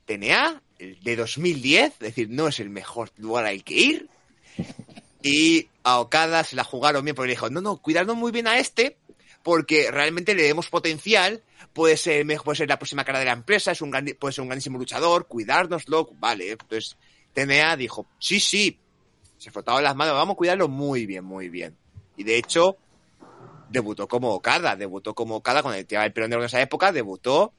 TNA, 0.06 0.62
de 0.78 1.16
2010, 1.16 1.92
es 1.92 1.98
decir, 1.98 2.28
no 2.30 2.48
es 2.48 2.60
el 2.60 2.70
mejor 2.70 3.10
lugar 3.16 3.46
al 3.46 3.62
que 3.64 3.74
ir. 3.74 4.08
Y 5.22 5.68
a 5.82 6.00
Okada 6.00 6.44
se 6.44 6.56
la 6.56 6.64
jugaron 6.64 7.04
bien 7.04 7.14
porque 7.14 7.30
dijo, 7.30 7.50
no, 7.50 7.60
no, 7.60 7.76
cuidarnos 7.76 8.16
muy 8.16 8.32
bien 8.32 8.46
a 8.46 8.58
este, 8.58 8.96
porque 9.42 9.90
realmente 9.90 10.34
le 10.34 10.42
demos 10.44 10.68
potencial, 10.68 11.42
puede 11.72 11.96
ser, 11.96 12.24
mejor- 12.24 12.44
puede 12.44 12.56
ser 12.58 12.68
la 12.68 12.78
próxima 12.78 13.04
cara 13.04 13.18
de 13.18 13.26
la 13.26 13.32
empresa, 13.32 13.72
es 13.72 13.82
un 13.82 13.90
gran, 13.90 14.06
puede 14.18 14.32
ser 14.32 14.42
un 14.42 14.48
grandísimo 14.48 14.78
luchador, 14.78 15.26
cuidárnoslo, 15.26 16.10
vale. 16.18 16.52
Entonces, 16.52 16.96
TNA 17.34 17.76
dijo, 17.76 18.06
sí, 18.18 18.40
sí, 18.40 18.78
se 19.38 19.50
frotaron 19.50 19.82
las 19.82 19.96
manos, 19.96 20.14
vamos 20.14 20.34
a 20.34 20.36
cuidarlo 20.38 20.68
muy 20.68 21.06
bien, 21.06 21.24
muy 21.24 21.48
bien. 21.48 21.76
Y 22.16 22.24
de 22.24 22.36
hecho, 22.36 22.76
debutó 23.70 24.08
como 24.08 24.34
Okada, 24.34 24.76
debutó 24.76 25.14
como 25.14 25.36
Okada 25.36 25.62
con 25.62 25.74
el 25.74 25.86
tema 25.86 26.02
del 26.02 26.12
pionero 26.12 26.42
en 26.42 26.46
esa 26.46 26.60
época, 26.60 26.92
debutó, 26.92 27.54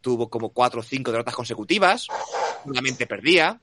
tuvo 0.00 0.30
como 0.30 0.50
cuatro 0.50 0.80
o 0.80 0.82
cinco 0.82 1.10
derrotas 1.10 1.34
consecutivas, 1.34 2.06
solamente 2.64 3.06
perdía, 3.06 3.60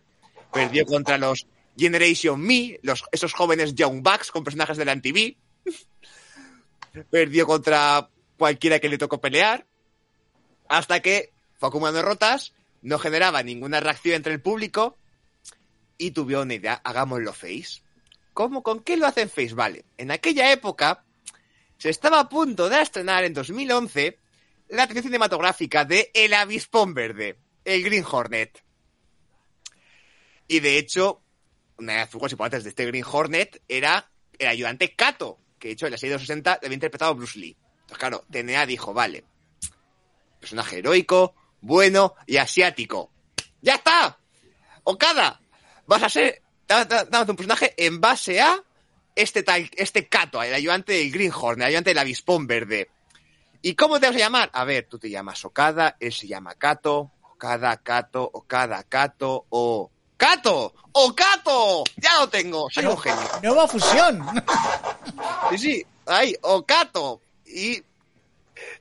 perdió 0.51 0.85
contra 0.85 1.17
los 1.17 1.47
Generation 1.77 2.39
Me, 2.39 2.79
los, 2.83 3.03
esos 3.11 3.33
jóvenes 3.33 3.73
Young 3.73 4.03
Bucks 4.03 4.31
con 4.31 4.43
personajes 4.43 4.77
de 4.77 4.85
la 4.85 4.95
MTV, 4.95 5.35
perdió 7.09 7.47
contra 7.47 8.09
cualquiera 8.37 8.79
que 8.79 8.89
le 8.89 8.97
tocó 8.97 9.21
pelear, 9.21 9.65
hasta 10.67 10.99
que 10.99 11.31
fue 11.57 11.69
acumulando 11.69 12.01
derrotas, 12.01 12.53
no 12.81 12.99
generaba 12.99 13.41
ninguna 13.43 13.79
reacción 13.79 14.15
entre 14.15 14.33
el 14.33 14.41
público 14.41 14.97
y 15.97 16.11
tuvieron 16.11 16.47
una 16.47 16.55
idea, 16.55 16.81
hagámoslo 16.83 17.31
face. 17.31 17.81
¿Cómo? 18.33 18.61
¿Con 18.61 18.81
qué 18.81 18.97
lo 18.97 19.07
hacen 19.07 19.29
face? 19.29 19.53
Vale, 19.53 19.85
en 19.97 20.11
aquella 20.11 20.51
época 20.51 21.05
se 21.83 21.89
estaba 21.89 22.21
a 22.21 22.29
punto 22.29 22.69
de 22.69 22.81
estrenar 22.81 23.25
en 23.25 23.33
2011 23.33 24.17
la 24.69 24.83
atención 24.83 25.03
cinematográfica 25.03 25.83
de 25.83 26.11
El 26.13 26.33
Avispón 26.33 26.93
Verde, 26.93 27.37
el 27.65 27.83
Green 27.83 28.05
Hornet. 28.09 28.63
Y 30.47 30.61
de 30.61 30.77
hecho, 30.77 31.21
una 31.77 31.91
de 31.91 31.99
las 31.99 32.09
figuras 32.09 32.31
importantes 32.31 32.63
de 32.63 32.69
este 32.69 32.85
Green 32.85 33.03
Hornet 33.05 33.61
era 33.67 34.09
el 34.39 34.47
ayudante 34.47 34.95
Kato, 34.95 35.39
que 35.59 35.67
de 35.67 35.73
hecho 35.73 35.85
en 35.87 35.91
la 35.91 35.97
serie 35.97 36.11
de 36.11 36.19
los 36.19 36.21
60 36.25 36.53
había 36.63 36.73
interpretado 36.73 37.15
Bruce 37.15 37.37
Lee. 37.37 37.57
Entonces, 37.81 37.97
claro, 37.97 38.23
TNA 38.31 38.65
dijo, 38.65 38.93
vale, 38.93 39.25
personaje 40.39 40.77
heroico, 40.77 41.35
bueno 41.59 42.15
y 42.25 42.37
asiático. 42.37 43.11
¡Ya 43.61 43.75
está! 43.75 44.17
Okada, 44.85 45.41
vas 45.85 46.03
a 46.03 46.07
ser, 46.07 46.41
da- 46.65 46.85
da- 46.85 47.03
dándote 47.03 47.31
un 47.31 47.35
personaje 47.37 47.73
en 47.75 47.99
base 47.99 48.39
a 48.39 48.63
este 49.15 49.43
tal, 49.43 49.69
este 49.75 50.07
Kato, 50.07 50.41
el 50.41 50.53
ayudante 50.53 50.93
del 50.93 51.11
Greenhorn, 51.11 51.61
el 51.61 51.67
ayudante 51.67 51.91
del 51.91 51.99
avispón 51.99 52.47
verde. 52.47 52.89
¿Y 53.61 53.75
cómo 53.75 53.99
te 53.99 54.07
vas 54.07 54.15
a 54.15 54.19
llamar? 54.19 54.49
A 54.53 54.65
ver, 54.65 54.87
tú 54.89 54.99
te 54.99 55.09
llamas 55.09 55.43
Okada, 55.45 55.95
él 55.99 56.11
se 56.11 56.27
llama 56.27 56.55
Kato, 56.55 57.11
Okada, 57.21 57.77
Kato, 57.77 58.29
Okada, 58.33 58.83
Kato, 58.83 59.45
o... 59.49 59.89
¡Kato! 60.15 60.73
¡O 60.93 61.13
Kato! 61.13 61.83
¡Ya 61.97 62.19
lo 62.19 62.29
tengo! 62.29 62.69
¡Soy 62.69 62.85
un 62.85 62.97
genio! 62.97 63.29
Nueva 63.41 63.67
fusión. 63.67 64.23
Sí, 65.49 65.57
sí, 65.57 65.85
ahí, 66.05 66.35
Okato. 66.41 67.21
Y, 67.45 67.83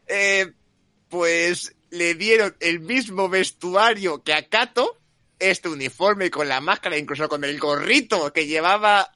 eh, 0.07 0.53
pues, 1.09 1.75
le 1.91 2.15
dieron 2.15 2.57
el 2.61 2.81
mismo 2.81 3.29
vestuario 3.29 4.23
que 4.23 4.33
a 4.33 4.49
Kato, 4.49 4.97
este 5.39 5.69
uniforme 5.69 6.31
con 6.31 6.49
la 6.49 6.61
máscara, 6.61 6.97
incluso 6.97 7.29
con 7.29 7.45
el 7.45 7.59
gorrito 7.59 8.33
que 8.33 8.47
llevaba, 8.47 9.13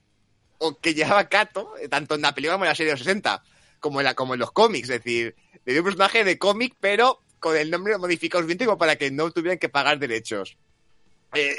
o 0.58 0.78
que 0.78 0.94
llevaba 0.94 1.28
Kato, 1.28 1.74
eh, 1.78 1.88
tanto 1.88 2.14
en 2.14 2.22
la 2.22 2.34
película 2.34 2.54
como 2.54 2.64
en 2.64 2.70
la 2.70 2.74
serie 2.74 2.92
de 2.92 2.98
los 2.98 3.04
60, 3.04 3.42
como 3.80 4.00
en, 4.00 4.04
la, 4.04 4.14
como 4.14 4.34
en 4.34 4.40
los 4.40 4.52
cómics, 4.52 4.88
es 4.88 5.02
decir, 5.02 5.36
le 5.64 5.72
dio 5.72 5.82
un 5.82 5.86
personaje 5.86 6.24
de 6.24 6.38
cómic, 6.38 6.74
pero 6.80 7.22
con 7.38 7.56
el 7.56 7.70
nombre 7.70 7.96
modificado 7.98 8.42
suficiente 8.42 8.64
como 8.64 8.78
para 8.78 8.96
que 8.96 9.10
no 9.10 9.30
tuvieran 9.30 9.58
que 9.58 9.68
pagar 9.68 9.98
derechos. 9.98 10.56
Eh, 11.34 11.56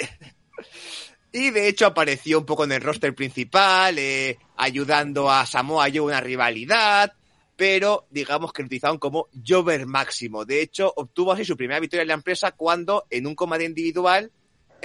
y 1.31 1.51
de 1.51 1.67
hecho 1.67 1.85
apareció 1.85 2.39
un 2.39 2.45
poco 2.45 2.63
en 2.63 2.71
el 2.71 2.81
roster 2.81 3.13
principal, 3.13 3.97
eh, 3.99 4.37
ayudando 4.55 5.31
a 5.31 5.45
Samoa 5.45 5.87
Joe 5.89 6.01
una 6.01 6.21
rivalidad, 6.21 7.13
pero 7.55 8.07
digamos 8.09 8.53
que 8.53 8.61
lo 8.61 8.67
utilizaron 8.67 8.97
como 8.97 9.27
Jover 9.45 9.85
máximo. 9.85 10.45
De 10.45 10.61
hecho, 10.61 10.93
obtuvo 10.95 11.31
así 11.31 11.43
su 11.43 11.57
primera 11.57 11.79
victoria 11.79 12.03
en 12.03 12.09
la 12.09 12.13
empresa 12.13 12.51
cuando 12.51 13.05
en 13.09 13.27
un 13.27 13.35
combate 13.35 13.65
individual 13.65 14.31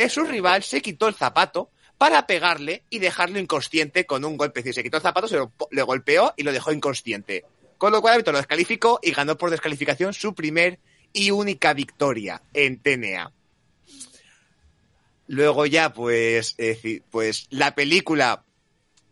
su 0.08 0.24
rival 0.24 0.62
se 0.62 0.80
quitó 0.80 1.08
el 1.08 1.14
zapato 1.14 1.70
para 2.03 2.26
pegarle 2.26 2.82
y 2.90 2.98
dejarlo 2.98 3.38
inconsciente 3.38 4.07
con 4.07 4.24
un 4.24 4.36
golpe. 4.36 4.59
Es 4.59 4.64
decir, 4.64 4.74
se 4.74 4.82
quitó 4.82 4.96
el 4.96 5.05
zapato, 5.05 5.28
se 5.28 5.36
lo, 5.36 5.53
le 5.70 5.82
golpeó 5.82 6.34
y 6.36 6.42
lo 6.42 6.50
dejó 6.50 6.72
inconsciente. 6.72 7.44
Con 7.78 7.92
lo 7.92 8.00
cual 8.00 8.11
el 8.11 8.16
árbitro 8.16 8.32
lo 8.32 8.38
descalificó 8.38 8.98
y 9.00 9.12
ganó 9.12 9.38
por 9.38 9.50
descalificación 9.50 10.12
su 10.12 10.34
primer 10.34 10.80
y 11.12 11.30
única 11.30 11.74
victoria 11.74 12.42
en 12.55 12.80
TNA. 12.80 13.30
Luego 15.28 15.64
ya, 15.66 15.92
pues, 15.92 16.57
pues 17.09 17.46
la 17.50 17.72
película, 17.76 18.42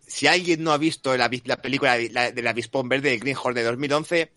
si 0.05 0.27
alguien 0.27 0.65
no 0.65 0.73
ha 0.73 0.77
visto 0.77 1.17
la, 1.17 1.31
película 1.31 1.97
de 1.97 2.11
la, 2.11 2.33
del 2.33 2.47
avispón 2.49 2.89
verde 2.89 3.11
de 3.11 3.19
Greenhorn 3.19 3.55
de 3.55 3.63
2011, 3.63 4.33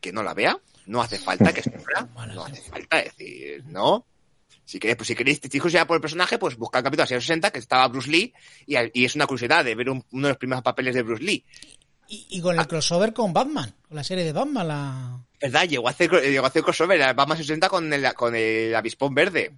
que 0.00 0.12
no 0.12 0.22
la 0.22 0.34
vea, 0.34 0.56
no 0.86 1.02
hace 1.02 1.18
falta 1.18 1.52
que 1.52 1.64
se 1.64 1.72
no 2.32 2.44
hace 2.44 2.62
falta 2.62 3.02
decir, 3.02 3.64
¿no? 3.66 4.06
Si 4.72 4.78
queréis, 4.80 4.96
pues 4.96 5.06
si 5.08 5.14
queréis 5.14 5.38
chicos 5.38 5.70
ya 5.70 5.86
por 5.86 5.96
el 5.96 6.00
personaje, 6.00 6.38
pues 6.38 6.56
buscad 6.56 6.78
el 6.78 6.84
capítulo 6.84 7.06
60 7.06 7.50
que 7.50 7.58
estaba 7.58 7.86
Bruce 7.88 8.10
Lee 8.10 8.32
y, 8.66 8.74
y 8.94 9.04
es 9.04 9.14
una 9.14 9.26
curiosidad 9.26 9.62
de 9.66 9.74
ver 9.74 9.90
un- 9.90 10.02
uno 10.12 10.28
de 10.28 10.32
los 10.32 10.38
primeros 10.38 10.62
papeles 10.62 10.94
de 10.94 11.02
Bruce 11.02 11.22
Lee. 11.22 11.44
Y, 12.08 12.26
y 12.30 12.40
con 12.40 12.58
el 12.58 12.66
crossover 12.66 13.12
con 13.12 13.34
Batman, 13.34 13.74
con 13.86 13.96
la 13.96 14.02
serie 14.02 14.24
de 14.24 14.32
Batman, 14.32 14.66
la... 14.68 15.20
¿Verdad? 15.42 15.68
Llegó 15.68 15.88
a 15.88 15.90
hacer, 15.90 16.10
llegó 16.10 16.46
a 16.46 16.48
hacer 16.48 16.62
crossover 16.62 17.14
Batman 17.14 17.36
60 17.36 17.68
con 17.68 17.92
el, 17.92 18.14
con 18.14 18.34
el 18.34 18.74
avispón 18.74 19.14
verde. 19.14 19.52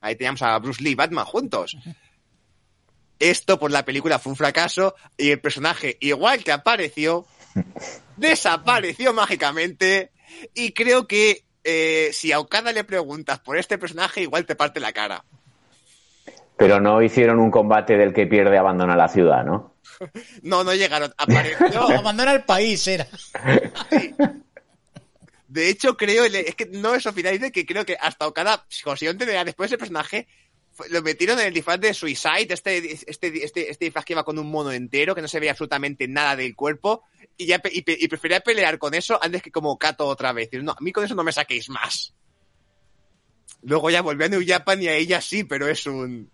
Ahí 0.00 0.16
teníamos 0.16 0.42
a 0.42 0.58
Bruce 0.58 0.82
Lee 0.82 0.90
y 0.90 0.94
Batman 0.96 1.24
juntos. 1.26 1.76
esto 3.20 3.58
por 3.60 3.70
la 3.70 3.84
película 3.84 4.18
fue 4.18 4.32
un 4.32 4.36
fracaso 4.36 4.96
y 5.16 5.30
el 5.30 5.40
personaje, 5.40 5.96
igual 6.00 6.42
que 6.44 6.50
apareció, 6.50 7.24
desapareció 8.16 9.12
mágicamente 9.14 10.10
y 10.54 10.72
creo 10.72 11.06
que 11.06 11.45
eh, 11.66 12.10
si 12.12 12.32
a 12.32 12.38
Okada 12.38 12.72
le 12.72 12.84
preguntas 12.84 13.40
por 13.40 13.58
este 13.58 13.76
personaje, 13.76 14.22
igual 14.22 14.46
te 14.46 14.54
parte 14.54 14.80
la 14.80 14.92
cara. 14.92 15.24
Pero 16.56 16.80
no 16.80 17.02
hicieron 17.02 17.38
un 17.38 17.50
combate 17.50 17.98
del 17.98 18.14
que 18.14 18.26
pierde 18.26 18.56
abandona 18.56 18.96
la 18.96 19.08
ciudad, 19.08 19.44
¿no? 19.44 19.74
No, 20.42 20.62
no 20.62 20.74
llegaron. 20.74 21.12
Apareció. 21.18 21.82
Abandona 21.98 22.32
el 22.32 22.44
país, 22.44 22.86
era. 22.86 23.06
De 25.48 25.68
hecho, 25.70 25.96
creo, 25.96 26.24
es 26.24 26.54
que 26.54 26.66
no 26.66 26.94
es 26.94 27.06
oficial, 27.06 27.34
dice 27.34 27.52
que 27.52 27.64
creo 27.64 27.84
que 27.84 27.96
hasta 28.00 28.26
Okada 28.26 28.64
consiguió 28.84 29.10
entender 29.12 29.44
después 29.44 29.70
ese 29.70 29.78
personaje, 29.78 30.28
lo 30.90 31.02
metieron 31.02 31.38
en 31.40 31.46
el 31.46 31.54
disfraz 31.54 31.80
de 31.80 31.94
Suicide, 31.94 32.48
este, 32.50 32.92
este, 33.10 33.44
este, 33.44 33.70
este 33.70 33.84
disfraz 33.84 34.04
que 34.04 34.12
iba 34.12 34.24
con 34.24 34.38
un 34.38 34.50
mono 34.50 34.72
entero, 34.72 35.14
que 35.14 35.22
no 35.22 35.28
se 35.28 35.40
veía 35.40 35.52
absolutamente 35.52 36.08
nada 36.08 36.36
del 36.36 36.54
cuerpo, 36.54 37.04
y 37.36 37.46
ya 37.46 37.60
y, 37.70 38.08
prefería 38.08 38.40
pelear 38.40 38.78
con 38.78 38.94
eso 38.94 39.18
antes 39.22 39.42
que 39.42 39.50
como 39.50 39.78
Kato 39.78 40.06
otra 40.06 40.32
vez. 40.32 40.48
Y 40.52 40.58
No, 40.58 40.72
a 40.72 40.80
mí 40.80 40.92
con 40.92 41.04
eso 41.04 41.14
no 41.14 41.24
me 41.24 41.32
saquéis 41.32 41.68
más. 41.68 42.14
Luego 43.62 43.90
ya 43.90 44.02
volvió 44.02 44.26
a 44.26 44.28
New 44.28 44.44
Japan 44.46 44.82
y 44.82 44.88
a 44.88 44.94
ella 44.94 45.20
sí, 45.20 45.44
pero 45.44 45.68
es 45.68 45.86
un... 45.86 46.30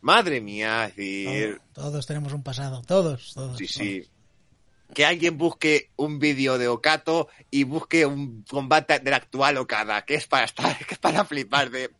Madre 0.00 0.40
mía, 0.40 0.86
es 0.86 0.96
decir... 0.96 1.60
Todos, 1.72 1.90
todos 1.90 2.06
tenemos 2.06 2.32
un 2.32 2.42
pasado, 2.42 2.82
todos, 2.82 3.32
todos. 3.34 3.56
Sí, 3.58 3.66
todos. 3.66 3.74
sí. 3.74 4.08
Que 4.94 5.06
alguien 5.06 5.38
busque 5.38 5.90
un 5.96 6.18
vídeo 6.18 6.58
de 6.58 6.68
Okato 6.68 7.28
y 7.50 7.64
busque 7.64 8.04
un 8.04 8.42
combate 8.42 8.98
del 8.98 9.14
actual 9.14 9.56
Okada, 9.56 10.04
que 10.04 10.16
es 10.16 10.26
para 10.26 10.44
estar, 10.44 10.76
que 10.86 10.94
es 10.94 10.98
para 10.98 11.24
flipar 11.24 11.70
de. 11.70 11.90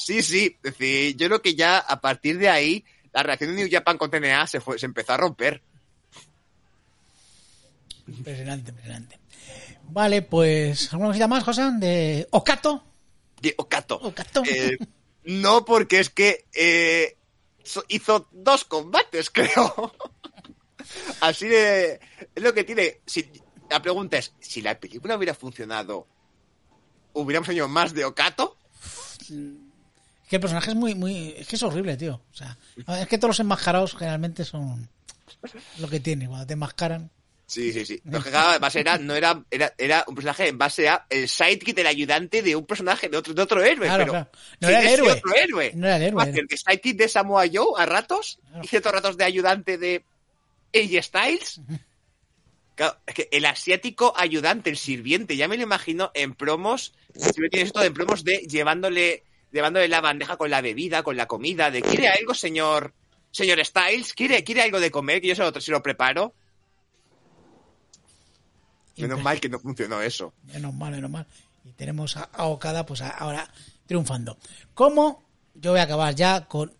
Sí, 0.00 0.22
sí. 0.22 0.56
Es 0.62 0.78
decir, 0.78 1.16
yo 1.16 1.26
creo 1.26 1.42
que 1.42 1.54
ya 1.54 1.78
a 1.78 2.00
partir 2.00 2.38
de 2.38 2.48
ahí 2.48 2.84
la 3.12 3.22
reacción 3.22 3.54
de 3.54 3.62
New 3.62 3.68
Japan 3.70 3.98
con 3.98 4.10
TNA 4.10 4.46
se 4.46 4.60
fue, 4.60 4.78
se 4.78 4.86
empezó 4.86 5.12
a 5.12 5.18
romper. 5.18 5.62
Impresionante, 8.06 8.70
impresionante. 8.70 9.20
Vale, 9.84 10.22
pues, 10.22 10.90
¿alguna 10.92 11.10
cosita 11.10 11.28
más, 11.28 11.44
José? 11.44 11.70
De 11.78 12.26
Okato. 12.30 12.82
De 13.42 13.54
Okato. 13.58 13.96
Okato. 13.96 14.42
Eh, 14.46 14.78
no, 15.24 15.64
porque 15.64 16.00
es 16.00 16.08
que 16.08 16.46
eh, 16.54 17.16
hizo 17.88 18.28
dos 18.32 18.64
combates, 18.64 19.30
creo. 19.34 19.94
Así 21.20 21.46
de. 21.46 22.00
Es 22.34 22.42
lo 22.42 22.54
que 22.54 22.64
tiene. 22.64 23.00
Si, 23.04 23.30
la 23.68 23.82
pregunta 23.82 24.16
es: 24.16 24.32
si 24.40 24.62
la 24.62 24.80
película 24.80 25.16
hubiera 25.16 25.34
funcionado, 25.34 26.06
¿hubiéramos 27.12 27.48
tenido 27.48 27.68
más 27.68 27.92
de 27.92 28.04
Okato? 28.06 28.56
Que 30.30 30.36
el 30.36 30.40
personaje 30.40 30.70
es 30.70 30.76
muy, 30.76 30.94
muy. 30.94 31.34
Es 31.36 31.48
que 31.48 31.56
es 31.56 31.62
horrible, 31.64 31.96
tío. 31.96 32.22
O 32.32 32.34
sea, 32.34 32.56
es 33.00 33.08
que 33.08 33.18
todos 33.18 33.30
los 33.30 33.40
enmascarados 33.40 33.96
generalmente 33.96 34.44
son 34.44 34.88
lo 35.78 35.88
que 35.88 35.98
tiene. 35.98 36.28
Cuando 36.28 36.46
te 36.46 36.52
enmascaran. 36.52 37.10
Sí, 37.46 37.72
sí, 37.72 37.84
sí. 37.84 38.00
Lo 38.04 38.22
que 38.22 38.30
cada 38.30 38.60
base 38.60 38.78
era, 38.78 38.96
no 38.96 39.16
era, 39.16 39.42
era, 39.50 39.74
era 39.76 40.04
un 40.06 40.14
personaje 40.14 40.46
en 40.46 40.56
base 40.56 40.88
a 40.88 41.04
el 41.10 41.28
sidekick 41.28 41.74
del 41.74 41.88
ayudante 41.88 42.42
de 42.42 42.54
un 42.54 42.64
personaje 42.64 43.08
de 43.08 43.16
otro, 43.16 43.34
de 43.34 43.42
otro 43.42 43.60
héroe. 43.60 43.88
Claro, 43.88 44.04
pero 44.04 44.12
claro. 44.12 44.30
No 44.60 44.68
era 44.68 44.80
el 44.82 44.86
héroe. 44.86 45.12
Otro 45.14 45.34
héroe. 45.34 45.72
No 45.74 45.86
era 45.88 45.96
el 45.96 46.02
héroe, 46.04 46.30
el 46.30 46.48
sidekick 46.48 46.96
de 46.96 47.08
Samoa 47.08 47.46
Joe 47.52 47.74
a 47.76 47.86
ratos 47.86 48.38
Claro. 48.46 48.64
y 48.64 48.68
ciertos 48.68 48.92
ratos 48.92 49.16
de 49.16 49.24
ayudante 49.24 49.78
de 49.78 50.04
AJ 50.72 51.02
Styles. 51.02 51.60
Claro, 52.76 52.96
es 53.04 53.14
que 53.16 53.28
el 53.32 53.44
asiático 53.44 54.14
ayudante, 54.16 54.70
el 54.70 54.76
sirviente, 54.76 55.36
ya 55.36 55.48
me 55.48 55.56
lo 55.56 55.64
imagino 55.64 56.12
en 56.14 56.34
promos, 56.34 56.94
si 57.16 57.32
tienes 57.32 57.66
esto 57.66 57.82
en 57.82 57.92
promos 57.94 58.22
de 58.22 58.36
llevándole, 58.48 59.24
llevándole 59.52 59.88
la 59.88 60.00
bandeja 60.00 60.36
con 60.36 60.50
la 60.50 60.60
bebida, 60.60 61.02
con 61.02 61.16
la 61.16 61.26
comida, 61.26 61.70
de 61.70 61.82
¿quiere 61.82 62.08
algo, 62.08 62.34
señor, 62.34 62.92
señor 63.30 63.64
Styles? 63.64 64.12
¿Quiere, 64.14 64.42
quiere 64.44 64.62
algo 64.62 64.80
de 64.80 64.90
comer? 64.90 65.20
Que 65.20 65.28
yo 65.28 65.34
se 65.34 65.42
lo, 65.42 65.60
se 65.60 65.70
lo 65.70 65.82
preparo. 65.82 66.32
Menos 68.96 69.18
Impre- 69.18 69.22
mal 69.22 69.40
que 69.40 69.48
no 69.48 69.58
funcionó 69.58 70.00
eso. 70.02 70.32
Menos 70.52 70.74
mal, 70.74 70.92
menos 70.92 71.10
mal. 71.10 71.26
Y 71.64 71.72
tenemos 71.72 72.16
a, 72.16 72.24
a 72.32 72.44
Okada, 72.46 72.84
pues 72.86 73.00
a- 73.02 73.10
ahora 73.10 73.48
triunfando. 73.86 74.36
¿Cómo? 74.74 75.22
Yo 75.54 75.70
voy 75.72 75.80
a 75.80 75.84
acabar 75.84 76.14
ya 76.14 76.46
con. 76.46 76.72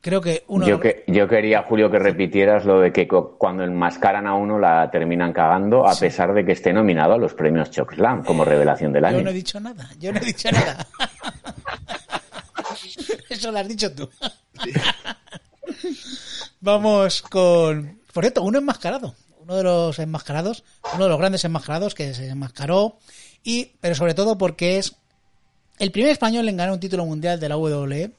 Creo 0.00 0.20
que 0.20 0.44
uno. 0.46 0.66
Yo, 0.66 0.78
que, 0.80 1.04
yo 1.08 1.26
quería, 1.28 1.62
Julio, 1.64 1.90
que 1.90 1.98
repitieras 1.98 2.64
lo 2.64 2.80
de 2.80 2.92
que 2.92 3.08
cuando 3.08 3.64
enmascaran 3.64 4.26
a 4.28 4.34
uno 4.34 4.58
la 4.58 4.88
terminan 4.90 5.32
cagando, 5.32 5.86
a 5.86 5.94
pesar 5.96 6.32
de 6.32 6.44
que 6.44 6.52
esté 6.52 6.72
nominado 6.72 7.14
a 7.14 7.18
los 7.18 7.34
premios 7.34 7.70
Chokeslam 7.70 8.22
como 8.24 8.44
revelación 8.44 8.92
del 8.92 9.02
Yo 9.02 9.08
año. 9.08 9.22
no 9.22 9.30
he 9.30 9.34
dicho 9.34 9.58
nada. 9.60 9.90
Yo 9.98 10.12
no 10.12 10.20
he 10.20 10.24
dicho 10.24 10.50
nada. 10.52 10.86
Eso 13.28 13.52
lo 13.52 13.58
has 13.58 13.68
dicho 13.68 13.92
tú. 13.92 14.08
Vamos 16.60 17.22
con. 17.22 18.00
Por 18.12 18.24
cierto, 18.24 18.42
uno 18.42 18.58
enmascarado. 18.58 19.14
Uno 19.40 19.56
de 19.56 19.62
los 19.62 19.98
enmascarados. 19.98 20.64
Uno 20.94 21.04
de 21.04 21.10
los 21.10 21.18
grandes 21.18 21.44
enmascarados 21.44 21.94
que 21.94 22.14
se 22.14 22.28
enmascaró. 22.28 22.98
Y, 23.42 23.72
pero 23.80 23.94
sobre 23.94 24.14
todo 24.14 24.36
porque 24.36 24.78
es 24.78 24.96
el 25.78 25.92
primer 25.92 26.10
español 26.10 26.48
en 26.48 26.56
ganar 26.56 26.72
un 26.72 26.80
título 26.80 27.04
mundial 27.06 27.38
de 27.38 27.48
la 27.48 27.56
WWE. 27.56 28.12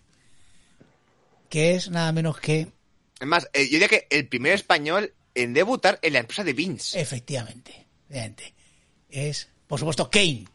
Que 1.49 1.76
es 1.76 1.89
nada 1.89 2.12
menos 2.12 2.39
que. 2.39 2.72
Es 3.20 3.28
más, 3.28 3.49
eh, 3.53 3.66
yo 3.66 3.72
diría 3.72 3.89
que 3.89 4.07
el 4.10 4.28
primer 4.28 4.53
español 4.53 5.14
en 5.36 5.53
debutar 5.53 5.99
en 6.01 6.14
la 6.14 6.20
empresa 6.20 6.43
de 6.43 6.53
Vince. 6.53 6.99
Efectivamente. 6.99 7.88
efectivamente. 8.10 8.53
Es, 9.10 9.49
por 9.68 9.80
supuesto, 9.80 10.10
Kane. 10.10 10.45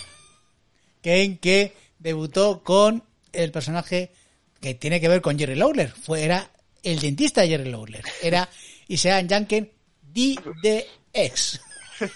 Kane 1.02 1.38
que 1.40 1.74
debutó 1.98 2.62
con 2.62 3.04
el 3.32 3.50
personaje 3.52 4.12
que 4.60 4.74
tiene 4.74 5.00
que 5.00 5.08
ver 5.08 5.20
con 5.20 5.38
Jerry 5.38 5.56
Lawler. 5.56 5.90
Fue, 5.90 6.22
era 6.24 6.50
el 6.82 7.00
dentista 7.00 7.42
de 7.42 7.48
Jerry 7.48 7.70
Lawler. 7.70 8.04
Era 8.22 8.48
Isaiah 8.88 9.26
Janken 9.26 9.70
DDX. 10.02 11.60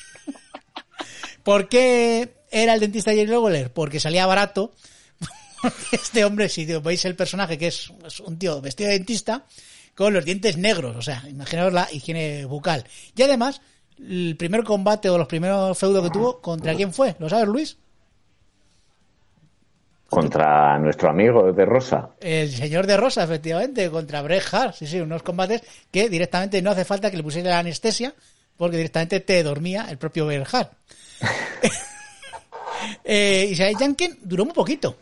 ¿Por 1.42 1.68
qué 1.68 2.34
era 2.50 2.74
el 2.74 2.80
dentista 2.80 3.10
de 3.10 3.18
Jerry 3.18 3.30
Lawler? 3.30 3.72
Porque 3.72 4.00
salía 4.00 4.26
barato. 4.26 4.74
Porque 5.62 5.96
este 5.96 6.24
hombre, 6.24 6.48
si 6.48 6.64
veis 6.64 7.04
el 7.04 7.16
personaje, 7.16 7.58
que 7.58 7.68
es 7.68 7.90
es 8.06 8.20
un 8.20 8.38
tío 8.38 8.60
vestido 8.60 8.88
de 8.88 8.98
dentista, 8.98 9.46
con 9.94 10.12
los 10.12 10.24
dientes 10.24 10.56
negros, 10.56 10.96
o 10.96 11.02
sea, 11.02 11.24
imaginaos 11.28 11.72
la 11.72 11.88
higiene 11.92 12.44
bucal. 12.44 12.84
Y 13.16 13.22
además, 13.22 13.60
el 13.98 14.36
primer 14.36 14.64
combate 14.64 15.08
o 15.08 15.16
los 15.16 15.28
primeros 15.28 15.78
feudos 15.78 16.02
que 16.02 16.10
tuvo, 16.10 16.40
¿contra 16.40 16.74
quién 16.74 16.92
fue? 16.92 17.14
¿Lo 17.18 17.28
sabes, 17.28 17.46
Luis? 17.46 17.76
Contra 20.08 20.78
nuestro 20.78 21.10
amigo 21.10 21.52
de 21.52 21.64
Rosa. 21.64 22.10
El 22.20 22.50
señor 22.50 22.86
de 22.86 22.96
Rosa, 22.96 23.24
efectivamente, 23.24 23.90
contra 23.90 24.22
Bret 24.22 24.44
Hart. 24.52 24.76
Sí, 24.76 24.86
sí, 24.86 25.00
unos 25.00 25.22
combates 25.22 25.62
que 25.90 26.08
directamente 26.08 26.62
no 26.62 26.70
hace 26.70 26.84
falta 26.84 27.10
que 27.10 27.16
le 27.16 27.22
pusiera 27.22 27.50
la 27.50 27.58
anestesia, 27.58 28.14
porque 28.56 28.76
directamente 28.76 29.20
te 29.20 29.42
dormía 29.42 29.86
el 29.90 29.98
propio 29.98 30.26
Bret 30.26 30.46
Hart. 30.52 30.72
eh, 33.04 33.48
Isaiah 33.50 33.76
Janken 33.76 34.18
duró 34.22 34.44
muy 34.44 34.54
poquito. 34.54 34.96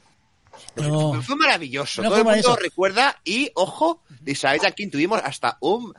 No. 0.77 1.21
Fue 1.23 1.37
maravilloso. 1.37 2.03
No 2.03 2.09
Todo 2.09 2.23
fue 2.23 2.33
el 2.33 2.37
mundo 2.39 2.57
recuerda 2.57 3.21
y, 3.25 3.51
ojo, 3.55 4.03
de 4.21 4.33
Isabel 4.33 4.61
Jaquín 4.61 4.91
tuvimos 4.91 5.21
hasta 5.23 5.59
un, 5.61 5.93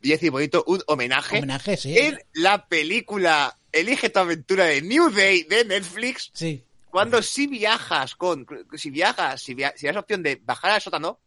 decir 0.00 0.30
bonito, 0.30 0.64
un 0.66 0.82
homenaje, 0.86 1.38
Homenaje, 1.38 1.76
sí. 1.76 1.96
en 1.96 2.18
la 2.34 2.66
película 2.66 3.56
Elige 3.70 4.10
tu 4.10 4.18
aventura 4.18 4.66
de 4.66 4.82
New 4.82 5.10
Day 5.10 5.44
de 5.44 5.64
Netflix. 5.64 6.30
Sí. 6.34 6.64
Cuando 6.92 7.22
si 7.22 7.46
viajas 7.48 8.14
con, 8.14 8.46
si 8.76 8.90
viajas, 8.90 9.40
si, 9.42 9.54
via- 9.54 9.72
si 9.76 9.86
das 9.86 9.96
opción 9.96 10.22
de 10.22 10.36
bajar 10.44 10.70
al 10.72 10.80
sótano, 10.80 11.18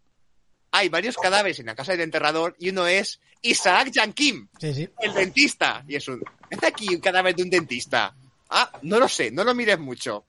hay 0.71 0.89
varios 0.89 1.17
cadáveres 1.17 1.59
en 1.59 1.65
la 1.65 1.75
casa 1.75 1.91
del 1.93 2.01
enterrador 2.01 2.55
y 2.59 2.69
uno 2.69 2.85
es 2.85 3.19
Isaac 3.41 3.91
Jankim, 3.93 4.47
Sí, 4.61 4.73
sí. 4.75 4.89
el 5.01 5.13
dentista. 5.13 5.83
Y 5.87 5.95
es 5.95 6.07
un, 6.07 6.21
¿es 6.51 6.63
aquí 6.63 6.93
un 6.93 7.01
cadáver 7.01 7.35
de 7.35 7.41
un 7.43 7.49
dentista? 7.49 8.13
Ah, 8.51 8.71
no 8.83 8.99
lo 8.99 9.09
sé, 9.09 9.31
no 9.31 9.43
lo 9.43 9.55
mires 9.55 9.79
mucho. 9.79 10.25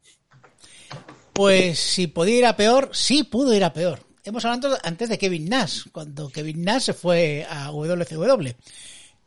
Pues 1.33 1.79
si 1.79 2.07
podía 2.07 2.39
ir 2.39 2.47
a 2.47 2.57
peor, 2.57 2.91
sí 2.95 3.23
pudo 3.25 3.53
ir 3.55 3.63
a 3.65 3.73
peor. 3.75 4.01
Hemos 4.25 4.45
hablado 4.45 4.79
antes 4.83 5.09
de 5.11 5.19
Kevin 5.19 5.49
Nash, 5.51 5.83
cuando 5.93 6.31
Kevin 6.31 6.63
Nash 6.65 6.85
se 6.85 6.95
fue 6.95 7.47
a 7.49 7.67
WCW. 7.71 8.53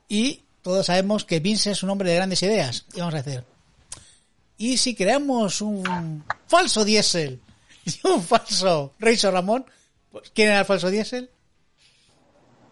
Y 0.07 0.41
todos 0.63 0.87
sabemos 0.87 1.23
que 1.23 1.39
Vince 1.39 1.71
es 1.71 1.83
un 1.83 1.91
hombre 1.91 2.09
de 2.09 2.15
grandes 2.15 2.41
ideas. 2.43 2.85
Y 2.95 2.99
vamos 2.99 3.13
a 3.13 3.19
hacer. 3.19 3.45
¿Y 4.59 4.77
si 4.77 4.93
creamos 4.93 5.61
un 5.61 6.23
falso 6.45 6.83
diésel 6.83 7.39
y 7.85 8.07
un 8.07 8.21
falso 8.21 8.93
Razor 8.99 9.33
Ramón? 9.33 9.65
Pues, 10.11 10.31
¿Quién 10.35 10.49
era 10.49 10.59
el 10.59 10.65
falso 10.65 10.89
diésel? 10.89 11.29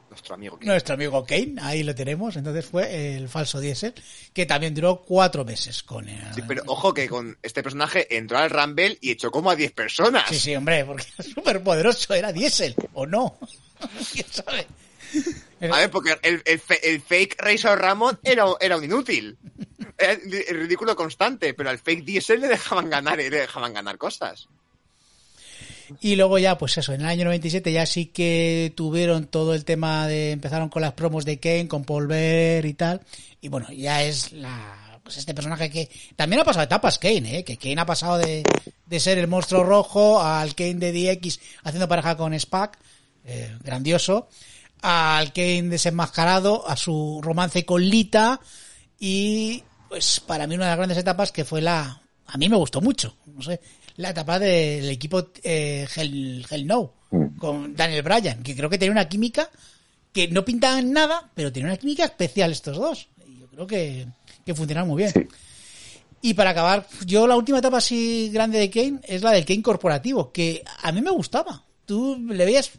Nuestro 0.10 0.36
amigo. 0.36 0.60
Nuestro 0.62 0.96
amigo 0.96 1.26
Kane, 1.26 1.56
ahí 1.62 1.84
lo 1.84 1.96
tenemos. 1.96 2.36
Entonces 2.36 2.66
fue 2.66 3.16
el 3.16 3.30
falso 3.30 3.62
diésel, 3.62 3.94
que 4.34 4.46
también 4.46 4.74
duró 4.74 5.02
cuatro 5.02 5.46
meses 5.46 5.82
con 5.82 6.10
él. 6.10 6.20
Sí, 6.36 6.42
pero 6.46 6.64
ojo 6.66 6.94
que 6.94 7.08
con 7.08 7.38
este 7.42 7.64
personaje 7.64 8.18
entró 8.18 8.38
al 8.38 8.50
Rumble 8.50 8.98
y 9.00 9.12
echó 9.12 9.32
como 9.32 9.50
a 9.50 9.56
10 9.56 9.72
personas. 9.72 10.26
Sí, 10.28 10.38
sí, 10.38 10.56
hombre, 10.56 10.84
porque 10.84 11.06
es 11.20 11.28
súper 11.28 11.64
poderoso, 11.64 12.14
era 12.14 12.34
diésel, 12.34 12.76
o 12.96 13.06
no. 13.06 13.38
¿Quién 14.12 14.26
sabe? 14.30 14.68
A 15.72 15.78
ver, 15.78 15.90
porque 15.90 16.18
el, 16.22 16.42
el 16.44 16.62
el 16.84 17.02
fake 17.02 17.42
Razor 17.42 17.80
Ramón 17.80 18.20
era, 18.24 18.46
era 18.60 18.76
un 18.76 18.84
inútil. 18.84 19.38
El 19.98 20.60
ridículo 20.60 20.96
constante, 20.96 21.54
pero 21.54 21.70
al 21.70 21.80
fake 21.80 22.06
Diesel 22.06 22.42
le 22.42 22.48
dejaban 22.48 22.90
ganar, 22.90 23.18
le 23.18 23.30
dejaban 23.30 23.74
ganar 23.74 23.98
cosas. 23.98 24.48
Y 26.02 26.16
luego 26.16 26.38
ya, 26.38 26.58
pues 26.58 26.78
eso, 26.78 26.94
en 26.94 27.02
el 27.02 27.08
año 27.08 27.26
97 27.26 27.72
ya 27.72 27.86
sí 27.86 28.08
que 28.08 28.74
tuvieron 28.76 29.26
todo 29.28 29.54
el 29.54 29.66
tema 29.66 30.08
de, 30.08 30.32
empezaron 30.32 30.70
con 30.70 30.82
las 30.82 30.94
promos 30.94 31.26
de 31.26 31.40
Kane, 31.40 31.68
con 31.68 31.86
Paul 31.86 32.08
Bear 32.08 32.66
y 32.66 32.74
tal. 32.74 33.02
Y 33.42 33.48
bueno, 33.48 33.72
ya 33.72 34.04
es 34.04 34.34
la, 34.34 35.00
pues 35.04 35.18
este 35.18 35.34
personaje 35.34 35.70
que 35.70 35.90
también 36.16 36.42
ha 36.42 36.46
pasado 36.46 36.66
etapas 36.66 37.00
Kane, 37.00 37.40
¿eh? 37.40 37.44
que 37.44 37.58
Kane 37.58 37.80
ha 37.80 37.86
pasado 37.86 38.18
de, 38.18 38.44
de 38.86 39.00
ser 39.00 39.18
el 39.18 39.28
monstruo 39.28 39.64
rojo 39.64 40.22
al 40.22 40.54
Kane 40.56 40.76
de 40.76 40.92
DX 40.92 41.40
haciendo 41.64 41.88
pareja 41.88 42.18
con 42.18 42.38
Spack, 42.38 42.78
eh, 43.24 43.56
grandioso, 43.64 44.28
al 44.82 45.32
Kane 45.32 45.64
desenmascarado, 45.64 46.68
a 46.68 46.76
su 46.76 47.22
romance 47.24 47.66
con 47.66 47.82
Lita 47.84 48.42
y 49.00 49.64
pues 49.90 50.20
para 50.20 50.48
mí 50.48 50.56
una 50.56 50.66
de 50.66 50.72
las 50.72 50.78
grandes 50.78 50.98
etapas 50.98 51.32
que 51.32 51.46
fue 51.46 51.62
la, 51.62 52.02
a 52.26 52.38
mí 52.38 52.50
me 52.50 52.58
gustó 52.58 52.82
mucho, 52.82 53.16
no 53.26 53.42
sé, 53.42 53.60
la 53.98 54.10
etapa 54.12 54.40
del 54.40 54.90
equipo 54.90 55.30
eh, 55.44 55.88
Hell, 55.96 56.46
Hell 56.50 56.68
No, 56.68 56.94
con 57.38 57.76
Daniel 57.76 58.04
Bryan, 58.04 58.44
que 58.44 58.56
creo 58.56 58.70
que 58.70 58.78
tenía 58.78 58.92
una 58.92 59.10
química 59.10 59.50
que 60.12 60.28
no 60.28 60.46
pintaban 60.46 60.92
nada, 60.92 61.30
pero 61.34 61.52
tenía 61.52 61.68
una 61.68 61.78
química 61.78 62.06
especial 62.06 62.52
estos 62.52 62.78
dos. 62.78 63.08
Y 63.26 63.40
yo 63.40 63.48
creo 63.48 63.68
que, 63.68 64.08
que 64.46 64.56
funcionaron 64.56 64.90
muy 64.90 65.04
bien. 65.04 65.12
Sí. 65.14 65.28
Y 66.22 66.34
para 66.34 66.50
acabar, 66.52 66.88
yo 67.06 67.28
la 67.28 67.36
última 67.36 67.60
etapa 67.60 67.78
así 67.78 68.30
grande 68.34 68.60
de 68.60 68.70
Kane 68.70 69.00
es 69.04 69.22
la 69.22 69.32
del 69.32 69.46
Kane 69.46 69.62
corporativo, 69.62 70.32
que 70.32 70.64
a 70.82 70.92
mí 70.92 71.02
me 71.02 71.12
gustaba. 71.12 71.64
Tú 71.86 72.18
le 72.18 72.46
veías, 72.46 72.72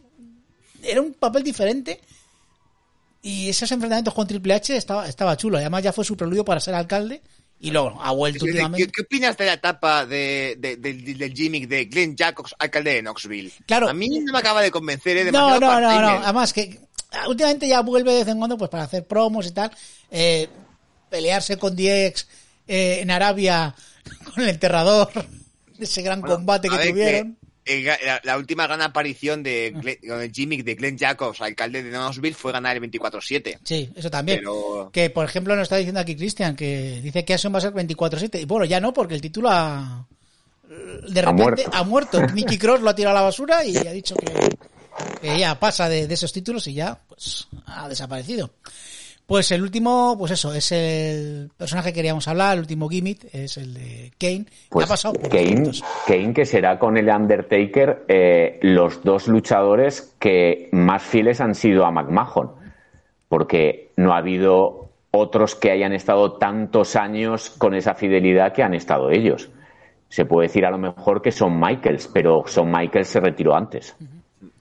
era 0.83 1.01
un 1.01 1.13
papel 1.13 1.43
diferente 1.43 2.01
y 3.21 3.49
esos 3.49 3.71
enfrentamientos 3.71 4.13
con 4.13 4.27
Triple 4.27 4.53
H 4.53 4.75
estaba, 4.75 5.07
estaba 5.07 5.35
chulo. 5.37 5.57
Además 5.57 5.83
ya 5.83 5.93
fue 5.93 6.05
su 6.05 6.15
preludio 6.15 6.45
para 6.45 6.59
ser 6.59 6.73
alcalde 6.75 7.21
y 7.59 7.71
luego 7.71 7.99
ha 8.01 8.11
vuelto 8.11 8.45
¿Qué, 8.45 8.51
últimamente. 8.51 8.85
qué- 8.87 8.91
qué 8.93 9.01
opinas 9.01 9.35
de 9.37 9.45
la 9.45 9.53
etapa 9.53 10.05
de, 10.05 10.55
de- 10.59 10.77
del- 10.77 11.17
del 11.17 11.33
gimmick 11.33 11.67
de 11.67 11.85
Glenn 11.85 12.15
Jacobs, 12.17 12.55
alcalde 12.57 12.93
de 12.93 13.01
Knoxville? 13.01 13.51
Claro. 13.65 13.89
A 13.89 13.93
mí 13.93 14.07
no 14.07 14.31
me 14.31 14.39
acaba 14.39 14.61
de 14.61 14.71
convencer, 14.71 15.17
¿eh? 15.17 15.31
No, 15.31 15.59
no, 15.59 15.59
no, 15.59 15.81
no. 15.81 15.87
part-timer. 15.87 16.21
Además 16.23 16.53
que 16.53 16.79
ah, 17.11 17.27
últimamente 17.27 17.67
ya 17.67 17.81
vuelve 17.81 18.11
de 18.13 18.19
vez 18.19 18.27
en 18.29 18.37
cuando 18.37 18.57
pues 18.57 18.69
para 18.69 18.83
hacer 18.83 19.05
promos 19.05 19.47
y 19.47 19.51
tal. 19.51 19.71
Eh, 20.11 20.47
pelearse 21.09 21.57
con 21.57 21.75
DX 21.75 22.27
eh, 22.67 22.99
en 23.01 23.11
Arabia 23.11 23.75
con 24.33 24.43
el 24.43 24.49
enterrador. 24.49 25.09
Ese 25.79 26.01
gran 26.01 26.21
Bueno, 26.21 26.35
combate 26.35 26.69
que 26.69 26.89
tuvieron. 26.89 27.37
El 27.69 27.85
la, 27.85 28.21
la 28.23 28.37
última 28.37 28.65
gran 28.67 28.81
aparición 28.81 29.43
de 29.43 29.73
Glenn- 29.73 30.31
gimmick 30.33 30.63
de 30.63 30.75
Glenn 30.75 30.97
Jacobs, 30.97 31.39
alcalde 31.41 31.83
de 31.83 31.91
Knoxville, 31.91 32.35
fue 32.35 32.51
ganar 32.51 32.75
el 32.75 32.83
24-7. 32.83 33.59
Sí, 33.63 33.89
eso 33.95 34.09
también. 34.09 34.39
Pero- 34.39 34.89
Que, 34.91 35.09
por 35.09 35.25
ejemplo, 35.25 35.55
nos 35.55 35.63
está 35.63 35.77
diciendo 35.77 35.99
aquí 35.99 36.15
Cristian 36.15 36.55
que 36.55 36.99
dice 37.01 37.23
que 37.23 37.33
Action 37.35 37.53
va 37.53 37.59
a 37.59 37.61
ser 37.61 37.73
24-7. 37.73 38.41
Y 38.41 38.45
bueno, 38.45 38.65
ya 38.65 38.79
no, 38.79 38.93
porque 38.93 39.13
el 39.15 39.21
título 39.21 39.49
ha... 39.51 40.05
De 40.67 41.21
repente 41.21 41.43
muerto. 41.43 41.69
ha 41.73 41.83
muerto. 41.83 42.21
Nicky 42.33 42.57
Cross 42.57 42.81
lo 42.81 42.89
ha 42.89 42.95
tirado 42.95 43.15
a 43.15 43.19
la 43.21 43.25
basura 43.25 43.65
y 43.65 43.75
ha 43.77 43.91
dicho 43.91 44.15
que, 44.15 44.31
que 45.21 45.39
ya 45.39 45.59
pasa 45.59 45.89
de, 45.89 46.07
de 46.07 46.13
esos 46.13 46.31
títulos 46.31 46.67
y 46.67 46.73
ya 46.75 46.99
pues 47.07 47.47
ha 47.65 47.89
desaparecido. 47.89 48.51
Pues 49.29 49.51
el 49.51 49.61
último, 49.61 50.15
pues 50.17 50.31
eso, 50.31 50.55
es 50.55 50.71
el 50.71 51.51
personaje 51.55 51.89
que 51.89 51.97
queríamos 51.97 52.27
hablar, 52.27 52.55
el 52.55 52.61
último 52.61 52.89
gimmick, 52.89 53.27
es 53.31 53.57
el 53.57 53.75
de 53.75 54.11
Kane. 54.17 54.47
Pues 54.69 54.87
ha 54.87 54.89
pasado 54.89 55.13
por 55.13 55.29
Kane. 55.29 55.69
Kane, 56.07 56.33
que 56.33 56.47
será 56.47 56.79
con 56.79 56.97
el 56.97 57.07
Undertaker 57.09 58.05
eh, 58.07 58.57
los 58.63 59.03
dos 59.03 59.27
luchadores 59.27 60.15
que 60.17 60.69
más 60.71 61.03
fieles 61.03 61.41
han 61.41 61.53
sido 61.53 61.85
a 61.85 61.91
McMahon, 61.91 62.53
porque 63.27 63.91
no 63.97 64.13
ha 64.13 64.17
habido 64.17 64.89
otros 65.11 65.53
que 65.53 65.69
hayan 65.69 65.93
estado 65.93 66.39
tantos 66.39 66.95
años 66.95 67.51
con 67.51 67.75
esa 67.75 67.93
fidelidad 67.93 68.51
que 68.51 68.63
han 68.63 68.73
estado 68.73 69.11
ellos. 69.11 69.51
Se 70.07 70.25
puede 70.25 70.47
decir 70.47 70.65
a 70.65 70.71
lo 70.71 70.79
mejor 70.79 71.21
que 71.21 71.31
son 71.31 71.59
Michaels, 71.59 72.09
pero 72.11 72.45
son 72.47 72.71
Michaels 72.71 73.09
se 73.09 73.19
retiró 73.19 73.55
antes. 73.55 73.95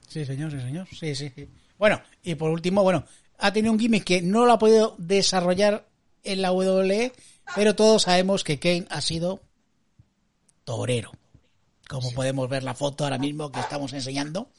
Sí, 0.08 0.26
señor, 0.26 0.50
sí, 0.50 0.60
señor. 0.60 0.86
Sí, 0.88 1.14
sí. 1.14 1.32
Bueno, 1.78 2.02
y 2.22 2.34
por 2.34 2.50
último, 2.50 2.82
bueno, 2.82 3.04
ha 3.38 3.52
tenido 3.52 3.72
un 3.72 3.78
gimmick 3.78 4.04
que 4.04 4.22
no 4.22 4.46
lo 4.46 4.52
ha 4.52 4.58
podido 4.58 4.94
desarrollar 4.98 5.86
en 6.24 6.42
la 6.42 6.52
WWE, 6.52 7.12
pero 7.54 7.74
todos 7.74 8.02
sabemos 8.02 8.44
que 8.44 8.58
Kane 8.58 8.86
ha 8.90 9.00
sido 9.00 9.40
torero. 10.64 11.12
Como 11.88 12.12
podemos 12.12 12.48
ver 12.50 12.62
la 12.62 12.74
foto 12.74 13.04
ahora 13.04 13.16
mismo 13.18 13.50
que 13.50 13.60
estamos 13.60 13.92
enseñando. 13.94 14.50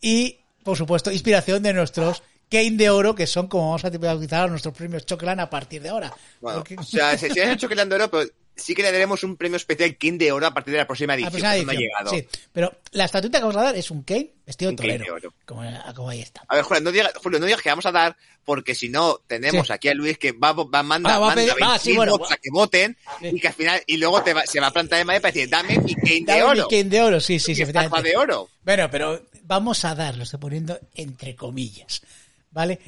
Y, 0.00 0.40
por 0.62 0.76
supuesto, 0.76 1.10
inspiración 1.10 1.62
de 1.62 1.72
nuestros 1.72 2.22
Kane 2.50 2.72
de 2.72 2.90
oro, 2.90 3.14
que 3.14 3.26
son 3.26 3.46
como 3.46 3.68
vamos 3.68 3.84
a 3.84 3.88
utilizar 3.88 4.50
nuestros 4.50 4.74
premios 4.74 5.06
Choclan 5.06 5.38
a 5.40 5.48
partir 5.48 5.80
de 5.82 5.88
ahora. 5.90 6.12
Bueno, 6.40 6.58
Porque- 6.58 6.76
o 6.76 6.82
sea, 6.82 7.16
se, 7.16 7.28
le 7.32 7.44
han 7.44 7.88
de 7.88 7.94
oro, 7.94 8.10
pero 8.10 8.28
sí 8.60 8.74
que 8.74 8.82
le 8.82 8.92
daremos 8.92 9.24
un 9.24 9.36
premio 9.36 9.56
especial 9.56 9.96
King 9.96 10.18
de 10.18 10.30
oro 10.32 10.46
a 10.46 10.54
partir 10.54 10.72
de 10.72 10.78
la 10.78 10.86
próxima 10.86 11.14
a 11.14 11.16
la 11.16 11.22
edición. 11.28 11.40
próxima 11.40 11.54
que 11.54 11.64
no 11.64 11.70
ha 11.70 11.74
edición. 11.74 11.90
llegado. 12.04 12.10
Sí, 12.10 12.38
pero 12.52 12.72
la 12.92 13.04
estatuita 13.06 13.38
que 13.38 13.44
vamos 13.44 13.56
a 13.60 13.62
dar 13.64 13.76
es 13.76 13.90
un 13.90 14.02
Kane 14.02 14.30
vestido 14.46 14.70
Un 14.70 14.76
Kane 14.76 14.92
torero. 14.98 15.04
de 15.04 15.10
oro. 15.10 15.34
Como, 15.44 15.62
como 15.94 16.08
ahí 16.10 16.20
está. 16.20 16.42
A 16.48 16.54
ver, 16.54 16.64
Julio, 16.64 16.82
no 16.82 16.92
digas, 16.92 17.12
Julio, 17.16 17.38
no 17.40 17.46
digas 17.46 17.62
que 17.62 17.68
vamos 17.70 17.86
a 17.86 17.92
dar, 17.92 18.16
porque 18.44 18.74
si 18.74 18.88
no, 18.88 19.18
tenemos 19.26 19.66
Sí. 19.66 19.72
aquí 19.72 19.88
a 19.88 19.94
Luis 19.94 20.18
que 20.18 20.32
va, 20.32 20.52
va 20.52 20.82
manda, 20.82 21.14
Ah, 21.14 21.18
va 21.18 21.32
a 21.32 21.34
pedir- 21.34 21.50
ah, 21.60 21.68
20 21.70 21.78
sí, 21.84 21.96
bueno, 21.96 22.12
votos 22.12 22.32
a 22.32 22.36
que 22.36 22.50
voten 22.50 22.96
Sí. 23.20 23.30
y 23.34 23.40
que 23.40 23.48
al 23.48 23.54
final, 23.54 23.82
y 23.86 23.96
luego 23.96 24.22
te 24.22 24.34
va- 24.34 24.46
se 24.46 24.60
va 24.60 24.68
a 24.68 24.72
plantar 24.72 24.98
de 24.98 25.04
madre 25.04 25.20
para 25.20 25.32
decir, 25.32 25.48
dame 25.48 25.78
mi 25.78 25.94
Kane 25.94 26.14
de 26.20 26.24
Dame 26.26 26.38
mi 26.54 26.60
oro. 26.60 26.68
Kane 26.68 26.84
de 26.84 27.02
oro, 27.02 27.20
sí, 27.20 27.38
sí, 27.38 27.54
sí, 27.54 27.62
efectivamente. 27.62 28.08
de 28.08 28.16
oro. 28.16 28.48
Bueno, 28.62 28.88
pero 28.90 29.22
vamos 29.44 29.84
a 29.84 29.94
dar, 29.94 30.16
lo 30.16 30.22
estoy 30.24 30.38
poniendo 30.40 30.78
entre 30.94 31.34
comillas, 31.36 32.02
¿vale? 32.50 32.80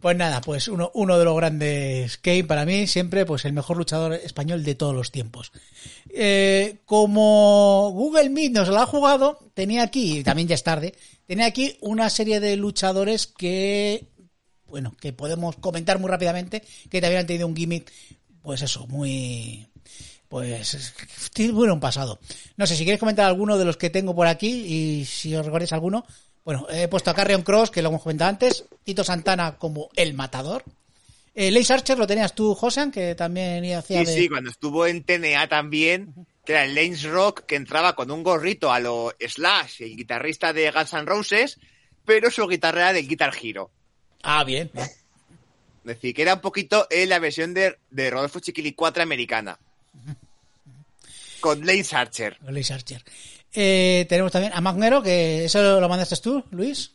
Pues 0.00 0.16
nada, 0.16 0.40
pues 0.40 0.68
uno, 0.68 0.92
uno 0.94 1.18
de 1.18 1.24
los 1.24 1.36
grandes 1.36 2.18
Kane 2.18 2.44
para 2.44 2.64
mí, 2.64 2.86
siempre 2.86 3.26
pues 3.26 3.44
el 3.44 3.52
mejor 3.52 3.76
luchador 3.76 4.12
español 4.12 4.62
de 4.62 4.76
todos 4.76 4.94
los 4.94 5.10
tiempos. 5.10 5.50
Eh, 6.10 6.78
como 6.84 7.90
Google 7.92 8.30
Meet 8.30 8.52
nos 8.52 8.68
lo 8.68 8.78
ha 8.78 8.86
jugado, 8.86 9.40
tenía 9.54 9.82
aquí, 9.82 10.18
y 10.18 10.22
también 10.22 10.46
ya 10.46 10.54
es 10.54 10.62
tarde, 10.62 10.94
tenía 11.26 11.46
aquí 11.46 11.76
una 11.80 12.10
serie 12.10 12.38
de 12.38 12.56
luchadores 12.56 13.26
que, 13.26 14.06
bueno, 14.66 14.94
que 15.00 15.12
podemos 15.12 15.56
comentar 15.56 15.98
muy 15.98 16.08
rápidamente, 16.08 16.62
que 16.88 17.00
también 17.00 17.22
han 17.22 17.26
tenido 17.26 17.48
un 17.48 17.56
gimmick, 17.56 17.90
pues 18.40 18.62
eso, 18.62 18.86
muy, 18.86 19.66
pues 20.28 20.94
tiene 21.32 21.52
un 21.52 21.80
pasado. 21.80 22.20
No 22.56 22.68
sé 22.68 22.76
si 22.76 22.84
quieres 22.84 23.00
comentar 23.00 23.26
alguno 23.26 23.58
de 23.58 23.64
los 23.64 23.76
que 23.76 23.90
tengo 23.90 24.14
por 24.14 24.28
aquí 24.28 24.48
y 24.48 25.04
si 25.06 25.34
os 25.34 25.44
recordáis 25.44 25.72
alguno. 25.72 26.06
Bueno, 26.48 26.66
he 26.70 26.88
puesto 26.88 27.10
a 27.10 27.14
Carrion 27.14 27.42
Cross, 27.42 27.70
que 27.70 27.82
lo 27.82 27.90
hemos 27.90 28.02
comentado 28.02 28.30
antes, 28.30 28.64
Tito 28.82 29.04
Santana 29.04 29.58
como 29.58 29.90
el 29.96 30.14
matador. 30.14 30.64
Eh, 31.34 31.50
Lace 31.50 31.74
Archer 31.74 31.98
lo 31.98 32.06
tenías 32.06 32.34
tú, 32.34 32.54
Josean, 32.54 32.90
que 32.90 33.14
también 33.14 33.62
hacía 33.74 34.00
Sí, 34.00 34.06
de... 34.06 34.14
sí, 34.14 34.28
cuando 34.30 34.48
estuvo 34.48 34.86
en 34.86 35.04
TNA 35.04 35.46
también, 35.48 36.14
que 36.46 36.52
era 36.52 36.64
el 36.64 36.74
Lanes 36.74 37.02
Rock, 37.02 37.44
que 37.44 37.56
entraba 37.56 37.94
con 37.94 38.10
un 38.10 38.22
gorrito 38.22 38.72
a 38.72 38.80
lo 38.80 39.14
Slash, 39.20 39.82
el 39.82 39.94
guitarrista 39.94 40.54
de 40.54 40.70
Guns 40.70 40.94
N' 40.94 41.04
Roses, 41.04 41.58
pero 42.06 42.30
su 42.30 42.48
guitarra 42.48 42.80
era 42.80 42.92
del 42.94 43.08
Guitar 43.08 43.34
Hero. 43.42 43.70
Ah, 44.22 44.42
bien. 44.42 44.70
bien. 44.72 44.86
Es 44.86 45.84
decir, 45.84 46.14
que 46.14 46.22
era 46.22 46.32
un 46.36 46.40
poquito 46.40 46.86
eh, 46.88 47.04
la 47.04 47.18
versión 47.18 47.52
de, 47.52 47.76
de 47.90 48.08
Rodolfo 48.08 48.40
Chiquili 48.40 48.72
4 48.72 49.02
americana. 49.02 49.58
Con 51.40 51.66
Lance 51.66 51.94
Archer. 51.94 52.38
Con 52.38 52.54
Lace 52.54 52.72
Archer. 52.72 53.04
Eh, 53.54 54.06
tenemos 54.08 54.32
también 54.32 54.52
a 54.54 54.60
Magnero, 54.60 55.02
que 55.02 55.44
eso 55.44 55.80
lo 55.80 55.88
mandaste 55.88 56.16
tú, 56.22 56.44
Luis. 56.50 56.94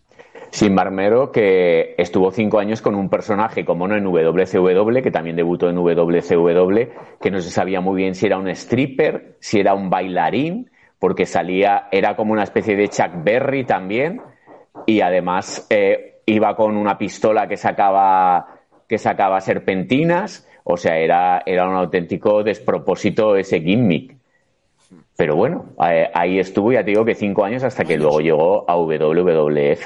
Sin 0.51 0.75
Marmero, 0.75 1.31
que 1.31 1.95
estuvo 1.97 2.29
cinco 2.29 2.59
años 2.59 2.81
con 2.83 2.93
un 2.93 3.09
personaje 3.09 3.65
como 3.65 3.87
no 3.87 3.95
en 3.95 4.03
WCW, 4.03 5.01
que 5.01 5.09
también 5.09 5.35
debutó 5.35 5.67
en 5.67 5.75
WCW, 5.75 6.79
que 7.19 7.31
no 7.31 7.41
se 7.41 7.49
sabía 7.49 7.81
muy 7.81 7.95
bien 7.95 8.13
si 8.13 8.27
era 8.27 8.37
un 8.37 8.47
stripper, 8.49 9.35
si 9.39 9.59
era 9.59 9.73
un 9.73 9.89
bailarín, 9.89 10.69
porque 10.99 11.25
salía, 11.25 11.87
era 11.91 12.15
como 12.15 12.33
una 12.33 12.43
especie 12.43 12.75
de 12.75 12.87
Chuck 12.87 13.23
Berry 13.23 13.63
también, 13.63 14.21
y 14.85 15.01
además 15.01 15.65
eh, 15.71 16.21
iba 16.27 16.55
con 16.55 16.77
una 16.77 16.99
pistola 16.99 17.47
que 17.47 17.57
sacaba, 17.57 18.59
que 18.87 18.99
sacaba 18.99 19.41
serpentinas, 19.41 20.47
o 20.63 20.77
sea, 20.77 20.97
era, 20.97 21.41
era 21.47 21.67
un 21.67 21.75
auténtico 21.75 22.43
despropósito 22.43 23.35
ese 23.35 23.59
gimmick. 23.59 24.15
Pero 25.15 25.35
bueno, 25.35 25.73
ahí 25.77 26.39
estuvo, 26.39 26.71
ya 26.71 26.83
te 26.83 26.91
digo 26.91 27.05
que 27.05 27.15
cinco 27.15 27.45
años 27.45 27.63
hasta 27.63 27.85
que 27.85 27.97
luego 27.97 28.19
llegó 28.19 28.69
a 28.69 28.75
WWF. 28.75 29.85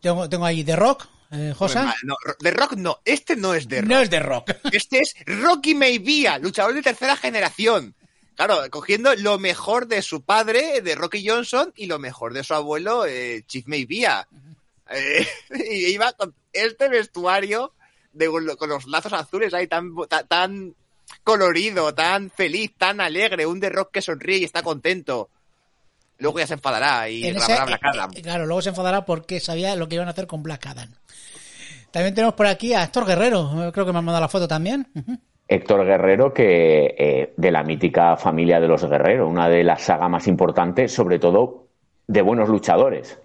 Tengo, 0.00 0.28
tengo 0.28 0.44
ahí 0.44 0.64
The 0.64 0.74
Rock, 0.74 1.06
eh, 1.30 1.54
Josa. 1.56 1.94
No, 2.02 2.16
de 2.40 2.50
Rock 2.50 2.74
no, 2.74 2.98
este 3.04 3.36
no 3.36 3.54
es 3.54 3.68
de 3.68 3.80
Rock. 3.80 3.88
No 3.88 4.00
es 4.00 4.10
The 4.10 4.20
Rock. 4.20 4.50
Este 4.72 4.98
es 4.98 5.14
Rocky 5.24 5.74
Maivia, 5.74 6.38
luchador 6.38 6.74
de 6.74 6.82
tercera 6.82 7.16
generación. 7.16 7.94
Claro, 8.34 8.58
cogiendo 8.70 9.14
lo 9.16 9.38
mejor 9.38 9.86
de 9.86 10.02
su 10.02 10.22
padre, 10.22 10.80
de 10.82 10.94
Rocky 10.94 11.26
Johnson, 11.26 11.72
y 11.76 11.86
lo 11.86 11.98
mejor 11.98 12.34
de 12.34 12.44
su 12.44 12.54
abuelo, 12.54 13.06
eh, 13.06 13.44
Chief 13.46 13.66
Maivia. 13.66 14.26
Eh, 14.90 15.26
y 15.70 15.86
iba 15.92 16.12
con 16.12 16.34
este 16.52 16.88
vestuario 16.88 17.72
de, 18.12 18.28
con 18.58 18.68
los 18.68 18.86
lazos 18.86 19.12
azules 19.12 19.54
ahí 19.54 19.66
tan, 19.66 19.94
tan, 20.08 20.26
tan 20.26 20.74
colorido, 21.24 21.94
tan 21.94 22.30
feliz, 22.30 22.72
tan 22.76 23.00
alegre, 23.00 23.46
un 23.46 23.60
de 23.60 23.70
Rock 23.70 23.90
que 23.92 24.02
sonríe 24.02 24.38
y 24.38 24.44
está 24.44 24.62
contento. 24.62 25.28
Luego 26.18 26.38
ya 26.38 26.46
se 26.46 26.54
enfadará 26.54 27.08
y 27.08 27.24
En 27.26 27.36
ese- 27.36 27.52
Black 27.66 27.80
Adam. 27.82 28.10
eh, 28.14 28.22
claro, 28.22 28.46
luego 28.46 28.62
se 28.62 28.68
enfadará 28.70 29.04
porque 29.04 29.40
sabía 29.40 29.74
lo 29.76 29.88
que 29.88 29.96
iban 29.96 30.08
a 30.08 30.12
hacer 30.12 30.26
con 30.26 30.42
Black 30.42 30.66
Adam. 30.66 30.88
También 31.90 32.14
tenemos 32.14 32.34
por 32.34 32.46
aquí 32.46 32.72
a 32.74 32.84
Héctor 32.84 33.06
Guerrero, 33.06 33.68
eh, 33.68 33.72
creo 33.72 33.84
que 33.84 33.92
me 33.92 33.98
han 33.98 34.04
mandado 34.04 34.22
la 34.22 34.28
foto 34.28 34.46
también. 34.48 34.86
Héctor 35.48 35.84
Guerrero 35.84 36.32
que 36.32 36.94
eh, 36.96 37.34
de 37.36 37.50
la 37.50 37.62
mítica 37.62 38.16
familia 38.16 38.60
de 38.60 38.68
los 38.68 38.84
Guerrero, 38.88 39.28
una 39.28 39.48
de 39.48 39.62
las 39.64 39.82
sagas 39.82 40.08
más 40.08 40.26
importantes, 40.26 40.92
sobre 40.94 41.18
todo 41.18 41.66
de 42.06 42.22
buenos 42.22 42.48
luchadores. 42.48 43.18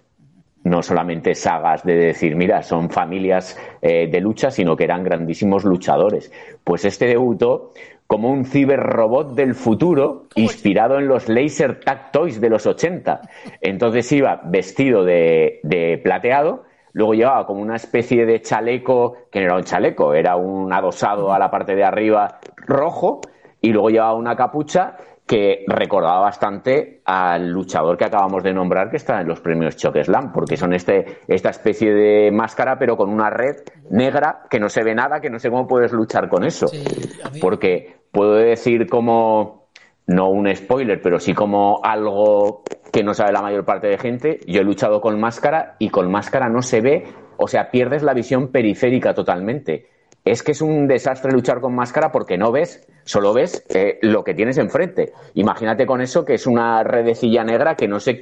No 0.68 0.82
solamente 0.82 1.34
sagas 1.34 1.82
de 1.82 1.94
decir, 1.94 2.36
mira, 2.36 2.62
son 2.62 2.90
familias 2.90 3.58
eh, 3.80 4.06
de 4.10 4.20
lucha, 4.20 4.50
sino 4.50 4.76
que 4.76 4.84
eran 4.84 5.02
grandísimos 5.02 5.64
luchadores. 5.64 6.30
Pues 6.62 6.84
este 6.84 7.06
debutó 7.06 7.72
como 8.06 8.30
un 8.30 8.44
ciberrobot 8.44 9.34
del 9.34 9.54
futuro 9.54 10.24
inspirado 10.34 10.98
en 10.98 11.08
los 11.08 11.28
laser 11.28 11.80
tag 11.80 12.12
toys 12.12 12.40
de 12.40 12.50
los 12.50 12.66
80. 12.66 13.20
Entonces 13.62 14.10
iba 14.12 14.40
vestido 14.44 15.04
de, 15.04 15.60
de 15.62 15.98
plateado, 15.98 16.64
luego 16.92 17.14
llevaba 17.14 17.46
como 17.46 17.62
una 17.62 17.76
especie 17.76 18.26
de 18.26 18.42
chaleco, 18.42 19.16
que 19.30 19.40
no 19.40 19.46
era 19.46 19.56
un 19.56 19.64
chaleco, 19.64 20.12
era 20.14 20.36
un 20.36 20.72
adosado 20.72 21.32
a 21.32 21.38
la 21.38 21.50
parte 21.50 21.74
de 21.74 21.84
arriba 21.84 22.40
rojo, 22.56 23.20
y 23.60 23.72
luego 23.72 23.90
llevaba 23.90 24.14
una 24.14 24.36
capucha 24.36 24.96
que 25.28 25.64
recordaba 25.68 26.20
bastante 26.20 27.02
al 27.04 27.50
luchador 27.50 27.98
que 27.98 28.06
acabamos 28.06 28.42
de 28.42 28.54
nombrar 28.54 28.90
que 28.90 28.96
está 28.96 29.20
en 29.20 29.28
los 29.28 29.40
premios 29.40 29.76
Choque 29.76 30.02
Slam, 30.02 30.32
porque 30.32 30.56
son 30.56 30.72
este, 30.72 31.18
esta 31.28 31.50
especie 31.50 31.92
de 31.92 32.30
máscara, 32.32 32.78
pero 32.78 32.96
con 32.96 33.10
una 33.10 33.28
red 33.28 33.56
negra 33.90 34.44
que 34.48 34.58
no 34.58 34.70
se 34.70 34.82
ve 34.82 34.94
nada, 34.94 35.20
que 35.20 35.28
no 35.28 35.38
sé 35.38 35.50
cómo 35.50 35.66
puedes 35.66 35.92
luchar 35.92 36.30
con 36.30 36.44
eso. 36.44 36.66
Sí, 36.68 36.82
a 37.22 37.28
mí- 37.30 37.40
Porque 37.40 37.96
puedo 38.10 38.36
decir 38.36 38.88
como, 38.88 39.68
no 40.06 40.30
un 40.30 40.48
spoiler, 40.56 41.02
pero 41.02 41.20
sí 41.20 41.34
como 41.34 41.80
algo 41.84 42.64
que 42.90 43.04
no 43.04 43.12
sabe 43.12 43.32
la 43.32 43.42
mayor 43.42 43.66
parte 43.66 43.86
de 43.86 43.98
gente. 43.98 44.40
Yo 44.46 44.62
he 44.62 44.64
luchado 44.64 45.02
con 45.02 45.20
máscara 45.20 45.76
y 45.78 45.90
con 45.90 46.10
máscara 46.10 46.48
no 46.48 46.62
se 46.62 46.80
ve, 46.80 47.04
o 47.36 47.46
sea, 47.46 47.70
pierdes 47.70 48.02
la 48.02 48.14
visión 48.14 48.48
periférica 48.48 49.12
totalmente. 49.12 49.88
Es 50.30 50.42
que 50.42 50.52
es 50.52 50.60
un 50.60 50.86
desastre 50.86 51.32
luchar 51.32 51.60
con 51.60 51.74
máscara 51.74 52.10
porque 52.12 52.36
no 52.38 52.52
ves, 52.52 52.86
solo 53.04 53.32
ves 53.32 53.64
eh, 53.68 53.98
lo 54.02 54.24
que 54.24 54.34
tienes 54.34 54.58
enfrente. 54.58 55.12
Imagínate 55.34 55.86
con 55.86 56.00
eso 56.00 56.24
que 56.24 56.34
es 56.34 56.46
una 56.46 56.82
redecilla 56.84 57.44
negra 57.44 57.76
que 57.76 57.88
no 57.88 58.00
se 58.00 58.20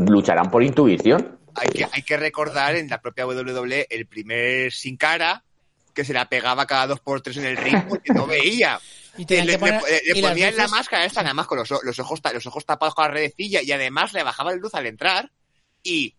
lucharán 0.00 0.50
por 0.50 0.62
intuición. 0.62 1.38
Hay 1.56 1.68
que, 1.68 1.86
hay 1.90 2.02
que 2.02 2.16
recordar 2.16 2.74
en 2.76 2.88
la 2.88 3.00
propia 3.00 3.26
WWE 3.26 3.86
el 3.88 4.06
primer 4.06 4.72
sin 4.72 4.96
cara 4.96 5.44
que 5.92 6.04
se 6.04 6.12
la 6.12 6.28
pegaba 6.28 6.66
cada 6.66 6.88
dos 6.88 7.00
por 7.00 7.20
tres 7.20 7.36
en 7.36 7.44
el 7.44 7.56
ring 7.56 7.84
porque 7.88 8.12
no 8.12 8.26
veía. 8.26 8.78
Y 9.16 9.26
tenían 9.26 9.46
le, 9.46 9.52
que 9.52 9.58
poner- 9.60 9.82
le- 10.04 10.14
le 10.14 10.28
ponían 10.28 10.56
la 10.56 10.66
máscara 10.66 11.04
esta 11.04 11.22
nada 11.22 11.34
más 11.34 11.46
con 11.46 11.56
los, 11.56 11.70
los 11.84 11.98
ojos 12.00 12.20
los 12.32 12.46
ojos 12.48 12.66
tapados 12.66 12.96
con 12.96 13.04
la 13.04 13.12
redecilla 13.12 13.62
y 13.62 13.70
además 13.70 14.12
le 14.12 14.24
bajaba 14.24 14.50
la 14.50 14.56
luz 14.56 14.74
al 14.74 14.86
entrar 14.86 15.30
y 15.84 16.16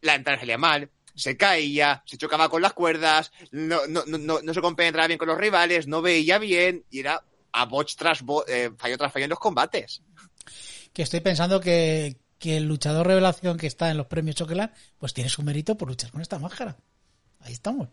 la 0.00 0.16
entrada 0.16 0.40
salía 0.40 0.58
mal, 0.58 0.90
se 1.14 1.36
caía, 1.36 2.02
se 2.06 2.16
chocaba 2.16 2.48
con 2.48 2.62
las 2.62 2.72
cuerdas, 2.72 3.32
no, 3.50 3.86
no, 3.88 4.02
no, 4.06 4.18
no, 4.18 4.40
no 4.42 4.54
se 4.54 4.60
compenetraba 4.60 5.06
bien 5.06 5.18
con 5.18 5.28
los 5.28 5.38
rivales, 5.38 5.86
no 5.86 6.02
veía 6.02 6.38
bien 6.38 6.84
y 6.90 7.00
era 7.00 7.22
a 7.52 7.66
botch 7.66 7.96
tras 7.96 8.22
bo- 8.22 8.46
eh, 8.46 8.70
fallo 8.78 8.96
tras 8.96 9.12
fallo 9.12 9.24
en 9.24 9.30
los 9.30 9.38
combates. 9.38 10.02
que 10.92 11.02
estoy 11.02 11.20
pensando 11.20 11.60
que, 11.60 12.16
que 12.38 12.56
el 12.56 12.64
luchador 12.64 13.06
revelación 13.06 13.56
que 13.58 13.66
está 13.66 13.90
en 13.90 13.96
los 13.98 14.06
premios 14.06 14.36
Choquelar, 14.36 14.72
pues 14.98 15.12
tiene 15.14 15.28
su 15.30 15.42
mérito 15.42 15.76
por 15.76 15.88
luchar 15.88 16.10
con 16.10 16.20
esta 16.22 16.38
máscara. 16.38 16.76
Ahí 17.40 17.52
estamos. 17.52 17.88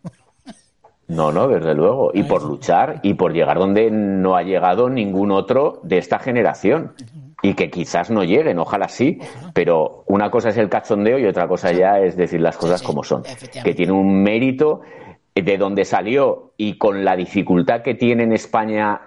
No, 1.08 1.32
no, 1.32 1.48
desde 1.48 1.74
luego. 1.74 2.12
Y 2.14 2.22
por 2.22 2.44
luchar 2.44 3.00
y 3.02 3.16
por 3.16 3.34
llegar 3.34 3.58
donde 3.58 3.90
no 3.90 4.36
ha 4.36 4.44
llegado 4.44 4.90
ningún 4.90 5.32
otro 5.32 5.82
de 5.84 5.98
esta 5.98 6.20
generación. 6.20 6.94
Y 7.41 7.53
que 7.53 7.70
quizás 7.70 8.10
no 8.11 8.24
lleguen, 8.24 8.60
ojalá 8.60 8.88
sí. 8.90 9.18
Pero 9.53 10.03
una 10.07 10.30
cosa 10.30 10.49
es 10.49 10.57
el 10.57 10.70
cachondeo 10.70 11.18
y 11.20 11.26
otra 11.26 11.48
cosa 11.48 11.72
ya 11.72 11.99
es 11.99 12.18
decir 12.18 12.41
las 12.41 12.57
cosas 12.57 12.82
sí, 12.82 12.86
como 12.86 13.03
son. 13.03 13.24
Que 13.64 13.74
tiene 13.74 13.94
un 13.94 14.22
mérito 14.24 14.82
de 15.36 15.57
donde 15.57 15.86
salió 15.86 16.52
y 16.57 16.78
con 16.78 17.06
la 17.06 17.16
dificultad 17.16 17.82
que 17.82 17.95
tiene 17.95 18.24
en 18.24 18.34
España 18.34 18.99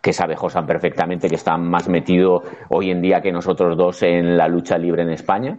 que 0.00 0.12
sabe 0.12 0.36
Josan 0.36 0.66
perfectamente 0.66 1.28
que 1.28 1.34
está 1.34 1.56
más 1.56 1.88
metido 1.88 2.42
hoy 2.68 2.90
en 2.90 3.00
día 3.00 3.20
que 3.22 3.32
nosotros 3.32 3.76
dos 3.76 4.02
en 4.02 4.36
la 4.36 4.46
lucha 4.48 4.76
libre 4.78 5.02
en 5.02 5.10
España, 5.10 5.58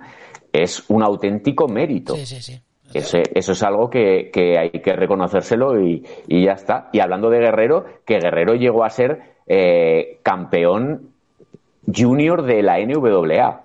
es 0.53 0.85
un 0.89 1.01
auténtico 1.03 1.67
mérito. 1.67 2.15
Sí, 2.15 2.25
sí, 2.25 2.41
sí. 2.41 2.61
Ese- 2.93 3.23
eso 3.33 3.51
es 3.53 3.63
algo 3.63 3.89
que, 3.89 4.29
que 4.31 4.57
hay 4.57 4.69
que 4.69 4.93
reconocérselo 4.95 5.81
y, 5.81 6.05
y 6.27 6.45
ya 6.45 6.53
está. 6.53 6.89
Y 6.93 6.99
hablando 6.99 7.29
de 7.31 7.39
Guerrero, 7.39 7.85
que 8.05 8.19
Guerrero 8.19 8.53
llegó 8.53 8.83
a 8.85 8.89
ser 8.91 9.33
eh, 9.47 10.19
campeón 10.23 11.09
junior 11.93 12.43
de 12.43 12.63
la 12.63 12.79
NWA. 12.79 13.61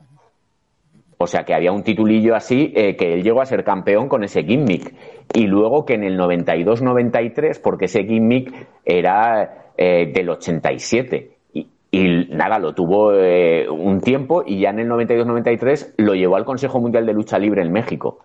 O 1.23 1.27
sea 1.27 1.45
que 1.45 1.55
había 1.55 1.71
un 1.73 1.83
titulillo 1.83 2.35
así 2.35 2.73
eh, 2.75 2.97
que 2.97 3.13
él 3.13 3.23
llegó 3.23 3.43
a 3.43 3.47
ser 3.47 3.63
campeón 3.63 4.09
con 4.09 4.25
ese 4.25 4.43
gimmick. 4.43 4.95
Y 5.35 5.47
luego 5.47 5.85
que 5.85 5.95
en 5.95 6.05
el 6.05 6.19
92-93, 6.19 7.61
porque 7.63 7.85
ese 7.85 8.05
gimmick 8.05 8.53
era 8.85 9.73
eh, 9.77 10.11
del 10.15 10.31
87. 10.31 11.31
Y, 11.53 11.67
y 11.91 12.27
nada, 12.31 12.59
lo 12.59 12.75
tuvo 12.75 13.13
eh, 13.15 13.69
un 13.69 14.01
tiempo 14.01 14.43
y 14.47 14.61
ya 14.61 14.71
en 14.71 14.79
el 14.81 14.89
92-93 14.89 15.95
lo 15.99 16.15
llevó 16.15 16.37
al 16.37 16.47
Consejo 16.47 16.81
Mundial 16.81 17.05
de 17.05 17.13
Lucha 17.13 17.39
Libre 17.39 17.63
en 17.63 17.73
México. 17.73 18.21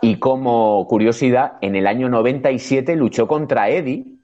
Y 0.00 0.16
como 0.16 0.86
curiosidad, 0.86 1.54
en 1.60 1.74
el 1.74 1.86
año 1.86 2.08
97 2.08 2.94
luchó 2.96 3.26
contra 3.26 3.70
Eddie, 3.70 4.15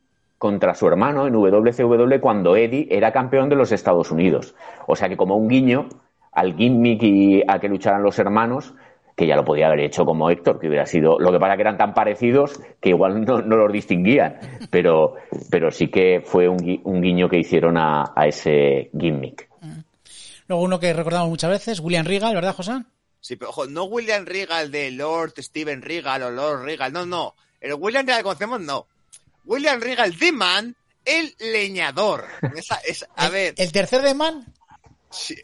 contra 0.43 0.75
su 0.75 0.89
hermano 0.89 1.29
en 1.29 1.35
WCW 1.35 2.19
cuando 2.21 2.57
Eddie 2.57 2.89
era 2.91 3.13
campeón 3.13 3.49
de 3.49 3.55
los 3.55 3.71
Estados 3.71 4.11
Unidos. 4.11 4.57
O 4.89 4.97
sea 4.97 5.09
que 5.09 5.17
como 5.17 5.37
un 5.37 5.47
guiño 5.47 5.89
al 6.33 6.57
gimmick 6.57 7.01
y 7.05 7.43
a 7.47 7.61
que 7.61 7.69
lucharan 7.69 8.03
los 8.03 8.19
hermanos, 8.19 8.75
que 9.15 9.29
ya 9.29 9.37
lo 9.37 9.45
podía 9.45 9.69
haber 9.69 9.79
hecho 9.79 10.05
como 10.05 10.31
Héctor, 10.31 10.59
que 10.59 10.67
hubiera 10.67 10.85
sido. 10.85 11.21
Lo 11.21 11.31
que 11.31 11.39
pasa 11.39 11.55
que 11.55 11.63
eran 11.63 11.77
tan 11.79 11.95
parecidos 11.95 12.59
que 12.81 12.89
igual 12.89 13.25
no, 13.25 13.41
no 13.41 13.55
los 13.57 13.73
distinguían. 13.73 14.41
Pero, 14.69 15.15
pero 15.49 15.71
sí 15.71 15.87
que 15.87 16.23
fue 16.25 16.49
un, 16.49 16.59
gui- 16.59 16.81
un 16.83 17.01
guiño 17.01 17.29
que 17.29 17.39
hicieron 17.39 17.77
a, 17.77 18.13
a 18.17 18.27
ese 18.27 18.91
gimmick. 18.99 19.49
Luego 20.49 20.65
uno 20.65 20.81
que 20.81 20.93
recordamos 20.93 21.29
muchas 21.29 21.51
veces, 21.51 21.79
William 21.79 22.05
Regal, 22.05 22.35
¿verdad, 22.35 22.57
José? 22.57 22.73
Sí, 23.21 23.37
pero 23.37 23.51
ojo, 23.51 23.67
no 23.67 23.85
William 23.85 24.25
Regal 24.27 24.73
de 24.73 24.91
Lord 24.91 25.35
Steven 25.39 25.83
Regal 25.83 26.21
o 26.25 26.31
Lord 26.33 26.65
Regal, 26.65 26.93
no, 26.93 27.07
no. 27.07 27.35
El 27.61 27.75
William 27.75 28.05
Regal 28.05 28.19
que 28.23 28.25
conocemos, 28.25 28.61
no. 28.61 28.87
William 29.45 29.81
Regal 29.81 30.17
The 30.17 30.33
Man, 30.33 30.77
el 31.05 31.35
leñador. 31.39 32.27
Esa, 32.57 32.81
a 33.17 33.27
El- 33.27 33.33
ver, 33.33 33.55
El 33.57 33.73
tercer 33.73 34.03
de 34.03 34.15
Man, 34.15 34.47
si- 35.11 35.37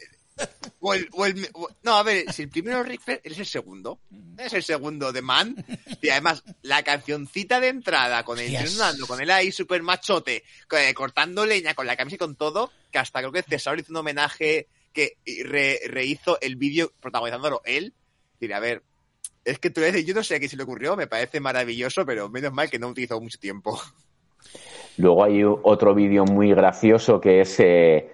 o 0.79 0.93
el- 0.93 1.09
o 1.11 1.25
el- 1.25 1.49
o- 1.53 1.69
no, 1.83 1.97
a 1.97 2.03
ver, 2.03 2.31
si 2.31 2.43
el 2.43 2.49
primero 2.49 2.81
es 2.83 2.99
Flair, 3.03 3.19
es 3.23 3.37
el 3.39 3.45
segundo. 3.45 3.99
Es 4.37 4.53
el 4.53 4.63
segundo 4.63 5.11
de 5.11 5.21
Man. 5.21 5.53
Y 6.01 6.09
además, 6.09 6.43
la 6.61 6.81
cancioncita 6.83 7.59
de 7.59 7.67
entrada 7.67 8.23
con 8.23 8.39
el 8.39 8.67
sonando, 8.69 9.05
con 9.05 9.19
él 9.21 9.29
ahí 9.31 9.51
super 9.51 9.81
machote, 9.83 10.43
eh, 10.71 10.93
cortando 10.93 11.45
leña 11.45 11.73
con 11.73 11.85
la 11.85 11.97
camisa 11.97 12.15
y 12.15 12.19
con 12.19 12.35
todo, 12.37 12.71
que 12.89 12.99
hasta 12.99 13.19
creo 13.19 13.33
que 13.33 13.43
César 13.43 13.77
hizo 13.79 13.91
un 13.91 13.97
homenaje 13.97 14.67
que 14.93 15.17
re- 15.43 15.81
rehizo 15.87 16.39
el 16.41 16.55
vídeo 16.55 16.93
protagonizándolo 17.01 17.61
él. 17.65 17.93
Y 18.39 18.49
a 18.53 18.59
ver, 18.61 18.81
es 19.45 19.59
que 19.59 19.69
tú 19.69 19.81
eres, 19.81 20.05
yo 20.05 20.13
no 20.13 20.23
sé 20.23 20.35
a 20.35 20.39
quién 20.39 20.49
se 20.49 20.57
le 20.57 20.63
ocurrió, 20.63 20.95
me 20.95 21.07
parece 21.07 21.39
maravilloso, 21.39 22.05
pero 22.05 22.29
menos 22.29 22.51
mal 22.53 22.69
que 22.69 22.79
no 22.79 22.87
utilizó 22.87 23.19
mucho 23.19 23.39
tiempo. 23.39 23.79
Luego 24.97 25.23
hay 25.23 25.43
otro 25.43 25.95
vídeo 25.95 26.25
muy 26.25 26.49
gracioso 26.53 27.21
que 27.21 27.41
es 27.41 27.59
eh, 27.59 28.09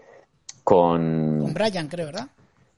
con, 0.64 1.40
con 1.42 1.54
Brian, 1.54 1.88
creo, 1.88 2.08
¿verdad? 2.08 2.28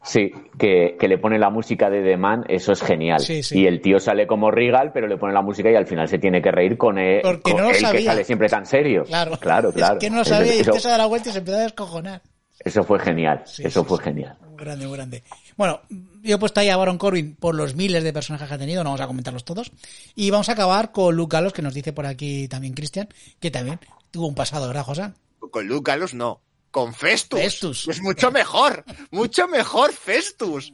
Sí, 0.03 0.31
que, 0.57 0.95
que 0.97 1.07
le 1.09 1.17
pone 1.17 1.37
la 1.37 1.49
música 1.49 1.89
de 1.89 2.01
The 2.01 2.15
Man, 2.15 2.45
eso 2.47 2.71
es 2.71 2.81
genial. 2.81 3.19
Sí, 3.19 3.43
sí. 3.43 3.59
Y 3.59 3.67
el 3.67 3.81
tío 3.81 3.99
sale 3.99 4.25
como 4.25 4.49
Regal, 4.51 4.91
pero 4.93 5.07
le 5.07 5.17
pone 5.17 5.33
la 5.33 5.41
música 5.41 5.69
y 5.69 5.75
al 5.75 5.85
final 5.85 6.07
se 6.07 6.17
tiene 6.17 6.41
que 6.41 6.49
reír 6.51 6.77
con 6.77 6.97
él, 6.97 7.19
Porque 7.21 7.51
con 7.51 7.57
no 7.61 7.63
lo 7.63 7.69
él 7.75 7.85
que 7.91 8.03
sale 8.03 8.23
siempre 8.23 8.47
tan 8.47 8.65
serio. 8.65 9.03
Claro. 9.03 9.37
claro, 9.37 9.73
claro. 9.73 9.95
Es 9.95 9.99
que 9.99 10.09
no 10.09 10.17
lo 10.17 10.21
Eso- 10.21 10.35
sabía 10.35 10.55
y 10.55 10.59
eso, 10.59 10.71
usted 10.71 10.83
se 10.83 10.89
da 10.89 10.97
la 10.97 11.07
vuelta 11.07 11.29
y 11.29 11.31
se 11.33 11.39
empezó 11.39 11.57
a 11.57 11.61
descojonar. 11.61 12.21
eso 12.63 12.83
fue 12.85 12.99
genial, 12.99 13.41
Sí, 13.45 13.63
eso 13.65 13.81
sí, 13.81 13.87
fue 13.89 13.97
sí. 13.97 14.03
genial. 14.05 14.37
Muy 14.47 14.57
grande, 14.63 14.87
muy 14.87 14.95
grande. 14.95 15.23
Bueno, 15.57 15.81
yo 16.21 16.35
he 16.35 16.39
puesto 16.39 16.59
ahí 16.59 16.69
a 16.69 16.77
Baron 16.77 16.99
Corbin 16.99 17.35
por 17.35 17.55
los 17.55 17.75
miles 17.75 18.03
de 18.03 18.13
personajes 18.13 18.47
que 18.47 18.53
ha 18.53 18.59
tenido, 18.59 18.84
no 18.84 18.91
vamos 18.91 19.01
a 19.01 19.07
comentarlos 19.07 19.43
todos. 19.43 19.71
Y 20.15 20.29
vamos 20.29 20.49
a 20.49 20.51
acabar 20.53 20.91
con 20.91 21.15
Luke 21.15 21.35
Gallows, 21.35 21.53
que 21.53 21.63
nos 21.63 21.73
dice 21.73 21.93
por 21.93 22.05
aquí 22.05 22.47
también 22.47 22.75
Cristian, 22.75 23.09
que 23.39 23.49
también 23.49 23.79
tuvo 24.11 24.27
un 24.27 24.35
pasado, 24.35 24.67
¿verdad, 24.67 24.84
José? 24.84 25.11
Con 25.39 25.67
Luke 25.67 25.91
Gallows 25.91 26.13
no. 26.13 26.41
Con 26.69 26.93
Festus. 26.93 27.39
Festus. 27.39 27.88
Es 27.88 28.01
mucho 28.01 28.31
mejor. 28.31 28.85
mucho 29.09 29.47
mejor 29.47 29.93
Festus. 29.93 30.71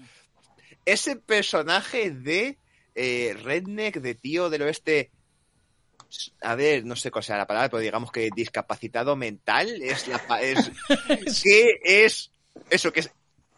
Ese 0.85 1.15
personaje 1.15 2.11
de 2.11 2.57
eh, 2.93 3.37
redneck, 3.41 4.01
de 4.01 4.15
tío 4.15 4.49
del 4.49 4.63
oeste. 4.63 5.11
A 6.41 6.55
ver, 6.55 6.85
no 6.85 6.97
sé 6.97 7.09
cuál 7.09 7.23
sea 7.23 7.37
la 7.37 7.47
palabra, 7.47 7.69
pero 7.69 7.81
digamos 7.81 8.11
que 8.11 8.29
discapacitado 8.35 9.15
mental 9.15 9.81
es 9.81 10.07
la 10.07 10.41
es 10.41 10.71
que 11.43 11.79
es 11.83 12.31
eso 12.69 12.91
que 12.91 12.99
es 12.99 13.11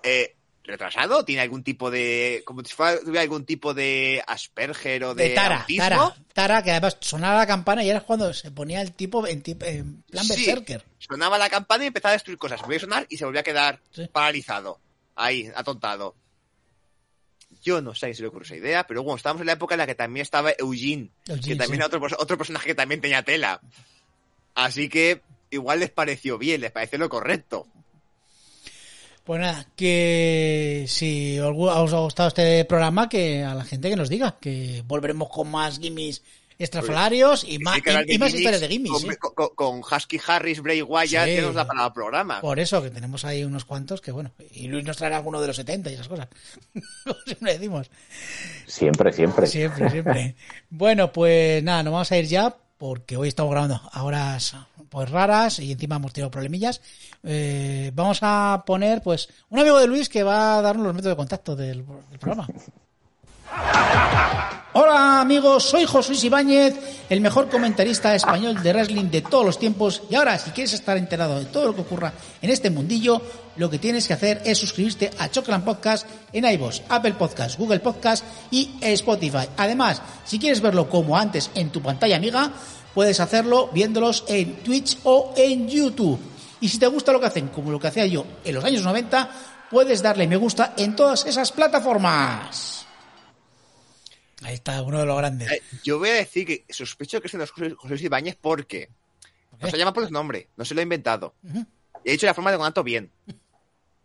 eh, 0.03 0.35
retrasado, 0.65 1.23
tiene 1.25 1.41
algún 1.41 1.63
tipo 1.63 1.89
de 1.91 2.41
como 2.45 2.63
si 2.63 2.73
fuera 2.73 2.99
tuviera 2.99 3.21
algún 3.21 3.45
tipo 3.45 3.73
de 3.73 4.23
Asperger 4.27 5.03
o 5.05 5.15
de, 5.15 5.29
De 5.29 5.35
Tara, 5.35 5.61
autismo. 5.61 5.83
Tara, 5.83 6.15
Tara, 6.33 6.63
que 6.63 6.71
además 6.71 6.97
sonaba 7.01 7.37
la 7.39 7.47
campana 7.47 7.83
y 7.83 7.89
era 7.89 8.01
cuando 8.01 8.33
se 8.33 8.51
ponía 8.51 8.81
el 8.81 8.91
tipo 8.93 9.25
en, 9.27 9.43
en 9.45 10.01
plan 10.03 10.25
Sí, 10.25 10.45
berserker. 10.45 10.83
sonaba 10.99 11.37
la 11.37 11.49
campana 11.49 11.83
y 11.83 11.87
empezaba 11.87 12.11
a 12.11 12.13
destruir 12.13 12.37
cosas. 12.37 12.61
Volvía 12.61 12.77
a 12.77 12.81
sonar 12.81 13.07
y 13.09 13.17
se 13.17 13.25
volvía 13.25 13.41
a 13.41 13.43
quedar 13.45 13.79
Sí. 13.91 14.07
paralizado. 14.11 14.79
Ahí, 15.15 15.49
atontado. 15.55 16.15
Yo 17.63 17.81
no 17.81 17.95
sé 17.95 18.13
si 18.13 18.21
le 18.21 18.27
ocurrió 18.27 18.45
esa 18.45 18.55
idea, 18.57 18.85
pero 18.85 19.01
bueno, 19.03 19.17
estábamos 19.17 19.41
en 19.41 19.47
la 19.47 19.53
época 19.53 19.75
en 19.75 19.79
la 19.79 19.87
que 19.87 19.95
también 19.95 20.21
estaba 20.23 20.51
Eugene, 20.57 21.09
Eugene, 21.27 21.41
que 21.47 21.55
también 21.55 21.67
sí. 21.69 21.75
era 21.75 21.85
otro, 21.87 22.01
otro 22.19 22.37
personaje 22.37 22.67
que 22.67 22.75
también 22.75 23.01
tenía 23.01 23.23
tela. 23.23 23.61
Así 24.53 24.89
que 24.89 25.21
igual 25.49 25.79
les 25.79 25.89
pareció 25.89 26.37
bien, 26.37 26.61
les 26.61 26.71
pareció 26.71 26.97
lo 26.99 27.09
correcto. 27.09 27.67
Pues 29.25 29.41
nada, 29.41 29.65
que 29.75 30.85
si 30.87 31.39
os 31.39 31.93
ha 31.93 31.99
gustado 31.99 32.27
este 32.27 32.63
programa, 32.65 33.09
que 33.09 33.43
a 33.43 33.55
la 33.55 33.63
gente 33.63 33.89
que 33.89 33.95
nos 33.95 34.07
diga, 34.07 34.37
que 34.39 34.83
volveremos 34.85 35.29
con 35.29 35.49
más 35.49 35.79
gimmicks 35.79 36.21
extrafalarios 36.59 37.43
y 37.43 37.57
más, 37.57 37.79
y, 38.05 38.17
más 38.19 38.33
historias 38.35 38.61
de 38.61 38.67
gimmicks. 38.67 39.03
Con, 39.55 39.79
Husky 39.79 40.19
Harris, 40.25 40.61
Bray 40.61 40.83
Wyatt, 40.83 41.27
nos 41.41 41.55
da 41.55 41.65
para 41.65 41.87
el 41.87 41.91
programa. 41.91 42.39
Por 42.39 42.59
eso, 42.59 42.83
que 42.83 42.91
tenemos 42.91 43.25
ahí 43.25 43.43
unos 43.43 43.65
cuantos 43.65 43.99
que 43.99 44.11
bueno, 44.11 44.31
y 44.51 44.67
Luis 44.67 44.85
nos 44.85 44.97
traerá 44.97 45.17
alguno 45.17 45.41
de 45.41 45.47
los 45.47 45.55
70 45.55 45.89
y 45.89 45.93
esas 45.95 46.07
cosas. 46.07 46.27
siempre 47.25 47.53
decimos. 47.53 47.89
Siempre, 48.67 49.11
siempre. 49.11 49.47
Siempre, 49.47 49.89
siempre. 49.89 50.35
bueno, 50.69 51.11
pues 51.11 51.63
nada, 51.63 51.81
nos 51.81 51.93
vamos 51.93 52.11
a 52.11 52.17
ir 52.19 52.25
ya 52.25 52.55
porque 52.77 53.17
hoy 53.17 53.29
estamos 53.29 53.51
grabando 53.51 53.81
a 53.91 54.03
horas 54.03 54.55
pues 54.89 55.09
raras 55.09 55.59
y 55.59 55.71
encima 55.71 55.95
hemos 55.97 56.13
tenido 56.13 56.31
problemillas. 56.31 56.81
Eh, 57.23 57.91
vamos 57.93 58.19
a 58.21 58.63
poner 58.65 59.01
pues 59.01 59.29
un 59.49 59.59
amigo 59.59 59.79
de 59.79 59.87
Luis 59.87 60.09
que 60.09 60.23
va 60.23 60.57
a 60.57 60.61
darnos 60.61 60.85
los 60.85 60.95
métodos 60.95 61.13
de 61.13 61.17
contacto 61.17 61.55
del, 61.55 61.83
programa. 62.19 62.47
Hola 64.77 65.21
amigos, 65.21 65.63
soy 65.63 65.85
José 65.85 66.09
Luis 66.09 66.23
Ibáñez, 66.25 66.75
el 67.09 67.21
mejor 67.21 67.49
comentarista 67.49 68.13
español 68.13 68.61
de 68.61 68.73
wrestling 68.73 69.05
de 69.05 69.21
todos 69.21 69.45
los 69.45 69.57
tiempos. 69.57 70.03
Y 70.09 70.15
ahora, 70.15 70.37
si 70.37 70.51
quieres 70.51 70.73
estar 70.73 70.97
enterado 70.97 71.39
de 71.39 71.45
todo 71.45 71.67
lo 71.67 71.75
que 71.75 71.81
ocurra 71.81 72.11
en 72.41 72.49
este 72.49 72.69
mundillo, 72.69 73.21
lo 73.55 73.69
que 73.69 73.79
tienes 73.79 74.05
que 74.05 74.13
hacer 74.13 74.41
es 74.43 74.57
suscribirte 74.57 75.11
a 75.17 75.29
Choclan 75.29 75.63
Podcast 75.63 76.05
en 76.33 76.43
iVoox, 76.43 76.81
Apple 76.89 77.13
Podcast, 77.13 77.57
Google 77.57 77.79
Podcast 77.79 78.25
y 78.51 78.71
Spotify. 78.81 79.47
Además, 79.55 80.01
si 80.25 80.39
quieres 80.39 80.59
verlo 80.59 80.89
como 80.89 81.17
antes 81.17 81.51
en 81.55 81.69
tu 81.69 81.81
pantalla 81.81 82.17
amiga, 82.17 82.51
puedes 82.93 83.21
hacerlo 83.21 83.69
viéndolos 83.71 84.25
en 84.27 84.57
Twitch 84.57 84.97
o 85.05 85.33
en 85.37 85.69
YouTube. 85.69 86.19
Y 86.59 86.67
si 86.67 86.79
te 86.79 86.87
gusta 86.87 87.13
lo 87.13 87.21
que 87.21 87.27
hacen, 87.27 87.47
como 87.47 87.71
lo 87.71 87.79
que 87.79 87.87
hacía 87.87 88.07
yo 88.07 88.25
en 88.43 88.55
los 88.55 88.65
años 88.65 88.83
90, 88.83 89.29
puedes 89.71 90.01
darle 90.01 90.27
me 90.27 90.35
gusta 90.35 90.73
en 90.75 90.97
todas 90.97 91.25
esas 91.25 91.53
plataformas. 91.53 92.74
Ahí 94.43 94.55
está, 94.55 94.81
uno 94.81 94.99
de 94.99 95.05
los 95.05 95.17
grandes. 95.17 95.51
Eh, 95.51 95.61
yo 95.83 95.99
voy 95.99 96.09
a 96.09 96.13
decir 96.15 96.45
que 96.45 96.65
sospecho 96.69 97.21
que 97.21 97.27
es 97.27 97.33
de 97.33 97.47
José 97.47 97.75
Luis 97.87 98.01
Ibáñez 98.01 98.37
porque 98.39 98.89
no 99.59 99.69
se 99.69 99.77
llama 99.77 99.93
por 99.93 100.05
su 100.05 100.11
nombre, 100.11 100.49
no 100.57 100.65
se 100.65 100.73
lo 100.73 100.81
ha 100.81 100.83
inventado. 100.83 101.33
Y 102.03 102.09
he 102.09 102.11
dicho 102.11 102.25
la 102.25 102.33
forma 102.33 102.51
de 102.51 102.57
contacto 102.57 102.83
bien, 102.83 103.11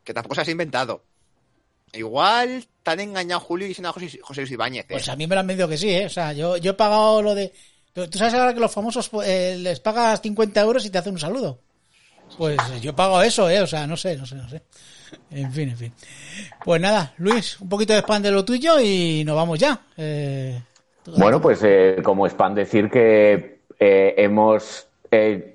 que 0.05 0.15
tampoco 0.15 0.37
se 0.37 0.43
ha 0.43 0.51
inventado. 0.51 1.05
Igual 1.93 2.67
te 2.85 2.91
han 2.93 3.01
engañado 3.01 3.41
Julio 3.41 3.67
y 3.67 3.71
dicen 3.71 3.87
a 3.87 3.93
José, 3.93 4.21
Luis 4.37 4.51
Ibáñez. 4.51 4.87
Pues 4.89 5.09
a 5.09 5.17
mí 5.17 5.27
me 5.27 5.35
lo 5.35 5.41
han 5.41 5.47
medido 5.47 5.69
que 5.69 5.77
sí, 5.77 5.91
¿eh? 5.91 6.07
O 6.07 6.11
sea, 6.11 6.33
yo, 6.33 6.57
yo 6.57 6.71
he 6.71 6.75
pagado 6.75 7.21
lo 7.21 7.35
de 7.35 7.53
¿Tú 7.93 8.19
sabes 8.19 8.35
ahora 8.35 8.55
que 8.55 8.61
los 8.61 8.73
famosos 8.73 9.11
eh, 9.25 9.57
les 9.59 9.81
pagas 9.81 10.21
50 10.23 10.61
euros 10.61 10.87
y 10.87 10.91
te 10.91 10.99
hacen 10.99 11.13
un 11.13 11.19
saludo? 11.19 11.59
Pues 12.39 12.59
yo 12.81 12.95
pago 12.95 13.23
eso, 13.23 13.49
¿eh? 13.51 13.61
O 13.61 13.67
sea, 13.67 13.87
no 13.87 13.97
sé, 13.97 14.17
no 14.17 14.27
sé, 14.27 14.35
no 14.37 14.49
sé. 14.49 14.63
En 15.31 15.53
fin, 15.53 15.71
en 15.71 15.77
fin. 15.77 15.93
Pues 16.65 16.81
nada, 16.81 17.13
Luis, 17.19 17.61
un 17.61 17.69
poquito 17.69 17.93
de 17.93 18.01
spam 18.01 18.23
de 18.23 18.31
lo 18.31 18.45
tuyo 18.45 18.81
y 18.81 19.25
nos 19.25 19.37
vamos 19.37 19.59
ya. 19.59 19.81
Eh, 19.97 20.61
bueno, 21.17 21.41
pues 21.41 21.61
eh, 21.65 21.97
como 22.03 22.27
spam 22.27 22.55
decir 22.55 22.89
que 22.89 23.61
hemos 23.79 24.87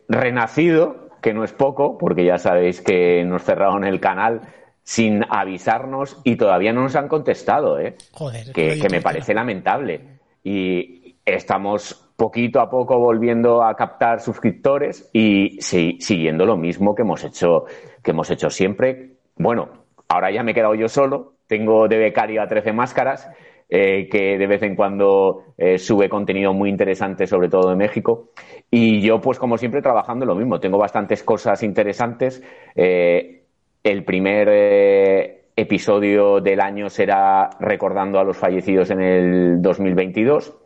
renacido, 0.08 1.10
que 1.22 1.34
no 1.34 1.44
es 1.44 1.54
poco, 1.54 1.98
porque 1.98 2.26
ya 2.26 2.38
sabéis 2.38 2.82
que 2.82 3.24
nos 3.24 3.44
cerraron 3.44 3.84
el 3.84 4.00
canal 4.00 4.42
sin 4.84 5.26
avisarnos 5.30 6.18
y 6.24 6.36
todavía 6.36 6.72
no 6.72 6.84
nos 6.84 6.96
han 6.96 7.08
contestado, 7.08 7.80
¿eh? 7.80 7.96
Joder. 8.12 8.52
Que, 8.52 8.80
que 8.80 8.90
me 8.90 9.02
parece 9.02 9.34
lamentable. 9.34 10.02
Y 10.44 11.16
estamos 11.26 12.05
poquito 12.16 12.62
a 12.62 12.70
poco 12.70 12.98
volviendo 12.98 13.64
a 13.64 13.76
captar 13.76 14.22
suscriptores 14.22 15.10
y 15.14 15.58
siguiendo 15.62 16.46
lo 16.46 16.58
mismo 16.58 16.96
que 16.96 17.02
hemos 17.02 17.24
hecho, 17.24 17.66
que 18.02 18.12
hemos 18.12 18.30
hecho 18.30 18.50
siempre. 18.50 19.12
Bueno, 19.36 19.70
ahora 20.08 20.32
ya 20.32 20.44
me 20.44 20.52
he 20.52 20.54
quedado 20.54 20.76
yo 20.76 20.88
solo, 20.88 21.34
tengo 21.48 21.88
de 21.88 21.98
becario 21.98 22.42
a 22.42 22.48
13 22.48 22.72
máscaras, 22.72 23.30
eh, 23.68 24.08
que 24.10 24.38
de 24.38 24.48
vez 24.48 24.62
en 24.64 24.76
cuando 24.76 25.44
eh, 25.58 25.78
sube 25.78 26.08
contenido 26.08 26.54
muy 26.54 26.70
interesante, 26.70 27.28
sobre 27.28 27.50
todo 27.50 27.70
de 27.70 27.76
México. 27.76 28.30
Y 28.72 29.02
yo, 29.02 29.20
pues 29.20 29.40
como 29.40 29.58
siempre, 29.58 29.82
trabajando 29.82 30.26
lo 30.26 30.36
mismo. 30.36 30.60
Tengo 30.60 30.78
bastantes 30.78 31.24
cosas 31.24 31.64
interesantes. 31.64 32.42
Eh, 32.76 33.44
el 33.84 34.04
primer 34.04 35.44
episodio 35.56 36.42
del 36.42 36.60
año 36.60 36.90
será 36.90 37.50
recordando 37.60 38.20
a 38.20 38.24
los 38.24 38.38
fallecidos 38.38 38.90
en 38.92 39.02
el 39.02 39.62
2022 39.62 40.65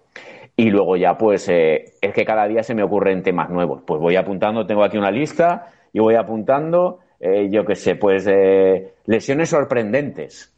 y 0.59 0.69
luego 0.71 0.97
ya, 0.97 1.17
pues, 1.17 1.47
eh, 1.47 1.93
es 2.01 2.13
que 2.13 2.25
cada 2.25 2.45
día 2.45 2.63
se 2.63 2.75
me 2.75 2.83
ocurren 2.83 3.23
temas 3.23 3.49
nuevos. 3.49 3.81
Pues 3.87 4.01
voy 4.01 4.17
apuntando, 4.17 4.65
tengo 4.65 4.83
aquí 4.83 4.97
una 4.97 5.09
lista 5.09 5.67
y 5.93 5.99
voy 5.99 6.15
apuntando, 6.15 6.99
eh, 7.21 7.47
yo 7.49 7.63
qué 7.65 7.75
sé, 7.75 7.95
pues, 7.95 8.27
eh, 8.29 8.91
lesiones 9.05 9.47
sorprendentes. 9.47 10.53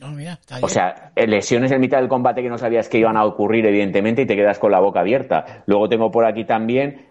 Oh, 0.00 0.14
o 0.62 0.68
sea, 0.68 1.10
lesiones 1.16 1.72
en 1.72 1.80
mitad 1.80 1.98
del 1.98 2.08
combate 2.08 2.40
que 2.40 2.48
no 2.48 2.56
sabías 2.56 2.88
que 2.88 2.98
iban 2.98 3.16
a 3.16 3.24
ocurrir, 3.24 3.66
evidentemente, 3.66 4.22
y 4.22 4.26
te 4.26 4.36
quedas 4.36 4.60
con 4.60 4.70
la 4.70 4.78
boca 4.78 5.00
abierta. 5.00 5.64
Luego 5.66 5.88
tengo 5.88 6.12
por 6.12 6.24
aquí 6.24 6.44
también 6.44 7.06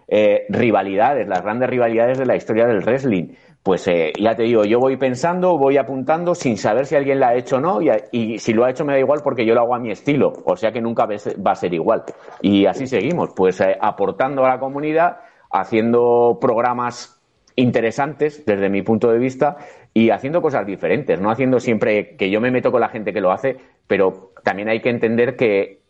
rivalidades, 0.48 1.28
las 1.28 1.42
grandes 1.42 1.68
rivalidades 1.68 2.18
de 2.18 2.26
la 2.26 2.36
historia 2.36 2.66
del 2.66 2.80
wrestling 2.80 3.34
pues 3.62 3.86
eh, 3.86 4.12
ya 4.18 4.34
te 4.34 4.42
digo, 4.42 4.64
yo 4.64 4.80
voy 4.80 4.96
pensando, 4.96 5.56
voy 5.56 5.76
apuntando 5.76 6.34
sin 6.34 6.56
saber 6.56 6.86
si 6.86 6.96
alguien 6.96 7.20
la 7.20 7.28
ha 7.28 7.34
hecho 7.36 7.56
o 7.56 7.60
no, 7.60 7.78
y, 7.80 8.38
si 8.38 8.52
lo 8.52 8.64
ha 8.64 8.70
hecho 8.70 8.84
me 8.84 8.94
da 8.94 8.98
igual 8.98 9.20
porque 9.22 9.46
yo 9.46 9.54
lo 9.54 9.60
hago 9.60 9.74
a 9.74 9.78
mi 9.78 9.92
estilo, 9.92 10.32
o 10.44 10.56
sea 10.56 10.72
que 10.72 10.80
nunca 10.80 11.06
va 11.06 11.52
a 11.52 11.54
ser 11.54 11.72
igual. 11.72 12.02
Y 12.40 12.66
así 12.66 12.86
seguimos, 12.88 13.30
pues 13.36 13.60
eh, 13.60 13.76
aportando 13.80 14.44
a 14.44 14.48
la 14.48 14.58
comunidad, 14.58 15.20
haciendo 15.50 16.38
programas 16.40 17.20
interesantes 17.54 18.44
desde 18.44 18.68
mi 18.68 18.82
punto 18.82 19.12
de 19.12 19.18
vista 19.18 19.58
y 19.94 20.10
haciendo 20.10 20.42
cosas 20.42 20.66
diferentes, 20.66 21.20
no 21.20 21.30
haciendo 21.30 21.60
siempre 21.60 22.16
que 22.16 22.30
yo 22.30 22.40
me 22.40 22.50
meto 22.50 22.72
con 22.72 22.80
la 22.80 22.88
gente 22.88 23.12
que 23.12 23.20
lo 23.20 23.30
hace, 23.30 23.58
pero 23.86 24.32
también 24.42 24.70
hay 24.70 24.80
que 24.80 24.90
entender 24.90 25.36
que 25.36 25.82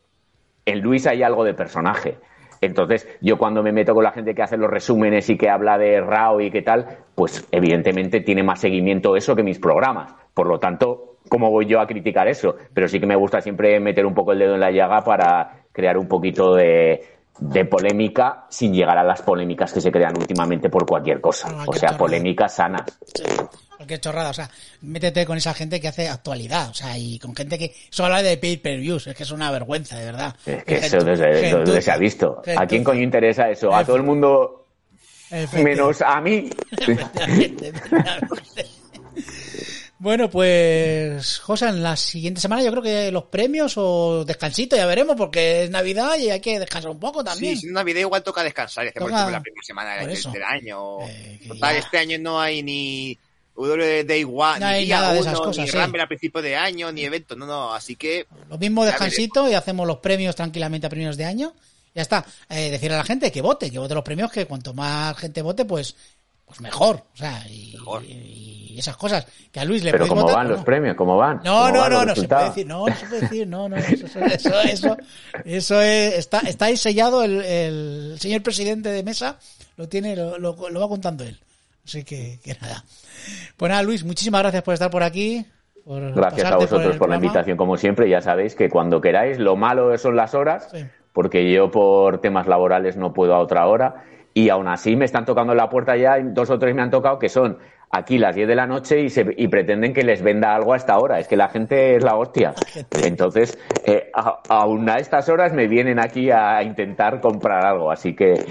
en 0.66 0.80
Luis 0.80 1.06
hay 1.06 1.22
algo 1.22 1.44
de 1.44 1.54
personaje. 1.54 2.18
Entonces, 2.62 3.08
yo 3.20 3.36
cuando 3.36 3.62
me 3.62 3.72
meto 3.72 3.92
con 3.92 4.04
la 4.04 4.12
gente 4.12 4.34
que 4.34 4.42
hace 4.42 4.56
los 4.56 4.70
resúmenes 4.70 5.28
y 5.28 5.36
que 5.36 5.50
habla 5.50 5.76
de 5.76 6.00
RAW 6.00 6.40
y 6.40 6.50
qué 6.50 6.62
tal, 6.62 6.86
pues 7.14 7.46
evidentemente 7.50 8.20
tiene 8.20 8.44
más 8.44 8.60
seguimiento 8.60 9.16
eso 9.16 9.34
que 9.34 9.42
mis 9.42 9.58
programas. 9.58 10.14
Por 10.32 10.46
lo 10.46 10.60
tanto, 10.60 11.16
¿cómo 11.28 11.50
voy 11.50 11.66
yo 11.66 11.80
a 11.80 11.86
criticar 11.88 12.28
eso? 12.28 12.54
Pero 12.72 12.86
sí 12.86 13.00
que 13.00 13.06
me 13.06 13.16
gusta 13.16 13.40
siempre 13.40 13.80
meter 13.80 14.06
un 14.06 14.14
poco 14.14 14.30
el 14.32 14.38
dedo 14.38 14.54
en 14.54 14.60
la 14.60 14.70
llaga 14.70 15.02
para 15.02 15.64
crear 15.72 15.98
un 15.98 16.06
poquito 16.06 16.54
de, 16.54 17.04
polémica 17.68 18.46
sin 18.48 18.72
llegar 18.72 18.96
a 18.96 19.02
las 19.02 19.22
polémicas 19.22 19.72
que 19.72 19.80
se 19.80 19.90
crean 19.90 20.16
últimamente 20.16 20.70
por 20.70 20.86
cualquier 20.86 21.20
cosa. 21.20 21.48
o 21.66 21.72
sea, 21.72 21.98
polémicas 21.98 22.54
sanas 22.54 22.96
cualquier 23.82 24.00
chorrada, 24.00 24.30
o 24.30 24.34
sea, 24.34 24.50
métete 24.82 25.26
con 25.26 25.36
esa 25.36 25.54
gente 25.54 25.80
que 25.80 25.88
hace 25.88 26.08
actualidad, 26.08 26.70
o 26.70 26.74
sea, 26.74 26.96
y 26.96 27.18
con 27.18 27.34
gente 27.34 27.58
que 27.58 27.74
solo 27.90 28.14
habla 28.14 28.28
de 28.28 28.36
pay-per-views, 28.36 29.08
es 29.08 29.16
que 29.16 29.22
es 29.24 29.30
una 29.30 29.50
vergüenza, 29.50 29.98
de 29.98 30.04
verdad. 30.04 30.36
Es 30.46 30.64
que 30.64 30.74
eso 30.76 30.98
desde, 30.98 31.82
se 31.82 31.90
ha 31.90 31.96
visto. 31.96 32.42
¿A 32.56 32.66
quién 32.66 32.84
coño 32.84 33.02
interesa 33.02 33.50
eso? 33.50 33.74
A 33.74 33.84
todo 33.84 33.96
el 33.96 34.02
mundo 34.02 34.66
menos 35.52 36.00
a 36.02 36.20
mí. 36.20 36.50
Bueno, 40.02 40.28
pues, 40.28 41.38
José, 41.38 41.68
en 41.68 41.80
la 41.80 41.94
siguiente 41.94 42.40
semana 42.40 42.60
yo 42.60 42.72
creo 42.72 42.82
que 42.82 43.12
los 43.12 43.22
premios 43.26 43.74
o 43.76 44.24
descansito 44.24 44.74
ya 44.74 44.84
veremos 44.84 45.14
porque 45.14 45.62
es 45.62 45.70
Navidad 45.70 46.16
y 46.18 46.28
hay 46.28 46.40
que 46.40 46.58
descansar 46.58 46.90
un 46.90 46.98
poco 46.98 47.22
también. 47.22 47.54
Sí, 47.54 47.60
si 47.60 47.66
es 47.68 47.72
Navidad 47.72 48.00
igual 48.00 48.20
toca 48.24 48.42
descansar, 48.42 48.84
es 48.84 48.92
que 48.92 48.98
toca... 48.98 49.30
la 49.30 49.40
primera 49.40 49.62
semana 49.62 49.94
del, 49.94 50.42
año. 50.42 51.06
Eh, 51.06 51.38
Total, 51.46 51.76
este 51.76 51.98
año 51.98 52.18
no 52.18 52.40
hay 52.40 52.64
ni 52.64 53.16
W 53.54 54.04
Day 54.04 54.24
One, 54.24 54.60
no 54.60 54.66
hay 54.66 54.86
nada 54.88 55.12
de 55.12 55.20
esas 55.20 55.38
cosas, 55.38 55.64
ni 55.64 55.70
sí. 55.70 55.78
Rumble 55.78 56.02
a 56.02 56.06
principio 56.06 56.42
de 56.42 56.56
año, 56.56 56.90
ni 56.90 57.04
evento, 57.04 57.36
no, 57.36 57.46
no, 57.46 57.74
así 57.74 57.96
que... 57.96 58.26
Lo 58.48 58.58
mismo 58.58 58.84
descansito 58.84 59.48
y 59.48 59.54
hacemos 59.54 59.86
los 59.86 59.98
premios 59.98 60.34
tranquilamente 60.34 60.86
a 60.86 60.90
primeros 60.90 61.16
de 61.16 61.24
año. 61.24 61.52
Ya 61.94 62.02
está. 62.02 62.24
Eh, 62.48 62.70
decir 62.70 62.90
a 62.92 62.96
la 62.96 63.04
gente 63.04 63.30
que 63.30 63.42
vote, 63.42 63.70
que 63.70 63.78
vote 63.78 63.94
los 63.94 64.02
premios, 64.02 64.32
que 64.32 64.46
cuanto 64.46 64.72
más 64.72 65.16
gente 65.18 65.42
vote, 65.42 65.66
pues 65.66 65.94
pues 66.46 66.60
mejor. 66.60 67.02
O 67.14 67.16
sea, 67.16 67.46
y, 67.48 67.76
y 68.06 68.76
esas 68.78 68.96
cosas 68.96 69.26
que 69.50 69.60
a 69.60 69.64
Luis 69.64 69.82
le 69.82 69.90
Pero 69.90 70.06
¿cómo 70.06 70.24
van 70.24 70.48
los 70.48 70.62
premios? 70.64 70.96
¿Cómo 70.96 71.16
van? 71.16 71.40
No, 71.44 71.70
no, 71.70 71.88
no, 71.88 72.04
no 72.04 72.14
se 72.14 72.28
puede 72.28 72.44
decir, 72.44 72.66
no, 72.66 72.86
no 72.86 72.94
se 72.94 73.06
puede 73.06 73.20
decir, 73.22 73.46
no, 73.46 73.68
no, 73.68 73.76
eso, 73.76 74.06
eso, 74.18 74.60
eso, 74.60 74.96
eso 75.44 75.80
es, 75.80 76.14
está, 76.14 76.40
está 76.40 76.66
ahí 76.66 76.76
sellado 76.76 77.22
el, 77.22 77.42
el 77.42 78.16
señor 78.20 78.42
presidente 78.42 78.90
de 78.90 79.02
mesa, 79.02 79.38
lo 79.76 79.88
tiene, 79.88 80.14
lo, 80.14 80.38
lo, 80.38 80.68
lo 80.68 80.80
va 80.80 80.88
contando 80.88 81.24
él. 81.24 81.38
Así 81.84 82.04
que, 82.04 82.38
que 82.42 82.54
nada. 82.60 82.84
Pues 83.56 83.70
nada, 83.70 83.82
Luis, 83.82 84.04
muchísimas 84.04 84.42
gracias 84.42 84.62
por 84.62 84.74
estar 84.74 84.90
por 84.90 85.02
aquí. 85.02 85.46
gracias 85.84 86.50
a 86.50 86.56
vosotros 86.56 86.96
por, 86.96 87.08
la 87.08 87.16
invitación, 87.16 87.56
como 87.56 87.76
siempre. 87.76 88.08
Ya 88.08 88.20
sabéis 88.20 88.54
que 88.54 88.68
cuando 88.68 89.00
queráis, 89.00 89.38
lo 89.38 89.56
malo 89.56 89.96
son 89.98 90.16
las 90.16 90.34
horas, 90.34 90.72
porque 91.12 91.52
yo 91.52 91.70
por 91.70 92.20
temas 92.20 92.46
laborales 92.46 92.96
no 92.96 93.12
puedo 93.12 93.34
a 93.34 93.40
otra 93.40 93.66
hora. 93.66 94.04
Y 94.34 94.48
aún 94.48 94.68
así 94.68 94.96
me 94.96 95.04
están 95.04 95.26
tocando 95.26 95.54
la 95.54 95.68
puerta 95.68 95.96
ya, 95.96 96.18
dos 96.18 96.48
o 96.48 96.58
tres 96.58 96.74
me 96.74 96.80
han 96.80 96.90
tocado 96.90 97.18
que 97.18 97.28
son 97.28 97.58
aquí 97.90 98.16
las 98.16 98.34
10 98.34 98.48
de 98.48 98.54
la 98.54 98.66
noche 98.66 99.02
y, 99.02 99.10
se, 99.10 99.26
y 99.36 99.48
pretenden 99.48 99.92
que 99.92 100.02
les 100.02 100.22
venda 100.22 100.54
algo 100.54 100.72
a 100.72 100.76
esta 100.76 100.98
hora. 100.98 101.18
Es 101.18 101.28
que 101.28 101.36
la 101.36 101.48
gente 101.48 101.96
es 101.96 102.02
la 102.02 102.16
hostia. 102.16 102.54
Entonces, 103.04 103.58
eh, 103.84 104.10
aún 104.48 104.88
a 104.88 104.96
estas 104.96 105.28
horas 105.28 105.52
me 105.52 105.68
vienen 105.68 105.98
aquí 105.98 106.30
a 106.30 106.62
intentar 106.62 107.20
comprar 107.20 107.66
algo. 107.66 107.90
Así 107.90 108.16
que 108.16 108.46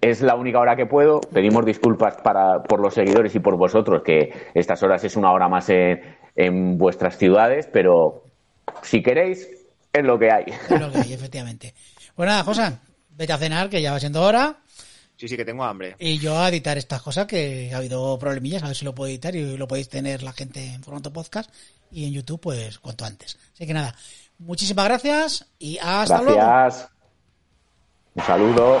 es 0.00 0.20
la 0.20 0.34
única 0.34 0.60
hora 0.60 0.76
que 0.76 0.86
puedo. 0.86 1.20
Pedimos 1.20 1.64
disculpas 1.64 2.16
para, 2.22 2.62
por 2.62 2.80
los 2.80 2.94
seguidores 2.94 3.34
y 3.34 3.40
por 3.40 3.56
vosotros, 3.56 4.02
que 4.02 4.32
estas 4.54 4.82
horas 4.82 5.02
es 5.04 5.16
una 5.16 5.32
hora 5.32 5.48
más 5.48 5.68
en, 5.68 6.16
en 6.36 6.78
vuestras 6.78 7.18
ciudades, 7.18 7.68
pero 7.72 8.24
si 8.82 9.02
queréis, 9.02 9.48
es 9.92 10.04
lo 10.04 10.18
que 10.18 10.30
hay. 10.30 10.44
Es 10.70 10.80
lo 10.80 10.90
que 10.90 10.98
hay, 10.98 11.12
efectivamente. 11.12 11.74
Pues 12.14 12.28
nada, 12.28 12.44
José, 12.44 12.78
vete 13.10 13.32
a 13.32 13.38
cenar, 13.38 13.68
que 13.68 13.82
ya 13.82 13.92
va 13.92 14.00
siendo 14.00 14.22
hora. 14.22 14.56
Sí, 15.16 15.26
sí, 15.26 15.36
que 15.36 15.44
tengo 15.44 15.64
hambre. 15.64 15.96
Y 15.98 16.18
yo 16.18 16.38
a 16.38 16.48
editar 16.48 16.78
estas 16.78 17.02
cosas, 17.02 17.26
que 17.26 17.72
ha 17.74 17.78
habido 17.78 18.16
problemillas, 18.20 18.62
a 18.62 18.68
ver 18.68 18.76
si 18.76 18.84
lo 18.84 18.94
puedo 18.94 19.10
editar 19.10 19.34
y 19.34 19.56
lo 19.56 19.66
podéis 19.66 19.88
tener 19.88 20.22
la 20.22 20.32
gente 20.32 20.64
en 20.74 20.82
formato 20.82 21.12
podcast 21.12 21.50
y 21.90 22.06
en 22.06 22.12
YouTube, 22.12 22.40
pues 22.40 22.78
cuanto 22.78 23.04
antes. 23.04 23.36
Así 23.52 23.66
que 23.66 23.74
nada, 23.74 23.96
muchísimas 24.38 24.84
gracias 24.84 25.46
y 25.58 25.76
hasta 25.82 26.22
luego. 26.22 26.38
Gracias. 26.38 26.88
Un 28.14 28.22
saludo. 28.22 28.80